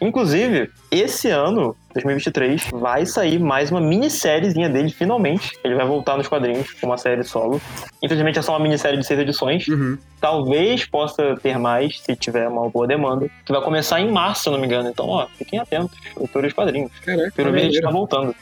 Inclusive, 0.01 0.71
esse 0.89 1.29
ano, 1.29 1.75
2023, 1.93 2.69
vai 2.71 3.05
sair 3.05 3.37
mais 3.37 3.69
uma 3.69 3.81
minissériezinha 3.81 4.69
dele, 4.69 4.89
finalmente. 4.91 5.59
Ele 5.61 5.75
vai 5.75 5.85
voltar 5.85 6.15
nos 6.15 6.25
quadrinhos 6.27 6.71
com 6.73 6.87
uma 6.87 6.97
série 6.97 7.21
solo. 7.23 7.59
Infelizmente 8.01 8.39
é 8.39 8.41
só 8.41 8.53
uma 8.53 8.59
minissérie 8.61 8.97
de 8.97 9.05
seis 9.05 9.19
edições. 9.19 9.67
Uhum. 9.67 9.97
Talvez 10.21 10.85
possa 10.85 11.35
ter 11.41 11.57
mais, 11.59 11.99
se 11.99 12.15
tiver 12.15 12.47
uma 12.47 12.69
boa 12.69 12.87
demanda. 12.87 13.29
Que 13.45 13.51
vai 13.51 13.61
começar 13.61 13.99
em 13.99 14.09
março, 14.09 14.43
se 14.43 14.49
não 14.49 14.57
me 14.57 14.67
engano. 14.67 14.87
Então, 14.87 15.05
ó, 15.09 15.27
fiquem 15.37 15.59
atentos, 15.59 15.97
leitores 16.15 16.49
de 16.49 16.55
quadrinhos. 16.55 16.91
Caraca, 17.03 17.31
Pelo 17.35 17.49
menos 17.51 17.63
maneiro. 17.65 17.85
tá 17.85 17.91
voltando. 17.91 18.35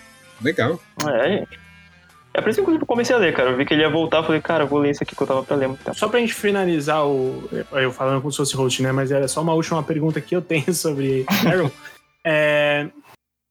legal. 0.44 0.80
É, 1.10 1.30
gente. 1.40 1.60
É 2.38 2.42
por 2.42 2.50
isso 2.50 2.64
que 2.64 2.70
eu 2.70 2.86
comecei 2.86 3.16
a 3.16 3.20
ler, 3.20 3.34
cara. 3.34 3.50
Eu 3.50 3.58
vi 3.58 3.66
que 3.66 3.74
ele 3.74 3.82
ia 3.82 3.90
voltar, 3.90 4.22
falei, 4.22 4.40
cara, 4.40 4.64
eu 4.64 4.68
vou 4.68 4.78
ler 4.78 4.92
isso 4.92 5.02
aqui 5.02 5.16
que 5.16 5.22
eu 5.24 5.26
tava 5.26 5.42
pra 5.42 5.56
ler 5.56 5.68
muito 5.70 5.84
tempo. 5.84 5.98
Só 5.98 6.08
pra 6.08 6.20
gente 6.20 6.36
finalizar 6.36 7.04
o. 7.04 7.50
Eu 7.72 7.92
falando 7.92 8.22
como 8.22 8.32
se 8.32 8.38
fosse 8.38 8.56
host, 8.56 8.84
né? 8.84 8.92
Mas 8.92 9.12
era 9.12 9.28
só 9.28 9.42
uma 9.42 9.56
última 9.56 9.82
pergunta 9.82 10.22
que 10.22 10.36
eu 10.36 10.42
tenho 10.42 10.72
sobre 10.72 11.26
Arrow. 11.28 11.72
É, 12.24 12.90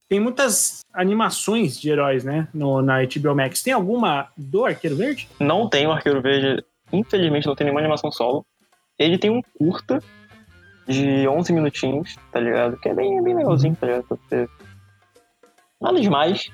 tem 0.08 0.20
muitas 0.20 0.82
animações 0.94 1.80
de 1.80 1.90
heróis, 1.90 2.22
né? 2.22 2.46
No, 2.54 2.80
na 2.80 2.98
HBO 3.02 3.34
Max. 3.34 3.60
Tem 3.60 3.72
alguma 3.72 4.28
do 4.36 4.64
Arqueiro 4.64 4.94
Verde? 4.94 5.28
Não 5.40 5.68
tem 5.68 5.84
o 5.88 5.90
Arqueiro 5.90 6.22
Verde, 6.22 6.64
infelizmente 6.92 7.48
não 7.48 7.56
tem 7.56 7.64
nenhuma 7.64 7.80
animação 7.80 8.12
solo. 8.12 8.46
Ele 8.96 9.18
tem 9.18 9.30
um 9.30 9.42
curta 9.58 10.00
de 10.86 11.26
11 11.26 11.52
minutinhos, 11.52 12.16
tá 12.30 12.38
ligado? 12.38 12.76
Que 12.76 12.88
é 12.88 12.94
bem, 12.94 13.20
bem 13.20 13.34
legalzinho, 13.34 13.74
tá 13.74 13.84
ligado? 13.84 14.48
Nada 15.80 16.00
demais. 16.00 16.48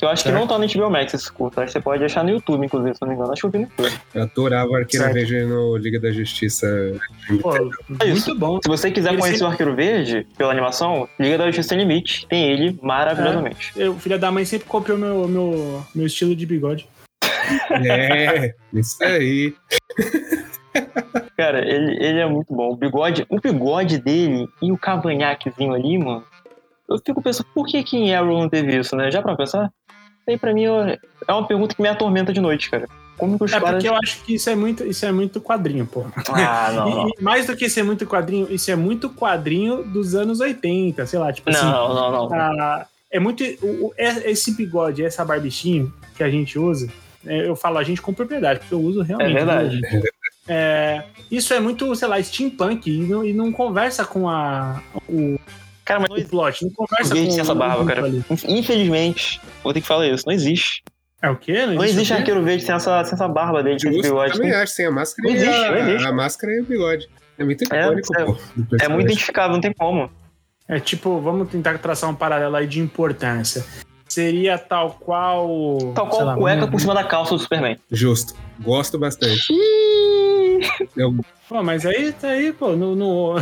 Que 0.00 0.06
eu 0.06 0.08
acho 0.08 0.22
que 0.22 0.30
Certo. 0.30 0.40
não 0.40 0.46
tá 0.48 0.58
no 0.58 0.66
HBO 0.66 0.90
Max 0.90 1.12
esse 1.12 1.30
curta. 1.30 1.60
Acho 1.60 1.66
que 1.66 1.72
você 1.74 1.80
pode 1.82 2.02
achar 2.02 2.24
no 2.24 2.30
YouTube, 2.30 2.64
inclusive, 2.64 2.94
se 2.94 3.02
não 3.02 3.08
me 3.10 3.14
engano. 3.14 3.32
Acho 3.32 3.42
que 3.42 3.46
eu 3.46 3.50
vi 3.50 3.58
no 3.58 3.64
YouTube. 3.64 4.00
Eu 4.14 4.22
adorava 4.22 4.76
Arqueiro 4.78 5.04
Certo. 5.04 5.12
Verde 5.14 5.44
no 5.44 5.76
Liga 5.76 6.00
da 6.00 6.10
Justiça. 6.10 6.66
Pô, 7.42 7.54
É 7.54 8.06
isso. 8.08 8.28
muito 8.28 8.34
bom. 8.40 8.58
Se 8.62 8.68
você 8.68 8.90
quiser 8.90 9.10
Ele 9.10 9.18
conhecer 9.18 9.36
sempre- 9.40 9.48
o 9.48 9.50
Arqueiro 9.50 9.76
Verde 9.76 10.26
pela 10.38 10.52
animação, 10.52 11.06
Liga 11.18 11.36
da 11.36 11.44
Justiça 11.48 11.68
Sem 11.68 11.78
Limite. 11.78 12.26
Tem 12.28 12.50
ele 12.50 12.78
maravilhosamente. 12.82 13.72
Eu, 13.76 13.94
filha 13.96 14.18
da 14.18 14.32
mãe 14.32 14.44
sempre 14.46 14.66
copiou 14.66 14.96
meu, 14.96 15.28
meu, 15.28 15.84
meu 15.94 16.06
estilo 16.06 16.34
de 16.34 16.46
bigode. 16.46 16.88
É, 17.84 18.54
isso 18.72 19.04
aí. 19.04 19.54
Cara, 21.36 21.60
ele, 21.68 21.96
ele 22.02 22.18
é 22.20 22.26
muito 22.26 22.54
bom. 22.54 22.70
O 22.72 22.76
bigode, 22.76 23.26
o 23.28 23.40
bigode 23.40 23.98
dele 23.98 24.48
e 24.62 24.70
o 24.72 24.78
cavanhaquezinho 24.78 25.74
ali, 25.74 25.98
mano. 25.98 26.24
Eu 26.88 26.98
fico 27.04 27.22
pensando, 27.22 27.46
por 27.54 27.66
que 27.66 27.82
que 27.84 27.96
em 27.96 28.14
Arrow 28.14 28.36
não 28.40 28.48
teve 28.48 28.76
isso, 28.76 28.96
né? 28.96 29.10
Já 29.10 29.22
pra 29.22 29.36
pensar? 29.36 29.70
Isso 30.20 30.30
aí 30.30 30.38
pra 30.38 30.52
mim 30.54 30.64
é 30.64 30.98
uma 31.32 31.46
pergunta 31.46 31.74
que 31.74 31.82
me 31.82 31.88
atormenta 31.88 32.32
de 32.32 32.40
noite, 32.40 32.70
cara. 32.70 32.86
Como 33.16 33.36
que 33.36 33.44
os 33.44 33.52
É 33.52 33.60
caras. 33.60 33.74
porque 33.74 33.88
eu 33.88 33.94
acho 33.96 34.22
que 34.24 34.34
isso 34.34 34.48
é 34.48 34.54
muito, 34.54 34.84
isso 34.86 35.04
é 35.04 35.12
muito 35.12 35.40
quadrinho, 35.40 35.86
pô. 35.86 36.06
Ah, 36.32 36.72
não, 36.74 36.88
não. 36.90 37.08
E, 37.08 37.12
e 37.18 37.22
mais 37.22 37.46
do 37.46 37.56
que 37.56 37.68
ser 37.68 37.82
muito 37.82 38.06
quadrinho, 38.06 38.46
isso 38.50 38.70
é 38.70 38.76
muito 38.76 39.10
quadrinho 39.10 39.82
dos 39.84 40.14
anos 40.14 40.40
80, 40.40 41.04
sei 41.06 41.18
lá, 41.18 41.30
tipo 41.32 41.50
assim. 41.50 41.64
Não, 41.64 41.94
não, 41.94 42.12
não. 42.28 42.32
Ah, 42.34 42.86
é 43.10 43.20
muito. 43.20 43.42
o- 43.62 43.86
o- 43.88 43.94
é- 43.98 44.30
esse 44.30 44.52
bigode, 44.54 45.04
essa 45.04 45.24
barbichinha 45.24 45.86
que 46.16 46.22
a 46.22 46.30
gente 46.30 46.58
usa, 46.58 46.88
é, 47.26 47.46
eu 47.46 47.54
falo 47.56 47.76
a 47.78 47.82
gente 47.84 48.00
com 48.00 48.14
propriedade, 48.14 48.60
porque 48.60 48.74
eu 48.74 48.80
uso 48.80 49.02
realmente. 49.02 49.30
É 49.32 49.34
verdade. 49.34 49.76
gente? 49.80 50.10
É, 50.48 51.04
isso 51.30 51.52
é 51.52 51.60
muito, 51.60 51.94
sei 51.94 52.08
lá, 52.08 52.22
steampunk 52.22 52.90
e 52.90 53.00
não, 53.02 53.24
e 53.24 53.32
não 53.34 53.52
conversa 53.52 54.04
com 54.04 54.28
a, 54.28 54.80
o, 55.08 55.38
Cara, 55.98 56.06
mas 56.08 56.24
o 56.24 56.28
plot, 56.28 56.64
não 56.64 56.72
conversa 56.72 57.14
com 57.14 57.40
essa 57.40 57.54
barba, 57.54 57.84
cara. 57.84 58.04
ali. 58.06 58.24
Infelizmente, 58.48 59.40
vou 59.62 59.72
ter 59.72 59.80
que 59.80 59.86
falar 59.86 60.06
isso. 60.08 60.24
Não 60.26 60.32
existe. 60.32 60.82
É 61.22 61.28
o 61.28 61.36
quê? 61.36 61.66
Não 61.66 61.84
existe 61.84 62.12
o 62.12 62.14
quê? 62.16 62.20
arqueiro 62.20 62.42
verde 62.42 62.64
sem 62.64 62.74
essa, 62.74 63.04
sem 63.04 63.14
essa 63.14 63.28
barba 63.28 63.62
dele, 63.62 63.78
sem 63.78 63.90
esse 63.90 64.02
bigode. 64.02 64.32
também 64.32 64.52
acho, 64.52 64.72
sem 64.72 64.86
a 64.86 64.90
máscara 64.90 65.28
Não 65.28 65.34
e 65.34 65.38
existe, 65.38 65.64
a, 65.64 65.70
não 65.70 65.78
existe. 65.78 66.06
a 66.08 66.12
máscara 66.12 66.52
e 66.54 66.60
o 66.60 66.64
bigode. 66.64 67.08
É 67.38 67.44
muito 67.44 67.64
É, 67.74 67.80
icônico, 67.82 68.18
é- 68.20 68.24
pô. 68.24 68.36
É 68.80 68.88
muito 68.88 69.06
identificável, 69.06 69.52
não 69.52 69.60
tem 69.60 69.72
como. 69.72 70.10
É 70.68 70.78
tipo, 70.80 71.20
vamos 71.20 71.48
tentar 71.50 71.76
traçar 71.78 72.08
um 72.08 72.14
paralelo 72.14 72.54
aí 72.56 72.66
de 72.66 72.78
importância. 72.80 73.64
Seria 74.08 74.56
tal 74.58 74.92
qual. 75.00 75.76
Tal 75.94 76.06
sei 76.06 76.16
qual 76.18 76.24
lá, 76.26 76.36
cueca 76.36 76.66
por 76.66 76.80
cima 76.80 76.94
da 76.94 77.04
calça 77.04 77.34
do 77.34 77.38
Superman. 77.40 77.76
Justo. 77.90 78.34
Gosto 78.60 78.98
bastante. 78.98 79.40
Eu, 80.96 81.14
Pô, 81.50 81.64
mas 81.64 81.84
aí, 81.84 82.14
aí 82.22 82.52
pô, 82.52 82.76
no, 82.76 82.94
no, 82.94 83.34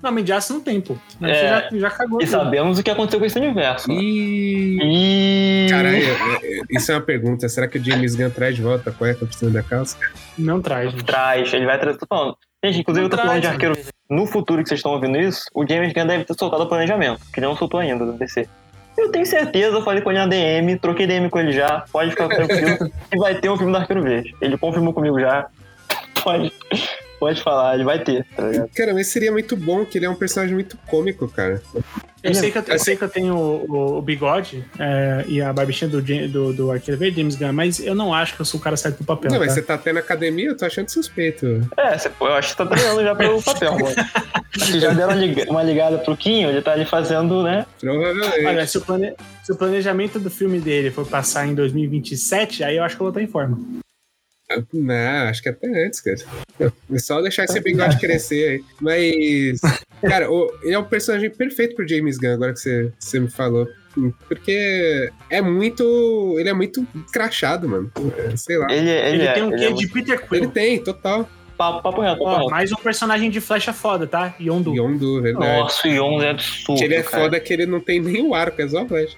Homem 0.00 0.22
de 0.22 0.32
Aço 0.32 0.52
não 0.52 0.60
tem, 0.60 0.80
pô. 0.80 0.96
Mas 1.18 1.32
É. 1.32 1.34
Você 1.34 1.78
já, 1.80 1.80
já 1.80 1.90
cagou. 1.90 2.22
E 2.22 2.24
tudo. 2.24 2.30
sabemos 2.30 2.78
o 2.78 2.82
que 2.84 2.90
aconteceu 2.90 3.18
com 3.18 3.26
esse 3.26 3.36
universo. 3.36 3.90
e... 3.90 4.78
E... 4.80 5.66
Caralho, 5.68 5.96
é- 5.96 6.00
é- 6.00 6.60
isso 6.70 6.92
é 6.92 6.94
uma 6.94 7.00
pergunta. 7.00 7.48
Será 7.48 7.66
que 7.66 7.76
o 7.78 7.84
James 7.84 8.14
Gunn 8.14 8.30
traz 8.30 8.54
de 8.54 8.62
volta 8.62 8.90
a 8.90 8.92
cueca 8.92 9.26
por 9.26 9.34
cima 9.34 9.50
da 9.50 9.64
calça? 9.64 9.96
Não 10.38 10.62
traz, 10.62 10.92
gente. 10.92 11.04
Traz, 11.04 11.52
ele 11.52 11.66
vai 11.66 11.80
trazer. 11.80 11.98
Tô 11.98 12.06
falando. 12.06 12.36
Gente, 12.64 12.78
inclusive 12.78 13.06
eu 13.06 13.10
tô 13.10 13.16
falando 13.16 13.40
de 13.40 13.48
arqueiro. 13.48 13.76
No 14.08 14.24
futuro 14.24 14.62
que 14.62 14.68
vocês 14.68 14.78
estão 14.78 14.92
ouvindo 14.92 15.18
isso, 15.18 15.42
o 15.52 15.66
James 15.66 15.92
Gunn 15.92 16.06
deve 16.06 16.24
ter 16.24 16.34
soltado 16.38 16.62
o 16.62 16.68
planejamento, 16.68 17.20
que 17.32 17.40
ele 17.40 17.46
não 17.46 17.56
soltou 17.56 17.80
ainda 17.80 18.06
do 18.06 18.12
DC. 18.12 18.48
Eu 18.96 19.10
tenho 19.10 19.26
certeza, 19.26 19.76
eu 19.76 19.82
falei 19.82 20.00
com 20.00 20.10
ele 20.10 20.18
na 20.18 20.26
DM, 20.26 20.76
troquei 20.78 21.06
DM 21.06 21.28
com 21.28 21.38
ele 21.38 21.52
já, 21.52 21.84
pode 21.92 22.10
ficar 22.10 22.28
tranquilo, 22.28 22.90
e 23.12 23.16
vai 23.16 23.34
ter 23.34 23.48
um 23.48 23.56
filme 23.56 23.72
do 23.72 23.78
Arqueiro 23.78 24.02
Verde. 24.02 24.34
Ele 24.40 24.56
confirmou 24.58 24.92
comigo 24.92 25.20
já. 25.20 25.46
Pode, 26.22 26.52
pode 27.18 27.42
falar, 27.42 27.74
ele 27.74 27.84
vai 27.84 27.98
ter, 28.02 28.24
tá 28.36 28.48
ligado? 28.48 28.70
Cara, 28.74 28.94
mas 28.94 29.06
seria 29.08 29.32
muito 29.32 29.56
bom 29.56 29.84
que 29.84 29.98
ele 29.98 30.06
é 30.06 30.10
um 30.10 30.14
personagem 30.14 30.54
muito 30.54 30.76
cômico, 30.86 31.26
cara. 31.28 31.60
Eu 32.22 32.34
sei 32.34 32.50
que 32.50 32.58
eu, 32.58 32.64
eu 32.66 32.78
sei 32.80 32.96
que 32.96 33.04
eu 33.04 33.08
tenho 33.08 33.34
o, 33.36 33.98
o- 33.98 34.02
bigode 34.02 34.64
é, 34.78 35.24
e 35.28 35.40
a 35.40 35.52
barbichinha 35.52 35.88
do, 35.88 36.02
do, 36.02 36.52
do 36.52 36.70
Arqueiro 36.72 36.98
Verde, 36.98 37.18
James 37.20 37.36
Gunn, 37.36 37.52
mas 37.52 37.78
eu 37.78 37.94
não 37.94 38.12
acho 38.12 38.34
que 38.34 38.40
eu 38.40 38.44
sou 38.44 38.58
o 38.58 38.62
cara 38.62 38.76
certo 38.76 38.98
do 38.98 39.04
papel. 39.04 39.30
Não, 39.30 39.38
mas 39.38 39.48
tá? 39.48 39.54
você 39.54 39.62
tá 39.62 39.74
até 39.74 39.92
na 39.92 40.00
academia, 40.00 40.48
eu 40.48 40.56
tô 40.56 40.64
achando 40.64 40.88
suspeito. 40.90 41.46
É, 41.76 41.96
você- 41.96 42.10
eu 42.20 42.32
acho 42.34 42.50
que 42.50 42.56
tá 42.56 42.66
treinando 42.66 43.02
já 43.04 43.14
pelo 43.14 43.40
papel, 43.40 43.72
mano. 43.78 43.94
Acho 44.60 44.72
que 44.72 44.80
já 44.80 44.92
deram 44.92 45.14
uma 45.48 45.62
ligada 45.62 45.98
pro 45.98 46.16
Quinho, 46.16 46.50
ele 46.50 46.60
tá 46.60 46.72
ali 46.72 46.84
fazendo, 46.84 47.42
né? 47.44 47.64
Provavelmente. 47.80 48.46
Olha, 48.46 48.66
se 48.66 48.78
o, 48.78 48.80
plane- 48.80 49.14
se 49.44 49.52
o 49.52 49.56
planejamento 49.56 50.18
do 50.18 50.28
filme 50.28 50.58
dele 50.58 50.90
for 50.90 51.06
passar 51.06 51.46
em 51.46 51.54
2027, 51.54 52.64
aí 52.64 52.76
eu 52.78 52.82
acho 52.82 52.96
que 52.96 53.00
eu 53.02 53.04
vou 53.04 53.10
estar 53.10 53.22
em 53.22 53.28
forma. 53.28 53.58
Não, 54.72 55.28
acho 55.28 55.42
que 55.42 55.48
até 55.48 55.66
antes, 55.86 56.00
cara. 56.00 56.16
É 56.90 56.98
só 56.98 57.20
deixar 57.20 57.44
esse 57.44 57.60
bigode 57.60 57.98
crescer 57.98 58.48
aí. 58.48 58.64
Mas, 58.80 59.60
cara, 60.02 60.30
o- 60.30 60.50
ele 60.62 60.74
é 60.74 60.78
um 60.78 60.84
personagem 60.84 61.30
perfeito 61.30 61.74
pro 61.76 61.86
James 61.86 62.16
Gunn, 62.18 62.32
agora 62.34 62.52
que 62.52 62.60
você, 62.60 62.92
você 62.98 63.20
me 63.20 63.30
falou. 63.30 63.68
Porque 64.28 65.10
é 65.28 65.42
muito. 65.42 66.36
Ele 66.38 66.48
é 66.48 66.52
muito 66.54 66.86
crachado, 67.12 67.68
mano. 67.68 67.90
É, 68.16 68.36
sei 68.36 68.56
lá. 68.56 68.66
Ele, 68.70 68.88
ele, 68.88 69.08
Ele, 69.16 69.22
é, 69.26 69.32
tem 69.32 69.42
um 69.42 69.48
ele 69.52 69.56
quê 69.58 69.64
é 69.64 69.68
de 69.68 69.74
muito- 69.74 69.92
Peter 69.92 70.14
Ele 70.30 70.40
Quill. 70.40 70.50
tem, 70.50 70.78
total. 70.84 71.28
papo, 71.56 71.82
papo 71.82 72.00
reto, 72.00 72.22
papo 72.22 72.36
reto. 72.38 72.50
mais 72.50 72.70
um 72.70 72.76
personagem 72.76 73.28
de 73.28 73.40
flecha 73.40 73.72
foda, 73.72 74.06
tá? 74.06 74.34
Yondu. 74.40 74.72
Yondu, 74.74 75.20
verdade. 75.20 75.60
Nossa, 75.60 75.88
o 75.88 75.90
Yondu 75.90 76.22
é 76.22 76.30
absurdo, 76.30 76.78
Que 76.78 76.84
ele 76.84 76.94
é 76.94 77.02
cara. 77.02 77.24
foda 77.24 77.40
que 77.40 77.52
ele 77.52 77.66
não 77.66 77.80
tem 77.80 78.00
nem 78.00 78.22
o 78.24 78.34
arco, 78.34 78.62
é 78.62 78.68
só 78.68 78.82
a 78.82 78.86
flecha. 78.86 79.16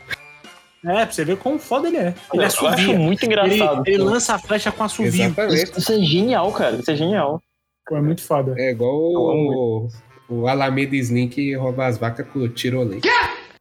É, 0.84 1.04
pra 1.04 1.10
você 1.10 1.24
ver 1.24 1.36
como 1.36 1.58
foda 1.58 1.88
ele 1.88 1.98
é. 1.98 2.14
Ele 2.32 2.42
Eu 2.42 2.46
acho 2.46 2.94
muito 2.96 3.22
Ele, 3.22 3.26
engraçado. 3.32 3.82
ele 3.86 3.98
pô. 3.98 4.04
lança 4.04 4.34
a 4.34 4.38
flecha 4.38 4.72
com 4.72 4.84
assovio. 4.84 5.08
Exatamente. 5.24 5.62
Isso, 5.64 5.78
isso 5.78 5.92
é 5.92 5.98
genial, 5.98 6.52
cara. 6.52 6.76
Isso 6.76 6.90
é 6.90 6.96
genial. 6.96 7.42
Pô, 7.86 7.96
é 7.96 8.00
muito 8.00 8.22
foda. 8.22 8.54
É 8.56 8.70
igual 8.70 8.94
o, 8.94 9.88
o 10.28 10.48
Alameda 10.48 10.96
Slim 10.96 11.28
que 11.28 11.54
rouba 11.54 11.86
as 11.86 11.98
vacas 11.98 12.26
com 12.28 12.38
o 12.38 12.48
tirolei. 12.48 13.00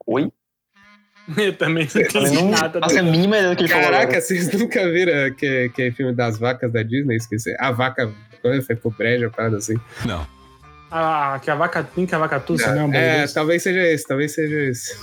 Oi? 0.07 0.31
Eu 1.37 1.55
também 1.55 1.87
não 1.93 2.01
entendi 2.01 2.35
não 2.35 2.49
nada. 2.49 2.79
faço 2.79 2.97
a 2.99 3.03
mínima 3.03 3.37
ideia 3.37 3.49
do 3.51 3.57
que 3.57 3.63
ele 3.63 3.69
falou. 3.69 3.85
Caraca, 3.85 4.03
agora. 4.03 4.21
vocês 4.21 4.51
nunca 4.51 4.89
viram 4.89 5.33
que, 5.35 5.69
que 5.69 5.81
é 5.83 5.91
filme 5.91 6.13
das 6.13 6.39
vacas 6.39 6.71
da 6.71 6.81
Disney? 6.81 7.17
Esqueci. 7.17 7.53
A 7.59 7.71
vaca 7.71 8.11
quando 8.41 8.61
foi 8.63 8.75
pro 8.75 8.91
brejo, 8.91 9.29
parada 9.29 9.57
assim. 9.57 9.75
Ah, 10.91 11.39
que 11.43 11.51
a 11.51 11.55
vaca 11.55 11.83
tem 11.83 12.05
que 12.05 12.15
a 12.15 12.17
vaca 12.17 12.39
tussa, 12.39 12.73
né? 12.73 12.81
Um 12.81 12.87
bagulho 12.87 12.97
é, 12.97 13.27
talvez 13.27 13.61
seja 13.61 13.81
esse, 13.81 14.07
talvez 14.07 14.33
seja 14.33 14.59
esse. 14.71 14.97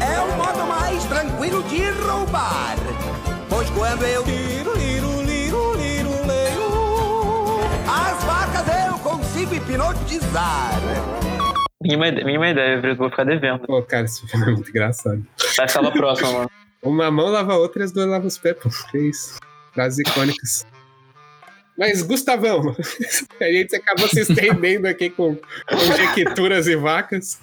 É 0.00 0.20
o 0.20 0.36
modo 0.36 0.66
mais 0.66 1.04
tranquilo 1.04 1.62
de 1.64 1.90
roubar. 1.90 2.76
Pois 3.48 3.70
quando 3.70 4.02
eu 4.04 4.24
tiro, 4.24 4.76
liro, 4.76 5.22
liro, 5.22 5.74
liro, 5.76 6.26
leio, 6.26 7.60
as 7.88 8.24
vacas 8.24 8.66
eu 8.88 8.98
consigo 8.98 9.54
hipnotizar. 9.54 10.72
Mínima, 11.80 12.10
mínima 12.10 12.48
ideia, 12.48 12.80
Brito. 12.80 12.98
Vou 12.98 13.10
ficar 13.10 13.24
devendo. 13.24 13.60
Pô, 13.60 13.82
cara, 13.82 14.04
esse 14.04 14.26
filme 14.26 14.46
é 14.46 14.50
muito 14.50 14.70
engraçado. 14.70 15.24
Vai 15.56 15.68
ficar 15.68 15.80
pra 15.82 15.90
próxima, 15.92 16.32
mano. 16.32 16.50
Uma 16.82 17.10
mão 17.12 17.28
lava 17.28 17.52
a 17.52 17.56
outra 17.56 17.82
e 17.82 17.84
as 17.84 17.92
duas 17.92 18.06
lavam 18.08 18.26
os 18.26 18.38
pés, 18.38 18.56
pô. 18.60 18.68
Que 18.90 18.98
isso. 18.98 19.38
Frases 19.72 19.98
icônicas. 20.00 20.66
Mas, 21.76 22.02
Gustavão, 22.02 22.74
a 23.40 23.44
gente 23.44 23.74
acabou 23.76 24.06
se 24.08 24.20
estendendo 24.20 24.86
aqui 24.86 25.08
com 25.10 25.36
conjecturas 25.68 26.66
e 26.66 26.76
vacas. 26.76 27.40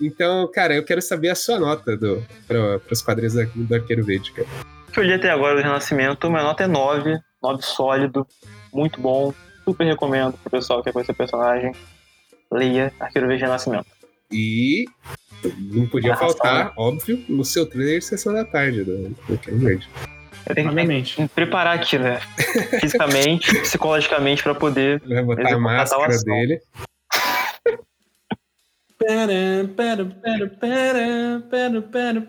Então, 0.00 0.46
cara, 0.52 0.74
eu 0.74 0.84
quero 0.84 1.00
saber 1.00 1.30
a 1.30 1.34
sua 1.34 1.58
nota 1.58 1.96
do, 1.96 2.22
para 2.46 2.80
os 2.92 3.00
quadrinhos 3.00 3.32
da- 3.34 3.46
do 3.54 3.74
Arqueiro 3.74 4.04
Verde, 4.04 4.30
cara. 4.32 4.46
eu 4.94 5.02
li 5.02 5.14
até 5.14 5.30
agora 5.30 5.54
do 5.56 5.62
Renascimento, 5.62 6.28
minha 6.30 6.42
nota 6.42 6.64
é 6.64 6.66
9, 6.66 7.18
9 7.42 7.62
sólido, 7.62 8.26
muito 8.72 9.00
bom, 9.00 9.32
super 9.64 9.84
recomendo 9.86 10.34
pro 10.34 10.50
pessoal 10.50 10.80
que 10.80 10.84
quer 10.84 10.92
conhecer 10.92 11.12
o 11.12 11.14
personagem. 11.14 11.72
Leia 12.52 12.92
Arqueiro 13.00 13.26
Verde 13.26 13.42
Renascimento. 13.44 13.86
E 14.30 14.84
não 15.72 15.86
podia 15.86 16.14
faltar, 16.16 16.72
óbvio, 16.76 17.24
no 17.28 17.44
seu 17.44 17.64
trailer 17.64 17.98
de 18.00 18.04
Sessão 18.04 18.34
da 18.34 18.44
Tarde 18.44 18.84
do 18.84 19.16
Arqueiro 19.30 19.58
Verde. 19.60 19.88
Eu 20.46 20.54
tenho 20.54 20.68
Obviamente. 20.68 21.16
que 21.16 21.28
preparar 21.28 21.76
aqui, 21.76 21.98
né? 21.98 22.20
Fisicamente, 22.80 23.52
psicologicamente, 23.62 24.42
para 24.42 24.54
poder. 24.54 25.02
Vai 25.06 25.22
botar 25.22 25.52
a 25.52 25.58
máscara 25.58 26.16
dele. 26.24 26.60
Pera, 28.98 29.68
pera, 29.76 30.06
pera, 30.06 30.48
pera, 30.48 31.40
pera, 31.50 31.82
pera, 31.82 32.20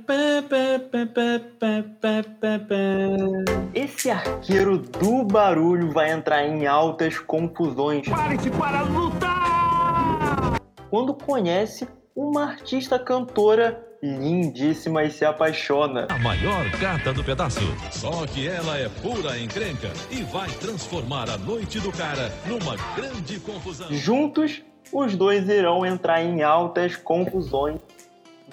pera, 2.60 3.44
Esse 3.74 4.12
arqueiro 4.12 4.78
do 4.78 5.24
barulho 5.24 5.92
vai 5.92 6.12
entrar 6.12 6.46
em 6.46 6.68
altas 6.68 7.18
confusões. 7.20 8.02
Prepare-se 8.02 8.50
para 8.52 8.82
lutar! 8.82 10.60
Quando 10.90 11.14
conhece 11.14 11.88
uma 12.14 12.52
artista 12.52 13.00
cantora 13.00 13.87
lindíssima 14.02 15.04
e 15.04 15.12
se 15.12 15.26
apaixona. 15.26 16.08
A 16.10 16.20
maior 16.20 16.70
gata 16.80 17.14
do 17.14 17.24
pedaço. 17.24 17.62
Só 17.92 18.26
que 18.28 18.48
ela 18.48 18.78
é 18.78 18.90
pura 18.90 19.38
encrenca 19.40 19.90
e 20.12 20.24
vai 20.24 20.50
transformar 20.50 21.30
a 21.30 21.38
noite 21.38 21.80
do 21.80 21.92
cara 21.92 22.32
numa 22.46 22.76
grande 22.96 23.40
confusão. 23.40 23.88
Juntos, 23.92 24.62
os 24.92 25.16
dois 25.16 25.48
irão 25.50 25.86
entrar 25.86 26.22
em 26.22 26.44
altas 26.44 26.96
confusões, 26.96 27.80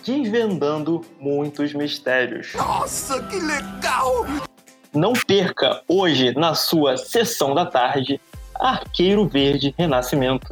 desvendando 0.05 1.03
muitos 1.21 1.73
mistérios. 1.73 2.53
Nossa, 2.55 3.23
que 3.25 3.39
legal! 3.39 4.27
Não 4.93 5.13
perca 5.13 5.83
hoje, 5.89 6.33
na 6.35 6.55
sua 6.55 6.97
sessão 6.97 7.55
da 7.55 7.67
tarde, 7.67 8.21
Arqueiro 8.55 9.27
Verde 9.27 9.75
Renascimento. 9.77 10.47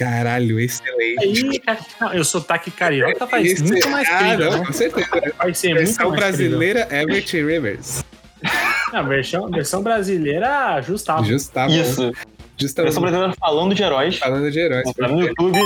Caralho, 0.00 0.58
excelente. 0.58 1.62
Aí, 1.68 2.16
eu 2.16 2.24
sotaque 2.24 2.70
carioca 2.70 3.26
faz 3.26 3.46
Esse- 3.46 3.62
muito 3.62 3.86
mais 3.90 4.08
Ah, 4.08 4.18
crível, 4.18 4.50
não, 4.50 4.58
né? 4.60 4.66
com 4.66 4.72
certeza. 4.72 5.08
Vai 5.36 5.52
ser 5.54 5.68
muito 5.74 5.84
Versão 5.84 6.08
mais 6.08 6.20
brasileira, 6.20 6.88
Everett 6.90 7.36
Rivers. 7.42 8.02
Não, 8.94 9.06
versão, 9.06 9.50
versão 9.50 9.82
brasileira, 9.82 10.80
Gustavo. 10.80 11.24
Justamente. 11.24 11.82
Isso. 11.82 12.12
Justamente. 12.56 12.86
Versão 12.88 13.02
brasileira 13.02 13.34
falando 13.38 13.74
de 13.74 13.82
heróis. 13.82 14.16
Falando 14.18 14.50
de 14.50 14.58
heróis. 14.58 14.90
Tá 14.94 15.06
no 15.06 15.20
YouTube. 15.20 15.58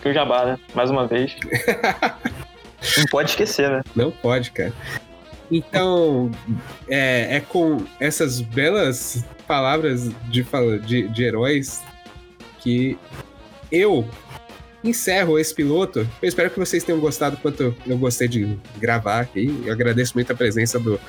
Que 0.00 0.08
o 0.10 0.14
Jabá, 0.14 0.44
né? 0.46 0.58
Mais 0.72 0.88
uma 0.88 1.08
vez. 1.08 1.34
Não 2.98 3.04
pode 3.10 3.30
esquecer, 3.30 3.68
né? 3.68 3.82
Não 3.96 4.12
pode, 4.12 4.52
cara. 4.52 4.72
Então, 5.50 6.30
é, 6.88 7.36
é 7.36 7.40
com 7.40 7.84
essas 7.98 8.40
belas 8.40 9.24
palavras 9.46 10.08
de, 10.30 10.46
de, 10.86 11.08
de 11.08 11.24
heróis 11.24 11.82
que 12.60 12.96
eu 13.70 14.08
encerro 14.82 15.38
esse 15.38 15.54
piloto. 15.54 16.06
Eu 16.22 16.28
espero 16.28 16.50
que 16.50 16.58
vocês 16.58 16.84
tenham 16.84 17.00
gostado 17.00 17.36
quanto 17.38 17.74
eu 17.86 17.98
gostei 17.98 18.28
de 18.28 18.56
gravar 18.78 19.20
aqui. 19.20 19.62
Eu 19.64 19.72
agradeço 19.72 20.14
muito 20.14 20.32
a 20.32 20.36
presença 20.36 20.78
do, 20.78 21.00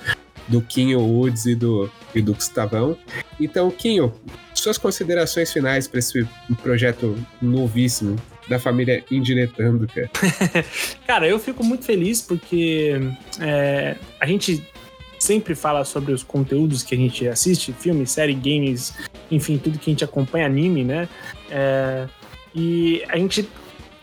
do 0.47 0.62
Quinho 0.62 0.99
Woods 0.99 1.45
e 1.45 1.55
do, 1.55 1.89
e 2.16 2.22
do 2.22 2.34
Gustavão. 2.34 2.97
Então, 3.39 3.70
Quinho, 3.70 4.14
suas 4.53 4.78
considerações 4.78 5.51
finais 5.51 5.88
para 5.88 5.99
esse 5.99 6.28
projeto 6.62 7.16
novíssimo 7.41 8.16
da 8.47 8.58
família 8.58 9.03
indiretando, 9.12 9.88
cara? 9.88 10.10
Cara, 11.05 11.28
eu 11.28 11.38
fico 11.38 11.64
muito 11.64 11.86
feliz 11.86 12.22
porque 12.22 12.93
é, 13.39 13.95
a 14.20 14.26
gente 14.26 14.66
sempre 15.20 15.55
fala 15.55 15.84
sobre 15.84 16.14
os 16.14 16.24
conteúdos 16.24 16.84
que 16.84 16.95
a 16.95 16.97
gente 16.97 17.28
assiste, 17.28 17.74
filmes, 17.74 18.12
série, 18.12 18.34
games, 18.34 18.93
enfim, 19.30 19.58
tudo 19.58 19.78
que 19.80 19.89
a 19.89 19.93
gente 19.93 20.03
acompanha, 20.03 20.45
anime, 20.45 20.84
né? 20.84 21.10
É, 21.49 22.08
e 22.58 23.03
a 23.08 23.18
gente. 23.18 23.47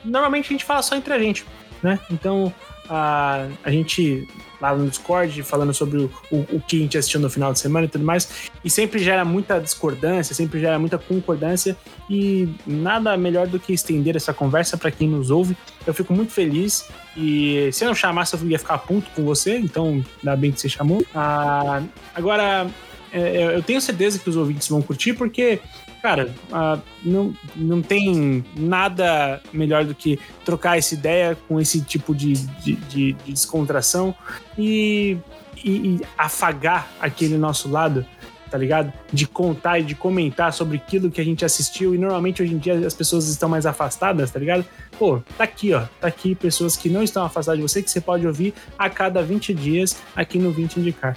Normalmente 0.05 0.47
a 0.47 0.53
gente 0.53 0.65
fala 0.65 0.83
só 0.83 0.95
entre 0.95 1.13
a 1.13 1.19
gente, 1.19 1.45
né? 1.83 1.99
Então 2.11 2.53
a, 2.89 3.49
a 3.65 3.71
gente 3.71 4.29
lá 4.61 4.75
no 4.75 4.89
Discord 4.89 5.43
falando 5.43 5.75
sobre 5.75 5.99
o, 5.99 6.11
o, 6.31 6.37
o, 6.53 6.61
que 6.61 6.77
a 6.77 6.81
gente 6.81 6.97
assistiu 6.97 7.21
no 7.21 7.29
final 7.29 7.53
de 7.53 7.59
semana 7.59 7.87
e 7.87 7.89
tudo 7.89 8.05
mais, 8.05 8.51
e 8.65 8.71
sempre 8.71 8.99
gera 8.99 9.25
muita 9.25 9.59
discordância, 9.59 10.35
sempre 10.35 10.61
gera 10.61 10.79
muita 10.79 10.97
concordância, 10.97 11.77
e 12.09 12.49
nada 12.67 13.17
melhor 13.17 13.47
do 13.47 13.59
que 13.59 13.73
estender 13.73 14.17
essa 14.17 14.33
conversa 14.33 14.79
para 14.79 14.91
quem 14.91 15.09
nos 15.09 15.31
ouve. 15.31 15.57
Eu 15.87 15.93
fico 15.93 16.15
muito 16.15 16.33
feliz, 16.33 16.89
e 17.17 17.69
se 17.73 17.85
eu 17.85 17.89
não 17.89 17.95
chamasse, 17.95 18.35
eu 18.35 18.49
ia 18.49 18.59
ficar 18.59 18.79
puto 18.79 19.11
com 19.15 19.25
você, 19.25 19.59
então 19.59 20.03
ainda 20.19 20.37
bem 20.37 20.53
que 20.53 20.61
você 20.61 20.69
chamou. 20.69 21.05
Ah, 21.15 21.83
agora, 22.15 22.67
é, 23.13 23.57
eu 23.57 23.63
tenho 23.63 23.81
certeza 23.81 24.19
que 24.19 24.31
os 24.31 24.37
ouvintes 24.37 24.69
vão 24.69 24.81
curtir, 24.81 25.13
porque 25.13 25.61
cara, 26.05 26.35
uh, 26.51 26.79
não, 27.03 27.35
não 27.57 27.81
tem 27.81 28.45
nada 28.55 29.41
melhor 29.51 29.87
do 29.87 29.95
que 29.95 30.21
trocar 30.45 30.77
essa 30.77 30.93
ideia 30.93 31.35
com 31.49 31.59
esse 31.59 31.81
tipo 31.81 32.15
de, 32.15 32.35
de, 32.35 32.75
de, 32.75 33.13
de 33.15 33.33
descontração 33.33 34.15
e, 34.59 35.17
e, 35.65 35.71
e, 35.71 36.01
afagar 36.19 36.93
aquele 37.01 37.39
nosso 37.39 37.71
lado, 37.71 38.05
tá 38.51 38.59
ligado? 38.59 38.93
De 39.11 39.27
contar 39.27 39.79
e 39.79 39.83
de 39.83 39.95
comentar 39.95 40.53
sobre 40.53 40.77
aquilo 40.77 41.11
que 41.11 41.23
a 41.23 41.25
gente 41.25 41.43
assistiu 41.43 41.95
e 41.95 41.99
normalmente 41.99 42.43
hoje 42.43 42.53
em 42.53 42.59
dia 42.59 42.87
as 42.87 42.93
pessoas 42.93 43.27
estão 43.27 43.49
mais 43.49 43.65
afastadas, 43.65 44.31
tá 44.31 44.39
ligado? 44.39 44.63
Pô, 44.99 45.23
tá 45.39 45.45
aqui, 45.45 45.73
ó, 45.73 45.87
tá 46.03 46.09
aqui 46.09 46.35
pessoas 46.35 46.77
que 46.77 46.91
não 46.91 47.03
estão 47.03 47.25
afastadas 47.25 47.59
de 47.59 47.67
você 47.67 47.83
que 47.83 47.91
você 47.91 48.03
pode 48.03 48.27
ouvir 48.27 48.53
a 48.79 48.91
cada 48.91 49.23
20 49.23 49.55
dias 49.55 49.97
aqui 50.15 50.39
no 50.39 50.51
20 50.51 50.81
Indicar. 50.81 51.17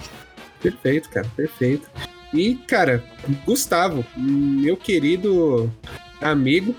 Perfeito, 0.62 1.10
cara, 1.10 1.28
perfeito. 1.36 1.86
E, 2.32 2.54
cara, 2.66 3.02
Gustavo, 3.44 4.04
meu 4.16 4.76
querido 4.76 5.72
amigo, 6.20 6.74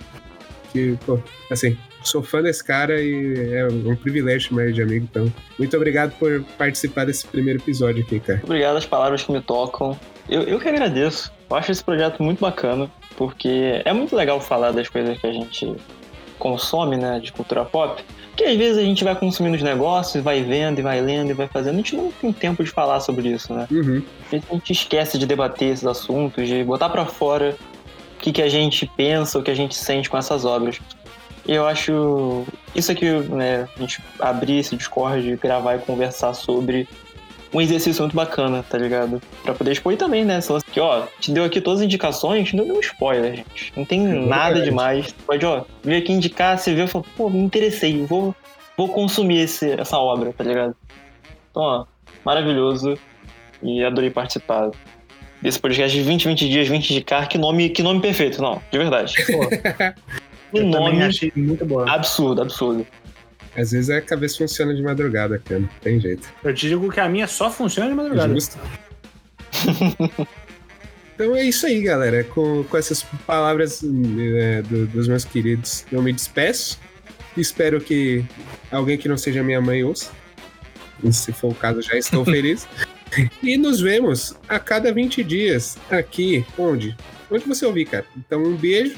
que, 0.72 0.97
pô, 1.06 1.20
assim, 1.52 1.78
sou 2.04 2.22
fã 2.22 2.41
desse 2.41 2.64
cara 2.64 3.02
e 3.02 3.54
é 3.54 3.68
um 3.68 3.95
privilégio 3.95 4.50
chamar 4.50 4.72
de 4.72 4.82
amigo, 4.82 5.08
então 5.10 5.32
muito 5.58 5.76
obrigado 5.76 6.12
por 6.18 6.43
participar 6.58 7.06
desse 7.06 7.26
primeiro 7.26 7.60
episódio 7.60 8.04
aqui, 8.04 8.20
cara. 8.20 8.41
Obrigado 8.43 8.78
às 8.78 8.86
palavras 8.86 9.24
que 9.24 9.32
me 9.32 9.41
tocam. 9.41 10.00
Eu, 10.30 10.43
eu 10.43 10.60
que 10.60 10.68
agradeço. 10.68 11.32
Eu 11.50 11.58
acho 11.58 11.72
esse 11.72 11.84
projeto 11.84 12.22
muito 12.22 12.39
bacana, 12.39 12.89
porque 13.18 13.82
é 13.84 13.91
muito 13.91 14.16
legal 14.16 14.39
falar 14.39 14.72
das 14.72 14.88
coisas 14.88 15.18
que 15.18 15.26
a 15.28 15.34
gente 15.34 15.76
consome, 16.40 16.98
né, 16.98 17.20
de 17.20 17.32
cultura 17.32 17.66
pop, 17.66 18.04
que 18.36 18.44
às 18.46 18.58
vezes 18.58 18.78
a 18.78 18.82
gente 18.82 19.04
vai 19.04 19.14
consumindo 19.14 19.58
os 19.58 19.62
negócios, 19.62 20.24
vai 20.24 20.42
vendo 20.42 20.80
e 20.80 20.82
vai 20.82 21.02
lendo 21.02 21.32
e 21.32 21.34
vai 21.34 21.48
fazendo. 21.48 21.76
A 21.76 21.78
gente 21.78 21.96
não 21.96 22.12
tem 22.12 22.32
tempo 22.32 22.64
de 22.64 22.72
falar 22.72 23.02
sobre 23.02 23.28
isso, 23.28 23.54
né? 23.54 23.68
Uhum. 23.70 24.02
A 24.32 24.54
gente 24.54 24.72
esquece 24.72 25.18
de 25.18 25.28
debater 25.28 25.74
esses 25.74 25.86
assuntos, 25.86 26.48
de 26.48 26.64
botar 26.64 26.90
para 26.90 27.06
fora 27.06 27.56
o 28.16 28.22
que, 28.22 28.32
que 28.32 28.42
a 28.42 28.50
gente 28.50 28.90
pensa, 28.96 29.38
o 29.38 29.44
que 29.44 29.52
a 29.52 29.56
gente 29.56 29.76
sente 29.76 30.10
com 30.10 30.18
essas 30.18 30.46
obras. 30.46 30.80
E 31.46 31.54
eu 31.54 31.68
acho 31.68 32.46
isso 32.74 32.92
aqui, 32.92 33.10
né, 33.12 33.68
a 33.76 33.80
gente 33.80 34.02
abrir 34.20 34.60
esse 34.60 34.76
Discord, 34.76 35.36
gravar 35.38 35.76
e 35.76 35.80
conversar 35.80 36.34
sobre 36.34 36.88
um 37.54 37.60
exercício 37.60 38.02
muito 38.04 38.16
bacana, 38.16 38.64
tá 38.64 38.78
ligado? 38.78 39.22
Pra 39.43 39.54
poder 39.54 39.72
expor 39.72 39.93
e 39.93 39.97
também, 39.97 40.24
né? 40.24 40.39
Que, 40.72 40.80
ó, 40.80 41.06
te 41.20 41.32
deu 41.32 41.43
aqui 41.43 41.60
todas 41.60 41.80
as 41.80 41.86
indicações, 41.86 42.54
não 42.54 42.66
deu 42.66 42.76
um 42.76 42.80
spoiler, 42.80 43.38
gente. 43.38 43.74
Não 43.76 43.86
tem 43.86 44.06
é 44.06 44.14
nada 44.14 44.62
demais. 44.62 45.14
Pode, 45.26 45.45
ó, 45.45 45.64
vir 45.84 45.95
aqui 45.95 46.12
indicar, 46.12 46.58
você 46.58 46.74
vê 46.74 46.84
e 46.84 46.88
fala, 46.88 47.06
pô, 47.18 47.30
me 47.30 47.39
interessei, 47.39 48.06
vou, 48.06 48.36
vou 48.78 48.89
consumir 48.89 49.39
esse, 49.39 49.72
essa 49.72 49.97
obra, 49.97 50.32
tá 50.32 50.43
ligado? 50.43 50.76
Então, 51.50 51.64
ó, 51.64 51.86
maravilhoso. 52.24 52.97
E 53.62 53.84
adorei 53.84 54.10
participar 54.10 54.70
desse 55.41 55.60
podcast 55.60 55.95
de 55.97 56.04
20, 56.04 56.28
20 56.28 56.50
dias, 56.50 56.68
20 56.68 56.91
indicar. 56.91 57.28
Que 57.28 57.38
nome, 57.38 57.70
que 57.70 57.82
nome 57.82 58.00
perfeito, 58.00 58.41
não, 58.41 58.62
de 58.72 58.78
verdade. 58.78 59.14
Pô. 59.26 59.50
que 60.54 60.64
nome 60.64 61.04
achei 61.04 61.32
muito 61.36 61.66
bom. 61.66 61.88
Absurdo, 61.88 62.41
absurdo. 62.41 62.86
Às 63.60 63.72
vezes 63.72 63.89
a 63.89 64.01
cabeça 64.01 64.38
funciona 64.38 64.74
de 64.74 64.82
madrugada, 64.82 65.38
cara. 65.38 65.60
Não 65.60 65.70
tem 65.82 65.99
jeito. 65.99 66.30
Eu 66.43 66.53
te 66.53 66.70
digo 66.70 66.89
que 66.89 66.99
a 66.99 67.10
minha 67.10 67.28
só 67.28 67.51
funciona 67.51 67.89
de 67.89 67.95
madrugada. 67.95 68.34
Justo. 68.34 68.57
então 71.14 71.36
é 71.36 71.43
isso 71.43 71.66
aí, 71.66 71.82
galera. 71.82 72.24
Com, 72.24 72.64
com 72.64 72.78
essas 72.78 73.03
palavras 73.28 73.84
é, 73.84 74.62
do, 74.62 74.88
dos 74.88 75.10
meus 75.10 75.26
queridos, 75.26 75.86
eu 75.91 76.01
me 76.01 76.14
despeço. 76.14 76.80
Espero 77.36 77.82
que 77.82 78.24
alguém 78.72 78.97
que 78.97 79.10
não 79.10 79.18
seja 79.18 79.43
minha 79.43 79.60
mãe 79.60 79.84
ouça. 79.84 80.12
E 81.03 81.12
se 81.12 81.34
for 81.34 81.51
o 81.51 81.55
caso, 81.55 81.82
já 81.82 81.97
estou 81.97 82.24
feliz. 82.26 82.66
e 83.43 83.57
nos 83.57 83.82
vemos 83.82 84.36
a 84.47 84.57
cada 84.57 84.93
20 84.93 85.22
dias 85.22 85.78
aqui. 85.89 86.45
Onde? 86.57 86.95
Onde 87.30 87.45
você 87.45 87.66
ouvir, 87.66 87.86
cara. 87.86 88.05
Então, 88.18 88.41
um 88.41 88.55
beijo 88.55 88.95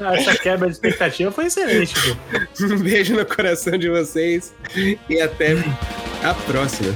Essa 0.00 0.36
quebra 0.38 0.66
de 0.68 0.74
expectativa 0.74 1.30
foi 1.30 1.46
excelente. 1.46 1.94
Pô. 1.94 2.64
Um 2.64 2.78
beijo 2.78 3.14
no 3.14 3.24
coração 3.26 3.76
de 3.78 3.88
vocês 3.88 4.54
e 5.08 5.20
até 5.20 5.56
a 6.22 6.34
próxima. 6.34 6.94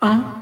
Ah. 0.00 0.33